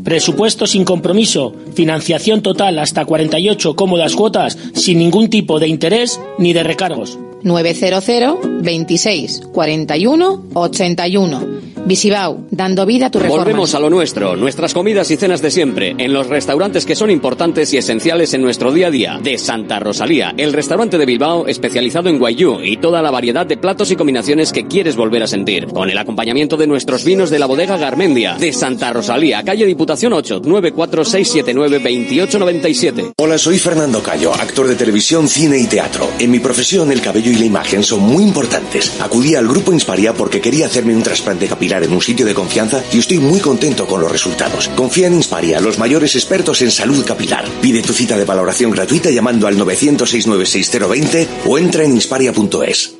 Presupuesto 0.04 0.66
sin 0.66 0.84
compromiso, 0.84 1.54
financiación 1.74 2.42
total 2.42 2.78
hasta 2.78 3.04
48 3.04 3.76
cómodas 3.76 4.14
cuotas 4.14 4.58
sin 4.74 4.98
ningún 4.98 5.28
tipo 5.28 5.60
de 5.60 5.68
interés 5.68 6.20
ni 6.38 6.52
de 6.52 6.62
recargos. 6.62 7.18
900 7.42 8.62
26 8.62 9.42
41 9.52 10.44
81. 10.54 11.69
Visibao, 11.86 12.44
dando 12.50 12.84
vida 12.86 13.06
a 13.06 13.10
tu 13.10 13.18
reforma. 13.18 13.42
Volvemos 13.42 13.74
a 13.74 13.80
lo 13.80 13.90
nuestro, 13.90 14.36
nuestras 14.36 14.72
comidas 14.74 15.10
y 15.10 15.16
cenas 15.16 15.42
de 15.42 15.50
siempre, 15.50 15.96
en 15.98 16.12
los 16.12 16.28
restaurantes 16.28 16.84
que 16.84 16.94
son 16.94 17.10
importantes 17.10 17.72
y 17.72 17.78
esenciales 17.78 18.34
en 18.34 18.42
nuestro 18.42 18.72
día 18.72 18.88
a 18.88 18.90
día. 18.90 19.18
De 19.22 19.38
Santa 19.38 19.78
Rosalía, 19.80 20.34
el 20.36 20.52
restaurante 20.52 20.98
de 20.98 21.06
Bilbao 21.06 21.46
especializado 21.46 22.08
en 22.08 22.18
guayú 22.18 22.58
y 22.62 22.76
toda 22.76 23.00
la 23.02 23.10
variedad 23.10 23.46
de 23.46 23.56
platos 23.56 23.90
y 23.90 23.96
combinaciones 23.96 24.52
que 24.52 24.66
quieres 24.66 24.96
volver 24.96 25.22
a 25.22 25.26
sentir. 25.26 25.68
Con 25.68 25.88
el 25.90 25.98
acompañamiento 25.98 26.56
de 26.56 26.66
nuestros 26.66 27.04
vinos 27.04 27.30
de 27.30 27.38
la 27.38 27.46
bodega 27.46 27.78
Garmendia. 27.78 28.34
De 28.34 28.52
Santa 28.52 28.92
Rosalía, 28.92 29.42
calle 29.42 29.64
Diputación 29.66 30.12
8, 30.12 30.42
946792897. 30.42 33.12
Hola, 33.16 33.38
soy 33.38 33.58
Fernando 33.58 34.02
Cayo, 34.02 34.34
actor 34.34 34.68
de 34.68 34.76
televisión, 34.76 35.28
cine 35.28 35.58
y 35.58 35.66
teatro. 35.66 36.08
En 36.18 36.30
mi 36.30 36.40
profesión, 36.40 36.92
el 36.92 37.00
cabello 37.00 37.30
y 37.30 37.36
la 37.36 37.46
imagen 37.46 37.82
son 37.82 38.00
muy 38.00 38.22
importantes. 38.22 39.00
Acudí 39.00 39.34
al 39.34 39.48
grupo 39.48 39.72
Insparia 39.72 40.12
porque 40.12 40.40
quería 40.40 40.66
hacerme 40.66 40.94
un 40.94 41.02
trasplante 41.02 41.46
capilar 41.46 41.69
en 41.78 41.92
un 41.92 42.02
sitio 42.02 42.26
de 42.26 42.34
confianza 42.34 42.82
y 42.92 42.98
estoy 42.98 43.18
muy 43.18 43.38
contento 43.38 43.86
con 43.86 44.00
los 44.00 44.10
resultados. 44.10 44.68
Confía 44.74 45.06
en 45.06 45.14
Insparia, 45.14 45.60
los 45.60 45.78
mayores 45.78 46.16
expertos 46.16 46.60
en 46.62 46.70
salud 46.70 47.04
capilar. 47.04 47.44
Pide 47.62 47.82
tu 47.82 47.92
cita 47.92 48.16
de 48.16 48.24
valoración 48.24 48.72
gratuita 48.72 49.10
llamando 49.10 49.46
al 49.46 49.56
900-696-020 49.56 51.26
o 51.46 51.58
entra 51.58 51.84
en 51.84 51.92
insparia.es. 51.92 52.94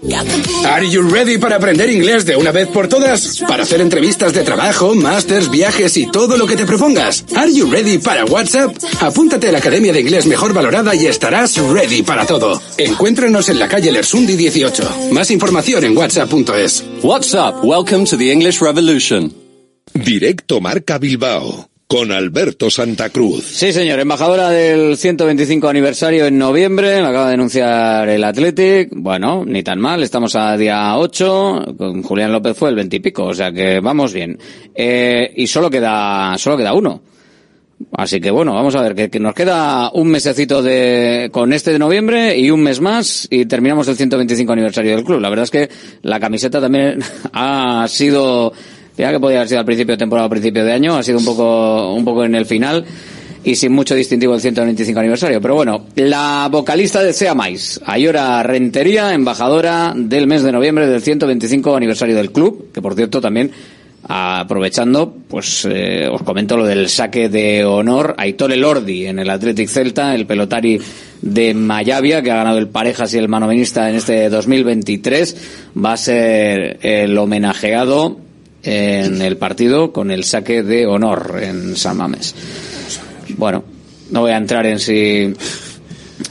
Are 0.65 0.89
you 0.89 1.03
ready 1.03 1.39
para 1.39 1.57
aprender 1.57 1.91
inglés 1.91 2.25
de 2.25 2.37
una 2.37 2.53
vez 2.53 2.69
por 2.69 2.87
todas? 2.87 3.43
Para 3.49 3.65
hacer 3.65 3.81
entrevistas 3.81 4.33
de 4.33 4.45
trabajo, 4.45 4.95
másters, 4.95 5.51
viajes 5.51 5.97
y 5.97 6.07
todo 6.07 6.37
lo 6.37 6.47
que 6.47 6.57
te 6.57 6.65
propongas. 6.65 7.25
Are 7.35 7.53
you 7.53 7.69
ready 7.69 7.99
para 7.99 8.25
WhatsApp? 8.25 8.77
Apúntate 9.01 9.49
a 9.49 9.53
la 9.53 9.59
Academia 9.59 9.93
de 9.93 10.01
Inglés 10.01 10.27
Mejor 10.27 10.55
Valorada 10.55 10.95
y 10.95 11.07
estarás 11.07 11.57
ready 11.57 12.03
para 12.03 12.25
todo. 12.25 12.63
Encuéntranos 12.77 13.49
en 13.49 13.59
la 13.59 13.67
calle 13.67 13.91
Lersundi 13.91 14.37
18. 14.37 15.11
Más 15.11 15.31
información 15.31 15.85
en 15.85 15.97
whatsapp.es. 15.97 16.85
WhatsApp, 17.03 17.65
welcome 17.65 18.05
to 18.05 18.17
the 18.17 18.31
English 18.31 18.60
Revolution. 18.61 19.33
Directo 19.95 20.61
Marca 20.61 20.99
Bilbao 20.99 21.71
con 21.91 22.13
Alberto 22.13 22.71
Santa 22.71 23.11
Cruz. 23.11 23.45
Sí, 23.45 23.73
señor, 23.73 23.99
embajadora 23.99 24.49
del 24.49 24.97
125 24.97 25.69
aniversario 25.69 26.27
en 26.27 26.39
noviembre, 26.39 27.01
lo 27.01 27.09
acaba 27.09 27.25
de 27.25 27.33
denunciar 27.33 28.09
el 28.09 28.23
Athletic. 28.23 28.91
Bueno, 28.93 29.45
ni 29.45 29.65
tan 29.65 29.81
mal, 29.81 30.01
estamos 30.05 30.37
a 30.37 30.57
día 30.57 30.97
8, 30.97 31.75
con 31.77 32.05
Julián 32.05 32.31
López 32.31 32.57
fue 32.57 32.69
el 32.69 32.77
20 32.77 32.97
y 32.97 33.01
pico, 33.01 33.25
o 33.25 33.35
sea 33.35 33.51
que 33.51 33.81
vamos 33.81 34.13
bien. 34.13 34.39
Eh, 34.73 35.33
y 35.35 35.49
solo 35.49 35.69
queda, 35.69 36.39
solo 36.39 36.57
queda 36.57 36.75
uno. 36.75 37.03
Así 37.93 38.21
que 38.21 38.31
bueno, 38.31 38.55
vamos 38.55 38.75
a 38.77 38.83
ver, 38.83 39.11
que, 39.11 39.21
nos 39.21 39.35
queda 39.35 39.91
un 39.93 40.09
mesecito 40.09 40.63
de, 40.63 41.31
con 41.33 41.53
este 41.53 41.73
de 41.73 41.79
noviembre 41.79 42.39
y 42.39 42.51
un 42.51 42.63
mes 42.63 42.81
más 42.81 43.27
y 43.31 43.47
terminamos 43.47 43.89
el 43.89 43.97
125 43.97 44.53
aniversario 44.53 44.95
del 44.95 45.05
club. 45.05 45.21
La 45.21 45.31
verdad 45.31 45.45
es 45.45 45.51
que 45.51 45.71
la 46.03 46.21
camiseta 46.21 46.61
también 46.61 47.01
ha 47.33 47.87
sido, 47.89 48.53
ya 48.99 49.11
que 49.11 49.19
podía 49.19 49.39
haber 49.39 49.49
sido 49.49 49.61
al 49.61 49.67
principio 49.67 49.95
de 49.95 49.99
temporada 49.99 50.27
o 50.27 50.31
principio 50.31 50.65
de 50.65 50.73
año, 50.73 50.97
ha 50.97 51.03
sido 51.03 51.19
un 51.19 51.25
poco, 51.25 51.95
un 51.95 52.05
poco 52.05 52.25
en 52.25 52.35
el 52.35 52.47
final 52.47 52.85
y 53.43 53.55
sin 53.55 53.73
mucho 53.73 53.95
distintivo 53.95 54.35
el 54.35 54.41
125 54.41 55.01
aniversario. 55.01 55.41
Pero 55.41 55.55
bueno, 55.55 55.87
la 55.97 56.49
vocalista 56.51 57.03
de 57.03 57.13
Sea 57.13 57.35
Mais, 57.35 57.81
Ayora 57.87 58.43
Rentería, 58.43 59.15
embajadora 59.15 59.95
del 59.97 60.27
mes 60.27 60.43
de 60.43 60.53
noviembre 60.53 60.87
del 60.87 61.01
125 61.01 61.77
aniversario 61.77 62.15
del 62.15 62.31
club, 62.31 62.71
que 62.73 62.83
por 62.83 62.95
cierto 62.95 63.21
también 63.21 63.51
aprovechando, 64.03 65.15
pues 65.29 65.67
eh, 65.71 66.09
os 66.11 66.23
comento 66.23 66.57
lo 66.57 66.65
del 66.65 66.89
saque 66.89 67.29
de 67.29 67.65
honor 67.65 68.15
a 68.17 68.23
Aitor 68.23 68.53
Elordi 68.53 69.07
en 69.07 69.19
el 69.19 69.31
Athletic 69.31 69.69
Celta, 69.69 70.15
el 70.15 70.27
pelotari 70.27 70.81
de 71.21 71.55
Mayavia, 71.55 72.23
que 72.23 72.31
ha 72.31 72.37
ganado 72.37 72.59
el 72.59 72.69
parejas 72.69 73.13
y 73.15 73.19
el 73.19 73.29
manovenista 73.29 73.91
en 73.91 73.97
este 73.97 74.31
2023, 74.31 75.37
va 75.85 75.93
a 75.93 75.97
ser 75.97 76.79
el 76.83 77.17
homenajeado 77.19 78.19
en 78.63 79.23
el 79.23 79.37
partido 79.37 79.93
con 79.93 80.11
el 80.11 80.25
saque 80.25 80.63
de 80.63 80.87
honor 80.87 81.39
en 81.43 81.77
San 81.77 81.99
Mamés. 81.99 82.35
Bueno, 83.37 83.65
no 84.11 84.23
voy 84.23 84.33
a 84.33 84.37
entrar 84.37 84.67
en 84.67 84.79
si 84.79 85.35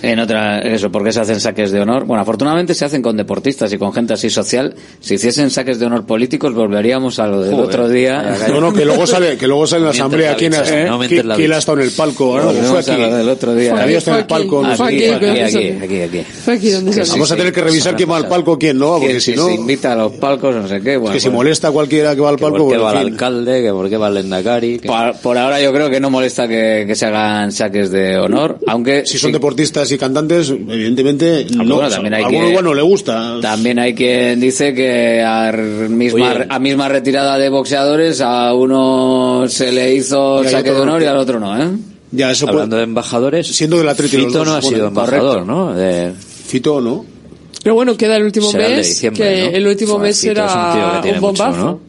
en 0.02 0.20
otra 0.20 0.60
eso 0.60 0.92
porque 0.92 1.12
se 1.12 1.20
hacen 1.22 1.40
saques 1.40 1.72
de 1.72 1.80
honor 1.82 2.06
bueno 2.06 2.22
afortunadamente 2.22 2.74
se 2.74 2.86
hacen 2.86 3.02
con 3.02 3.18
deportistas 3.18 3.72
y 3.74 3.78
con 3.78 3.92
gente 3.94 4.14
así 4.14 4.30
social 4.30 4.74
si 5.00 5.16
hiciesen 5.16 5.50
saques 5.50 5.80
de 5.80 5.86
honor 5.86 6.06
políticos 6.06 6.54
volveríamos 6.54 7.20
a 7.20 7.28
lo 7.28 7.42
del 7.42 7.54
Joder. 7.54 7.68
otro 7.68 7.90
día 7.90 8.38
No, 8.50 8.62
no, 8.62 8.74
que 8.74 8.86
luego 8.86 9.06
sale, 9.08 9.38
que 9.38 9.48
luego 9.48 9.66
sale 9.68 9.80
en 9.82 9.86
la 9.86 9.92
asamblea 9.92 10.32
la 10.32 10.38
quién, 10.38 10.54
ha- 10.54 10.60
¿eh? 10.68 10.86
No 10.86 11.00
quién- 11.00 11.10
mientras 11.10 11.26
la 11.26 11.36
quién 11.36 11.54
ha 11.54 11.58
estado 11.58 11.80
en 11.80 11.86
el 11.86 11.92
palco. 11.92 12.38
¿no? 12.38 12.46
Volvemos 12.46 12.70
Fue 12.70 12.80
aquí. 12.80 13.02
lo 13.02 13.16
del 13.18 13.30
otro 13.30 13.56
día. 13.56 13.82
Había 13.82 13.98
estado 13.98 14.18
en 14.18 14.22
el 14.22 14.28
palco. 14.28 14.62
no 14.64 14.76
sé 14.76 14.84
aquí, 14.84 14.98
qué. 14.98 15.14
aquí, 15.14 15.26
aquí, 15.28 15.68
aquí, 15.84 16.02
aquí. 16.02 16.22
Fue 16.46 16.54
aquí 16.56 16.72
Vamos 17.10 17.32
a 17.32 17.36
tener 17.36 17.54
que 17.54 17.62
revisar 17.62 17.96
quién 17.96 18.10
va 18.12 18.18
al 18.18 18.28
palco, 18.28 18.58
quién 18.58 18.78
no, 18.78 19.00
porque 19.00 19.20
si 19.20 19.36
no, 19.36 19.48
se 19.48 19.54
invita 19.56 19.94
a 19.94 19.96
los 19.96 20.14
palcos 20.14 20.56
no 20.56 20.68
sé 20.68 20.82
qué 20.82 20.98
bueno, 20.98 21.14
que 21.14 21.20
si 21.20 21.30
molesta 21.30 21.70
a 21.70 21.72
cualquiera 21.72 22.16
que 22.16 22.22
va 22.22 22.30
al 22.30 22.38
palco, 22.38 22.58
¿Por 22.58 22.72
qué 22.74 22.78
bueno, 22.78 22.84
va 22.96 23.02
el 23.02 23.08
alcalde? 23.10 23.62
¿Que 23.64 23.72
¿Por 23.72 23.90
qué 23.90 23.98
va 23.98 24.08
el 24.10 24.18
Endacari? 24.18 24.80
por, 24.80 25.16
por 25.18 25.38
ahora 25.38 25.62
yo 25.62 25.72
creo 25.74 25.90
que 25.90 26.00
no 26.00 26.10
molesta 26.10 26.48
que, 26.48 26.84
que 26.88 26.96
se 26.96 27.06
hagan 27.06 27.52
saques 27.52 27.92
de 27.92 28.18
honor 28.18 28.58
aunque 28.68 29.04
si 29.06 29.18
son 29.18 29.32
deportistas 29.32 29.79
artistas 29.80 29.92
y 29.92 29.98
cantantes, 29.98 30.50
evidentemente, 30.50 31.46
ah, 31.46 31.54
pues 31.56 31.68
no, 31.68 31.76
bueno, 31.76 31.90
también 31.90 32.14
hay 32.14 32.24
alguno 32.24 32.50
igual 32.50 32.66
no 32.66 32.74
le 32.74 32.82
gusta. 32.82 33.40
También 33.42 33.80
hay 33.80 33.94
quien 33.94 34.40
dice 34.40 34.74
que 34.74 35.22
a 35.22 35.52
misma, 35.52 36.32
Oye, 36.32 36.46
a 36.50 36.60
misma 36.60 36.90
retirada 36.90 37.38
de 37.38 37.50
boxeadores 37.50 38.22
a 38.22 38.54
uno 38.54 39.46
se 39.48 39.72
le 39.72 39.94
hizo 39.94 40.44
saque 40.44 40.72
de 40.72 40.80
honor 40.80 41.02
y 41.02 41.06
al 41.06 41.18
otro 41.18 41.40
no, 41.40 41.62
¿eh? 41.62 41.70
Ya, 42.12 42.32
eso 42.32 42.48
Hablando 42.48 42.72
puede... 42.72 42.80
de 42.80 42.84
embajadores, 42.86 43.48
siendo 43.48 43.78
del 43.78 43.90
Atlético 43.90 44.24
Fito 44.24 44.40
los 44.40 44.48
dos, 44.48 44.48
no 44.48 44.56
ha 44.56 44.62
sido 44.62 44.88
embajador, 44.88 45.46
¿no? 45.46 45.74
De... 45.74 46.12
Fito 46.14 46.82
no. 46.82 47.06
Pero 47.62 47.76
bueno, 47.76 47.96
queda 47.98 48.18
el 48.18 48.24
último 48.24 48.50
será 48.50 48.70
mes, 48.70 49.04
el, 49.04 49.12
de 49.12 49.18
que 49.18 49.44
¿no? 49.44 49.58
el 49.58 49.68
último 49.68 49.94
Fue, 49.96 50.08
mes 50.08 50.18
será 50.18 51.02
un, 51.04 51.10
un, 51.10 51.22
bombazo. 51.22 51.52
Mucho, 51.52 51.66
¿no? 51.66 51.80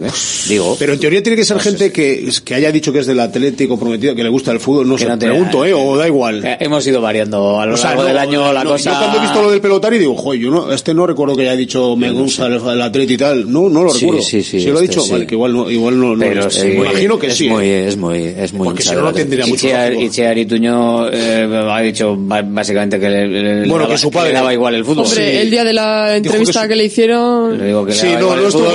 ¿eh? 0.00 0.60
Pero 0.78 0.92
en 0.92 1.00
teoría 1.00 1.22
tiene 1.22 1.36
que 1.36 1.44
ser 1.44 1.58
gente 1.60 1.92
que, 1.92 2.30
que, 2.44 2.54
haya 2.54 2.72
dicho 2.72 2.92
que 2.92 3.00
es 3.00 3.06
del 3.06 3.20
Atlético 3.20 3.78
prometido, 3.78 4.14
que 4.14 4.22
le 4.22 4.28
gusta 4.28 4.52
el 4.52 4.60
fútbol, 4.60 4.88
no 4.88 4.96
que 4.96 5.04
sé. 5.04 5.16
Pregunto, 5.16 5.64
¿eh? 5.64 5.74
O 5.74 5.96
da 5.96 6.06
igual. 6.06 6.44
Eh, 6.44 6.56
hemos 6.60 6.86
ido 6.86 7.00
variando 7.00 7.60
a 7.60 7.66
lo 7.66 7.74
o 7.74 7.76
largo 7.76 8.04
del 8.04 8.18
año 8.18 8.52
la 8.52 8.64
cosa. 8.64 8.92
Yo 8.92 8.98
cuando 8.98 9.18
he 9.18 9.20
visto 9.20 9.42
lo 9.42 9.50
del 9.50 9.60
pelotari 9.60 9.98
digo, 9.98 10.14
joder, 10.16 10.40
yo 10.40 10.50
no, 10.50 10.72
este 10.72 10.94
no 10.94 11.06
recuerdo 11.06 11.36
que 11.36 11.42
haya 11.42 11.56
dicho 11.56 11.96
me 11.96 12.10
gusta 12.10 12.46
el, 12.46 12.54
el 12.54 12.82
Atlético 12.82 13.14
y 13.14 13.16
tal. 13.16 13.52
No, 13.52 13.68
no 13.68 13.84
lo 13.84 13.92
recuerdo. 13.92 14.22
Sí, 14.22 14.42
sí, 14.42 14.48
este 14.48 14.50
¿Sí 14.50 14.56
este, 14.58 14.70
lo 14.72 14.78
ha 14.78 14.82
dicho? 14.82 15.06
Vale, 15.08 15.26
que 15.26 15.34
igual 15.34 15.52
no, 15.52 15.70
igual 15.70 16.00
no, 16.00 16.16
Pero 16.18 16.48
lo 16.48 16.68
imagino 16.68 17.18
que 17.18 17.28
es 17.28 17.34
sí. 17.34 17.46
¿eh? 17.46 17.50
Muy, 17.50 17.68
es 17.68 17.96
muy, 17.96 18.24
es 18.24 18.52
muy 18.52 18.66
Porque 18.66 18.82
si 18.82 18.94
no, 18.94 19.02
no 19.02 19.12
tendría 19.12 19.46
mucho 19.46 19.68
y 19.68 20.40
Ituño 20.40 21.08
eh, 21.10 21.68
ha 21.70 21.80
dicho 21.80 22.16
básicamente 22.16 23.00
que 23.00 23.08
le, 23.08 23.68
bueno, 23.68 23.88
que 23.88 23.98
su 23.98 24.10
padre 24.10 24.30
le 24.30 24.34
daba 24.34 24.52
igual 24.52 24.74
el 24.74 24.84
fútbol. 24.84 25.06
El 25.16 25.50
día 25.50 25.64
de 25.64 25.72
la 25.72 26.16
entrevista 26.16 26.66
que, 26.68 26.76
le 26.76 26.84
hicieron. 26.84 27.58
no, 27.58 28.36
no 28.36 28.48
estuvo 28.48 28.70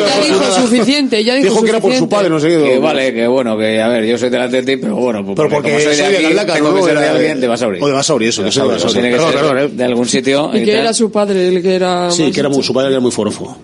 suficiente 0.62 1.13
dijo, 1.18 1.62
que 1.62 1.70
era 1.70 1.80
por 1.80 1.94
su 1.94 2.10
padre, 2.10 2.30
no 2.30 2.40
sé 2.40 2.48
qué. 2.50 2.80
Vale, 2.80 3.14
que 3.14 3.28
bueno, 3.28 3.58
que 3.58 3.82
a 3.82 3.88
ver, 3.88 4.06
yo 4.06 4.18
soy 4.18 4.30
del 4.30 4.42
Atleti, 4.42 4.78
pero 4.78 4.96
bueno, 4.96 5.24
pues 5.24 5.36
pero 5.36 5.50
porque, 5.50 5.72
porque 5.72 7.08
alguien 7.08 7.40
de 7.40 7.48
Basauri. 7.48 7.80
O 7.82 7.88
de 7.88 7.94
Basauri, 7.94 8.28
eso, 8.28 8.44
de 8.44 8.50
que 8.50 9.68
de 9.70 9.84
algún 9.84 10.08
sitio. 10.08 10.52
Y, 10.54 10.64
que 10.64 10.80
era 10.80 10.94
su 10.94 11.12
padre 11.12 11.62
que 11.62 11.76
era. 11.76 12.12
Sí, 12.12 12.32
que 12.32 12.40
era 12.40 12.54
su 12.54 12.74
padre 12.74 12.92
era 12.92 13.00
muy 13.00 13.12
forofo. 13.12 13.58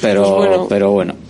Pero 0.00 0.66
pues 0.68 0.82
bueno. 0.82 1.29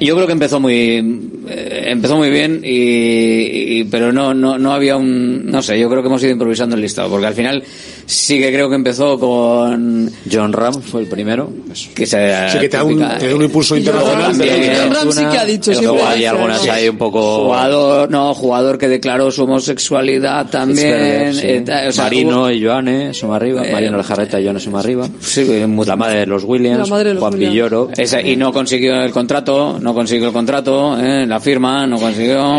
Yo 0.00 0.14
creo 0.14 0.26
que 0.26 0.32
empezó 0.32 0.60
muy 0.60 1.30
eh, 1.48 1.84
empezó 1.86 2.16
muy 2.16 2.30
bien 2.30 2.62
y, 2.64 3.78
y, 3.80 3.84
pero 3.84 4.12
no, 4.12 4.34
no 4.34 4.58
no 4.58 4.72
había 4.72 4.96
un 4.96 5.46
no 5.46 5.62
sé 5.62 5.78
yo 5.78 5.88
creo 5.88 6.02
que 6.02 6.08
hemos 6.08 6.22
ido 6.22 6.32
improvisando 6.32 6.76
el 6.76 6.82
listado 6.82 7.08
porque 7.08 7.26
al 7.26 7.34
final 7.34 7.62
sí 8.06 8.38
que 8.38 8.52
creo 8.52 8.68
que 8.68 8.76
empezó 8.76 9.18
con 9.18 10.10
John 10.30 10.52
Ram 10.52 10.74
fue 10.82 11.02
el 11.02 11.08
primero. 11.08 11.50
que 11.94 12.06
se 12.06 12.50
sí, 12.50 12.58
que 12.58 12.68
te 12.68 12.76
da, 12.76 12.84
un, 12.84 13.02
un 13.02 13.42
impulso 13.42 13.76
internacional 13.76 14.32
John 14.32 14.94
Ram 14.94 15.12
sí 15.12 15.24
que 15.30 15.38
ha 15.38 15.44
dicho 15.44 15.74
siempre 15.74 16.02
hay 16.02 16.24
algunas 16.24 16.66
hay 16.68 16.88
un 16.88 16.98
poco 16.98 17.44
jugador 17.44 18.10
no 18.10 18.34
jugador 18.34 18.78
que 18.78 18.88
declaró 18.88 19.30
su 19.30 19.44
homosexualidad 19.44 20.50
también 20.50 21.32
eh, 21.42 21.92
Marino 21.96 22.40
hubo... 22.40 22.50
y 22.50 22.64
Joane 22.64 23.14
suma 23.14 23.36
arriba 23.36 23.66
eh, 23.66 23.72
Marino 23.72 23.98
y 23.98 24.44
Joane 24.44 24.60
suma 24.60 24.80
arriba. 24.80 25.08
sí, 25.20 25.46
eh, 25.48 25.66
la 25.86 25.96
madre 25.96 26.20
de 26.20 26.26
los 26.26 26.44
Williams 26.44 26.88
Juan 26.88 27.38
Villoro. 27.38 27.90
Y 28.24 28.36
no 28.36 28.52
consiguió 28.52 29.02
el 29.02 29.12
contrato 29.12 29.78
no 29.80 29.87
no 29.88 29.94
consiguió 29.94 30.26
el 30.26 30.34
contrato, 30.34 31.00
eh, 31.00 31.26
la 31.26 31.40
firma, 31.40 31.86
no 31.86 31.98
consiguió 31.98 32.58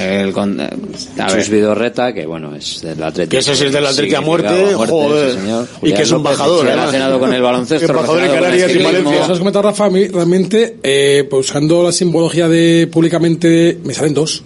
el 0.00 0.32
con... 0.32 0.60
Eh, 0.60 0.68
a. 1.16 1.32
Vidorreta, 1.48 2.12
que 2.12 2.26
bueno, 2.26 2.56
es 2.56 2.82
del 2.82 3.00
Atlético. 3.00 3.30
Que 3.30 3.38
ese 3.38 3.54
sí 3.54 3.66
es 3.66 3.72
del 3.72 3.86
Atlético 3.86 4.16
a 4.16 4.20
muerte, 4.20 4.74
muerte 4.74 4.92
joder. 4.92 5.38
Y 5.82 5.92
que 5.92 6.02
es 6.02 6.10
un 6.10 6.24
López, 6.24 6.38
bajador, 6.38 6.66
Relacionado 6.66 7.20
con 7.20 7.32
el 7.32 7.40
baloncesto. 7.40 7.86
Embajador 7.92 8.20
de 8.20 8.28
Canarias 8.28 8.74
y 8.74 8.82
Valencia. 8.82 9.22
Eso 9.22 9.32
has 9.32 9.38
comentado, 9.38 9.62
Rafa, 9.62 9.84
a 9.84 9.90
mí 9.90 10.08
realmente, 10.08 10.78
eh, 10.82 11.24
pues, 11.30 11.48
usando 11.48 11.84
la 11.84 11.92
simbología 11.92 12.48
de 12.48 12.88
públicamente, 12.90 13.78
me 13.84 13.94
salen 13.94 14.14
dos. 14.14 14.42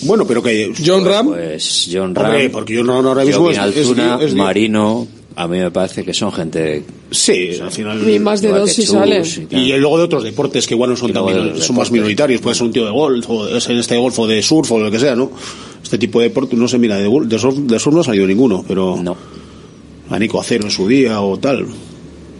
Bueno, 0.00 0.26
pero 0.26 0.42
que... 0.42 0.72
John 0.84 1.04
Ram. 1.04 1.26
Pues 1.26 1.90
John 1.92 2.14
Ram. 2.14 2.50
Porque 2.50 2.74
John 2.74 2.86
no 2.86 2.94
ahora 2.94 3.24
mismo 3.24 3.50
es, 3.50 3.58
es, 3.58 3.94
es, 4.20 4.34
Marino, 4.34 5.06
a 5.36 5.48
mí 5.48 5.58
me 5.58 5.70
parece 5.70 6.04
que 6.04 6.14
son 6.14 6.32
gente. 6.32 6.84
Sí, 7.10 7.50
al 7.60 7.72
final. 7.72 8.20
Más 8.20 8.40
de 8.40 8.48
dos 8.48 8.72
si 8.72 8.82
sale. 8.82 9.22
Y, 9.50 9.72
luego 9.76 9.98
de 9.98 10.04
otros 10.04 10.22
deportes 10.22 10.66
que 10.66 10.74
igual 10.74 10.90
no 10.90 10.96
son 10.96 11.12
tan 11.12 11.60
son 11.60 11.76
más 11.76 11.90
minoritarios. 11.90 12.40
Puede 12.40 12.54
ser 12.54 12.66
un 12.66 12.72
tío 12.72 12.84
de 12.84 12.92
golf, 12.92 13.28
o 13.28 13.48
es 13.48 13.68
en 13.68 13.78
este 13.78 13.96
golf, 13.96 14.18
o 14.18 14.26
de 14.26 14.42
surf, 14.42 14.70
o 14.70 14.78
lo 14.78 14.90
que 14.90 14.98
sea, 14.98 15.16
¿no? 15.16 15.30
Este 15.82 15.98
tipo 15.98 16.20
de 16.20 16.28
deporte, 16.28 16.56
no 16.56 16.68
se 16.68 16.78
mira, 16.78 16.96
de, 16.96 17.06
golf, 17.06 17.28
de, 17.28 17.38
surf, 17.38 17.56
de 17.56 17.78
surf 17.78 17.94
no 17.94 18.00
ha 18.00 18.04
salido 18.04 18.26
ninguno, 18.26 18.64
pero. 18.66 18.96
No. 18.96 19.16
A 20.10 20.40
Acero 20.40 20.64
en 20.64 20.70
su 20.70 20.86
día 20.86 21.20
o 21.20 21.38
tal. 21.38 21.66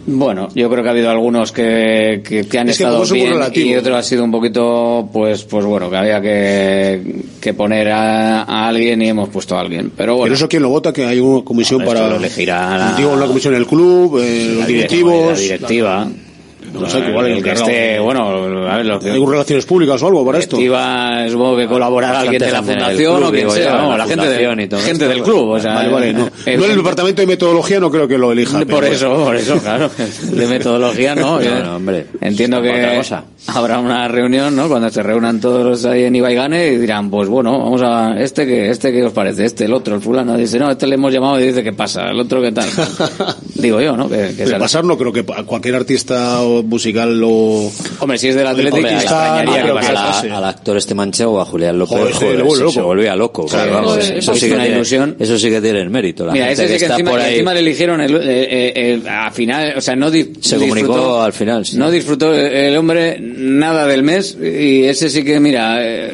Bueno, 0.07 0.49
yo 0.53 0.69
creo 0.69 0.83
que 0.83 0.89
ha 0.89 0.91
habido 0.91 1.09
algunos 1.09 1.51
que, 1.51 2.21
que, 2.23 2.47
que 2.47 2.59
han 2.59 2.69
estado 2.69 3.03
bien 3.05 3.33
y 3.53 3.75
otro 3.75 3.95
ha 3.95 4.03
sido 4.03 4.23
un 4.23 4.31
poquito, 4.31 5.09
pues, 5.11 5.43
pues 5.45 5.65
bueno, 5.65 5.89
que 5.89 5.97
había 5.97 6.21
que, 6.21 7.53
poner 7.57 7.89
a, 7.91 8.43
a, 8.43 8.67
alguien 8.67 9.01
y 9.01 9.09
hemos 9.09 9.29
puesto 9.29 9.57
a 9.57 9.61
alguien. 9.61 9.91
Pero 9.95 10.13
bueno. 10.13 10.25
Pero 10.25 10.35
eso 10.35 10.47
quién 10.47 10.61
lo 10.61 10.69
vota, 10.69 10.93
que 10.93 11.05
hay 11.05 11.19
una 11.19 11.43
comisión 11.43 11.83
para 11.83 12.15
elegir 12.15 12.51
a 12.51 12.77
la, 12.77 12.95
digo, 12.95 13.13
una 13.13 13.25
comisión 13.25 13.53
del 13.53 13.65
club, 13.65 14.19
eh, 14.19 14.53
los 14.57 14.67
directivos, 14.67 15.31
la 15.31 15.39
directiva. 15.39 16.07
No, 16.73 16.81
no 16.81 16.89
sé, 16.89 16.99
igual 16.99 17.27
el, 17.27 17.37
el 17.37 17.43
que 17.43 17.51
esté, 17.51 17.99
bueno, 17.99 18.69
a 18.69 18.77
ver, 18.77 18.99
que... 18.99 19.11
Hay 19.11 19.25
relaciones 19.25 19.65
públicas 19.65 20.01
o 20.01 20.07
algo 20.07 20.25
para 20.25 20.39
esto. 20.39 20.55
Activa, 20.55 21.27
supongo 21.29 21.57
que 21.57 21.67
colaborará 21.67 22.19
alguien 22.21 22.39
de 22.39 22.51
la 22.51 22.63
fundación 22.63 23.17
club, 23.17 23.27
o 23.27 23.31
quien 23.31 23.51
sea, 23.51 23.77
no, 23.77 23.97
la, 23.97 24.05
gente, 24.05 24.27
de, 24.27 24.63
y 24.63 24.67
todo 24.67 24.79
gente 24.81 25.07
del 25.07 25.19
pues, 25.19 25.29
club, 25.29 25.49
o 25.49 25.59
sea. 25.59 25.75
Vale, 25.75 25.91
vale, 25.91 26.13
no. 26.13 26.29
el, 26.45 26.59
no 26.59 26.65
el 26.65 26.75
departamento 26.75 27.21
de 27.21 27.27
metodología 27.27 27.79
no 27.79 27.91
creo 27.91 28.07
que 28.07 28.17
lo 28.17 28.31
elija. 28.31 28.59
Por 28.65 28.81
pero, 28.81 28.87
eso, 28.87 29.15
por 29.15 29.35
eso, 29.35 29.57
claro. 29.59 29.89
De 30.23 30.47
metodología 30.47 31.15
no. 31.15 31.39
no, 31.39 31.63
no 31.63 31.75
hombre. 31.75 32.07
Entiendo 32.21 32.61
que 32.61 33.01
habrá 33.47 33.79
una 33.79 34.07
reunión, 34.07 34.55
¿no? 34.55 34.67
Cuando 34.67 34.89
se 34.89 35.03
reúnan 35.03 35.39
todos 35.39 35.85
ahí 35.85 36.03
en 36.03 36.15
Ibaigane 36.15 36.67
y 36.67 36.77
dirán, 36.77 37.09
pues 37.09 37.29
bueno, 37.29 37.57
vamos 37.59 37.81
a 37.83 38.19
este 38.19 38.45
que, 38.45 38.69
este 38.69 38.91
que 38.91 39.03
os 39.03 39.13
parece, 39.13 39.45
este, 39.45 39.65
el 39.65 39.73
otro, 39.73 39.95
el 39.95 40.01
fulano. 40.01 40.37
Dice, 40.37 40.59
no, 40.59 40.71
este 40.71 40.87
le 40.87 40.95
hemos 40.95 41.13
llamado 41.13 41.39
y 41.39 41.47
dice 41.47 41.63
que 41.63 41.73
pasa, 41.73 42.09
el 42.09 42.19
otro 42.19 42.41
que 42.41 42.51
tal. 42.51 42.69
Digo 43.55 43.81
yo, 43.81 43.95
¿no? 43.95 44.09
Que, 44.09 44.33
que 44.35 44.45
pasar 44.57 44.83
no 44.83 44.97
creo 44.97 45.13
que 45.13 45.23
cualquier 45.23 45.75
artista 45.75 46.41
o 46.41 46.63
musical 46.65 47.19
lo... 47.19 47.71
Hombre, 47.99 48.17
si 48.17 48.29
es 48.29 48.35
del 48.35 48.47
Atlético, 48.47 48.77
extrañaría 48.87 49.63
que 49.65 49.71
pasara. 49.71 50.37
Al, 50.37 50.43
actor 50.45 50.77
este 50.77 50.95
manchado, 50.95 51.39
a 51.39 51.45
Julián 51.45 51.77
López, 51.77 51.97
joder, 51.97 52.13
joder, 52.13 52.41
joder, 52.41 52.67
se, 52.67 52.73
se, 52.73 52.81
volvía 52.81 53.15
loco. 53.15 53.45
Claro, 53.45 53.73
vamos, 53.73 53.93
joder, 53.93 54.17
eso, 54.17 54.33
sí 54.33 54.41
que 54.41 54.47
tiene, 54.47 54.69
ilusión. 54.69 55.15
eso 55.19 55.37
sí 55.39 55.49
que 55.49 55.61
tiene 55.61 55.81
el 55.81 55.89
mérito. 55.89 56.25
La 56.25 56.33
Mira, 56.33 56.47
gente 56.47 56.63
ese 56.63 56.73
que, 56.73 56.79
que 56.79 56.85
está 56.85 56.95
encima, 56.95 57.11
por 57.11 57.19
ahí... 57.19 57.33
encima 57.33 57.53
le 57.53 57.59
eligieron 57.59 58.01
el, 58.01 58.15
eh, 58.15 58.19
eh, 58.23 58.73
eh, 58.75 59.09
al 59.09 59.31
final, 59.31 59.73
o 59.77 59.81
sea, 59.81 59.95
no 59.95 60.11
di, 60.11 60.33
Se 60.39 60.57
comunicó 60.57 60.87
disfrutó, 60.87 61.21
al 61.21 61.33
final, 61.33 61.65
sí. 61.65 61.77
No 61.77 61.91
disfrutó 61.91 62.33
el 62.33 62.75
hombre 62.77 63.17
nada 63.19 63.87
del 63.87 64.03
mes 64.03 64.37
y 64.41 64.83
ese 64.83 65.09
sí 65.09 65.23
que, 65.23 65.39
mira, 65.39 65.77
eh, 65.79 66.11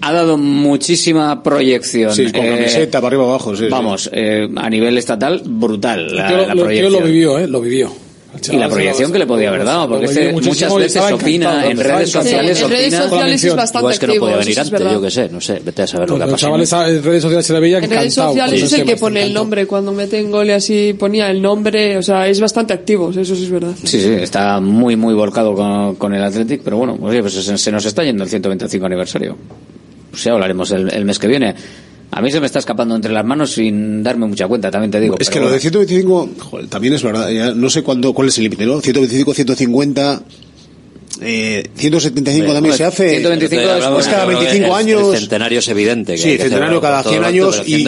ha 0.00 0.12
dado 0.12 0.36
muchísima 0.36 1.42
proyección. 1.42 2.14
Sí, 2.14 2.30
con 2.32 2.44
eh, 2.44 2.56
camiseta, 2.56 2.98
para 2.98 3.08
arriba 3.08 3.24
abajo, 3.24 3.56
sí. 3.56 3.66
Vamos, 3.68 4.10
sí. 4.12 4.20
a 4.56 4.70
nivel 4.70 4.98
estatal, 4.98 5.42
brutal 5.44 6.14
la, 6.14 6.30
la, 6.30 6.46
la 6.46 6.54
proyección. 6.54 6.90
Tío 6.90 7.00
lo 7.00 7.06
vivió, 7.06 7.38
¿eh? 7.38 7.46
Lo 7.46 7.60
vivió 7.60 8.09
y 8.50 8.56
la 8.56 8.68
proyección 8.68 9.12
que 9.12 9.18
le 9.18 9.26
podía 9.26 9.48
haber 9.48 9.64
dado, 9.64 9.88
porque 9.88 10.06
este 10.06 10.32
muchas 10.32 10.74
veces 10.74 11.02
opina 11.12 11.66
en 11.66 11.78
redes 11.78 12.10
sociales, 12.10 12.58
sí, 12.58 13.48
es 13.48 13.56
bastante 13.56 13.86
pues 13.86 13.98
que 13.98 14.06
no 14.06 14.14
podía 14.14 14.36
venir 14.36 14.60
antes, 14.60 14.80
yo 14.80 15.00
qué 15.00 15.10
sé, 15.10 15.28
no 15.28 15.40
sé, 15.40 15.60
vete 15.64 15.82
a 15.82 15.86
saber 15.86 16.08
lo 16.08 16.16
que 16.16 16.22
ha 16.24 16.26
pasado. 16.26 16.54
en 16.56 17.02
redes 17.02 17.22
sociales 17.22 17.46
se 17.46 17.52
le 17.52 17.60
veía 17.60 17.78
En 17.78 17.90
redes 17.90 18.14
sociales 18.14 18.62
es 18.62 18.72
el 18.72 18.84
que 18.84 18.96
pone 18.96 19.22
el 19.22 19.34
nombre, 19.34 19.66
cuando 19.66 19.92
meten 19.92 20.30
gol 20.30 20.48
y 20.48 20.52
así 20.52 20.94
ponía 20.98 21.30
el 21.30 21.42
nombre, 21.42 21.98
o 21.98 22.02
sea, 22.02 22.28
es 22.28 22.40
bastante 22.40 22.72
activo, 22.72 23.10
eso 23.10 23.34
sí 23.34 23.44
es 23.44 23.50
verdad. 23.50 23.74
Sí, 23.82 24.00
sí, 24.00 24.12
está 24.12 24.60
muy, 24.60 24.96
muy 24.96 25.14
volcado 25.14 25.54
con, 25.54 25.96
con 25.96 26.14
el 26.14 26.22
Athletic, 26.22 26.62
pero 26.62 26.76
bueno, 26.76 26.96
pues 26.96 27.32
se, 27.32 27.58
se, 27.58 27.72
nos 27.72 27.84
está 27.84 28.04
yendo 28.04 28.24
el 28.24 28.30
125 28.30 28.86
aniversario. 28.86 29.36
Pues 30.10 30.24
ya 30.24 30.32
hablaremos 30.32 30.70
el, 30.72 30.92
el 30.92 31.04
mes 31.04 31.18
que 31.18 31.28
viene. 31.28 31.54
A 32.12 32.20
mí 32.20 32.30
se 32.30 32.40
me 32.40 32.46
está 32.46 32.58
escapando 32.58 32.96
entre 32.96 33.12
las 33.12 33.24
manos 33.24 33.52
sin 33.52 34.02
darme 34.02 34.26
mucha 34.26 34.48
cuenta, 34.48 34.70
también 34.70 34.90
te 34.90 34.98
digo. 35.00 35.16
Es 35.18 35.30
que 35.30 35.40
lo 35.40 35.50
de 35.50 35.60
125, 35.60 36.30
joder, 36.38 36.66
también 36.66 36.94
es 36.94 37.02
verdad. 37.02 37.30
Ya 37.30 37.52
no 37.54 37.70
sé 37.70 37.82
cuándo, 37.82 38.12
cuál 38.12 38.28
es 38.28 38.38
el 38.38 38.44
límite, 38.44 38.66
¿no? 38.66 38.80
125, 38.80 39.32
150. 39.32 40.22
Eh, 41.20 41.68
175 41.74 42.52
también 42.52 42.74
se 42.74 42.84
hace. 42.84 43.10
125 43.10 43.98
es 43.98 44.06
cada 44.06 44.24
25 44.26 44.74
años. 44.74 45.18
Centenario 45.18 45.58
es 45.58 45.68
evidente. 45.68 46.16
Sí, 46.16 46.38
centenario 46.38 46.80
cada 46.80 47.02
100 47.02 47.24
años. 47.24 47.62
Y 47.66 47.86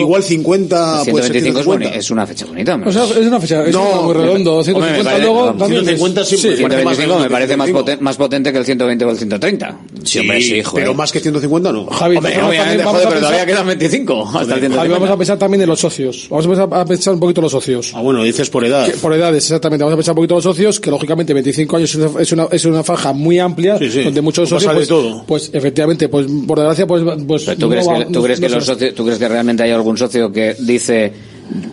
igual 0.00 0.22
50 0.22 1.04
puede 1.10 1.26
ser 1.26 1.42
150. 1.42 1.88
Es, 1.90 2.10
una 2.10 2.26
fecha 2.26 2.46
bonita. 2.46 2.80
O 2.84 2.92
sea, 2.92 3.04
es 3.04 3.26
una 3.26 3.40
fecha 3.40 3.64
es 3.66 3.74
muy 3.74 4.14
redondo. 4.14 4.62
150 4.62 5.18
luego 5.18 5.54
150 5.58 6.24
sí, 6.24 6.36
125 6.36 7.18
me 7.18 7.30
parece 7.30 7.56
más, 7.56 8.16
potente, 8.16 8.52
que 8.52 8.58
el 8.58 8.64
120 8.64 9.04
o 9.04 9.10
el 9.10 9.16
130. 9.16 9.78
Sí, 10.04 10.18
hombre, 10.20 10.40
sí, 10.40 10.56
hijo. 10.56 10.74
Pero 10.74 10.94
más 10.94 11.12
que 11.12 11.20
150 11.20 11.72
no. 11.72 11.86
Javi, 11.86 12.16
obviamente, 12.16 12.84
pero 12.84 13.20
todavía 13.20 13.46
quedan 13.46 13.66
25. 13.66 14.28
Hasta 14.28 14.54
el 14.54 14.60
150. 14.60 14.92
Vamos 14.92 15.10
a 15.10 15.16
pensar 15.16 15.38
también 15.38 15.62
en 15.62 15.68
los 15.68 15.80
socios. 15.80 16.26
Vamos 16.30 16.58
a 16.58 16.84
pensar 16.84 17.14
un 17.14 17.20
poquito 17.20 17.40
en 17.40 17.44
los 17.44 17.52
socios. 17.52 17.92
Ah, 17.94 18.00
bueno, 18.00 18.22
dices 18.22 18.50
por 18.50 18.64
edad. 18.64 18.90
Por 19.00 19.14
edades, 19.14 19.44
exactamente. 19.44 19.84
Vamos 19.84 19.94
a 19.94 19.96
pensar 19.96 20.12
un 20.12 20.16
poquito 20.16 20.34
en 20.34 20.36
los 20.38 20.44
socios, 20.44 20.80
que 20.80 20.90
lógicamente 20.90 21.34
25 21.34 21.76
años 21.76 21.98
es 22.18 22.32
una 22.32 22.46
es 22.68 22.72
una 22.72 22.82
faja 22.82 23.12
muy 23.12 23.38
amplia 23.38 23.78
sí, 23.78 23.90
sí. 23.90 24.02
donde 24.02 24.20
muchos 24.20 24.48
socios 24.48 24.72
pues, 24.72 24.88
todo. 24.88 25.24
pues, 25.26 25.50
efectivamente 25.52 26.08
pues 26.08 26.26
por 26.46 26.58
desgracia 26.58 26.86
pues, 26.86 27.02
pues 27.26 27.44
tú, 27.58 27.68
crees 27.68 27.88
va, 27.88 27.98
que, 27.98 28.04
¿tú, 28.06 28.22
crees 28.22 28.40
no, 28.40 28.46
que 28.46 28.54
los 28.54 28.64
socios, 28.64 28.94
tú 28.94 29.04
crees 29.04 29.18
que 29.18 29.28
realmente 29.28 29.62
hay 29.62 29.70
algún 29.70 29.96
socio 29.96 30.32
que 30.32 30.54
dice 30.58 31.12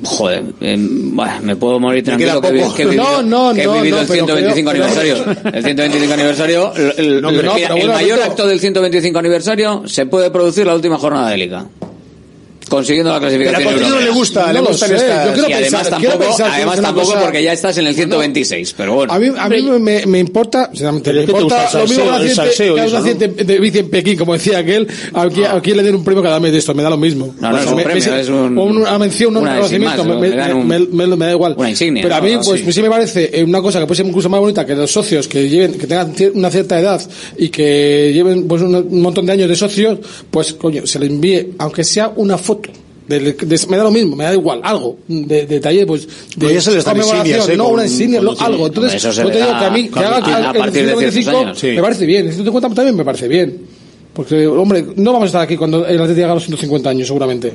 Joder, 0.03 0.43
eh, 0.61 0.75
bueno, 0.77 1.33
me 1.41 1.55
puedo 1.55 1.79
morir 1.79 2.03
tranquilo 2.03 2.41
que, 2.41 2.49
que, 2.75 2.81
he 2.81 2.85
vivido, 2.85 3.21
no, 3.21 3.51
no, 3.51 3.53
que 3.53 3.63
he 3.63 3.67
vivido 3.67 3.95
no, 3.97 4.01
el 4.01 4.07
125 4.07 4.71
creo, 4.71 4.83
aniversario. 4.83 5.23
Pero... 5.23 5.55
El 5.55 5.63
125 5.63 6.13
aniversario, 6.13 6.73
el, 6.75 6.93
el, 6.97 7.25
el 7.77 7.87
mayor 7.87 8.21
acto 8.21 8.47
del 8.47 8.59
125 8.59 9.19
aniversario 9.19 9.83
se 9.87 10.05
puede 10.05 10.31
producir 10.31 10.65
la 10.65 10.75
última 10.75 10.97
jornada 10.97 11.29
de 11.29 11.37
liga 11.37 11.65
consiguiendo 12.69 13.11
la 13.11 13.19
clasificación. 13.19 13.63
Pero 13.63 13.69
al 13.69 13.75
partido 13.75 13.99
no 13.99 14.05
le 14.05 14.11
gusta, 14.11 14.47
no 14.47 14.53
le 14.53 14.59
gusta 14.61 14.87
Yo 14.87 15.33
quiero 15.33 15.49
y 15.49 15.53
además 15.53 15.81
pensar, 15.83 15.89
tampoco, 15.89 16.19
pensar 16.19 16.51
además 16.51 16.81
tampoco 16.81 17.07
cosa... 17.07 17.21
porque 17.21 17.43
ya 17.43 17.53
estás 17.53 17.77
en 17.77 17.87
el 17.87 17.95
126, 17.95 18.71
no. 18.71 18.77
pero 18.77 18.93
bueno. 18.93 19.13
A 19.13 19.19
mí, 19.19 19.31
a 19.37 19.49
mí 19.49 19.61
me, 19.79 20.05
me, 20.05 20.19
importa, 20.19 20.67
sinceramente, 20.69 21.13
me 21.13 21.21
importa 21.23 21.69
lo 21.73 21.87
mismo 21.87 22.19
que 22.19 22.29
salseo, 22.29 22.75
que 22.75 23.13
de, 23.15 23.27
de 23.43 23.59
bici 23.59 23.79
en 23.79 23.89
Pekín, 23.89 24.17
como 24.17 24.33
decía 24.33 24.59
aquel, 24.59 24.87
aquí, 25.13 25.43
aquí 25.43 25.73
le 25.73 25.83
den 25.83 25.95
un 25.95 26.03
premio 26.03 26.21
cada 26.21 26.39
mes 26.39 26.51
de 26.51 26.59
esto, 26.59 26.73
me 26.73 26.83
da 26.83 26.89
lo 26.89 26.97
mismo. 26.97 27.33
No, 27.39 27.51
no, 27.51 27.57
pues 27.57 27.65
es, 27.65 27.71
un 27.71 28.13
me, 28.13 28.19
es 28.21 28.29
un 28.29 28.57
una 28.57 28.97
mención, 28.97 29.35
un 29.35 29.45
reconocimiento, 29.45 30.03
me 30.05 31.25
da 31.25 31.31
igual. 31.31 31.55
Una 31.57 31.69
insignia. 31.69 32.03
Pero 32.03 32.15
a 32.15 32.21
mí, 32.21 32.35
pues, 32.43 32.61
pues 32.61 32.75
sí 32.75 32.81
me 32.81 32.89
parece 32.89 33.29
eh, 33.33 33.43
una 33.43 33.61
cosa 33.61 33.79
que 33.79 33.85
puede 33.85 33.97
ser 33.97 34.05
incluso 34.05 34.29
más 34.29 34.39
bonita 34.39 34.65
que 34.65 34.75
los 34.75 34.91
socios 34.91 35.27
que 35.27 35.49
lleven, 35.49 35.73
que 35.73 35.87
tengan 35.87 36.13
una 36.33 36.49
cierta 36.49 36.79
edad 36.79 37.01
y 37.37 37.49
que 37.49 38.11
lleven 38.13 38.47
pues 38.47 38.61
un 38.61 39.01
montón 39.01 39.25
de 39.25 39.33
años 39.33 39.49
de 39.49 39.55
socios, 39.55 39.99
pues 40.29 40.53
coño, 40.53 40.85
se 40.85 40.99
le 40.99 41.07
envíe, 41.07 41.55
aunque 41.57 41.83
sea 41.83 42.11
una 42.15 42.37
foto 42.37 42.58
del, 43.09 43.35
de, 43.35 43.59
me 43.67 43.77
da 43.77 43.83
lo 43.83 43.91
mismo, 43.91 44.15
me 44.15 44.23
da 44.23 44.33
igual, 44.33 44.61
algo, 44.63 44.97
de, 45.07 45.47
detalle 45.47 45.85
pues... 45.87 46.07
De, 46.35 46.53
no, 46.53 47.23
ya. 47.25 47.55
No, 47.57 47.69
una 47.69 47.83
insignia, 47.85 48.21
lo, 48.21 48.39
algo. 48.39 48.67
Entonces, 48.67 49.01
pues 49.01 49.15
yo 49.15 49.31
te 49.31 49.37
digo 49.37 49.49
que 49.59 49.65
a 49.65 49.69
mí, 49.71 49.89
que 49.89 49.99
haga 49.99 50.49
a 50.49 50.53
partir 50.53 50.83
el 50.83 50.95
195, 50.95 51.55
sí. 51.55 51.67
me 51.67 51.81
parece 51.81 52.05
bien, 52.05 52.27
el 52.27 52.33
150 52.33 52.75
también 52.75 52.95
me 52.95 53.03
parece 53.03 53.27
bien. 53.27 53.61
Porque, 54.13 54.45
hombre, 54.45 54.85
no 54.95 55.11
vamos 55.11 55.23
a 55.23 55.27
estar 55.27 55.41
aquí 55.41 55.57
cuando 55.57 55.85
el 55.85 55.99
Atlético 55.99 56.25
haga 56.25 56.35
los 56.35 56.43
150 56.43 56.89
años, 56.89 57.07
seguramente. 57.07 57.53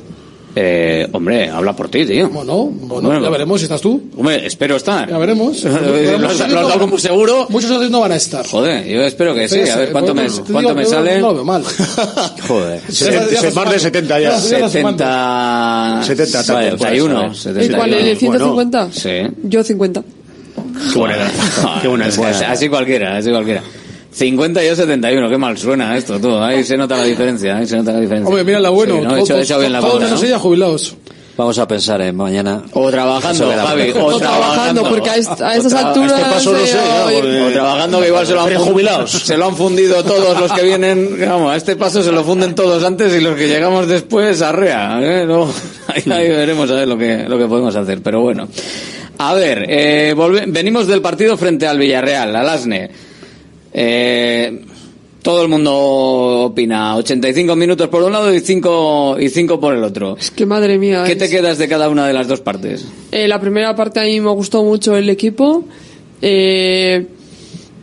Eh, 0.57 1.05
hombre, 1.11 1.49
habla 1.49 1.75
por 1.75 1.89
ti, 1.89 2.05
tío. 2.05 2.29
Bueno, 2.29 2.65
bueno, 2.71 3.09
bueno, 3.09 3.21
ya 3.21 3.29
veremos 3.29 3.59
si 3.59 3.65
estás 3.65 3.81
tú. 3.81 4.01
Hombre, 4.15 4.45
espero 4.45 4.77
estar. 4.77 5.09
Ya 5.09 5.17
veremos. 5.17 5.61
lo, 5.63 6.17
lo 6.17 6.29
has 6.29 6.37
dado 6.39 6.79
como 6.79 6.97
seguro. 6.97 7.47
Muchos 7.49 7.69
socios 7.69 7.91
no 7.91 7.99
van 7.99 8.13
a 8.13 8.15
estar. 8.15 8.47
Joder, 8.47 8.87
yo 8.87 9.01
espero 9.01 9.35
que 9.35 9.49
sí. 9.49 9.59
sí 9.65 9.69
a 9.69 9.75
ver 9.75 9.91
cuánto 9.91 10.13
bueno, 10.13 10.29
me, 10.29 10.35
cuánto 10.37 10.59
digo, 10.59 10.73
me 10.75 10.85
sale. 10.85 11.19
No 11.19 11.27
lo 11.27 11.33
veo 11.35 11.43
mal. 11.43 11.63
Joder. 12.47 12.81
Se, 12.87 12.93
se, 12.93 13.37
se, 13.37 13.51
más 13.51 13.69
de 13.69 13.79
70 13.79 14.19
ya. 14.21 14.39
70. 14.39 16.01
70, 16.05 16.43
71. 16.43 17.31
¿Y 17.61 17.69
cuál 17.69 17.93
es 17.93 18.03
¿eh? 18.03 18.11
el 18.11 18.17
150? 18.17 18.91
Sí. 18.93 19.09
Yo 19.43 19.61
50. 19.61 20.03
Qué 20.93 20.99
buena 20.99 21.15
edad. 21.15 21.31
Qué 21.81 21.87
buena 21.89 22.05
pues 22.15 22.17
edad. 22.17 22.51
Así 22.51 22.69
cualquiera, 22.69 23.17
así 23.17 23.29
cualquiera. 23.29 23.61
52 24.15 24.77
71, 24.77 25.29
qué 25.29 25.37
mal 25.37 25.57
suena 25.57 25.97
esto, 25.97 26.19
tú. 26.19 26.37
Ahí 26.37 26.63
se 26.63 26.77
nota 26.77 26.95
la 26.95 27.03
diferencia, 27.03 27.57
ahí 27.57 27.67
se 27.67 27.75
nota 27.75 27.91
la 27.91 27.99
diferencia. 27.99 28.29
Hombre, 28.29 28.45
mira 28.45 28.61
la 28.61 28.69
bueno. 28.69 28.95
Sí, 28.95 29.01
¿no? 29.01 29.17
he 29.17 29.19
hecho, 29.19 29.37
he 29.37 29.41
hecho 29.41 29.59
bien 29.59 29.73
la 29.73 29.81
jubilados. 30.39 30.95
Vamos 31.37 31.59
a 31.59 31.67
pensar 31.67 31.99
en 31.99 32.15
mañana. 32.15 32.63
O 32.71 32.89
trabajando, 32.89 33.51
Javi. 33.51 33.91
O, 33.91 34.05
o, 34.05 34.17
trabajando, 34.17 34.83
porque 34.87 35.09
a, 35.09 35.13
a 35.13 35.55
estas 35.57 35.73
alturas. 35.73 36.13
Este 36.13 36.31
paso 36.31 36.53
no 36.53 36.65
sé, 36.65 36.77
porque... 37.13 37.41
O 37.41 37.51
trabajando, 37.51 37.99
que 37.99 38.07
igual 38.07 38.25
se 38.25 38.33
lo 38.33 38.41
han 38.41 38.55
jubilados. 38.55 39.11
Se 39.11 39.37
lo 39.37 39.47
han 39.47 39.55
fundido 39.57 40.01
todos 40.05 40.39
los 40.39 40.49
que 40.53 40.63
vienen. 40.63 41.17
Vamos, 41.19 41.51
a 41.51 41.57
este 41.57 41.75
paso 41.75 42.01
se 42.01 42.13
lo 42.13 42.23
funden 42.23 42.55
todos 42.55 42.81
antes 42.85 43.13
y 43.13 43.19
los 43.19 43.35
que 43.35 43.49
llegamos 43.49 43.85
después, 43.89 44.41
arrea. 44.41 44.97
¿eh? 45.01 45.25
No, 45.27 45.49
ahí, 45.87 46.03
ahí, 46.09 46.29
veremos 46.29 46.71
a 46.71 46.75
ver 46.75 46.87
lo 46.87 46.97
que, 46.97 47.25
lo 47.27 47.37
que 47.37 47.47
podemos 47.47 47.75
hacer, 47.75 47.99
pero 48.01 48.21
bueno. 48.21 48.47
A 49.17 49.33
ver, 49.33 49.65
eh, 49.67 50.15
venimos 50.47 50.87
del 50.87 51.01
partido 51.01 51.35
frente 51.35 51.67
al 51.67 51.77
Villarreal, 51.77 52.33
al 52.33 52.47
Asne. 52.47 52.91
Eh, 53.77 54.61
todo 55.21 55.41
el 55.41 55.49
mundo 55.49 55.73
opina. 56.45 56.95
85 56.95 57.55
minutos 57.55 57.89
por 57.89 58.03
un 58.03 58.11
lado 58.11 58.31
y 58.31 58.39
5 58.39 59.17
y 59.19 59.29
cinco 59.29 59.59
por 59.59 59.75
el 59.75 59.83
otro. 59.83 60.15
Es 60.19 60.29
que 60.29 60.45
madre 60.45 60.77
mía. 60.77 61.03
¿Qué 61.05 61.15
te 61.15 61.27
quedas 61.27 61.57
de 61.57 61.67
cada 61.67 61.89
una 61.89 62.07
de 62.07 62.13
las 62.13 62.27
dos 62.27 62.41
partes? 62.41 62.85
Eh, 63.11 63.27
la 63.27 63.41
primera 63.41 63.75
parte 63.75 63.99
a 63.99 64.03
mí 64.03 64.21
me 64.21 64.29
gustó 64.29 64.63
mucho 64.63 64.95
el 64.95 65.09
equipo. 65.09 65.65
Eh, 66.21 67.07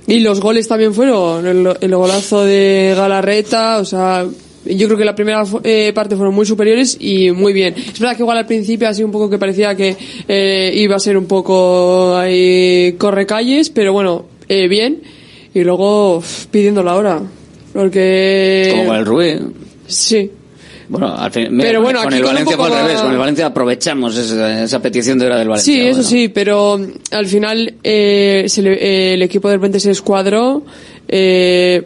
y 0.06 0.20
los 0.20 0.40
goles 0.40 0.68
también 0.68 0.94
fueron. 0.94 1.44
El, 1.46 1.94
golazo 1.94 2.44
de 2.44 2.94
Galarreta, 2.96 3.78
o 3.78 3.84
sea. 3.84 4.24
Yo 4.64 4.86
creo 4.86 4.96
que 4.96 5.04
la 5.04 5.16
primera 5.16 5.42
eh, 5.64 5.90
parte 5.92 6.14
fueron 6.14 6.36
muy 6.36 6.46
superiores 6.46 6.96
y 7.00 7.32
muy 7.32 7.52
bien. 7.52 7.74
Es 7.76 7.98
verdad 7.98 8.16
que 8.16 8.22
igual 8.22 8.38
al 8.38 8.46
principio 8.46 8.88
así 8.88 9.02
un 9.02 9.10
poco 9.10 9.28
que 9.28 9.36
parecía 9.36 9.74
que 9.74 9.96
eh, 10.28 10.72
iba 10.76 10.94
a 10.94 11.00
ser 11.00 11.16
un 11.16 11.26
poco 11.26 12.14
ahí 12.14 12.94
correcalles, 12.96 13.70
pero 13.70 13.92
bueno, 13.92 14.26
eh, 14.48 14.68
bien 14.68 15.02
y 15.54 15.64
luego 15.64 16.22
pidiendo 16.50 16.82
la 16.82 16.94
hora. 16.94 17.20
Porque. 17.72 18.68
Como 18.70 18.86
con 18.86 18.96
el 18.96 19.06
Rubí. 19.06 19.38
Sí. 19.86 20.30
Bueno, 20.88 21.16
al 21.16 21.32
fin, 21.32 21.56
pero 21.58 21.80
bueno, 21.80 22.02
con 22.02 22.12
el 22.12 22.22
Valencia 22.22 22.54
fue 22.54 22.66
al 22.66 22.84
revés. 22.84 23.00
Con 23.00 23.12
el 23.12 23.18
Valencia 23.18 23.46
aprovechamos 23.46 24.16
esa, 24.16 24.62
esa 24.62 24.82
petición 24.82 25.18
de 25.18 25.26
hora 25.26 25.38
del 25.38 25.48
Valencia. 25.48 25.72
Sí, 25.72 25.80
eso 25.80 26.02
sí, 26.02 26.28
pero 26.28 26.78
eh, 26.78 26.92
al 27.12 27.26
final 27.26 27.74
eh, 27.82 28.46
eh 28.46 29.14
el 29.14 29.22
equipo 29.22 29.48
de 29.48 29.56
repente 29.56 29.80
se 29.80 29.90
escuadró. 29.90 30.62
Eh, 31.08 31.82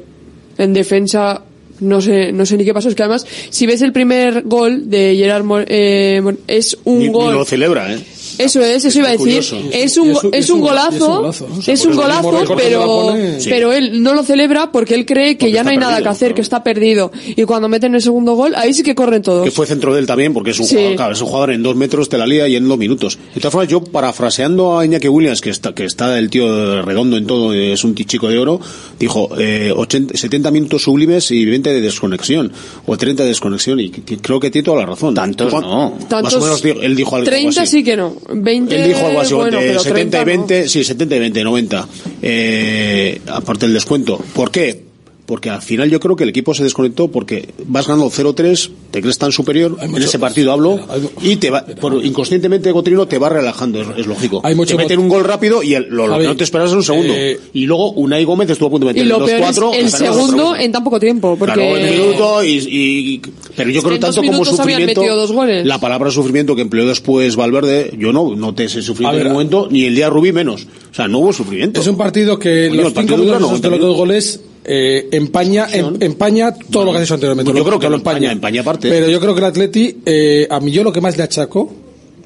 en 0.59 0.73
defensa, 0.73 1.43
no 1.81 2.01
sé, 2.01 2.33
no 2.33 2.47
sé 2.47 2.57
ni 2.57 2.65
qué 2.65 2.75
pasó. 2.75 2.89
Es 2.89 2.95
que 2.95 3.03
además, 3.03 3.27
si 3.51 3.67
ves 3.67 3.83
el 3.83 3.93
primer 3.93 4.43
gol 4.43 4.89
de 4.89 5.15
Gerard 5.17 5.45
Mor 5.45 5.65
eh, 5.69 6.23
es 6.47 6.77
un 6.85 6.99
ni, 6.99 7.09
gol. 7.09 7.33
Ni 7.33 7.39
lo 7.39 7.45
celebra, 7.45 7.93
¿eh? 7.93 8.03
Eso 8.39 8.61
es, 8.61 8.85
eso 8.85 8.99
iba 8.99 9.09
a 9.09 9.13
decir. 9.13 9.39
Es 9.73 9.97
un, 9.97 10.15
es 10.33 10.51
un 10.51 10.61
golazo, 10.61 11.31
es 11.67 11.85
un 11.85 11.97
golazo, 11.97 12.45
pero, 12.57 13.15
pero 13.45 13.73
él 13.73 14.03
no 14.03 14.15
lo 14.15 14.23
celebra 14.23 14.71
porque 14.73 14.95
él 14.95 15.07
cree 15.07 15.37
que 15.37 15.51
ya 15.51 15.65
no 15.65 15.71
hay 15.71 15.79
nada 15.79 16.03
que 16.03 16.09
hacer, 16.09 16.35
que 16.35 16.41
está 16.41 16.63
perdido. 16.63 17.13
Y 17.25 17.43
cuando 17.45 17.69
meten 17.69 17.95
el 17.95 18.03
segundo 18.03 18.35
gol, 18.35 18.55
ahí 18.57 18.75
sí 18.75 18.83
que 18.83 18.95
corren 18.95 19.23
todos. 19.23 19.45
Que 19.45 19.51
fue 19.51 19.67
centro 19.67 19.95
de 19.95 20.01
él 20.01 20.07
también, 20.07 20.33
porque 20.33 20.51
es 20.51 20.61
un, 20.61 20.67
jugador, 20.67 20.97
claro, 20.97 21.13
es 21.13 21.21
un 21.21 21.29
jugador 21.29 21.51
en 21.53 21.63
dos 21.63 21.77
metros 21.77 22.09
te 22.09 22.19
la 22.19 22.27
lía 22.27 22.49
y 22.49 22.57
en 22.57 22.69
dos 22.69 22.79
minutos. 22.79 23.19
De 23.35 23.41
todas 23.41 23.53
formas, 23.53 23.69
yo 23.69 23.83
parafraseando 23.83 24.79
a 24.79 24.85
Iñaki 24.85 25.09
Williams, 25.09 25.41
que 25.41 25.51
está, 25.51 25.75
que 25.75 25.85
está 25.85 26.19
el 26.19 26.31
tío 26.31 26.83
redondo 26.83 27.17
en 27.17 27.27
todo, 27.27 27.53
eh, 27.55 27.73
es 27.73 27.85
un 27.85 27.95
chico 27.95 28.29
de 28.29 28.39
oro, 28.39 28.61
dijo, 28.99 29.31
eh, 29.39 29.73
70 30.15 30.51
minutos 30.51 30.83
sublimes 30.83 31.31
y 31.31 31.45
20 31.45 31.73
de 31.73 31.81
desconexión, 31.81 32.53
o 32.87 32.97
30 32.97 33.23
de 33.23 33.29
desconexión, 33.29 33.81
y 33.81 33.91
creo 33.91 34.41
que 34.41 34.51
tiene 34.51 34.65
toda 34.65 34.81
la 34.81 34.87
razón. 34.87 35.15
Tantos, 35.15 35.53
no. 35.53 35.95
Más 36.11 36.35
o 36.35 36.41
menos, 36.41 36.65
él 36.65 36.97
dijo 36.97 37.17
algo 37.17 37.27
30 37.27 37.67
sí 37.67 37.83
que 37.83 37.97
no. 37.97 38.15
20, 38.29 38.75
él 38.77 38.89
dijo 38.89 39.07
algo 39.07 39.21
así, 39.21 39.35
bueno, 39.35 39.59
70 39.61 39.83
30, 39.83 40.21
y 40.21 40.25
20, 40.25 40.63
¿no? 40.63 40.69
sí, 40.69 40.85
70 40.85 41.17
y 41.17 41.19
20, 41.19 41.45
90, 41.45 41.89
eh, 42.23 43.21
aparte 43.29 43.67
el 43.67 43.75
descuento. 43.75 44.19
¿Por 44.35 44.51
qué? 44.51 44.86
porque 45.27 45.51
al 45.51 45.61
final 45.61 45.91
yo 45.91 46.01
creo 46.01 46.17
que 46.17 46.23
el 46.23 46.31
equipo 46.31 46.55
se 46.55 46.63
desconectó 46.63 47.09
porque 47.09 47.49
vas 47.67 47.87
ganando 47.87 48.11
0-3, 48.11 48.71
te 48.91 49.03
crees 49.03 49.19
tan 49.19 49.33
superior, 49.33 49.77
en 49.81 49.95
ese 49.97 50.19
partido 50.19 50.53
hablo, 50.53 50.79
hay, 50.89 51.33
y 51.33 51.37
te 51.37 51.51
va, 51.51 51.65
mira, 51.67 51.81
por, 51.81 52.05
inconscientemente 52.05 52.71
Gotrino 52.71 53.07
te 53.07 53.19
va 53.19 53.29
relajando, 53.29 53.83
es, 53.83 53.89
es 53.99 54.07
lógico. 54.07 54.41
Hay 54.45 54.55
mucho 54.55 54.77
te 54.77 54.83
meten 54.83 55.01
un 55.01 55.09
gol 55.09 55.25
rápido 55.25 55.63
y 55.63 55.75
el, 55.75 55.89
lo, 55.89 56.07
lo 56.07 56.19
que 56.19 56.25
no 56.25 56.37
te 56.37 56.45
esperas 56.45 56.71
es 56.71 56.77
un 56.77 56.85
segundo. 56.85 57.13
Eh, 57.15 57.39
y 57.53 57.67
luego 57.67 57.91
Unai 57.93 58.25
Gómez 58.25 58.51
estuvo 58.51 58.69
a 58.69 58.71
punto 58.71 58.87
de 58.87 58.93
meter 58.93 59.07
y 59.07 59.09
lo 59.09 59.25
peor 59.25 59.41
es 59.41 59.57
el 59.57 59.63
2-4. 59.63 59.75
el 59.75 59.91
segundo 59.91 60.57
en 60.57 60.73
tan 60.73 60.85
poco 60.85 61.01
tiempo. 61.01 61.37
Porque... 61.37 61.55
Claro, 61.55 61.77
en 61.77 61.91
minuto 61.91 62.45
y, 62.45 62.51
y, 62.51 63.23
pero 63.57 63.71
yo 63.71 63.83
creo 63.83 63.99
tanto 63.99 64.23
como 64.23 64.45
sufrimiento, 64.45 65.03
dos 65.03 65.33
goles. 65.33 65.67
la 65.67 65.81
palabra 65.81 66.11
sufrimiento 66.11 66.55
que 66.55 66.63
empleó 66.63 66.87
después 66.87 67.35
Valverde, 67.35 67.93
yo 67.99 68.13
no 68.13 68.37
noté 68.37 68.65
ese 68.65 68.83
sufrimiento 68.83 69.21
en 69.21 69.27
el 69.27 69.33
momento, 69.33 69.69
ni 69.71 69.85
el 69.85 69.95
día 69.95 70.09
Rubí 70.09 70.33
menos. 70.33 70.67
O 70.91 70.95
sea, 70.95 71.09
no 71.09 71.19
hubo 71.19 71.33
sufrimiento. 71.33 71.81
Es 71.81 71.87
un 71.87 71.97
partido 71.97 72.39
que 72.39 72.69
Oye, 72.71 72.83
los 72.83 72.93
cinco 72.95 73.17
minutos 73.17 73.61
de 73.61 73.71
los 73.71 73.81
dos 73.81 73.97
goles 73.97 74.41
eh, 74.69 75.09
empaña, 75.13 75.69
em, 75.73 75.97
empaña 76.01 76.53
todo 76.53 76.85
bueno, 76.85 76.85
lo 76.87 76.93
que 76.93 76.99
has 76.99 77.05
hecho 77.05 77.15
anteriormente. 77.15 77.53
Yo 77.53 77.65
creo 77.65 77.79
que 77.79 77.89
lo 77.89 77.97
empaña, 77.97 78.33
empaña 78.33 78.63
aparte. 78.63 78.89
Pero 78.89 79.09
yo 79.09 79.21
creo 79.21 79.35
que 79.35 79.41
el 79.41 79.47
Atleti, 79.47 79.99
eh, 80.05 80.49
a 80.51 80.59
mí 80.61 80.73
yo 80.73 80.83
lo 80.83 80.93
que 80.93 81.01
más 81.01 81.17
le 81.17 81.23
achaco 81.23 81.73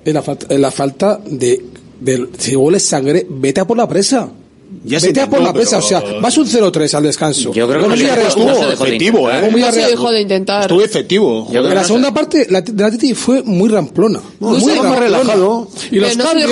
es 0.05 0.15
la, 0.15 0.23
falta, 0.23 0.59
la 0.59 0.71
falta 0.71 1.21
de, 1.27 1.63
de, 2.01 2.29
si 2.39 2.57
huele 2.57 2.81
sangre, 2.81 3.27
vete 3.29 3.61
a 3.61 3.67
por 3.67 3.77
la 3.77 3.87
presa. 3.87 4.31
Ya 4.85 4.99
Vete 4.99 5.21
a 5.21 5.29
por 5.29 5.43
la 5.43 5.53
presa, 5.53 5.79
o 5.79 5.83
sea, 5.83 6.03
vas 6.23 6.39
un 6.39 6.47
0-3 6.47 6.95
al 6.95 7.03
descanso. 7.03 7.53
Yo 7.53 7.69
creo 7.69 7.89
que 7.89 8.05
estuvo 8.27 8.51
efectivo, 8.73 9.31
¿eh? 9.31 9.73
Se 9.73 9.87
dejó 9.87 10.11
de 10.11 10.21
intentar. 10.23 10.63
Estuvo 10.63 10.83
efectivo. 10.83 11.49
la 11.53 11.85
segunda 11.85 12.15
parte 12.15 12.47
la, 12.49 12.61
de 12.63 12.83
la 12.83 12.91
Titi 12.91 13.15
fue 13.15 13.43
muy 13.43 13.69
ramplona. 13.69 14.21
muy 14.39 14.73
relajado. 14.97 15.69
Y 15.91 15.97
los 15.97 16.17
cambios, 16.17 16.51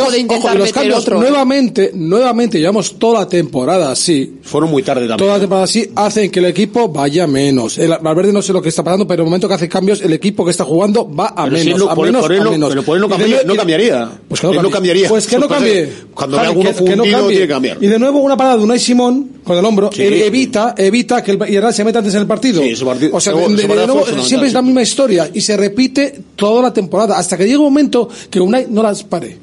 los 0.57 0.73
cambios 0.73 1.09
nuevamente, 1.09 1.93
nuevamente, 1.95 2.59
llevamos 2.59 2.99
toda 2.99 3.21
la 3.21 3.29
temporada 3.29 3.91
así. 3.91 4.39
Fueron 4.43 4.71
muy 4.71 4.83
tarde 4.83 5.03
también. 5.03 5.19
Toda 5.19 5.35
la 5.35 5.41
temporada 5.41 5.65
así 5.65 5.91
hacen 5.95 6.31
que 6.31 6.41
el 6.41 6.47
equipo 6.47 6.89
vaya 6.89 7.27
menos. 7.27 7.79
El 7.79 7.95
Valverde 8.03 8.33
no 8.33 8.43
sé 8.43 8.53
lo 8.53 8.61
que 8.61 8.69
está 8.69 8.83
pasando, 8.83 9.07
pero 9.07 9.23
en 9.23 9.27
el 9.27 9.31
momento 9.31 9.49
que 9.49 9.55
hace 9.55 9.69
cambios, 9.69 10.01
el 10.03 10.13
equipo 10.13 10.45
que 10.45 10.51
está 10.51 10.65
jugando 10.65 11.11
va 11.11 11.35
a 11.37 11.47
menos. 11.47 11.75
Pero 11.75 11.89
por 11.89 11.97
pues 11.97 12.11
él 13.01 13.47
no 13.47 13.57
cambiaría. 13.57 14.11
Pues 14.29 14.41
que 14.41 14.47
no 14.49 14.71
cambiaría. 14.71 15.09
Pues 15.09 15.27
que 15.27 15.39
no 15.39 15.49
cambie. 15.49 15.93
Cuando 16.15 16.39
ve 16.39 16.47
alguno 16.47 16.73
fundido, 16.73 17.29
tiene 17.29 17.43
que 17.43 17.49
cambiar. 17.49 17.79
Y 17.81 17.87
de 17.87 17.99
nuevo 18.11 18.25
una 18.25 18.37
parada 18.37 18.57
de 18.57 18.65
Unai 18.65 18.79
Simón 18.79 19.41
con 19.45 19.57
el 19.57 19.65
hombro, 19.65 19.91
sí. 19.93 20.03
él 20.03 20.15
evita, 20.15 20.75
evita 20.77 21.23
que 21.23 21.33
el 21.33 21.37
Villarreal 21.37 21.75
se 21.75 21.85
meta 21.85 21.99
antes 21.99 22.15
en 22.15 22.23
el 22.23 22.27
partido. 22.27 22.63
Sí, 22.63 22.85
partido 22.85 23.17
o 23.17 23.21
sea, 23.21 23.33
de, 23.35 23.49
de, 23.49 23.67
de 23.67 23.87
nuevo, 23.87 24.05
siempre 24.23 24.49
es 24.49 24.55
la 24.55 24.63
misma 24.63 24.83
historia 24.83 25.31
y 25.33 25.41
se 25.41 25.57
repite 25.57 26.21
toda 26.37 26.63
la 26.63 26.73
temporada 26.73 27.19
hasta 27.19 27.37
que 27.37 27.45
llega 27.47 27.59
un 27.59 27.67
momento 27.67 28.09
que 28.31 28.41
Unai 28.41 28.67
no 28.69 28.83
las 28.83 29.05
pare. 29.05 29.39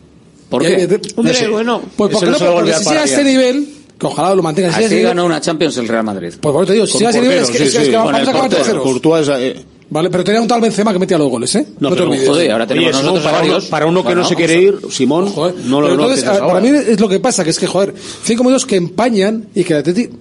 ¿Por 0.49 0.61
qué? 0.61 0.75
Hay, 0.75 0.87
no 1.17 1.33
sé. 1.33 1.47
bueno, 1.47 1.81
pues 1.95 2.11
porque, 2.11 2.29
no, 2.29 2.37
porque 2.37 2.73
si 2.73 2.89
llega 2.89 3.01
a 3.01 3.05
este 3.05 3.23
nivel 3.23 3.67
que 3.97 4.05
ojalá 4.05 4.35
lo 4.35 4.43
mantenga. 4.43 4.69
Así 4.69 4.89
si 4.89 5.01
ganó 5.01 5.25
una 5.25 5.41
Champions 5.41 5.77
el 5.77 5.87
Real 5.87 6.03
Madrid. 6.03 6.33
Pues 6.39 6.53
por 6.53 6.63
eso 6.63 6.67
te 6.67 6.73
digo, 6.73 6.87
si 6.87 7.05
a 7.05 7.09
ese 7.09 7.21
nivel 7.21 7.39
es 7.39 7.49
que, 7.49 7.57
sí, 7.57 7.77
es 7.77 7.89
que, 7.89 7.95
vamos 7.95 8.13
a 8.13 8.17
acabar 8.17 8.49
terceros. 8.49 8.83
Courtois, 8.83 9.27
eh, 9.29 9.55
Vale, 9.89 10.09
pero 10.09 10.23
tenía 10.23 10.41
un 10.41 10.47
tal 10.47 10.61
Benzema 10.61 10.91
que 10.91 10.99
metía 10.99 11.17
los 11.17 11.29
goles, 11.29 11.53
¿eh? 11.55 11.65
No. 11.79 11.89
Joder, 11.91 12.51
ahora 12.51 12.65
tenemos 12.65 13.03
nosotros 13.03 13.65
para, 13.65 13.85
uno 13.85 14.03
que 14.03 14.15
no 14.15 14.25
se 14.25 14.35
quiere 14.35 14.59
ir, 14.59 14.79
Simón, 14.89 15.31
no 15.65 15.81
lo, 15.81 15.91
entonces, 15.91 16.25
no 16.25 16.47
Para 16.47 16.59
mí 16.59 16.69
es 16.69 16.99
lo 16.99 17.07
que 17.07 17.19
pasa, 17.19 17.43
que 17.43 17.51
es 17.51 17.59
que, 17.59 17.67
joder, 17.67 17.93
cinco 18.23 18.43
minutos 18.43 18.65
que 18.65 18.75
empañan 18.75 19.47
y 19.53 19.63
que 19.63 19.73
el 19.73 19.79
Atlético... 19.79 20.17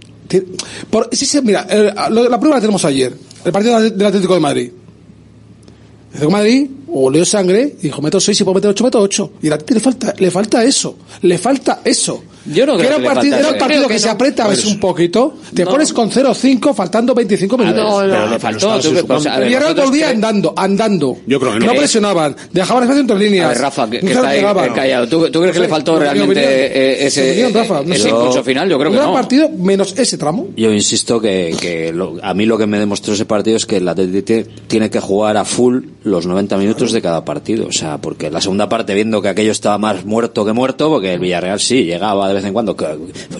Mira, 1.43 1.66
la 1.66 2.41
prueba 2.41 2.57
la 2.57 2.61
tenemos 2.61 2.85
ayer, 2.85 3.15
el 3.45 3.53
partido 3.53 3.81
del 3.81 4.07
Atlético 4.07 4.35
de 4.35 4.41
Madrid. 4.41 4.70
El 4.70 6.16
Atlético 6.16 6.27
de 6.27 6.32
Madrid 6.32 6.70
olió 6.93 7.24
sangre 7.24 7.77
y 7.78 7.85
dijo, 7.85 8.03
meto 8.03 8.20
seis, 8.20 8.41
y 8.41 8.45
puedo 8.45 8.57
meter 8.57 8.70
ocho, 8.70 8.85
meto 8.85 9.01
ocho. 9.01 9.32
Y 9.43 9.47
el 9.47 9.55
Atlético 9.55 9.74
le 9.74 9.81
falta, 9.81 10.15
le 10.19 10.31
falta 10.31 10.65
eso, 10.65 10.99
le 11.23 11.39
falta 11.39 11.81
eso 11.85 12.23
yo 12.47 12.66
no 12.66 12.77
creo 12.77 12.87
era 12.89 12.97
que 12.97 13.03
un 13.03 13.07
partido, 13.15 13.33
falta 13.33 13.39
era 13.39 13.49
un 13.49 13.55
eso. 13.55 13.59
partido 13.59 13.79
Creo 13.81 13.89
que, 13.89 13.95
que 13.95 13.99
se 14.01 14.09
aprieta 14.11 14.53
eso. 14.53 14.69
un 14.69 14.81
poquito 14.81 15.35
te 15.55 15.65
No. 15.65 15.71
pones 15.71 15.93
con 15.93 16.11
0-5 16.11 16.75
faltando 16.75 17.15
25 17.15 17.59
minutos 17.59 17.85
no, 17.85 17.99
pero 17.99 18.27
le 18.29 18.39
faltó, 18.39 18.79
tú 18.81 18.89
a 18.89 19.39
ver, 19.39 19.47
Villarreal 19.47 19.61
nosotros 19.61 19.87
volvía 19.87 20.09
andando 20.11 20.53
andando 20.57 21.16
Yo 21.27 21.41
creo 21.41 21.53
que 21.55 21.59
no. 21.61 21.66
no 21.66 21.73
presionaban 21.75 22.37
dejaban 22.53 22.83
espacio 22.85 23.01
entre 23.01 23.19
líneas 23.19 23.47
A 23.47 23.49
ver, 23.49 23.59
Rafa, 23.59 23.91
que, 23.91 23.97
está 23.99 24.29
ahí 24.29 24.43
callado. 24.75 25.09
¿Tú, 25.09 25.31
tú 25.31 25.41
crees 25.41 25.55
que 25.55 25.61
le 25.61 25.69
faltó 25.69 25.99
realmente 25.99 26.41
eh, 26.43 27.07
ese 27.07 28.09
impulso 28.09 28.43
final? 28.45 28.69
Yo 28.69 28.79
creo 28.79 28.91
que 28.91 28.97
no. 28.99 29.12
partido 29.12 29.49
menos 29.51 29.95
ese 29.99 30.19
tramo 30.19 30.49
Yo 30.57 30.73
insisto 30.73 31.21
que, 31.21 31.55
lo- 31.95 32.19
a 32.23 32.35
mí 32.35 32.47
lo 32.47 32.59
que 32.59 32.66
me 32.66 32.79
demostró 32.79 33.15
ese 33.15 33.25
partido 33.25 33.57
es 33.57 33.66
que 33.66 33.77
el 33.79 33.89
Atlético 33.89 34.25
tiene- 34.25 34.45
tiene 34.66 34.91
que 34.91 35.01
jugar 35.01 35.37
a 35.37 35.45
full 35.45 35.85
los 36.05 36.27
90 36.27 36.57
minutos 36.57 36.93
de 36.93 37.01
cada 37.01 37.25
partido. 37.25 37.66
O 37.66 37.73
sea, 37.73 37.99
porque 37.99 38.31
la 38.31 38.41
segunda 38.41 38.69
parte, 38.69 38.95
viendo 38.95 39.23
que 39.23 39.29
aquello 39.29 39.53
estaba 39.53 39.79
más 39.79 40.05
muerto 40.05 40.45
que 40.45 40.53
muerto, 40.53 40.89
porque 40.91 41.15
el 41.15 41.21
Villarreal 41.21 41.61
sí 41.61 41.85
llegaba 41.85 42.34
de 42.35 42.40
vez 42.40 42.47
en 42.47 42.52
cuando, 42.52 42.77
que 42.77 42.86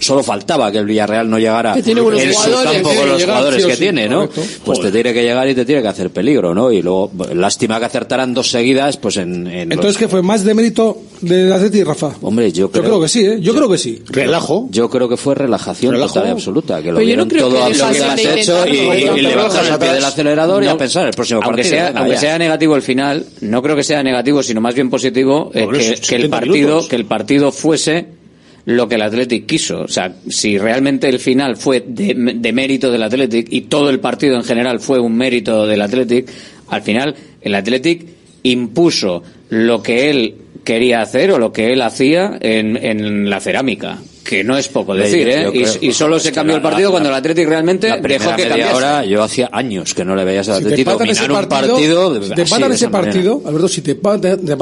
solo 0.01 0.23
faltaba 0.23 0.71
que 0.73 0.79
el 0.79 0.87
Villarreal 0.87 1.29
no 1.29 1.39
llegara 1.39 1.75
Que 1.75 1.81
en 1.91 1.97
su 1.97 2.51
campo 2.63 2.89
con 2.89 2.97
que 2.99 3.07
los 3.07 3.23
jugadores 3.25 3.67
que 3.67 3.73
sí, 3.75 3.79
tiene, 3.81 4.09
¿no? 4.09 4.29
correcto. 4.29 4.43
Pues 4.65 4.81
te 4.81 4.91
tiene 4.91 5.13
que 5.13 5.23
llegar 5.23 5.49
y 5.49 5.55
te 5.55 5.65
tiene 5.65 5.83
que 5.83 5.89
hacer 5.89 6.11
peligro, 6.11 6.55
¿no? 6.55 6.71
Y 6.73 6.83
luego, 6.83 7.11
lástima 7.35 7.79
que 7.79 7.87
acertaran 7.87 8.35
dos 8.35 8.51
seguidas, 8.51 8.97
pues 8.97 9.17
en... 9.17 9.47
en 9.47 9.69
los- 9.69 9.77
entonces 9.77 9.97
que 9.99 10.09
fue 10.09 10.23
más 10.23 10.45
de 10.45 10.55
mérito 10.55 10.99
del 11.21 11.53
Atleti 11.53 11.83
Rafa 11.85 12.13
Hombre, 12.23 12.53
yo 12.53 12.71
creo, 12.71 12.85
creo 12.85 13.01
que 13.01 13.09
sí, 13.09 13.25
¿eh? 13.27 13.39
Yo 13.41 13.55
creo 13.55 13.69
que 13.69 13.79
sí. 13.79 14.03
Relajo. 14.09 14.69
Yo 14.71 14.89
creo 14.91 15.09
que 15.09 15.17
fue 15.17 15.35
relajación 15.35 15.93
Relajo. 15.95 16.15
total 16.15 16.29
y 16.29 16.33
absoluta, 16.33 16.83
que 16.83 16.93
lo 16.93 16.99
Pero 16.99 17.09
yo 17.11 17.17
no 17.17 17.25
vieron 17.25 17.29
creo 17.29 17.49
todo 17.49 17.57
que 17.57 17.63
absolutamente 17.65 18.23
pasen 18.23 18.35
de 18.35 18.41
hecho 18.41 18.67
y, 18.67 18.71
intentarlo, 18.77 19.17
y 19.19 19.23
le 19.23 19.33
el 19.73 19.79
pie 19.79 19.93
del 19.93 20.05
acelerador 20.05 20.63
y 20.63 20.67
No, 20.67 20.73
a 20.73 20.79
pensar 20.79 21.03
en 21.03 21.09
el 21.09 21.15
próximo 21.15 21.41
aunque 21.43 21.63
partido. 21.63 21.77
sea, 21.77 21.93
aunque 21.97 22.17
sea 22.17 22.39
negativo 22.39 22.77
el 22.77 22.83
final, 22.83 23.27
no 23.41 23.63
creo 23.63 23.77
que 23.77 23.85
sea 23.85 24.03
negativo, 24.03 24.43
sino 24.43 24.61
más 24.61 24.75
bien 24.75 24.91
positivo 24.91 25.51
eh, 25.55 25.67
que, 25.73 25.79
que 25.79 25.89
el 25.91 25.97
70 26.05 26.31
partido 26.41 26.89
que 26.89 26.97
el 26.97 27.05
partido 27.07 27.53
fuese 27.53 28.07
lo 28.67 28.89
que 28.89 28.95
el 28.95 29.03
Athletic 29.03 29.47
quiso. 29.47 29.83
O 29.83 29.89
sea, 29.89 30.15
si 30.29 30.59
realmente 30.59 31.09
el 31.09 31.19
final 31.19 31.57
fue 31.57 31.85
de, 31.87 32.15
mérito 32.53 32.91
del 32.91 33.03
Athletic 33.03 33.49
y 33.51 33.63
todo 33.63 33.91
el 33.91 34.01
partido 34.01 34.37
en 34.37 34.45
general 34.45 34.81
fue 34.81 35.01
un 35.01 35.17
mérito 35.17 35.67
del 35.67 35.83
Athletic, 35.83 36.29
al 36.69 36.83
final 36.83 37.15
el 37.41 37.55
Athletic 37.55 38.07
impuso 38.43 39.23
lo 39.51 39.83
que 39.83 40.11
él 40.11 40.35
quería 40.65 41.03
hacer 41.03 41.31
o 41.31 41.39
lo 41.39 41.53
que 41.53 41.73
él 41.73 41.83
hacía 41.83 42.39
en 42.41 43.29
la 43.29 43.41
cerámica. 43.41 43.99
Que 44.25 44.43
no 44.43 44.57
es 44.57 44.69
poco 44.69 44.95
decir, 44.95 45.29
¿eh? 45.29 45.53
Y, 45.83 45.93
solo 45.93 46.19
se 46.19 46.33
cambió 46.33 46.57
el 46.57 46.63
partido 46.63 46.89
la- 46.89 46.93
cuando 46.93 47.09
el 47.11 47.15
Athletic 47.15 47.47
realmente 47.47 47.89
La 47.91 47.99
dejó 47.99 48.35
que 48.35 48.49
cambiase. 48.49 48.75
hora, 48.75 49.05
yo 49.05 49.23
hacía 49.23 49.51
años 49.53 49.93
que 49.93 50.03
no 50.05 50.17
le 50.17 50.25
veías 50.25 50.49
al 50.49 50.57
Si 50.59 50.65
Atlético 50.65 50.93
dominar 50.93 51.31
un 51.31 51.49
partido, 51.49 51.77
si 52.23 52.35
te 52.35 52.43
empatan 52.43 52.73
ese 52.73 52.89
partido, 52.89 53.43
Alberto, 53.45 53.69
si 53.69 53.83
te 53.83 53.91
empatan, 53.93 54.41
te 54.41 54.53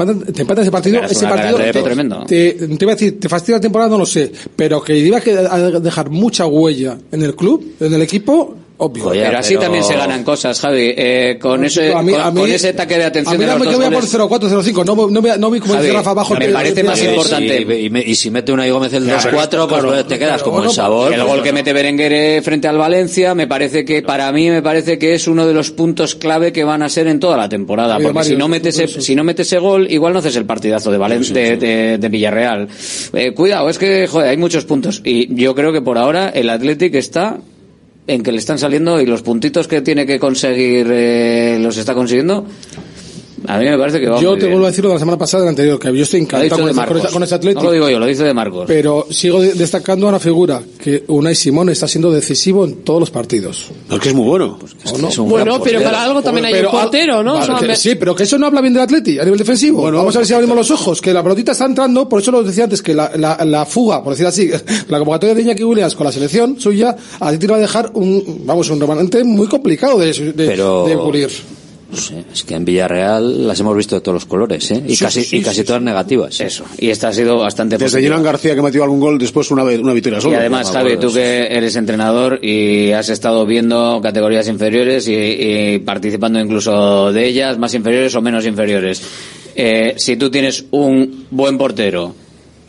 empatan, 0.41 0.61
ese 0.63 0.71
partido, 0.71 1.01
ese 1.03 1.27
partido 1.27 1.57
te, 1.57 1.81
tremendo. 1.81 2.25
te, 2.27 2.51
te 2.53 2.77
iba 2.83 2.91
a 2.91 2.95
decir, 2.95 3.19
te 3.19 3.29
fastidia 3.29 3.57
la 3.57 3.61
temporada, 3.61 3.89
no 3.89 3.97
lo 3.99 4.05
sé, 4.05 4.31
pero 4.55 4.81
que 4.83 4.97
iba 4.97 5.17
a 5.19 5.21
quedar- 5.21 5.47
a 5.49 5.79
dejar 5.79 6.09
mucha 6.09 6.45
huella 6.45 6.97
en 7.11 7.21
el 7.23 7.33
club, 7.35 7.75
en 7.79 7.93
el 7.93 8.01
equipo, 8.01 8.57
obvio. 8.77 9.03
Joder, 9.03 9.25
pero 9.27 9.37
así 9.39 9.49
pero- 9.53 9.61
también 9.61 9.83
se 9.83 9.95
ganan 9.95 10.23
cosas, 10.23 10.59
Javi. 10.59 10.93
Eh, 10.95 11.37
con, 11.39 11.63
ese, 11.65 11.93
A 11.93 12.01
mí- 12.01 12.11
con, 12.11 12.21
a 12.21 12.31
mí- 12.31 12.41
con 12.41 12.51
ese 12.51 12.69
ataque 12.69 12.97
de 12.97 13.03
A 13.03 13.07
atención 13.07 13.37
mí 13.37 13.45
de 13.45 13.51
los 13.51 13.59
dos 13.65 13.75
voy 13.75 13.85
a 13.85 13.89
por 13.89 13.95
goles. 13.95 14.09
0-4, 14.11 14.49
0-5, 14.49 14.83
no, 14.85 14.95
no, 15.09 15.37
no 15.37 15.49
voy 15.49 15.59
como 15.59 15.73
Javi, 15.75 15.85
dice 15.87 15.97
Rafa 15.97 16.09
abajo. 16.11 16.35
me 16.35 16.49
parece 16.49 16.83
más 16.83 17.01
importante. 17.03 17.61
Y, 17.61 17.85
y 17.85 17.89
me- 17.89 18.01
y 18.01 18.15
si 18.15 18.29
mete 18.31 18.51
una 18.51 18.67
y 18.67 18.71
Gómez 18.71 18.93
el 18.93 19.03
Claro, 19.03 19.19
2-4, 19.31 19.67
pues, 19.67 19.81
claro. 19.81 19.87
pues 19.93 20.07
te 20.07 20.19
quedas 20.19 20.43
como 20.43 20.57
Bueno, 20.57 20.69
el 20.71 20.75
sabor. 20.75 21.13
El 21.13 21.23
gol 21.23 21.41
que 21.43 21.53
mete 21.53 21.71
Berenguer 21.73 22.13
eh, 22.13 22.41
frente 22.43 22.67
al 22.67 22.77
Valencia 22.77 23.33
me 23.35 23.47
parece 23.47 23.85
que 23.85 24.01
para 24.01 24.31
mí 24.31 24.49
me 24.49 24.61
parece 24.61 24.97
que 24.97 25.13
es 25.13 25.27
uno 25.27 25.45
de 25.47 25.53
los 25.53 25.71
puntos 25.71 26.15
clave 26.15 26.51
que 26.51 26.63
van 26.63 26.81
a 26.83 26.89
ser 26.89 27.07
en 27.07 27.19
toda 27.19 27.37
la 27.37 27.47
temporada 27.49 27.95
Oye, 27.97 28.03
porque 28.05 28.15
Mario, 28.15 28.29
si 28.31 28.35
no 28.37 28.47
mete 28.47 28.69
ese, 28.69 28.85
eso. 28.85 29.01
si 29.01 29.15
no 29.15 29.23
mete 29.23 29.43
ese 29.43 29.59
gol 29.59 29.87
igual 29.91 30.13
no 30.13 30.19
haces 30.19 30.35
el 30.35 30.45
partidazo 30.45 30.91
de 30.91 30.97
Valen- 30.99 31.27
de, 31.31 31.57
de- 31.57 31.97
de 31.97 32.09
Villarreal 32.09 32.67
Eh, 33.13 33.31
cuidado 33.33 33.69
es 33.69 33.77
que 33.77 34.07
joder, 34.07 34.29
hay 34.29 34.37
muchos 34.37 34.65
puntos 34.65 35.01
y 35.03 35.33
yo 35.35 35.55
creo 35.55 35.71
que 35.71 35.81
por 35.81 35.97
ahora 35.97 36.29
el 36.29 36.49
Athletic 36.49 36.95
está 36.95 37.37
en 38.07 38.23
que 38.23 38.31
le 38.31 38.39
están 38.39 38.59
saliendo 38.59 38.99
y 38.99 39.05
los 39.05 39.21
puntitos 39.21 39.67
que 39.67 39.81
tiene 39.81 40.05
que 40.05 40.19
conseguir 40.19 40.87
eh, 40.91 41.57
los 41.61 41.77
está 41.77 41.93
consiguiendo 41.93 42.45
a 43.47 43.57
mí 43.59 43.65
me 43.65 43.77
parece 43.77 43.99
que 43.99 44.07
va 44.09 44.19
Yo 44.19 44.31
muy 44.31 44.39
te 44.39 44.45
bien. 44.45 44.51
vuelvo 44.53 44.65
a 44.67 44.69
decir 44.69 44.83
lo 44.83 44.89
de 44.89 44.95
la 44.95 44.99
semana 44.99 45.17
pasada, 45.17 45.43
del 45.43 45.49
anterior, 45.49 45.79
que 45.79 45.95
yo 45.95 46.03
estoy 46.03 46.21
encantado 46.21 46.63
con, 46.63 46.73
con, 46.85 46.97
ese- 46.97 47.07
con 47.13 47.23
ese 47.23 47.35
Atlético. 47.35 47.61
no 47.63 47.67
lo 47.69 47.73
digo 47.73 47.89
yo 47.89 47.99
lo 47.99 48.05
dice 48.05 48.23
de 48.23 48.33
Marcos 48.33 48.65
Pero 48.67 49.07
sigo 49.09 49.41
de- 49.41 49.53
destacando 49.53 50.07
una 50.07 50.19
figura, 50.19 50.61
que 50.81 51.03
Unai 51.07 51.35
Simón 51.35 51.69
está 51.69 51.87
siendo 51.87 52.11
decisivo 52.11 52.65
en 52.65 52.83
todos 52.83 52.99
los 52.99 53.09
partidos. 53.11 53.71
Es 53.91 53.99
que 53.99 54.09
es 54.09 54.15
muy 54.15 54.25
bueno. 54.27 54.57
¿O 54.93 54.97
no? 54.97 55.07
es 55.09 55.17
un 55.17 55.29
Bueno, 55.29 55.45
pero 55.63 55.79
portero. 55.79 55.83
para 55.83 56.03
algo 56.03 56.21
también 56.21 56.45
hay 56.45 56.53
un 56.63 56.71
portero, 56.71 57.23
¿no? 57.23 57.33
Vale, 57.33 57.43
O 57.43 57.45
sea, 57.47 57.55
que- 57.59 57.67
me- 57.67 57.75
sí, 57.75 57.95
pero 57.95 58.15
que 58.15 58.23
eso 58.23 58.37
no 58.37 58.47
habla 58.47 58.61
bien 58.61 58.73
del 58.73 58.83
Atleti 58.83 59.19
a 59.19 59.23
nivel 59.23 59.37
defensivo. 59.39 59.83
Vamos 59.91 60.15
a 60.15 60.19
ver 60.19 60.27
si 60.27 60.33
abrimos 60.33 60.55
los 60.57 60.71
ojos. 60.71 61.01
Que 61.01 61.13
la 61.13 61.21
pelotita 61.23 61.51
está 61.53 61.65
entrando, 61.65 62.07
por 62.09 62.21
eso 62.21 62.31
lo 62.31 62.43
decía 62.43 62.65
antes, 62.65 62.81
que 62.81 62.93
la, 62.93 63.11
la, 63.17 63.43
la 63.45 63.65
fuga, 63.65 64.03
por 64.03 64.13
decir 64.13 64.25
así, 64.27 64.49
la 64.89 64.97
convocatoria 64.99 65.35
de 65.35 65.41
Iñaki 65.41 65.63
Williams 65.63 65.95
con 65.95 66.05
la 66.05 66.11
selección 66.11 66.59
suya, 66.59 66.95
a 67.19 67.31
ti 67.31 67.37
te 67.37 67.47
va 67.47 67.57
a 67.57 67.59
dejar 67.59 67.91
un, 67.93 68.43
vamos, 68.45 68.69
un 68.69 68.79
remanente 68.79 69.23
muy 69.23 69.47
complicado 69.47 69.97
de, 69.99 70.13
de, 70.13 70.33
Pero- 70.33 70.85
de 70.85 70.97
pulir. 70.97 71.29
No 71.93 71.99
sé, 72.01 72.23
es 72.33 72.43
que 72.43 72.55
en 72.55 72.65
Villarreal 72.65 73.47
las 73.47 73.59
hemos 73.59 73.77
visto 73.77 73.95
de 73.95 74.01
todos 74.01 74.15
los 74.15 74.25
colores, 74.25 74.71
¿eh? 74.71 74.81
Y 74.87 74.95
Sí, 74.95 75.03
casi, 75.03 75.23
sí, 75.23 75.37
y 75.37 75.41
casi 75.43 75.57
sí, 75.61 75.63
todas 75.63 75.81
negativas. 75.81 76.39
¿eh? 76.39 76.45
eso 76.47 76.65
y 76.77 76.89
esta 76.89 77.09
ha 77.09 77.13
sido 77.13 77.37
bastante 77.37 77.77
Desde 77.77 77.97
positiva. 77.99 78.19
García 78.19 78.55
que 78.55 78.61
metió 78.61 78.83
algún 78.83 78.99
gol, 78.99 79.17
después 79.19 79.51
una, 79.51 79.63
una 79.63 79.93
victoria 79.93 80.17
Y 80.17 80.21
solo. 80.21 80.37
además, 80.37 80.71
Javi, 80.71 80.97
tú 80.97 81.13
que 81.13 81.47
eres 81.49 81.75
entrenador 81.75 82.39
y 82.43 82.91
has 82.91 83.09
estado 83.09 83.45
viendo 83.45 83.99
categorías 84.01 84.47
inferiores 84.47 85.07
y, 85.07 85.13
y 85.13 85.79
participando 85.79 86.39
incluso 86.39 87.11
de 87.13 87.27
ellas, 87.27 87.57
más 87.57 87.73
inferiores 87.73 88.15
o 88.15 88.21
menos 88.21 88.45
inferiores. 88.45 89.01
Eh, 89.55 89.93
si 89.97 90.17
tú 90.17 90.31
tienes 90.31 90.65
un 90.71 91.25
buen 91.29 91.57
portero 91.57 92.15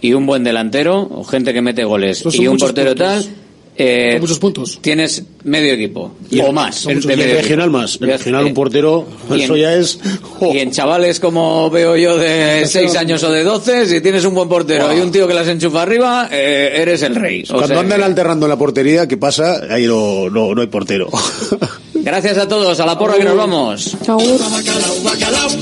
y 0.00 0.12
un 0.12 0.26
buen 0.26 0.44
delantero, 0.44 1.00
o 1.00 1.24
gente 1.24 1.54
que 1.54 1.62
mete 1.62 1.84
goles 1.84 2.22
y 2.34 2.46
un 2.46 2.58
portero 2.58 2.90
puntos. 2.90 3.24
tal, 3.24 3.34
eh, 3.76 4.10
Son 4.12 4.20
muchos 4.20 4.38
puntos. 4.38 4.78
tienes 4.80 5.22
medio 5.44 5.72
equipo 5.74 6.14
Y 6.30 6.40
o 6.40 6.52
más. 6.52 6.84
de 6.86 6.92
Y 6.92 6.96
medio 7.06 7.34
regional 7.36 7.66
equipo. 7.68 7.78
más. 7.78 7.98
En 8.00 8.06
Ya- 8.08 8.16
regional 8.16 8.44
un 8.46 8.54
portero, 8.54 9.06
y 9.34 9.42
eso 9.42 9.56
ya 9.56 9.74
es... 9.74 9.98
Y 10.52 10.58
en 10.58 10.70
chavales 10.70 11.20
como 11.20 11.70
veo 11.70 11.96
yo 11.96 12.16
de 12.16 12.64
6 12.66 12.94
años 12.96 13.22
o 13.24 13.32
de 13.32 13.42
12, 13.44 13.86
si 13.86 14.00
tienes 14.00 14.24
un 14.24 14.34
buen 14.34 14.48
portero 14.48 14.92
y 14.96 15.00
un 15.00 15.10
tío 15.12 15.26
que 15.26 15.34
las 15.34 15.48
enchufa 15.48 15.82
arriba, 15.82 16.28
eh, 16.30 16.72
eres 16.76 17.02
el 17.02 17.14
rey. 17.14 17.42
O 17.44 17.54
Cuando 17.54 17.68
sea 17.68 17.80
andan 17.80 17.98
que- 18.00 18.04
alternando 18.04 18.46
en 18.46 18.50
la 18.50 18.56
portería, 18.58 19.08
¿qué 19.08 19.16
pasa? 19.16 19.62
Ahí 19.70 19.86
no, 19.86 20.28
no, 20.30 20.54
no 20.54 20.60
hay 20.60 20.68
portero. 20.68 21.08
Gracias 22.04 22.36
a 22.36 22.46
todos, 22.46 22.78
a 22.80 22.84
la 22.84 22.98
porra 22.98 23.14
que 23.14 23.24
nos 23.24 23.34
vamos. 23.34 23.96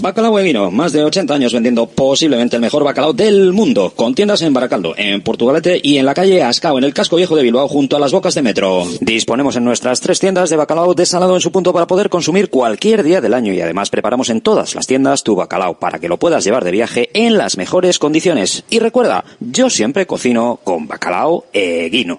Bacalao 0.03 0.39
e 0.41 0.43
Vino, 0.43 0.73
más 0.73 0.91
de 0.91 1.05
80 1.05 1.35
años 1.35 1.53
vendiendo 1.53 1.87
posiblemente 1.87 2.57
el 2.57 2.63
mejor 2.63 2.83
bacalao 2.83 3.13
del 3.13 3.53
mundo, 3.53 3.93
con 3.95 4.13
tiendas 4.13 4.43
en 4.43 4.53
Baracaldo, 4.53 4.93
en 4.97 5.23
Portugalete 5.23 5.81
y 5.81 5.99
en 5.99 6.05
la 6.05 6.15
calle 6.15 6.43
Ascao, 6.43 6.79
en 6.79 6.85
el 6.85 6.93
casco 6.93 7.15
viejo 7.15 7.37
de 7.37 7.45
Bilbao, 7.45 7.69
junto 7.69 7.95
a 7.95 8.01
las 8.01 8.11
bocas 8.11 8.35
de 8.35 8.43
metro. 8.43 8.85
Disponemos 9.01 9.55
en 9.55 9.65
nuestras 9.65 10.01
tres 10.01 10.19
tiendas 10.19 10.51
de 10.51 10.57
bacalao 10.57 10.95
desalado 10.95 11.37
en 11.37 11.41
su 11.41 11.53
punto 11.53 11.73
para 11.73 11.87
poder 11.87 12.09
consumir 12.09 12.51
cualquier 12.51 13.05
día 13.05 13.21
del 13.21 13.35
año 13.35 13.53
y 13.53 13.61
además 13.61 13.91
preparamos 13.91 14.29
en 14.29 14.41
todas 14.41 14.75
las 14.75 14.89
tiendas 14.89 15.23
tu 15.23 15.37
bacalao 15.37 15.79
para 15.79 16.01
que 16.01 16.09
lo 16.09 16.19
puedas 16.19 16.43
llevar 16.43 16.65
de 16.65 16.73
viaje 16.73 17.11
en 17.15 17.39
las 17.39 17.57
mejores 17.57 18.01
condiciones. 18.01 18.65
Y 18.69 18.81
recuerda, 18.81 19.25
yo 19.39 19.71
siempre 19.71 20.09
cocino 20.09 20.59
con 20.65 20.89
bacalao 20.89 21.45
e 21.53 21.89
guino. 21.89 22.19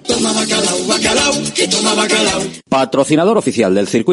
Patrocinador 2.69 3.37
oficial 3.37 3.75
del 3.75 3.87
circuito 3.89 4.12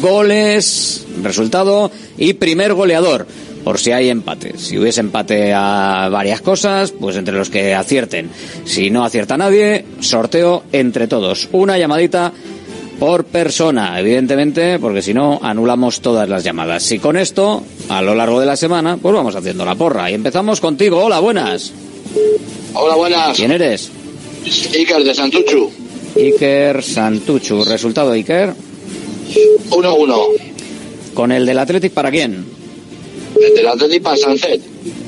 Goles, 0.00 1.04
resultado 1.22 1.90
y 2.16 2.34
primer 2.34 2.74
goleador. 2.74 3.26
Por 3.64 3.78
si 3.78 3.90
hay 3.92 4.10
empate. 4.10 4.58
Si 4.58 4.78
hubiese 4.78 5.00
empate 5.00 5.54
a 5.54 6.10
varias 6.12 6.42
cosas, 6.42 6.92
pues 6.92 7.16
entre 7.16 7.34
los 7.34 7.48
que 7.48 7.74
acierten. 7.74 8.28
Si 8.66 8.90
no 8.90 9.04
acierta 9.04 9.38
nadie, 9.38 9.86
sorteo 10.00 10.64
entre 10.72 11.08
todos. 11.08 11.48
Una 11.52 11.78
llamadita 11.78 12.32
por 12.98 13.24
persona, 13.24 13.98
evidentemente, 13.98 14.78
porque 14.78 15.02
si 15.02 15.14
no, 15.14 15.40
anulamos 15.42 16.00
todas 16.00 16.28
las 16.28 16.44
llamadas. 16.44 16.92
Y 16.92 16.98
con 16.98 17.16
esto, 17.16 17.64
a 17.88 18.02
lo 18.02 18.14
largo 18.14 18.38
de 18.38 18.46
la 18.46 18.56
semana, 18.56 18.98
pues 18.98 19.14
vamos 19.14 19.34
haciendo 19.34 19.64
la 19.64 19.74
porra. 19.74 20.10
Y 20.10 20.14
empezamos 20.14 20.60
contigo. 20.60 21.02
Hola, 21.02 21.20
buenas. 21.20 21.72
Hola, 22.74 22.96
buenas. 22.96 23.36
¿Quién 23.36 23.50
eres? 23.50 23.90
Iker 24.44 25.04
de 25.04 25.14
Santuchu. 25.14 25.70
Iker 26.16 26.82
Santuchu. 26.82 27.64
Resultado, 27.64 28.12
Iker. 28.12 28.54
1-1. 29.70 30.26
¿Con 31.14 31.32
el 31.32 31.46
del 31.46 31.58
Athletic 31.58 31.92
para 31.92 32.10
quién? 32.10 32.44
El 33.40 33.54
del 33.54 33.66
Athletic 33.66 34.02
para 34.02 34.16
Sancet. 34.16 34.60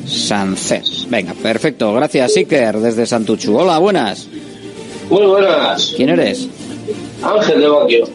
Sancet. 0.06 0.84
Venga, 1.08 1.34
perfecto. 1.34 1.92
Gracias, 1.92 2.36
Iker, 2.36 2.78
desde 2.78 3.06
Santuchu. 3.06 3.56
Hola, 3.56 3.78
buenas. 3.78 4.26
Muy 5.10 5.26
buenas. 5.26 5.92
¿Quién 5.96 6.08
eres? 6.08 6.48
Ángel 7.22 7.60
de 7.60 7.68
Baquio. 7.68 8.08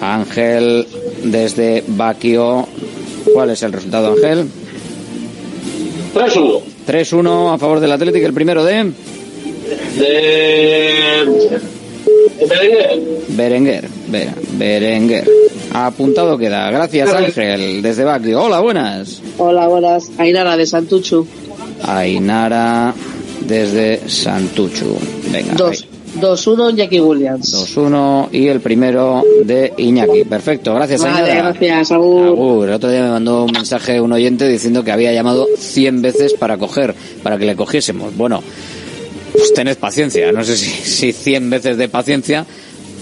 Ángel, 0.00 0.86
desde 1.24 1.84
Baquio. 1.86 2.66
¿Cuál 3.34 3.50
es 3.50 3.62
el 3.62 3.72
resultado, 3.72 4.12
Ángel? 4.12 4.46
3-1. 6.14 6.60
3-1 6.86 7.54
a 7.54 7.58
favor 7.58 7.80
del 7.80 7.92
Athletic, 7.92 8.24
el 8.24 8.32
primero 8.32 8.64
de... 8.64 8.92
De... 9.98 11.28
Berenguer. 12.48 13.00
Berenguer. 13.28 13.88
Be- 14.08 14.30
Berenguer. 14.58 15.24
Apuntado 15.72 16.36
queda. 16.38 16.70
Gracias, 16.70 17.12
Ángel, 17.12 17.82
desde 17.82 18.04
Baquio. 18.04 18.42
Hola, 18.42 18.60
buenas. 18.60 19.22
Hola, 19.38 19.68
buenas. 19.68 20.10
Ainara 20.18 20.56
de 20.56 20.66
Santuchu. 20.66 21.26
Ainara, 21.82 22.94
desde 23.46 24.08
Santuchu. 24.08 24.96
Venga. 25.32 25.54
Dos. 25.54 25.86
2-1 26.20 26.74
Jackie 26.74 27.00
Williams. 27.00 27.54
2-1 27.76 28.30
y 28.32 28.48
el 28.48 28.58
primero 28.60 29.22
de 29.44 29.72
Iñaki. 29.76 30.24
Perfecto, 30.24 30.74
gracias 30.74 31.02
Vale, 31.02 31.30
Ainara. 31.30 31.52
gracias, 31.52 31.92
Agur. 31.92 32.26
Agur. 32.26 32.68
El 32.68 32.74
otro 32.74 32.90
día 32.90 33.02
me 33.04 33.10
mandó 33.10 33.44
un 33.44 33.52
mensaje 33.52 34.00
un 34.00 34.10
oyente 34.12 34.48
diciendo 34.48 34.82
que 34.82 34.90
había 34.90 35.12
llamado 35.12 35.46
100 35.56 36.02
veces 36.02 36.34
para 36.34 36.58
coger, 36.58 36.96
para 37.22 37.38
que 37.38 37.46
le 37.46 37.54
cogiésemos. 37.54 38.16
Bueno, 38.16 38.42
pues 39.40 39.54
tened 39.54 39.78
paciencia. 39.78 40.30
No 40.32 40.44
sé 40.44 40.54
si, 40.54 40.68
si 40.68 41.12
100 41.12 41.48
veces 41.48 41.76
de 41.78 41.88
paciencia, 41.88 42.44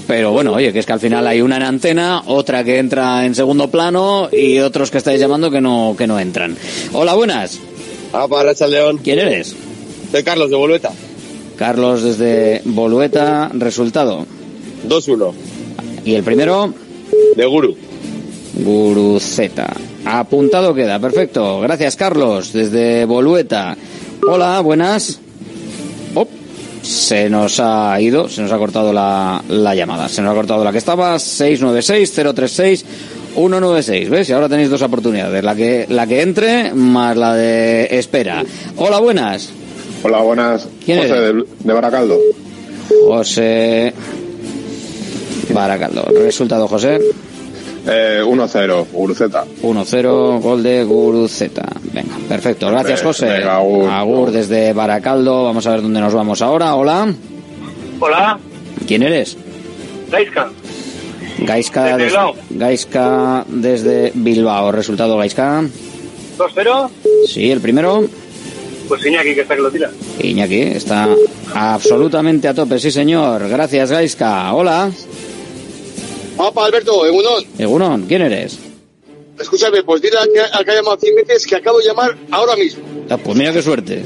pero 0.06 0.30
bueno, 0.30 0.52
oye, 0.52 0.72
que 0.72 0.78
es 0.78 0.86
que 0.86 0.92
al 0.92 1.00
final 1.00 1.26
hay 1.26 1.40
una 1.40 1.56
en 1.56 1.64
antena, 1.64 2.22
otra 2.26 2.62
que 2.62 2.78
entra 2.78 3.26
en 3.26 3.34
segundo 3.34 3.70
plano 3.70 4.28
y 4.30 4.60
otros 4.60 4.92
que 4.92 4.98
estáis 4.98 5.20
llamando 5.20 5.50
que 5.50 5.60
no, 5.60 5.96
que 5.98 6.06
no 6.06 6.20
entran. 6.20 6.56
Hola, 6.92 7.14
buenas. 7.14 7.58
Ah, 8.12 8.28
para 8.28 8.50
Racha 8.50 8.68
León. 8.68 9.00
¿Quién 9.02 9.18
eres? 9.18 9.56
Soy 10.12 10.22
Carlos 10.22 10.48
de 10.50 10.56
Bolueta. 10.56 10.92
Carlos 11.56 12.04
desde 12.04 12.62
Bolueta, 12.64 13.50
resultado. 13.52 14.24
2-1. 14.88 15.32
¿Y 16.04 16.14
el 16.14 16.22
primero? 16.22 16.72
De 17.34 17.46
Guru. 17.46 17.76
Guru 18.54 19.18
Z. 19.18 19.66
Apuntado 20.04 20.72
queda, 20.72 21.00
perfecto. 21.00 21.58
Gracias, 21.60 21.96
Carlos, 21.96 22.52
desde 22.52 23.04
Bolueta. 23.06 23.76
Hola, 24.26 24.60
buenas. 24.60 25.20
Se 26.88 27.28
nos 27.28 27.60
ha 27.60 28.00
ido, 28.00 28.30
se 28.30 28.40
nos 28.40 28.50
ha 28.50 28.56
cortado 28.56 28.94
la, 28.94 29.44
la 29.46 29.74
llamada. 29.74 30.08
Se 30.08 30.22
nos 30.22 30.32
ha 30.32 30.34
cortado 30.34 30.64
la 30.64 30.72
que 30.72 30.78
estaba, 30.78 31.16
696-036-196. 31.16 34.08
¿Ves? 34.08 34.30
Y 34.30 34.32
ahora 34.32 34.48
tenéis 34.48 34.70
dos 34.70 34.80
oportunidades. 34.80 35.44
La 35.44 35.54
que, 35.54 35.84
la 35.90 36.06
que 36.06 36.22
entre 36.22 36.72
más 36.72 37.14
la 37.14 37.34
de 37.34 37.88
espera. 37.90 38.42
Hola, 38.76 39.00
buenas. 39.00 39.50
Hola, 40.02 40.22
buenas. 40.22 40.66
¿Quién 40.82 41.00
José 41.00 41.10
eres? 41.10 41.34
de, 41.34 41.44
de 41.58 41.72
Baracaldo. 41.74 42.18
José 43.06 43.92
Baracaldo. 45.52 46.06
Resultado, 46.22 46.68
José. 46.68 46.98
Eh, 47.90 48.22
1-0, 48.22 48.86
Uruceta. 48.92 49.44
1-0, 49.62 50.40
gol 50.40 50.62
de 50.62 50.84
Guruzeta. 50.84 51.64
Venga, 51.92 52.16
perfecto. 52.28 52.68
Gracias, 52.70 53.02
José. 53.02 53.26
venga, 53.26 53.56
Agur. 53.98 54.30
desde 54.30 54.72
Baracaldo. 54.74 55.44
Vamos 55.44 55.66
a 55.66 55.70
ver 55.70 55.82
dónde 55.82 56.00
nos 56.00 56.12
vamos 56.12 56.42
ahora. 56.42 56.74
Hola. 56.74 57.12
Hola. 58.00 58.38
¿Quién 58.86 59.02
eres? 59.02 59.36
Gaisca. 60.10 60.50
Gaiska, 61.38 61.84
Desde 61.84 61.96
des- 61.98 62.06
Bilbao. 62.12 62.34
Gaiska 62.50 63.44
desde 63.48 64.12
Bilbao. 64.14 64.72
Resultado, 64.72 65.16
Gaiska. 65.16 65.62
2-0. 66.36 66.90
Sí, 67.26 67.50
el 67.50 67.60
primero. 67.60 68.04
Pues 68.88 69.04
Iñaki, 69.06 69.34
que 69.34 69.42
está 69.42 69.54
que 69.54 69.60
lo 69.62 69.70
tira. 69.70 69.90
Iñaki 70.20 70.60
está 70.60 71.08
absolutamente 71.54 72.48
a 72.48 72.54
tope. 72.54 72.78
Sí, 72.78 72.90
señor. 72.90 73.48
Gracias, 73.48 73.90
Gaiska. 73.90 74.52
Hola. 74.54 74.90
Opa, 76.38 76.64
Alberto, 76.66 77.04
Egunon. 77.06 77.44
Egunon, 77.58 78.02
¿quién 78.06 78.22
eres? 78.22 78.58
Escúchame, 79.38 79.82
pues 79.82 80.00
dile 80.02 80.18
al 80.18 80.28
que, 80.32 80.40
al 80.40 80.64
que 80.64 80.70
ha 80.70 80.74
llamado 80.74 80.96
100 81.00 81.14
veces 81.16 81.46
que 81.46 81.56
acabo 81.56 81.78
de 81.78 81.86
llamar 81.86 82.16
ahora 82.30 82.56
mismo. 82.56 82.82
Ah, 83.10 83.16
pues 83.16 83.36
mira 83.36 83.52
qué 83.52 83.62
suerte. 83.62 84.02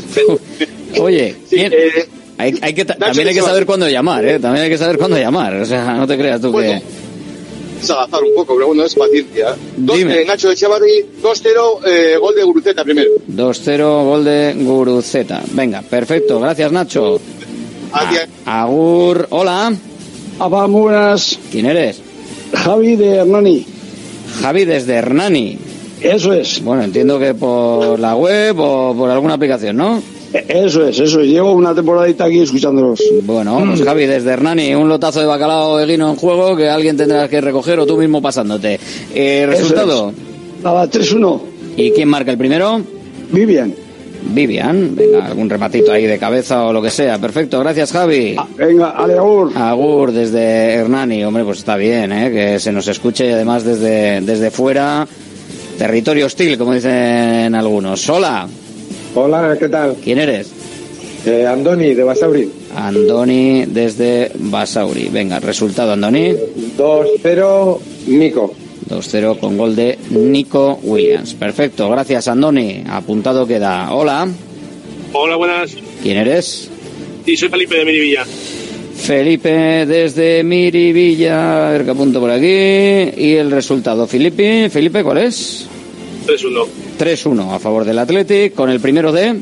Oye, 1.00 1.36
¿quién- 1.48 1.72
eh, 1.72 2.08
hay, 2.38 2.58
hay 2.60 2.74
que, 2.74 2.84
ta- 2.84 2.96
también 2.96 3.28
hay 3.28 3.34
que 3.34 3.40
saber 3.40 3.64
cuándo 3.66 3.88
llamar, 3.88 4.24
¿eh? 4.26 4.38
También 4.38 4.64
hay 4.64 4.70
que 4.70 4.78
saber 4.78 4.98
cuándo 4.98 5.16
llamar. 5.18 5.54
O 5.56 5.64
sea, 5.66 5.94
no 5.94 6.06
te 6.06 6.16
creas 6.18 6.40
tú 6.40 6.52
que... 6.54 6.80
Es 7.82 7.90
agazar 7.90 8.22
un 8.22 8.34
poco, 8.34 8.54
pero 8.54 8.68
bueno, 8.68 8.84
es 8.84 8.94
paciencia. 8.94 9.56
Dos, 9.76 9.96
Dime. 9.96 10.20
eh, 10.22 10.24
Nacho 10.24 10.48
de 10.50 10.56
Chavarri, 10.56 11.04
2-0, 11.20 11.78
eh, 11.86 12.16
gol 12.20 12.34
de 12.34 12.42
Guruceta 12.44 12.84
primero. 12.84 13.10
2-0, 13.28 14.04
gol 14.04 14.24
de 14.24 14.54
Guruzeta. 14.58 15.42
Venga, 15.52 15.82
perfecto. 15.82 16.38
Gracias, 16.40 16.70
Nacho. 16.70 17.20
Gracias. 17.92 18.28
Agur. 18.46 19.26
Hola. 19.30 19.72
Buenas. 20.38 21.38
¿Quién 21.50 21.66
eres? 21.66 22.00
Javi 22.52 22.96
de 22.96 23.16
Hernani. 23.16 23.66
Javi 24.40 24.64
desde 24.64 24.94
Hernani. 24.94 25.58
Eso 26.00 26.32
es. 26.32 26.62
Bueno, 26.62 26.82
entiendo 26.82 27.18
que 27.18 27.34
por 27.34 27.98
la 27.98 28.16
web 28.16 28.58
o 28.58 28.94
por 28.96 29.10
alguna 29.10 29.34
aplicación, 29.34 29.76
¿no? 29.76 30.02
Eso 30.32 30.86
es, 30.86 30.98
eso 30.98 31.20
es. 31.20 31.28
Llevo 31.28 31.52
una 31.52 31.74
temporadita 31.74 32.24
aquí 32.24 32.40
escuchándolos. 32.40 33.00
Bueno, 33.24 33.62
pues 33.66 33.82
Javi, 33.82 34.06
desde 34.06 34.30
Hernani, 34.30 34.74
un 34.74 34.88
lotazo 34.88 35.20
de 35.20 35.26
bacalao 35.26 35.76
de 35.76 35.86
guino 35.86 36.10
en 36.10 36.16
juego 36.16 36.56
que 36.56 36.68
alguien 36.68 36.96
tendrás 36.96 37.28
que 37.28 37.40
recoger 37.40 37.78
o 37.78 37.86
tú 37.86 37.98
mismo 37.98 38.22
pasándote. 38.22 38.80
Eh, 39.14 39.44
¿Resultado? 39.46 40.12
Nada, 40.62 40.88
3-1. 40.88 41.40
¿Y 41.76 41.90
quién 41.92 42.08
marca 42.08 42.30
el 42.30 42.38
primero? 42.38 42.80
Vivian. 43.30 43.74
Vivian, 44.24 44.94
venga, 44.94 45.26
algún 45.26 45.50
rematito 45.50 45.92
ahí 45.92 46.06
de 46.06 46.18
cabeza 46.18 46.64
o 46.64 46.72
lo 46.72 46.80
que 46.80 46.90
sea. 46.90 47.18
Perfecto, 47.18 47.58
gracias 47.60 47.92
Javi. 47.92 48.36
venga, 48.56 48.90
ale, 48.90 49.14
agur. 49.18 49.52
Agur 49.56 50.12
desde 50.12 50.74
Hernani, 50.74 51.24
hombre, 51.24 51.44
pues 51.44 51.58
está 51.58 51.76
bien, 51.76 52.12
¿eh? 52.12 52.30
que 52.30 52.58
se 52.58 52.72
nos 52.72 52.86
escuche 52.88 53.26
y 53.26 53.30
además 53.32 53.64
desde, 53.64 54.20
desde 54.20 54.50
fuera, 54.50 55.06
territorio 55.76 56.26
hostil, 56.26 56.56
como 56.56 56.72
dicen 56.74 57.54
algunos. 57.54 58.08
Hola, 58.08 58.48
Hola, 59.14 59.56
¿qué 59.58 59.68
tal? 59.68 59.96
¿quién 60.02 60.18
eres? 60.18 60.50
Eh, 61.26 61.46
Andoni, 61.46 61.94
de 61.94 62.02
Basauri. 62.02 62.50
Andoni 62.74 63.66
desde 63.66 64.32
Basauri. 64.34 65.08
Venga, 65.12 65.38
resultado 65.38 65.92
Andoni. 65.92 66.34
2-0, 66.78 67.78
Nico. 68.08 68.54
2-0 68.92 69.38
con 69.38 69.56
gol 69.56 69.74
de 69.76 69.98
Nico 70.10 70.78
Williams. 70.82 71.34
Perfecto, 71.34 71.88
gracias 71.90 72.28
Andoni. 72.28 72.84
Apuntado 72.88 73.46
queda. 73.46 73.92
Hola, 73.92 74.28
Hola, 75.14 75.36
buenas. 75.36 75.74
¿quién 76.02 76.16
eres? 76.16 76.68
Sí, 77.26 77.36
soy 77.36 77.48
Felipe 77.48 77.76
de 77.76 77.84
Mirivilla. 77.84 78.24
Felipe 78.96 79.84
desde 79.86 80.42
Miribilla, 80.44 81.68
a 81.68 81.72
ver 81.72 81.84
que 81.84 81.90
apunto 81.90 82.20
por 82.20 82.30
aquí. 82.30 82.46
Y 82.46 83.34
el 83.36 83.50
resultado, 83.50 84.06
Felipe, 84.06 84.68
Felipe, 84.70 85.02
¿cuál 85.02 85.18
es? 85.18 85.66
3-1. 86.26 86.66
3-1 86.98 87.54
a 87.54 87.58
favor 87.58 87.84
del 87.84 87.98
Athletic, 87.98 88.54
con 88.54 88.70
el 88.70 88.78
primero 88.80 89.10
de, 89.12 89.34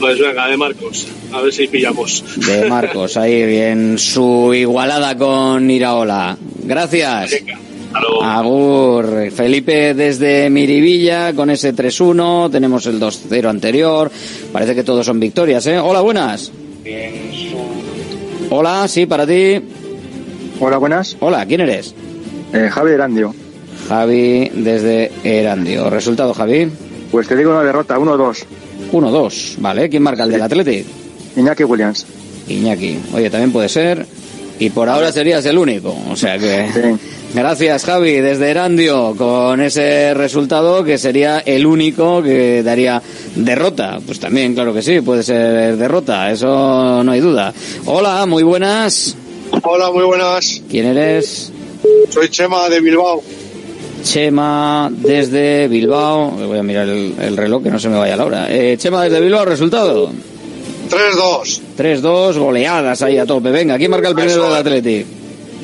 Pues 0.00 0.18
venga, 0.18 0.48
de 0.48 0.56
Marcos. 0.56 1.06
A 1.32 1.40
ver 1.42 1.52
si 1.52 1.66
pillamos. 1.66 2.24
de 2.36 2.68
Marcos, 2.68 3.16
ahí 3.16 3.44
bien 3.46 3.98
su 3.98 4.52
igualada 4.54 5.16
con 5.16 5.70
Iraola. 5.70 6.36
Gracias. 6.64 7.32
Agur, 8.22 9.30
Felipe 9.30 9.94
desde 9.94 10.50
Miribilla 10.50 11.32
con 11.32 11.50
ese 11.50 11.74
3-1, 11.74 12.50
tenemos 12.50 12.86
el 12.86 13.00
2-0 13.00 13.48
anterior, 13.48 14.10
parece 14.52 14.74
que 14.74 14.82
todos 14.82 15.06
son 15.06 15.20
victorias, 15.20 15.66
¿eh? 15.66 15.78
Hola, 15.78 16.00
buenas. 16.00 16.50
Hola, 18.50 18.88
sí, 18.88 19.06
para 19.06 19.26
ti. 19.26 19.60
Hola, 20.60 20.78
buenas. 20.78 21.16
Hola, 21.20 21.44
¿quién 21.46 21.60
eres? 21.60 21.94
Eh, 22.52 22.68
Javi 22.70 22.92
Erandio. 22.92 23.34
Javi 23.88 24.50
desde 24.54 25.10
Erandio. 25.22 25.90
¿Resultado, 25.90 26.34
Javi? 26.34 26.68
Pues 27.10 27.28
te 27.28 27.36
digo 27.36 27.50
una 27.50 27.62
derrota, 27.62 27.98
1-2. 27.98 28.44
1-2, 28.92 29.56
vale. 29.58 29.88
¿Quién 29.88 30.02
marca 30.02 30.24
el 30.24 30.30
del 30.30 30.42
Athletic? 30.42 30.86
Iñaki 31.36 31.64
Williams. 31.64 32.06
Iñaki. 32.48 32.98
Oye, 33.14 33.30
también 33.30 33.52
puede 33.52 33.68
ser. 33.68 34.06
Y 34.58 34.70
por 34.70 34.88
ahora 34.88 35.10
serías 35.12 35.44
el 35.46 35.58
único. 35.58 35.96
O 36.10 36.16
sea 36.16 36.38
que. 36.38 36.96
Gracias, 37.34 37.84
Javi, 37.84 38.12
desde 38.20 38.48
Erandio, 38.48 39.16
con 39.18 39.60
ese 39.60 40.14
resultado 40.14 40.84
que 40.84 40.98
sería 40.98 41.40
el 41.40 41.66
único 41.66 42.22
que 42.22 42.62
daría 42.62 43.02
derrota. 43.34 43.98
Pues 44.06 44.20
también, 44.20 44.54
claro 44.54 44.72
que 44.72 44.82
sí, 44.82 45.00
puede 45.00 45.24
ser 45.24 45.76
derrota, 45.76 46.30
eso 46.30 47.02
no 47.02 47.10
hay 47.10 47.18
duda. 47.18 47.52
Hola, 47.86 48.24
muy 48.26 48.44
buenas. 48.44 49.16
Hola, 49.64 49.90
muy 49.90 50.04
buenas. 50.04 50.62
¿Quién 50.70 50.86
eres? 50.86 51.50
Soy 52.08 52.28
Chema 52.28 52.68
de 52.68 52.80
Bilbao. 52.80 53.20
Chema 54.04 54.88
desde 54.92 55.66
Bilbao. 55.66 56.30
Voy 56.30 56.58
a 56.58 56.62
mirar 56.62 56.88
el, 56.88 57.14
el 57.20 57.36
reloj 57.36 57.64
que 57.64 57.70
no 57.70 57.80
se 57.80 57.88
me 57.88 57.96
vaya 57.96 58.16
la 58.16 58.26
hora. 58.26 58.46
Eh, 58.48 58.76
Chema 58.78 59.02
desde 59.02 59.20
Bilbao, 59.20 59.44
resultado. 59.44 60.12
3-2. 60.88 61.60
3-2, 61.76 62.38
goleadas 62.38 63.02
ahí 63.02 63.18
a 63.18 63.26
tope. 63.26 63.50
Venga, 63.50 63.78
¿quién 63.78 63.90
marca 63.90 64.08
el 64.08 64.14
primero 64.14 64.44
del 64.44 64.54
Athletic? 64.54 65.06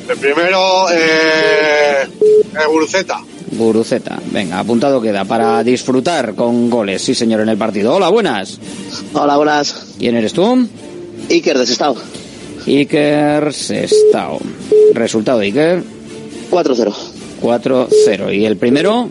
El 0.09 0.17
primero, 0.17 0.89
eh, 0.91 2.03
eh, 2.03 2.67
Guruceta. 2.67 3.21
Guruceta. 3.51 4.19
Venga, 4.31 4.59
apuntado 4.59 5.01
queda 5.01 5.25
para 5.25 5.63
disfrutar 5.63 6.35
con 6.35 6.69
goles, 6.69 7.01
sí 7.01 7.13
señor, 7.13 7.41
en 7.41 7.49
el 7.49 7.57
partido. 7.57 7.95
Hola, 7.95 8.09
buenas. 8.09 8.59
Hola, 9.13 9.37
buenas. 9.37 9.95
¿Quién 9.99 10.15
eres 10.15 10.33
tú? 10.33 10.67
Iker 11.29 11.57
de 11.57 11.65
Sestao. 11.65 11.95
Iker 12.65 13.53
Sestao. 13.53 14.39
Resultado, 14.93 15.39
Iker. 15.39 15.83
4-0. 16.49 16.93
4-0. 17.41 18.33
¿Y 18.33 18.45
el 18.45 18.57
primero? 18.57 19.09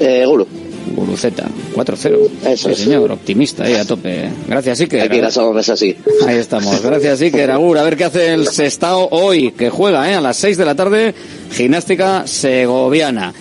Eh, 0.00 0.24
Guru. 0.26 0.46
Guruceta. 0.94 1.46
4-0. 1.74 2.28
Eso 2.46 2.68
sí, 2.68 2.72
es. 2.72 2.78
señor, 2.78 3.10
optimista 3.10 3.64
ahí 3.64 3.74
a 3.74 3.84
tope. 3.84 4.30
Gracias, 4.46 4.80
Iker. 4.80 5.02
Aquí 5.02 5.20
la 5.20 5.30
somos 5.30 5.56
es 5.60 5.68
así. 5.68 5.96
Ahí 6.26 6.36
estamos. 6.36 6.80
Gracias, 6.82 7.20
Iker. 7.20 7.50
Agur. 7.50 7.78
A 7.78 7.82
ver 7.82 7.96
qué 7.96 8.04
hace 8.04 8.32
el 8.32 8.46
Sestao 8.48 9.08
hoy, 9.10 9.52
que 9.52 9.70
juega 9.70 10.10
¿eh? 10.10 10.14
a 10.14 10.20
las 10.20 10.36
6 10.36 10.56
de 10.56 10.64
la 10.64 10.74
tarde, 10.74 11.14
gimnástica 11.52 12.26
segoviana. 12.26 13.32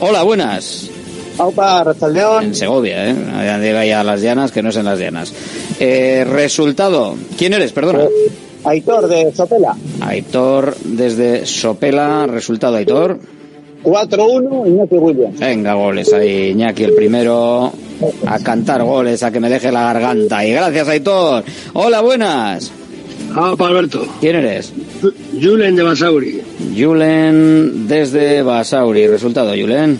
Hola, 0.00 0.22
buenas. 0.22 0.90
Aupa, 1.38 1.84
Rachaldeón. 1.84 2.44
En 2.44 2.54
Segovia, 2.54 3.08
¿eh? 3.08 3.14
Llega 3.60 3.84
ya 3.86 4.00
a 4.00 4.04
las 4.04 4.20
llanas, 4.20 4.52
que 4.52 4.62
no 4.62 4.68
es 4.68 4.76
en 4.76 4.84
las 4.84 4.98
llanas. 4.98 5.32
Eh, 5.78 6.24
resultado. 6.28 7.16
¿Quién 7.38 7.54
eres? 7.54 7.72
Perdona. 7.72 8.06
Aitor 8.64 9.08
de 9.08 9.32
Sopela. 9.34 9.74
Aitor 10.00 10.76
desde 10.84 11.46
Sopela. 11.46 12.26
Resultado, 12.26 12.76
Aitor. 12.76 13.18
4-1, 13.82 14.66
Iñaki 14.66 14.94
Williams. 14.96 15.38
Venga, 15.38 15.74
goles 15.74 16.12
ahí, 16.12 16.50
Iñaki 16.50 16.84
el 16.84 16.94
primero. 16.94 17.72
A 18.26 18.38
cantar 18.38 18.82
goles, 18.82 19.22
a 19.22 19.30
que 19.30 19.40
me 19.40 19.50
deje 19.50 19.70
la 19.70 19.92
garganta. 19.92 20.46
Y 20.46 20.52
gracias, 20.52 20.88
Aitor. 20.88 21.44
Hola, 21.74 22.00
buenas. 22.00 22.72
Ah, 23.34 23.54
Alberto. 23.58 24.06
¿Quién 24.20 24.36
eres? 24.36 24.72
Julen 25.40 25.76
de 25.76 25.82
Basauri. 25.82 26.40
Julen 26.76 27.86
desde 27.86 28.42
Basauri. 28.42 29.06
Resultado, 29.06 29.50
Julen. 29.50 29.98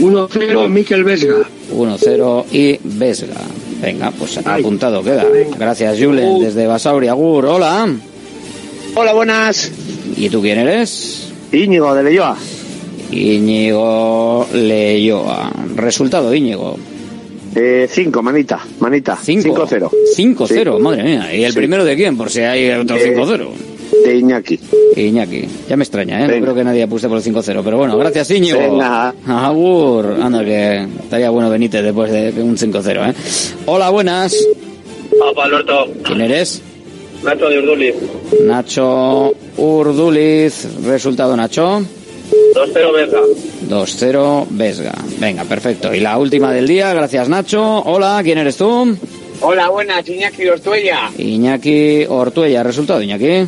1-0, 0.00 0.68
Miquel 0.68 1.04
Vesga. 1.04 1.48
1-0 1.72 2.44
y 2.52 2.78
Vesga. 2.82 3.36
Venga, 3.80 4.10
pues 4.10 4.38
apuntado 4.38 5.02
queda. 5.02 5.24
Gracias, 5.58 5.98
Julen, 5.98 6.40
desde 6.40 6.66
Basauri. 6.66 7.08
Agur, 7.08 7.46
hola. 7.46 7.88
Hola, 8.94 9.12
buenas. 9.12 9.70
¿Y 10.16 10.28
tú 10.28 10.40
quién 10.40 10.58
eres? 10.58 11.28
Íñigo 11.52 11.94
de 11.94 12.02
Leyoa. 12.02 12.36
Íñigo 13.10 14.46
Leyoa. 14.52 15.52
Resultado, 15.74 16.34
Íñigo. 16.34 16.76
5, 17.88 18.22
manita, 18.22 18.60
manita. 18.80 19.16
5-0. 19.16 19.90
5-0, 20.14 20.78
madre 20.78 21.02
mía. 21.02 21.34
¿Y 21.34 21.44
el 21.44 21.54
primero 21.54 21.84
de 21.84 21.96
quién? 21.96 22.16
Por 22.16 22.30
si 22.30 22.40
hay 22.40 22.70
otro 22.70 22.96
5-0. 22.96 23.48
De 24.04 24.16
Iñaki. 24.16 24.60
Iñaki. 24.94 25.44
Ya 25.68 25.76
me 25.76 25.84
extraña, 25.84 26.22
¿eh? 26.22 26.28
No 26.28 26.42
creo 26.42 26.54
que 26.54 26.64
nadie 26.64 26.82
apueste 26.82 27.08
por 27.08 27.16
el 27.16 27.24
5-0. 27.24 27.62
Pero 27.64 27.78
bueno, 27.78 27.96
gracias, 27.96 28.30
Íñigo. 28.30 28.58
Venga. 28.58 29.14
Agur. 29.26 30.18
Anda, 30.20 30.44
que 30.44 30.86
estaría 31.02 31.30
bueno 31.30 31.48
Benítez 31.48 31.82
después 31.82 32.12
de 32.12 32.42
un 32.42 32.58
5-0, 32.58 33.10
¿eh? 33.10 33.14
Hola, 33.64 33.88
buenas. 33.88 34.36
Apa, 35.30 35.44
Alberto. 35.44 35.86
¿Quién 36.04 36.20
eres? 36.20 36.60
Nacho 37.24 37.48
de 37.48 37.58
Urduli. 37.58 37.94
Nacho 38.44 39.32
Urduliz. 39.56 40.84
Resultado, 40.84 41.34
Nacho. 41.34 41.82
2-0, 42.30 42.92
Vesga. 42.92 43.20
2-0, 43.68 44.46
Vesga. 44.50 44.94
Venga, 45.18 45.44
perfecto. 45.44 45.94
Y 45.94 46.00
la 46.00 46.18
última 46.18 46.52
del 46.52 46.66
día, 46.66 46.92
gracias, 46.94 47.28
Nacho. 47.28 47.80
Hola, 47.80 48.20
¿quién 48.22 48.38
eres 48.38 48.56
tú? 48.56 48.96
Hola, 49.40 49.68
buenas, 49.68 50.08
Iñaki 50.08 50.48
Ortuella. 50.48 51.10
Iñaki 51.18 52.06
Ortuella. 52.08 52.62
Resultado, 52.62 53.02
Iñaki. 53.02 53.46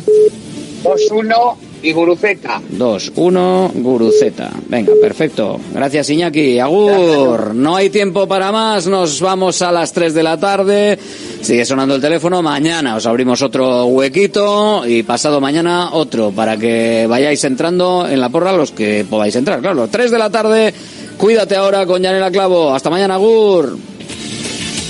2-1 0.83 1.68
y 1.81 1.91
Guruceta. 1.91 2.61
2-1, 2.77 3.71
Guruceta. 3.75 4.51
Venga, 4.67 4.93
perfecto. 5.01 5.59
Gracias, 5.73 6.09
Iñaki. 6.09 6.59
Agur. 6.59 7.53
No 7.55 7.75
hay 7.75 7.89
tiempo 7.89 8.27
para 8.27 8.51
más. 8.51 8.87
Nos 8.87 9.21
vamos 9.21 9.61
a 9.61 9.71
las 9.71 9.93
3 9.93 10.13
de 10.13 10.23
la 10.23 10.39
tarde. 10.39 10.99
Sigue 11.41 11.65
sonando 11.65 11.95
el 11.95 12.01
teléfono. 12.01 12.41
Mañana 12.41 12.95
os 12.95 13.05
abrimos 13.05 13.41
otro 13.41 13.85
huequito 13.85 14.85
y 14.85 15.03
pasado 15.03 15.39
mañana 15.39 15.89
otro 15.93 16.31
para 16.31 16.57
que 16.57 17.05
vayáis 17.07 17.43
entrando 17.43 18.07
en 18.07 18.19
la 18.19 18.29
porra 18.29 18.53
los 18.53 18.71
que 18.71 19.05
podáis 19.09 19.35
entrar. 19.35 19.61
Claro, 19.61 19.87
3 19.87 20.11
de 20.11 20.17
la 20.17 20.29
tarde. 20.29 20.73
Cuídate 21.17 21.55
ahora 21.55 21.85
con 21.85 22.01
Yanela 22.01 22.31
Clavo. 22.31 22.73
Hasta 22.73 22.89
mañana, 22.89 23.15
Agur. 23.15 23.77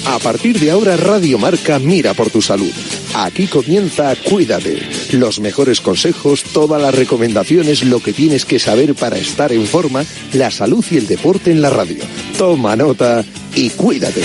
A 0.06 0.20
partir 0.20 0.60
de 0.60 0.72
ahora, 0.72 0.98
Radio 0.98 1.38
Marca 1.38 1.78
mira 1.78 2.14
por 2.14 2.30
tu 2.30 2.42
salud. 2.42 2.72
Aquí 3.14 3.48
comienza 3.48 4.16
Cuídate. 4.16 4.82
Los 5.12 5.40
mejores 5.40 5.82
consejos, 5.82 6.44
todas 6.44 6.82
las 6.82 6.94
recomendaciones, 6.94 7.84
lo 7.84 8.02
que 8.02 8.14
tienes 8.14 8.46
que 8.46 8.60
saber 8.60 8.96
para 8.96 9.18
estar 9.18 9.52
en 9.52 9.66
forma, 9.66 10.06
la 10.34 10.52
salud 10.52 10.86
y 10.92 10.98
el 10.98 11.08
deporte 11.08 11.52
en 11.52 11.62
la 11.62 11.70
radio. 11.70 12.04
Toma 12.38 12.76
nota 12.76 13.24
y 13.56 13.70
cuídate. 13.72 14.22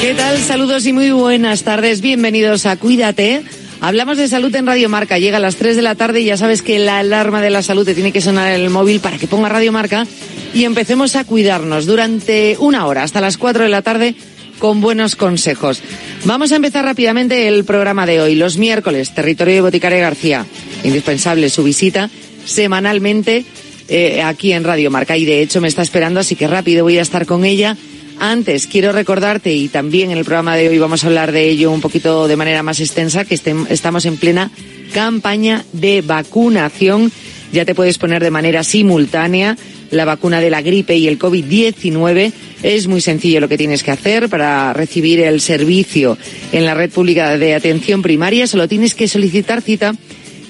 ¿Qué 0.00 0.14
tal? 0.14 0.38
Saludos 0.38 0.86
y 0.86 0.92
muy 0.92 1.10
buenas 1.10 1.62
tardes. 1.62 2.00
Bienvenidos 2.00 2.66
a 2.66 2.76
Cuídate. 2.76 3.42
Hablamos 3.80 4.16
de 4.18 4.28
salud 4.28 4.54
en 4.54 4.66
Radio 4.66 4.88
Marca. 4.88 5.18
Llega 5.18 5.38
a 5.38 5.40
las 5.40 5.56
3 5.56 5.76
de 5.76 5.82
la 5.82 5.94
tarde 5.94 6.20
y 6.20 6.26
ya 6.26 6.36
sabes 6.36 6.62
que 6.62 6.78
la 6.78 6.98
alarma 6.98 7.40
de 7.40 7.50
la 7.50 7.62
salud 7.62 7.84
te 7.84 7.94
tiene 7.94 8.12
que 8.12 8.20
sonar 8.20 8.52
en 8.52 8.60
el 8.60 8.70
móvil 8.70 9.00
para 9.00 9.18
que 9.18 9.26
ponga 9.26 9.48
Radio 9.48 9.72
Marca 9.72 10.06
y 10.54 10.64
empecemos 10.64 11.16
a 11.16 11.24
cuidarnos 11.24 11.86
durante 11.86 12.56
una 12.58 12.86
hora 12.86 13.02
hasta 13.02 13.20
las 13.20 13.38
4 13.38 13.64
de 13.64 13.70
la 13.70 13.82
tarde 13.82 14.14
con 14.62 14.80
buenos 14.80 15.16
consejos. 15.16 15.82
Vamos 16.24 16.52
a 16.52 16.54
empezar 16.54 16.84
rápidamente 16.84 17.48
el 17.48 17.64
programa 17.64 18.06
de 18.06 18.20
hoy. 18.20 18.36
Los 18.36 18.58
miércoles, 18.58 19.12
territorio 19.12 19.54
de 19.54 19.60
Boticaria 19.60 19.98
García. 19.98 20.46
Indispensable 20.84 21.50
su 21.50 21.64
visita 21.64 22.08
semanalmente 22.44 23.44
eh, 23.88 24.22
aquí 24.22 24.52
en 24.52 24.62
Radio 24.62 24.88
Marca 24.88 25.16
y 25.16 25.24
de 25.24 25.42
hecho 25.42 25.60
me 25.60 25.66
está 25.66 25.82
esperando, 25.82 26.20
así 26.20 26.36
que 26.36 26.46
rápido 26.46 26.84
voy 26.84 26.96
a 26.98 27.02
estar 27.02 27.26
con 27.26 27.44
ella. 27.44 27.76
Antes, 28.20 28.68
quiero 28.68 28.92
recordarte, 28.92 29.52
y 29.52 29.66
también 29.66 30.12
en 30.12 30.18
el 30.18 30.24
programa 30.24 30.54
de 30.54 30.68
hoy 30.68 30.78
vamos 30.78 31.02
a 31.02 31.08
hablar 31.08 31.32
de 31.32 31.48
ello 31.48 31.72
un 31.72 31.80
poquito 31.80 32.28
de 32.28 32.36
manera 32.36 32.62
más 32.62 32.78
extensa, 32.78 33.24
que 33.24 33.34
estamos 33.34 34.04
en 34.04 34.16
plena 34.16 34.52
campaña 34.94 35.64
de 35.72 36.02
vacunación. 36.02 37.10
Ya 37.52 37.64
te 37.64 37.74
puedes 37.74 37.98
poner 37.98 38.22
de 38.22 38.30
manera 38.30 38.62
simultánea 38.62 39.56
la 39.92 40.04
vacuna 40.04 40.40
de 40.40 40.50
la 40.50 40.62
gripe 40.62 40.96
y 40.96 41.06
el 41.06 41.18
COVID-19. 41.18 42.32
Es 42.64 42.88
muy 42.88 43.00
sencillo 43.00 43.40
lo 43.40 43.48
que 43.48 43.58
tienes 43.58 43.84
que 43.84 43.92
hacer 43.92 44.28
para 44.28 44.72
recibir 44.72 45.20
el 45.20 45.40
servicio 45.40 46.18
en 46.50 46.64
la 46.64 46.74
red 46.74 46.90
pública 46.90 47.38
de 47.38 47.54
atención 47.54 48.02
primaria. 48.02 48.46
Solo 48.48 48.66
tienes 48.66 48.94
que 48.94 49.06
solicitar 49.06 49.62
cita 49.62 49.94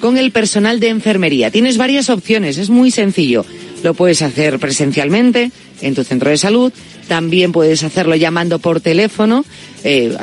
con 0.00 0.16
el 0.16 0.30
personal 0.30 0.80
de 0.80 0.88
enfermería. 0.88 1.50
Tienes 1.50 1.76
varias 1.76 2.08
opciones, 2.08 2.56
es 2.56 2.70
muy 2.70 2.90
sencillo. 2.90 3.44
Lo 3.82 3.94
puedes 3.94 4.22
hacer 4.22 4.58
presencialmente 4.58 5.50
en 5.80 5.94
tu 5.94 6.04
centro 6.04 6.30
de 6.30 6.38
salud, 6.38 6.72
también 7.12 7.52
puedes 7.52 7.82
hacerlo 7.82 8.16
llamando 8.16 8.58
por 8.58 8.80
teléfono. 8.80 9.44
Eh, 9.84 10.16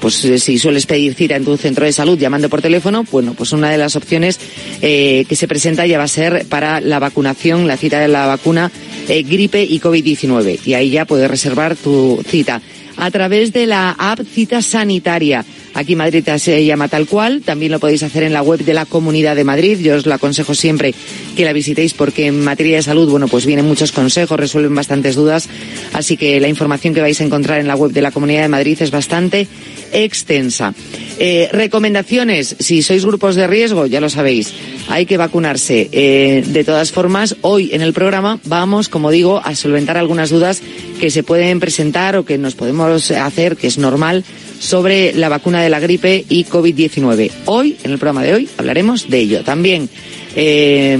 pues 0.00 0.24
eh, 0.24 0.38
si 0.38 0.56
sueles 0.56 0.86
pedir 0.86 1.12
cita 1.12 1.36
en 1.36 1.44
tu 1.44 1.54
centro 1.58 1.84
de 1.84 1.92
salud 1.92 2.18
llamando 2.18 2.48
por 2.48 2.62
teléfono, 2.62 3.04
bueno, 3.12 3.34
pues 3.34 3.52
una 3.52 3.70
de 3.70 3.76
las 3.76 3.94
opciones 3.94 4.40
eh, 4.80 5.26
que 5.28 5.36
se 5.36 5.46
presenta 5.46 5.86
ya 5.86 5.98
va 5.98 6.04
a 6.04 6.08
ser 6.08 6.46
para 6.46 6.80
la 6.80 6.98
vacunación, 6.98 7.66
la 7.66 7.76
cita 7.76 8.00
de 8.00 8.08
la 8.08 8.24
vacuna 8.24 8.72
gripe 9.06 9.62
y 9.62 9.80
COVID-19. 9.80 10.60
Y 10.64 10.72
ahí 10.72 10.88
ya 10.88 11.04
puedes 11.04 11.30
reservar 11.30 11.76
tu 11.76 12.22
cita 12.26 12.62
a 13.00 13.10
través 13.10 13.52
de 13.52 13.66
la 13.66 13.90
app 13.98 14.20
Cita 14.20 14.62
Sanitaria. 14.62 15.44
Aquí 15.72 15.96
Madrid 15.96 16.28
se 16.36 16.64
llama 16.64 16.88
tal 16.88 17.06
cual. 17.06 17.42
También 17.42 17.72
lo 17.72 17.80
podéis 17.80 18.02
hacer 18.02 18.24
en 18.24 18.32
la 18.32 18.42
web 18.42 18.60
de 18.60 18.74
la 18.74 18.84
Comunidad 18.84 19.36
de 19.36 19.44
Madrid. 19.44 19.78
Yo 19.80 19.96
os 19.96 20.06
la 20.06 20.16
aconsejo 20.16 20.54
siempre 20.54 20.94
que 21.36 21.44
la 21.44 21.52
visitéis 21.52 21.94
porque 21.94 22.26
en 22.26 22.44
materia 22.44 22.76
de 22.76 22.82
salud, 22.82 23.08
bueno, 23.08 23.28
pues 23.28 23.46
vienen 23.46 23.66
muchos 23.66 23.92
consejos, 23.92 24.38
resuelven 24.38 24.74
bastantes 24.74 25.14
dudas. 25.14 25.48
Así 25.92 26.16
que 26.16 26.40
la 26.40 26.48
información 26.48 26.92
que 26.92 27.00
vais 27.00 27.20
a 27.20 27.24
encontrar 27.24 27.60
en 27.60 27.68
la 27.68 27.76
web 27.76 27.92
de 27.92 28.02
la 28.02 28.10
Comunidad 28.10 28.42
de 28.42 28.48
Madrid 28.48 28.76
es 28.80 28.90
bastante 28.90 29.48
extensa. 29.92 30.74
Eh, 31.18 31.48
recomendaciones, 31.52 32.56
si 32.58 32.82
sois 32.82 33.04
grupos 33.04 33.36
de 33.36 33.46
riesgo, 33.46 33.86
ya 33.86 34.00
lo 34.00 34.08
sabéis, 34.08 34.54
hay 34.88 35.06
que 35.06 35.16
vacunarse. 35.16 35.88
Eh, 35.92 36.42
de 36.46 36.64
todas 36.64 36.92
formas, 36.92 37.36
hoy 37.42 37.70
en 37.72 37.82
el 37.82 37.92
programa 37.92 38.40
vamos, 38.44 38.88
como 38.88 39.10
digo, 39.10 39.40
a 39.44 39.54
solventar 39.54 39.96
algunas 39.98 40.30
dudas 40.30 40.62
que 40.98 41.10
se 41.10 41.22
pueden 41.22 41.60
presentar 41.60 42.16
o 42.16 42.24
que 42.24 42.38
nos 42.38 42.54
podemos 42.54 43.10
hacer, 43.10 43.56
que 43.56 43.66
es 43.66 43.78
normal, 43.78 44.24
sobre 44.60 45.14
la 45.14 45.28
vacuna 45.28 45.62
de 45.62 45.70
la 45.70 45.80
gripe 45.80 46.24
y 46.28 46.44
COVID-19. 46.44 47.30
Hoy, 47.46 47.76
en 47.82 47.92
el 47.92 47.98
programa 47.98 48.22
de 48.22 48.34
hoy, 48.34 48.48
hablaremos 48.58 49.08
de 49.08 49.18
ello. 49.18 49.42
También 49.42 49.88
eh, 50.36 50.98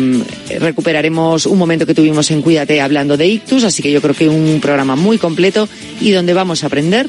recuperaremos 0.59 1.47
un 1.47 1.59
momento 1.59 1.87
que 1.87 1.95
tuvimos 1.95 2.31
en 2.31 2.43
Cuídate 2.43 2.81
hablando 2.81 3.17
de 3.17 3.27
ictus, 3.27 3.65
así 3.65 3.83
que 3.83 3.93
yo 3.93 4.01
creo 4.01 4.15
que 4.15 4.29
un 4.29 4.61
programa 4.61 4.97
muy 4.97 5.19
completo 5.19 5.69
y 6.01 6.11
donde 6.11 6.35
vamos 6.35 6.65
a 6.65 6.67
aprender 6.67 7.09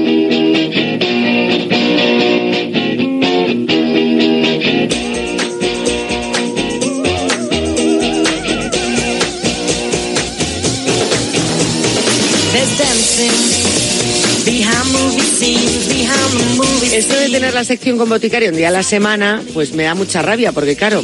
Esto 16.91 17.15
de 17.17 17.29
tener 17.29 17.53
la 17.53 17.63
sección 17.63 17.97
con 17.97 18.09
boticario 18.09 18.49
un 18.49 18.57
día 18.57 18.67
a 18.67 18.71
la 18.71 18.83
semana, 18.83 19.41
pues 19.53 19.71
me 19.71 19.83
da 19.83 19.95
mucha 19.95 20.21
rabia, 20.21 20.51
porque 20.51 20.75
claro, 20.75 21.01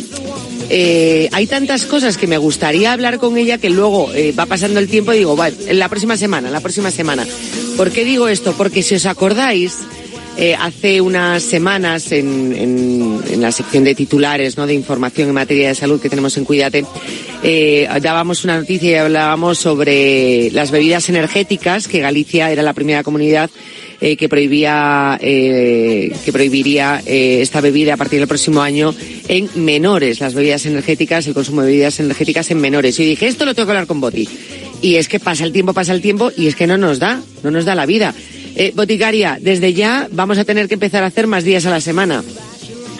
eh, 0.70 1.30
hay 1.32 1.48
tantas 1.48 1.86
cosas 1.86 2.18
que 2.18 2.28
me 2.28 2.38
gustaría 2.38 2.92
hablar 2.92 3.20
con 3.20 3.38
ella 3.38 3.58
que 3.58 3.70
luego 3.70 4.12
eh, 4.14 4.34
va 4.38 4.46
pasando 4.46 4.82
el 4.82 4.90
tiempo 4.90 5.14
y 5.14 5.20
digo, 5.20 5.38
en 5.46 5.80
la 5.80 5.88
próxima 5.88 6.18
semana, 6.18 6.50
la 6.50 6.60
próxima 6.60 6.92
semana. 6.92 7.26
¿Por 7.78 7.92
qué 7.92 8.04
digo 8.04 8.28
esto? 8.28 8.54
Porque 8.58 8.84
si 8.84 8.96
os 8.96 9.06
acordáis, 9.06 9.78
eh, 10.36 10.56
hace 10.60 11.00
unas 11.00 11.42
semanas 11.42 12.12
en, 12.12 12.54
en, 12.54 13.42
la 13.42 13.54
sección 13.54 13.86
de 13.86 13.96
titulares, 13.96 14.58
¿no? 14.58 14.68
De 14.68 14.74
información 14.74 15.30
en 15.30 15.36
materia 15.36 15.70
de 15.70 15.76
salud 15.76 16.02
que 16.02 16.10
tenemos 16.10 16.36
en 16.36 16.44
Cuídate, 16.44 16.86
dábamos 18.02 18.44
una 18.44 18.58
noticia 18.58 18.92
y 18.92 18.96
hablábamos 18.96 19.58
sobre 19.58 20.52
las 20.52 20.70
bebidas 20.70 21.08
energéticas, 21.08 21.88
que 21.88 22.00
Galicia 22.00 22.52
era 22.52 22.62
la 22.62 22.74
primera 22.74 23.04
comunidad 23.04 23.50
eh, 24.00 24.16
que 24.16 24.30
prohibía 24.30 25.18
eh, 25.20 26.16
que 26.24 26.32
prohibiría 26.32 27.02
eh, 27.04 27.42
esta 27.42 27.62
bebida 27.62 27.96
a 27.96 27.98
partir 27.98 28.20
del 28.20 28.28
próximo 28.28 28.62
año 28.62 28.94
en 29.28 29.50
menores, 29.56 30.20
las 30.20 30.36
bebidas 30.36 30.68
energéticas, 30.68 31.26
el 31.26 31.34
consumo 31.34 31.62
de 31.62 31.72
bebidas 31.72 32.00
energéticas 32.00 32.52
en 32.52 32.62
menores. 32.62 33.00
Y 33.00 33.06
dije, 33.06 33.28
esto 33.28 33.44
lo 33.44 33.56
tengo 33.56 33.66
que 33.66 33.72
hablar 33.72 33.88
con 33.88 34.00
Boti. 34.00 34.30
Y 34.84 34.96
es 34.96 35.08
que 35.08 35.20
pasa 35.20 35.46
el 35.46 35.52
tiempo, 35.52 35.74
pasa 35.74 35.94
el 35.94 36.02
tiempo 36.02 36.32
y 36.38 36.46
es 36.46 36.56
que 36.56 36.68
no 36.68 36.78
nos 36.78 37.00
da, 37.00 37.22
no 37.42 37.50
nos 37.50 37.66
da 37.66 37.74
la 37.74 37.88
vida. 37.88 38.14
Boticaria, 38.74 39.38
desde 39.40 39.74
ya 39.74 40.08
vamos 40.12 40.40
a 40.40 40.44
tener 40.44 40.68
que 40.68 40.76
empezar 40.76 41.04
a 41.04 41.08
hacer 41.08 41.28
más 41.28 41.44
días 41.44 41.66
a 41.66 41.70
la 41.70 41.82
semana. 41.82 42.24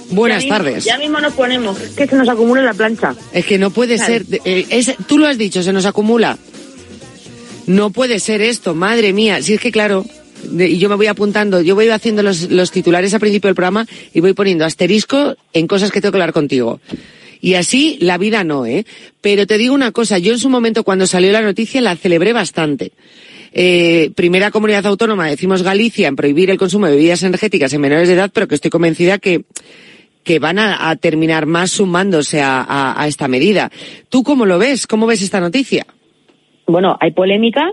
Buenas 0.10 0.48
tardes. 0.48 0.86
Ya 0.86 0.98
mismo 0.98 1.20
nos 1.20 1.34
ponemos, 1.34 1.78
que 1.96 2.08
se 2.08 2.16
nos 2.16 2.30
acumula 2.30 2.62
la 2.62 2.74
plancha. 2.74 3.16
Es 3.34 3.46
que 3.46 3.58
no 3.58 3.72
puede 3.72 3.98
ser, 3.98 4.26
tú 5.08 5.18
lo 5.18 5.28
has 5.28 5.38
dicho, 5.38 5.62
se 5.62 5.74
nos 5.74 5.86
acumula. 5.86 6.38
No 7.68 7.90
puede 7.90 8.20
ser 8.20 8.42
esto, 8.42 8.74
madre 8.74 9.14
mía. 9.14 9.42
Si 9.42 9.54
es 9.54 9.60
que 9.60 9.72
claro, 9.72 10.06
y 10.60 10.78
yo 10.78 10.90
me 10.90 10.96
voy 10.96 11.08
apuntando, 11.08 11.62
yo 11.62 11.76
voy 11.76 11.90
haciendo 11.90 12.24
los, 12.24 12.50
los 12.50 12.72
titulares 12.72 13.14
al 13.14 13.20
principio 13.20 13.48
del 13.48 13.56
programa 13.56 13.86
y 14.14 14.20
voy 14.20 14.34
poniendo 14.34 14.66
asterisco 14.66 15.36
en 15.54 15.68
cosas 15.68 15.92
que 15.92 16.02
tengo 16.02 16.12
que 16.12 16.18
hablar 16.18 16.34
contigo. 16.34 16.80
Y 17.42 17.54
así 17.54 17.98
la 18.02 18.18
vida 18.18 18.44
no, 18.44 18.66
¿eh? 18.66 18.86
Pero 19.22 19.46
te 19.46 19.58
digo 19.58 19.74
una 19.74 19.92
cosa, 19.92 20.18
yo 20.18 20.34
en 20.34 20.40
su 20.40 20.50
momento 20.50 20.84
cuando 20.84 21.06
salió 21.06 21.32
la 21.32 21.42
noticia 21.42 21.82
la 21.82 21.96
celebré 21.96 22.34
bastante. 22.34 22.92
Eh, 23.54 24.12
primera 24.16 24.52
comunidad 24.52 24.86
autónoma, 24.86 25.28
decimos 25.28 25.64
Galicia, 25.64 26.08
en 26.08 26.16
prohibir 26.16 26.50
el 26.50 26.58
consumo 26.58 26.88
de 26.88 26.96
bebidas 26.96 27.24
energéticas 27.24 27.74
en 27.74 27.82
menores 27.82 28.08
de 28.08 28.16
edad, 28.16 28.32
pero 28.34 28.48
que 28.48 28.56
estoy 28.56 28.72
convencida 28.72 29.18
que, 29.18 29.44
que 30.24 30.40
van 30.40 30.60
a, 30.60 30.96
terminar 30.98 31.46
más 31.46 31.72
sumándose 31.72 32.42
a, 32.42 33.02
a 33.02 33.08
esta 33.08 33.28
medida. 33.28 33.72
¿Tú 34.10 34.24
cómo 34.24 34.46
lo 34.46 34.60
ves? 34.60 34.88
¿Cómo 34.88 35.08
ves 35.08 35.22
esta 35.22 35.40
noticia? 35.40 35.86
Bueno, 36.68 36.98
hay 37.00 37.12
polémica 37.12 37.72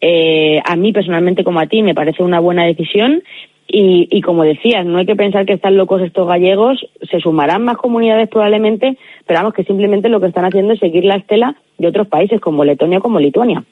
eh, 0.00 0.60
a 0.64 0.76
mí 0.76 0.92
personalmente 0.92 1.44
como 1.44 1.60
a 1.60 1.66
ti 1.66 1.82
me 1.82 1.94
parece 1.94 2.22
una 2.22 2.40
buena 2.40 2.64
decisión 2.64 3.22
y, 3.70 4.08
y, 4.10 4.22
como 4.22 4.44
decías, 4.44 4.86
no 4.86 4.96
hay 4.96 5.04
que 5.04 5.14
pensar 5.14 5.44
que 5.44 5.52
están 5.52 5.76
locos 5.76 6.00
estos 6.00 6.26
gallegos, 6.26 6.86
se 7.10 7.20
sumarán 7.20 7.64
más 7.64 7.76
comunidades 7.76 8.28
probablemente, 8.30 8.96
pero 9.26 9.40
vamos 9.40 9.52
que 9.52 9.64
simplemente 9.64 10.08
lo 10.08 10.20
que 10.20 10.28
están 10.28 10.46
haciendo 10.46 10.72
es 10.72 10.80
seguir 10.80 11.04
la 11.04 11.16
estela 11.16 11.54
de 11.76 11.86
otros 11.86 12.08
países 12.08 12.40
como 12.40 12.64
Letonia 12.64 13.00
como 13.00 13.20
Lituania. 13.20 13.62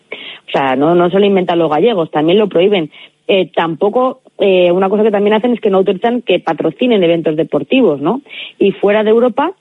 O 0.49 0.51
sea, 0.51 0.77
no, 0.77 0.95
no 0.95 1.09
solo 1.09 1.25
inventan 1.25 1.59
los 1.59 1.71
gallegos, 1.71 2.11
también 2.11 2.39
lo 2.39 2.47
prohíben. 2.47 2.91
Eh, 3.27 3.51
tampoco, 3.55 4.21
eh, 4.39 4.71
una 4.71 4.91
cosa 4.91 5.03
que 5.03 5.11
también 5.11 5.35
hacen 5.35 5.53
es 5.53 5.61
que 5.61 5.71
no 5.71 5.79
autorizan 5.79 6.21
que 6.21 6.41
patrocinen 6.41 7.03
eventos 7.03 7.35
deportivos, 7.35 7.99
¿no? 8.01 8.21
Y 8.59 8.73
fuera 8.73 9.03
de 9.03 9.11
Europa, 9.11 9.53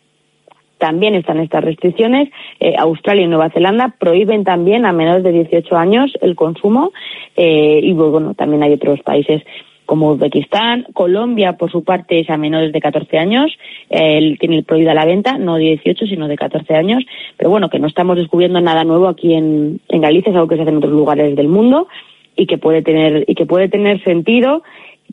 también 0.77 1.15
están 1.15 1.39
estas 1.39 1.63
restricciones. 1.63 2.29
Eh, 2.59 2.75
Australia 2.77 3.23
y 3.23 3.27
Nueva 3.27 3.49
Zelanda 3.49 3.95
prohíben 3.99 4.43
también 4.43 4.85
a 4.85 4.93
menores 4.93 5.23
de 5.23 5.31
18 5.31 5.75
años 5.75 6.11
el 6.21 6.35
consumo 6.35 6.91
eh, 7.35 7.79
y 7.81 7.93
bueno, 7.93 8.33
también 8.33 8.63
hay 8.63 8.73
otros 8.73 9.01
países 9.01 9.43
como 9.85 10.11
Uzbekistán, 10.11 10.87
Colombia, 10.93 11.53
por 11.53 11.71
su 11.71 11.83
parte, 11.83 12.19
es 12.19 12.29
a 12.29 12.37
menores 12.37 12.73
de 12.73 12.81
14 12.81 13.17
años, 13.19 13.51
eh, 13.89 14.35
tiene 14.39 14.63
prohibida 14.63 14.93
la 14.93 15.05
venta, 15.05 15.37
no 15.37 15.55
de 15.55 15.77
18, 15.83 16.07
sino 16.07 16.27
de 16.27 16.35
14 16.35 16.73
años, 16.73 17.03
pero 17.37 17.51
bueno, 17.51 17.69
que 17.69 17.79
no 17.79 17.87
estamos 17.87 18.17
descubriendo 18.17 18.59
nada 18.61 18.83
nuevo 18.83 19.07
aquí 19.07 19.33
en, 19.33 19.79
en 19.89 20.01
Galicia, 20.01 20.31
es 20.31 20.35
algo 20.35 20.47
que 20.47 20.55
se 20.55 20.63
hace 20.63 20.71
en 20.71 20.77
otros 20.77 20.91
lugares 20.91 21.35
del 21.35 21.47
mundo 21.47 21.87
y 22.35 22.47
que 22.47 22.57
puede 22.57 22.81
tener, 22.81 23.25
y 23.27 23.35
que 23.35 23.45
puede 23.45 23.69
tener 23.69 24.03
sentido, 24.03 24.63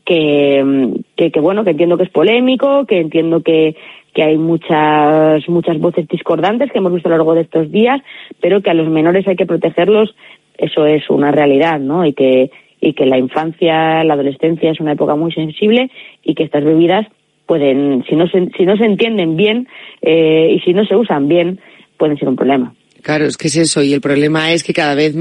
que, 0.05 0.91
que, 1.15 1.31
que 1.31 1.39
bueno, 1.39 1.63
que 1.63 1.71
entiendo 1.71 1.97
que 1.97 2.03
es 2.03 2.09
polémico, 2.09 2.85
que 2.85 2.99
entiendo 2.99 3.41
que, 3.43 3.75
que 4.13 4.23
hay 4.23 4.37
muchas 4.37 5.47
muchas 5.49 5.79
voces 5.79 6.07
discordantes 6.07 6.71
que 6.71 6.77
hemos 6.77 6.93
visto 6.93 7.09
a 7.09 7.11
lo 7.11 7.17
largo 7.17 7.35
de 7.35 7.41
estos 7.41 7.71
días, 7.71 8.01
pero 8.39 8.61
que 8.61 8.69
a 8.69 8.73
los 8.73 8.89
menores 8.89 9.27
hay 9.27 9.35
que 9.35 9.45
protegerlos, 9.45 10.15
eso 10.57 10.85
es 10.85 11.09
una 11.09 11.31
realidad, 11.31 11.79
¿no? 11.79 12.05
Y 12.05 12.13
que 12.13 12.51
y 12.79 12.93
que 12.93 13.05
la 13.05 13.17
infancia, 13.17 14.03
la 14.03 14.13
adolescencia 14.13 14.69
es 14.69 14.81
una 14.81 14.91
época 14.91 15.15
muy 15.15 15.31
sensible 15.31 15.89
y 16.21 16.35
que 16.35 16.43
estas 16.43 16.65
bebidas 16.65 17.07
pueden, 17.45 18.03
si 18.09 18.15
no 18.15 18.27
se, 18.27 18.49
si 18.57 18.65
no 18.65 18.75
se 18.75 18.85
entienden 18.85 19.37
bien 19.37 19.67
eh, 20.01 20.53
y 20.55 20.59
si 20.59 20.73
no 20.73 20.85
se 20.85 20.95
usan 20.95 21.29
bien, 21.29 21.59
pueden 21.97 22.17
ser 22.17 22.27
un 22.27 22.35
problema. 22.35 22.73
Claro, 23.03 23.25
es 23.25 23.35
que 23.35 23.47
es 23.49 23.57
eso. 23.57 23.83
Y 23.83 23.93
el 23.93 23.99
problema 23.99 24.53
es 24.53 24.63
que 24.63 24.73
cada 24.73 24.95
vez 24.95 25.13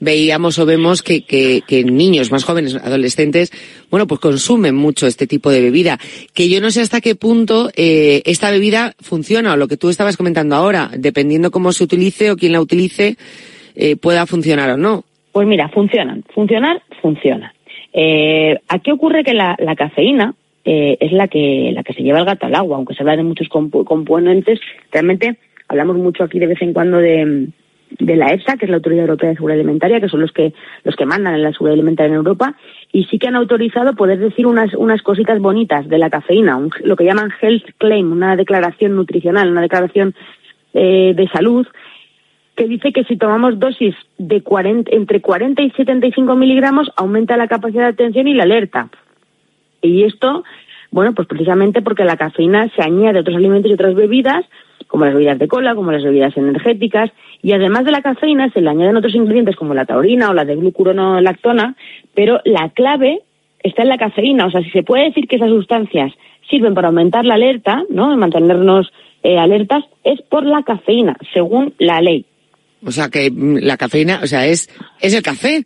veíamos 0.00 0.58
o 0.58 0.66
vemos 0.66 1.02
que, 1.02 1.24
que, 1.24 1.62
que, 1.66 1.82
niños 1.82 2.30
más 2.30 2.44
jóvenes, 2.44 2.74
adolescentes, 2.76 3.50
bueno, 3.90 4.06
pues 4.06 4.20
consumen 4.20 4.74
mucho 4.74 5.06
este 5.06 5.26
tipo 5.26 5.50
de 5.50 5.62
bebida. 5.62 5.98
Que 6.34 6.50
yo 6.50 6.60
no 6.60 6.70
sé 6.70 6.82
hasta 6.82 7.00
qué 7.00 7.14
punto 7.14 7.70
eh, 7.74 8.22
esta 8.26 8.50
bebida 8.50 8.94
funciona, 9.00 9.54
o 9.54 9.56
lo 9.56 9.66
que 9.66 9.78
tú 9.78 9.88
estabas 9.88 10.18
comentando 10.18 10.56
ahora, 10.56 10.90
dependiendo 10.94 11.50
cómo 11.50 11.72
se 11.72 11.84
utilice 11.84 12.30
o 12.30 12.36
quién 12.36 12.52
la 12.52 12.60
utilice, 12.60 13.16
eh, 13.74 13.96
pueda 13.96 14.26
funcionar 14.26 14.70
o 14.70 14.76
no. 14.76 15.04
Pues 15.32 15.48
mira, 15.48 15.70
funcionan. 15.70 16.22
Funcionar, 16.34 16.82
funciona. 17.00 17.54
Eh, 17.94 18.58
aquí 18.68 18.90
ocurre 18.90 19.24
que 19.24 19.32
la, 19.32 19.56
la 19.58 19.74
cafeína, 19.74 20.34
eh, 20.66 20.98
es 21.00 21.12
la 21.12 21.28
que, 21.28 21.70
la 21.72 21.82
que 21.82 21.92
se 21.92 22.02
lleva 22.02 22.18
el 22.18 22.24
gato 22.24 22.44
al 22.44 22.54
agua, 22.56 22.76
aunque 22.76 22.92
se 22.94 23.02
habla 23.02 23.16
de 23.16 23.22
muchos 23.22 23.48
comp 23.48 23.72
componentes, 23.84 24.60
realmente 24.90 25.38
hablamos 25.68 25.96
mucho 25.96 26.24
aquí 26.24 26.38
de 26.38 26.46
vez 26.46 26.62
en 26.62 26.72
cuando 26.72 26.98
de, 26.98 27.48
de 27.90 28.16
la 28.16 28.32
EFSA, 28.32 28.56
que 28.56 28.66
es 28.66 28.70
la 28.70 28.76
Autoridad 28.76 29.02
Europea 29.02 29.30
de 29.30 29.36
Seguridad 29.36 29.60
Alimentaria, 29.60 30.00
que 30.00 30.08
son 30.08 30.20
los 30.20 30.32
que, 30.32 30.52
los 30.84 30.96
que 30.96 31.06
mandan 31.06 31.34
en 31.34 31.42
la 31.42 31.52
seguridad 31.52 31.74
alimentaria 31.74 32.10
en 32.10 32.16
Europa, 32.16 32.54
y 32.92 33.04
sí 33.04 33.18
que 33.18 33.28
han 33.28 33.36
autorizado 33.36 33.94
poder 33.94 34.18
decir 34.18 34.46
unas, 34.46 34.74
unas 34.74 35.02
cositas 35.02 35.38
bonitas 35.40 35.88
de 35.88 35.98
la 35.98 36.10
cafeína, 36.10 36.56
un, 36.56 36.70
lo 36.82 36.96
que 36.96 37.04
llaman 37.04 37.32
health 37.40 37.64
claim, 37.78 38.10
una 38.10 38.36
declaración 38.36 38.96
nutricional, 38.96 39.50
una 39.50 39.62
declaración 39.62 40.14
eh, 40.74 41.14
de 41.14 41.28
salud, 41.28 41.66
que 42.56 42.66
dice 42.66 42.92
que 42.92 43.04
si 43.04 43.16
tomamos 43.16 43.58
dosis 43.58 43.94
de 44.18 44.42
40, 44.42 44.90
entre 44.94 45.20
40 45.20 45.62
y 45.62 45.70
75 45.72 46.36
miligramos 46.36 46.90
aumenta 46.96 47.36
la 47.36 47.48
capacidad 47.48 47.82
de 47.82 47.90
atención 47.90 48.28
y 48.28 48.34
la 48.34 48.44
alerta. 48.44 48.88
Y 49.82 50.04
esto, 50.04 50.42
bueno, 50.96 51.12
pues 51.12 51.28
precisamente 51.28 51.82
porque 51.82 52.06
la 52.06 52.16
cafeína 52.16 52.72
se 52.74 52.82
añade 52.82 53.18
a 53.18 53.20
otros 53.20 53.36
alimentos 53.36 53.70
y 53.70 53.74
otras 53.74 53.94
bebidas, 53.94 54.46
como 54.86 55.04
las 55.04 55.12
bebidas 55.12 55.38
de 55.38 55.46
cola, 55.46 55.74
como 55.74 55.92
las 55.92 56.02
bebidas 56.02 56.34
energéticas, 56.38 57.10
y 57.42 57.52
además 57.52 57.84
de 57.84 57.90
la 57.90 58.00
cafeína 58.00 58.50
se 58.50 58.62
le 58.62 58.70
añaden 58.70 58.96
otros 58.96 59.14
ingredientes 59.14 59.56
como 59.56 59.74
la 59.74 59.84
taurina 59.84 60.30
o 60.30 60.32
la 60.32 60.46
de 60.46 60.56
glucuronolactona, 60.56 61.76
pero 62.14 62.40
la 62.46 62.70
clave 62.70 63.20
está 63.62 63.82
en 63.82 63.90
la 63.90 63.98
cafeína. 63.98 64.46
O 64.46 64.50
sea, 64.50 64.62
si 64.62 64.70
se 64.70 64.84
puede 64.84 65.04
decir 65.04 65.28
que 65.28 65.36
esas 65.36 65.50
sustancias 65.50 66.14
sirven 66.48 66.72
para 66.72 66.88
aumentar 66.88 67.26
la 67.26 67.34
alerta, 67.34 67.82
¿no? 67.90 68.16
mantenernos 68.16 68.90
eh, 69.22 69.36
alertas, 69.36 69.84
es 70.02 70.22
por 70.22 70.46
la 70.46 70.62
cafeína, 70.62 71.18
según 71.34 71.74
la 71.78 72.00
ley. 72.00 72.24
O 72.82 72.90
sea, 72.90 73.10
que 73.10 73.30
la 73.30 73.76
cafeína, 73.76 74.20
o 74.22 74.26
sea, 74.26 74.46
es, 74.46 74.70
es 75.02 75.12
el 75.12 75.22
café. 75.22 75.62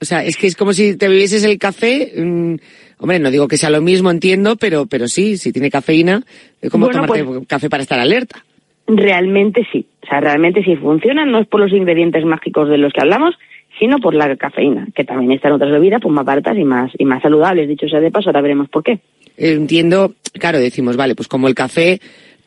O 0.00 0.04
sea, 0.04 0.24
es 0.24 0.36
que 0.36 0.48
es 0.48 0.56
como 0.56 0.72
si 0.72 0.96
te 0.96 1.06
bebieses 1.06 1.44
el 1.44 1.58
café. 1.58 2.12
Mmm, 2.16 2.56
hombre, 2.98 3.18
no 3.18 3.30
digo 3.30 3.48
que 3.48 3.56
sea 3.56 3.70
lo 3.70 3.80
mismo, 3.80 4.10
entiendo, 4.10 4.56
pero, 4.56 4.86
pero 4.86 5.08
sí, 5.08 5.36
si 5.36 5.52
tiene 5.52 5.70
cafeína, 5.70 6.22
es 6.60 6.70
como 6.70 6.86
bueno, 6.86 7.02
tomarte 7.02 7.24
pues, 7.24 7.46
café 7.46 7.70
para 7.70 7.82
estar 7.82 7.98
alerta. 7.98 8.44
Realmente 8.86 9.66
sí. 9.72 9.86
O 10.02 10.06
sea, 10.06 10.20
realmente 10.20 10.62
sí 10.62 10.76
funciona, 10.76 11.24
no 11.24 11.40
es 11.40 11.46
por 11.46 11.60
los 11.60 11.72
ingredientes 11.72 12.24
mágicos 12.24 12.68
de 12.68 12.78
los 12.78 12.92
que 12.92 13.00
hablamos, 13.00 13.34
sino 13.78 13.98
por 13.98 14.14
la 14.14 14.36
cafeína, 14.36 14.86
que 14.94 15.04
también 15.04 15.32
está 15.32 15.48
en 15.48 15.54
otras 15.54 15.70
bebidas, 15.70 16.00
pues 16.02 16.14
más 16.14 16.24
baratas 16.24 16.56
y 16.56 16.64
más, 16.64 16.92
y 16.98 17.04
más 17.04 17.22
saludables. 17.22 17.68
Dicho 17.68 17.88
sea 17.88 18.00
de 18.00 18.10
paso, 18.10 18.28
ahora 18.28 18.42
veremos 18.42 18.68
por 18.68 18.82
qué. 18.82 19.00
Entiendo, 19.36 20.14
claro, 20.38 20.58
decimos, 20.58 20.96
vale, 20.96 21.14
pues 21.14 21.28
como 21.28 21.48
el 21.48 21.54
café 21.54 22.00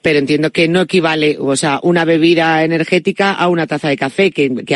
pero 0.07 0.19
entiendo 0.19 0.51
que 0.51 0.69
no 0.69 0.79
equivale, 0.79 1.35
o 1.37 1.57
sea, 1.57 1.81
una 1.83 2.05
bebida 2.05 2.63
energética 2.63 3.33
a 3.33 3.49
una 3.49 3.67
taza 3.67 3.89
de 3.89 3.97
café, 3.97 4.31
que, 4.31 4.49
que 4.49 4.63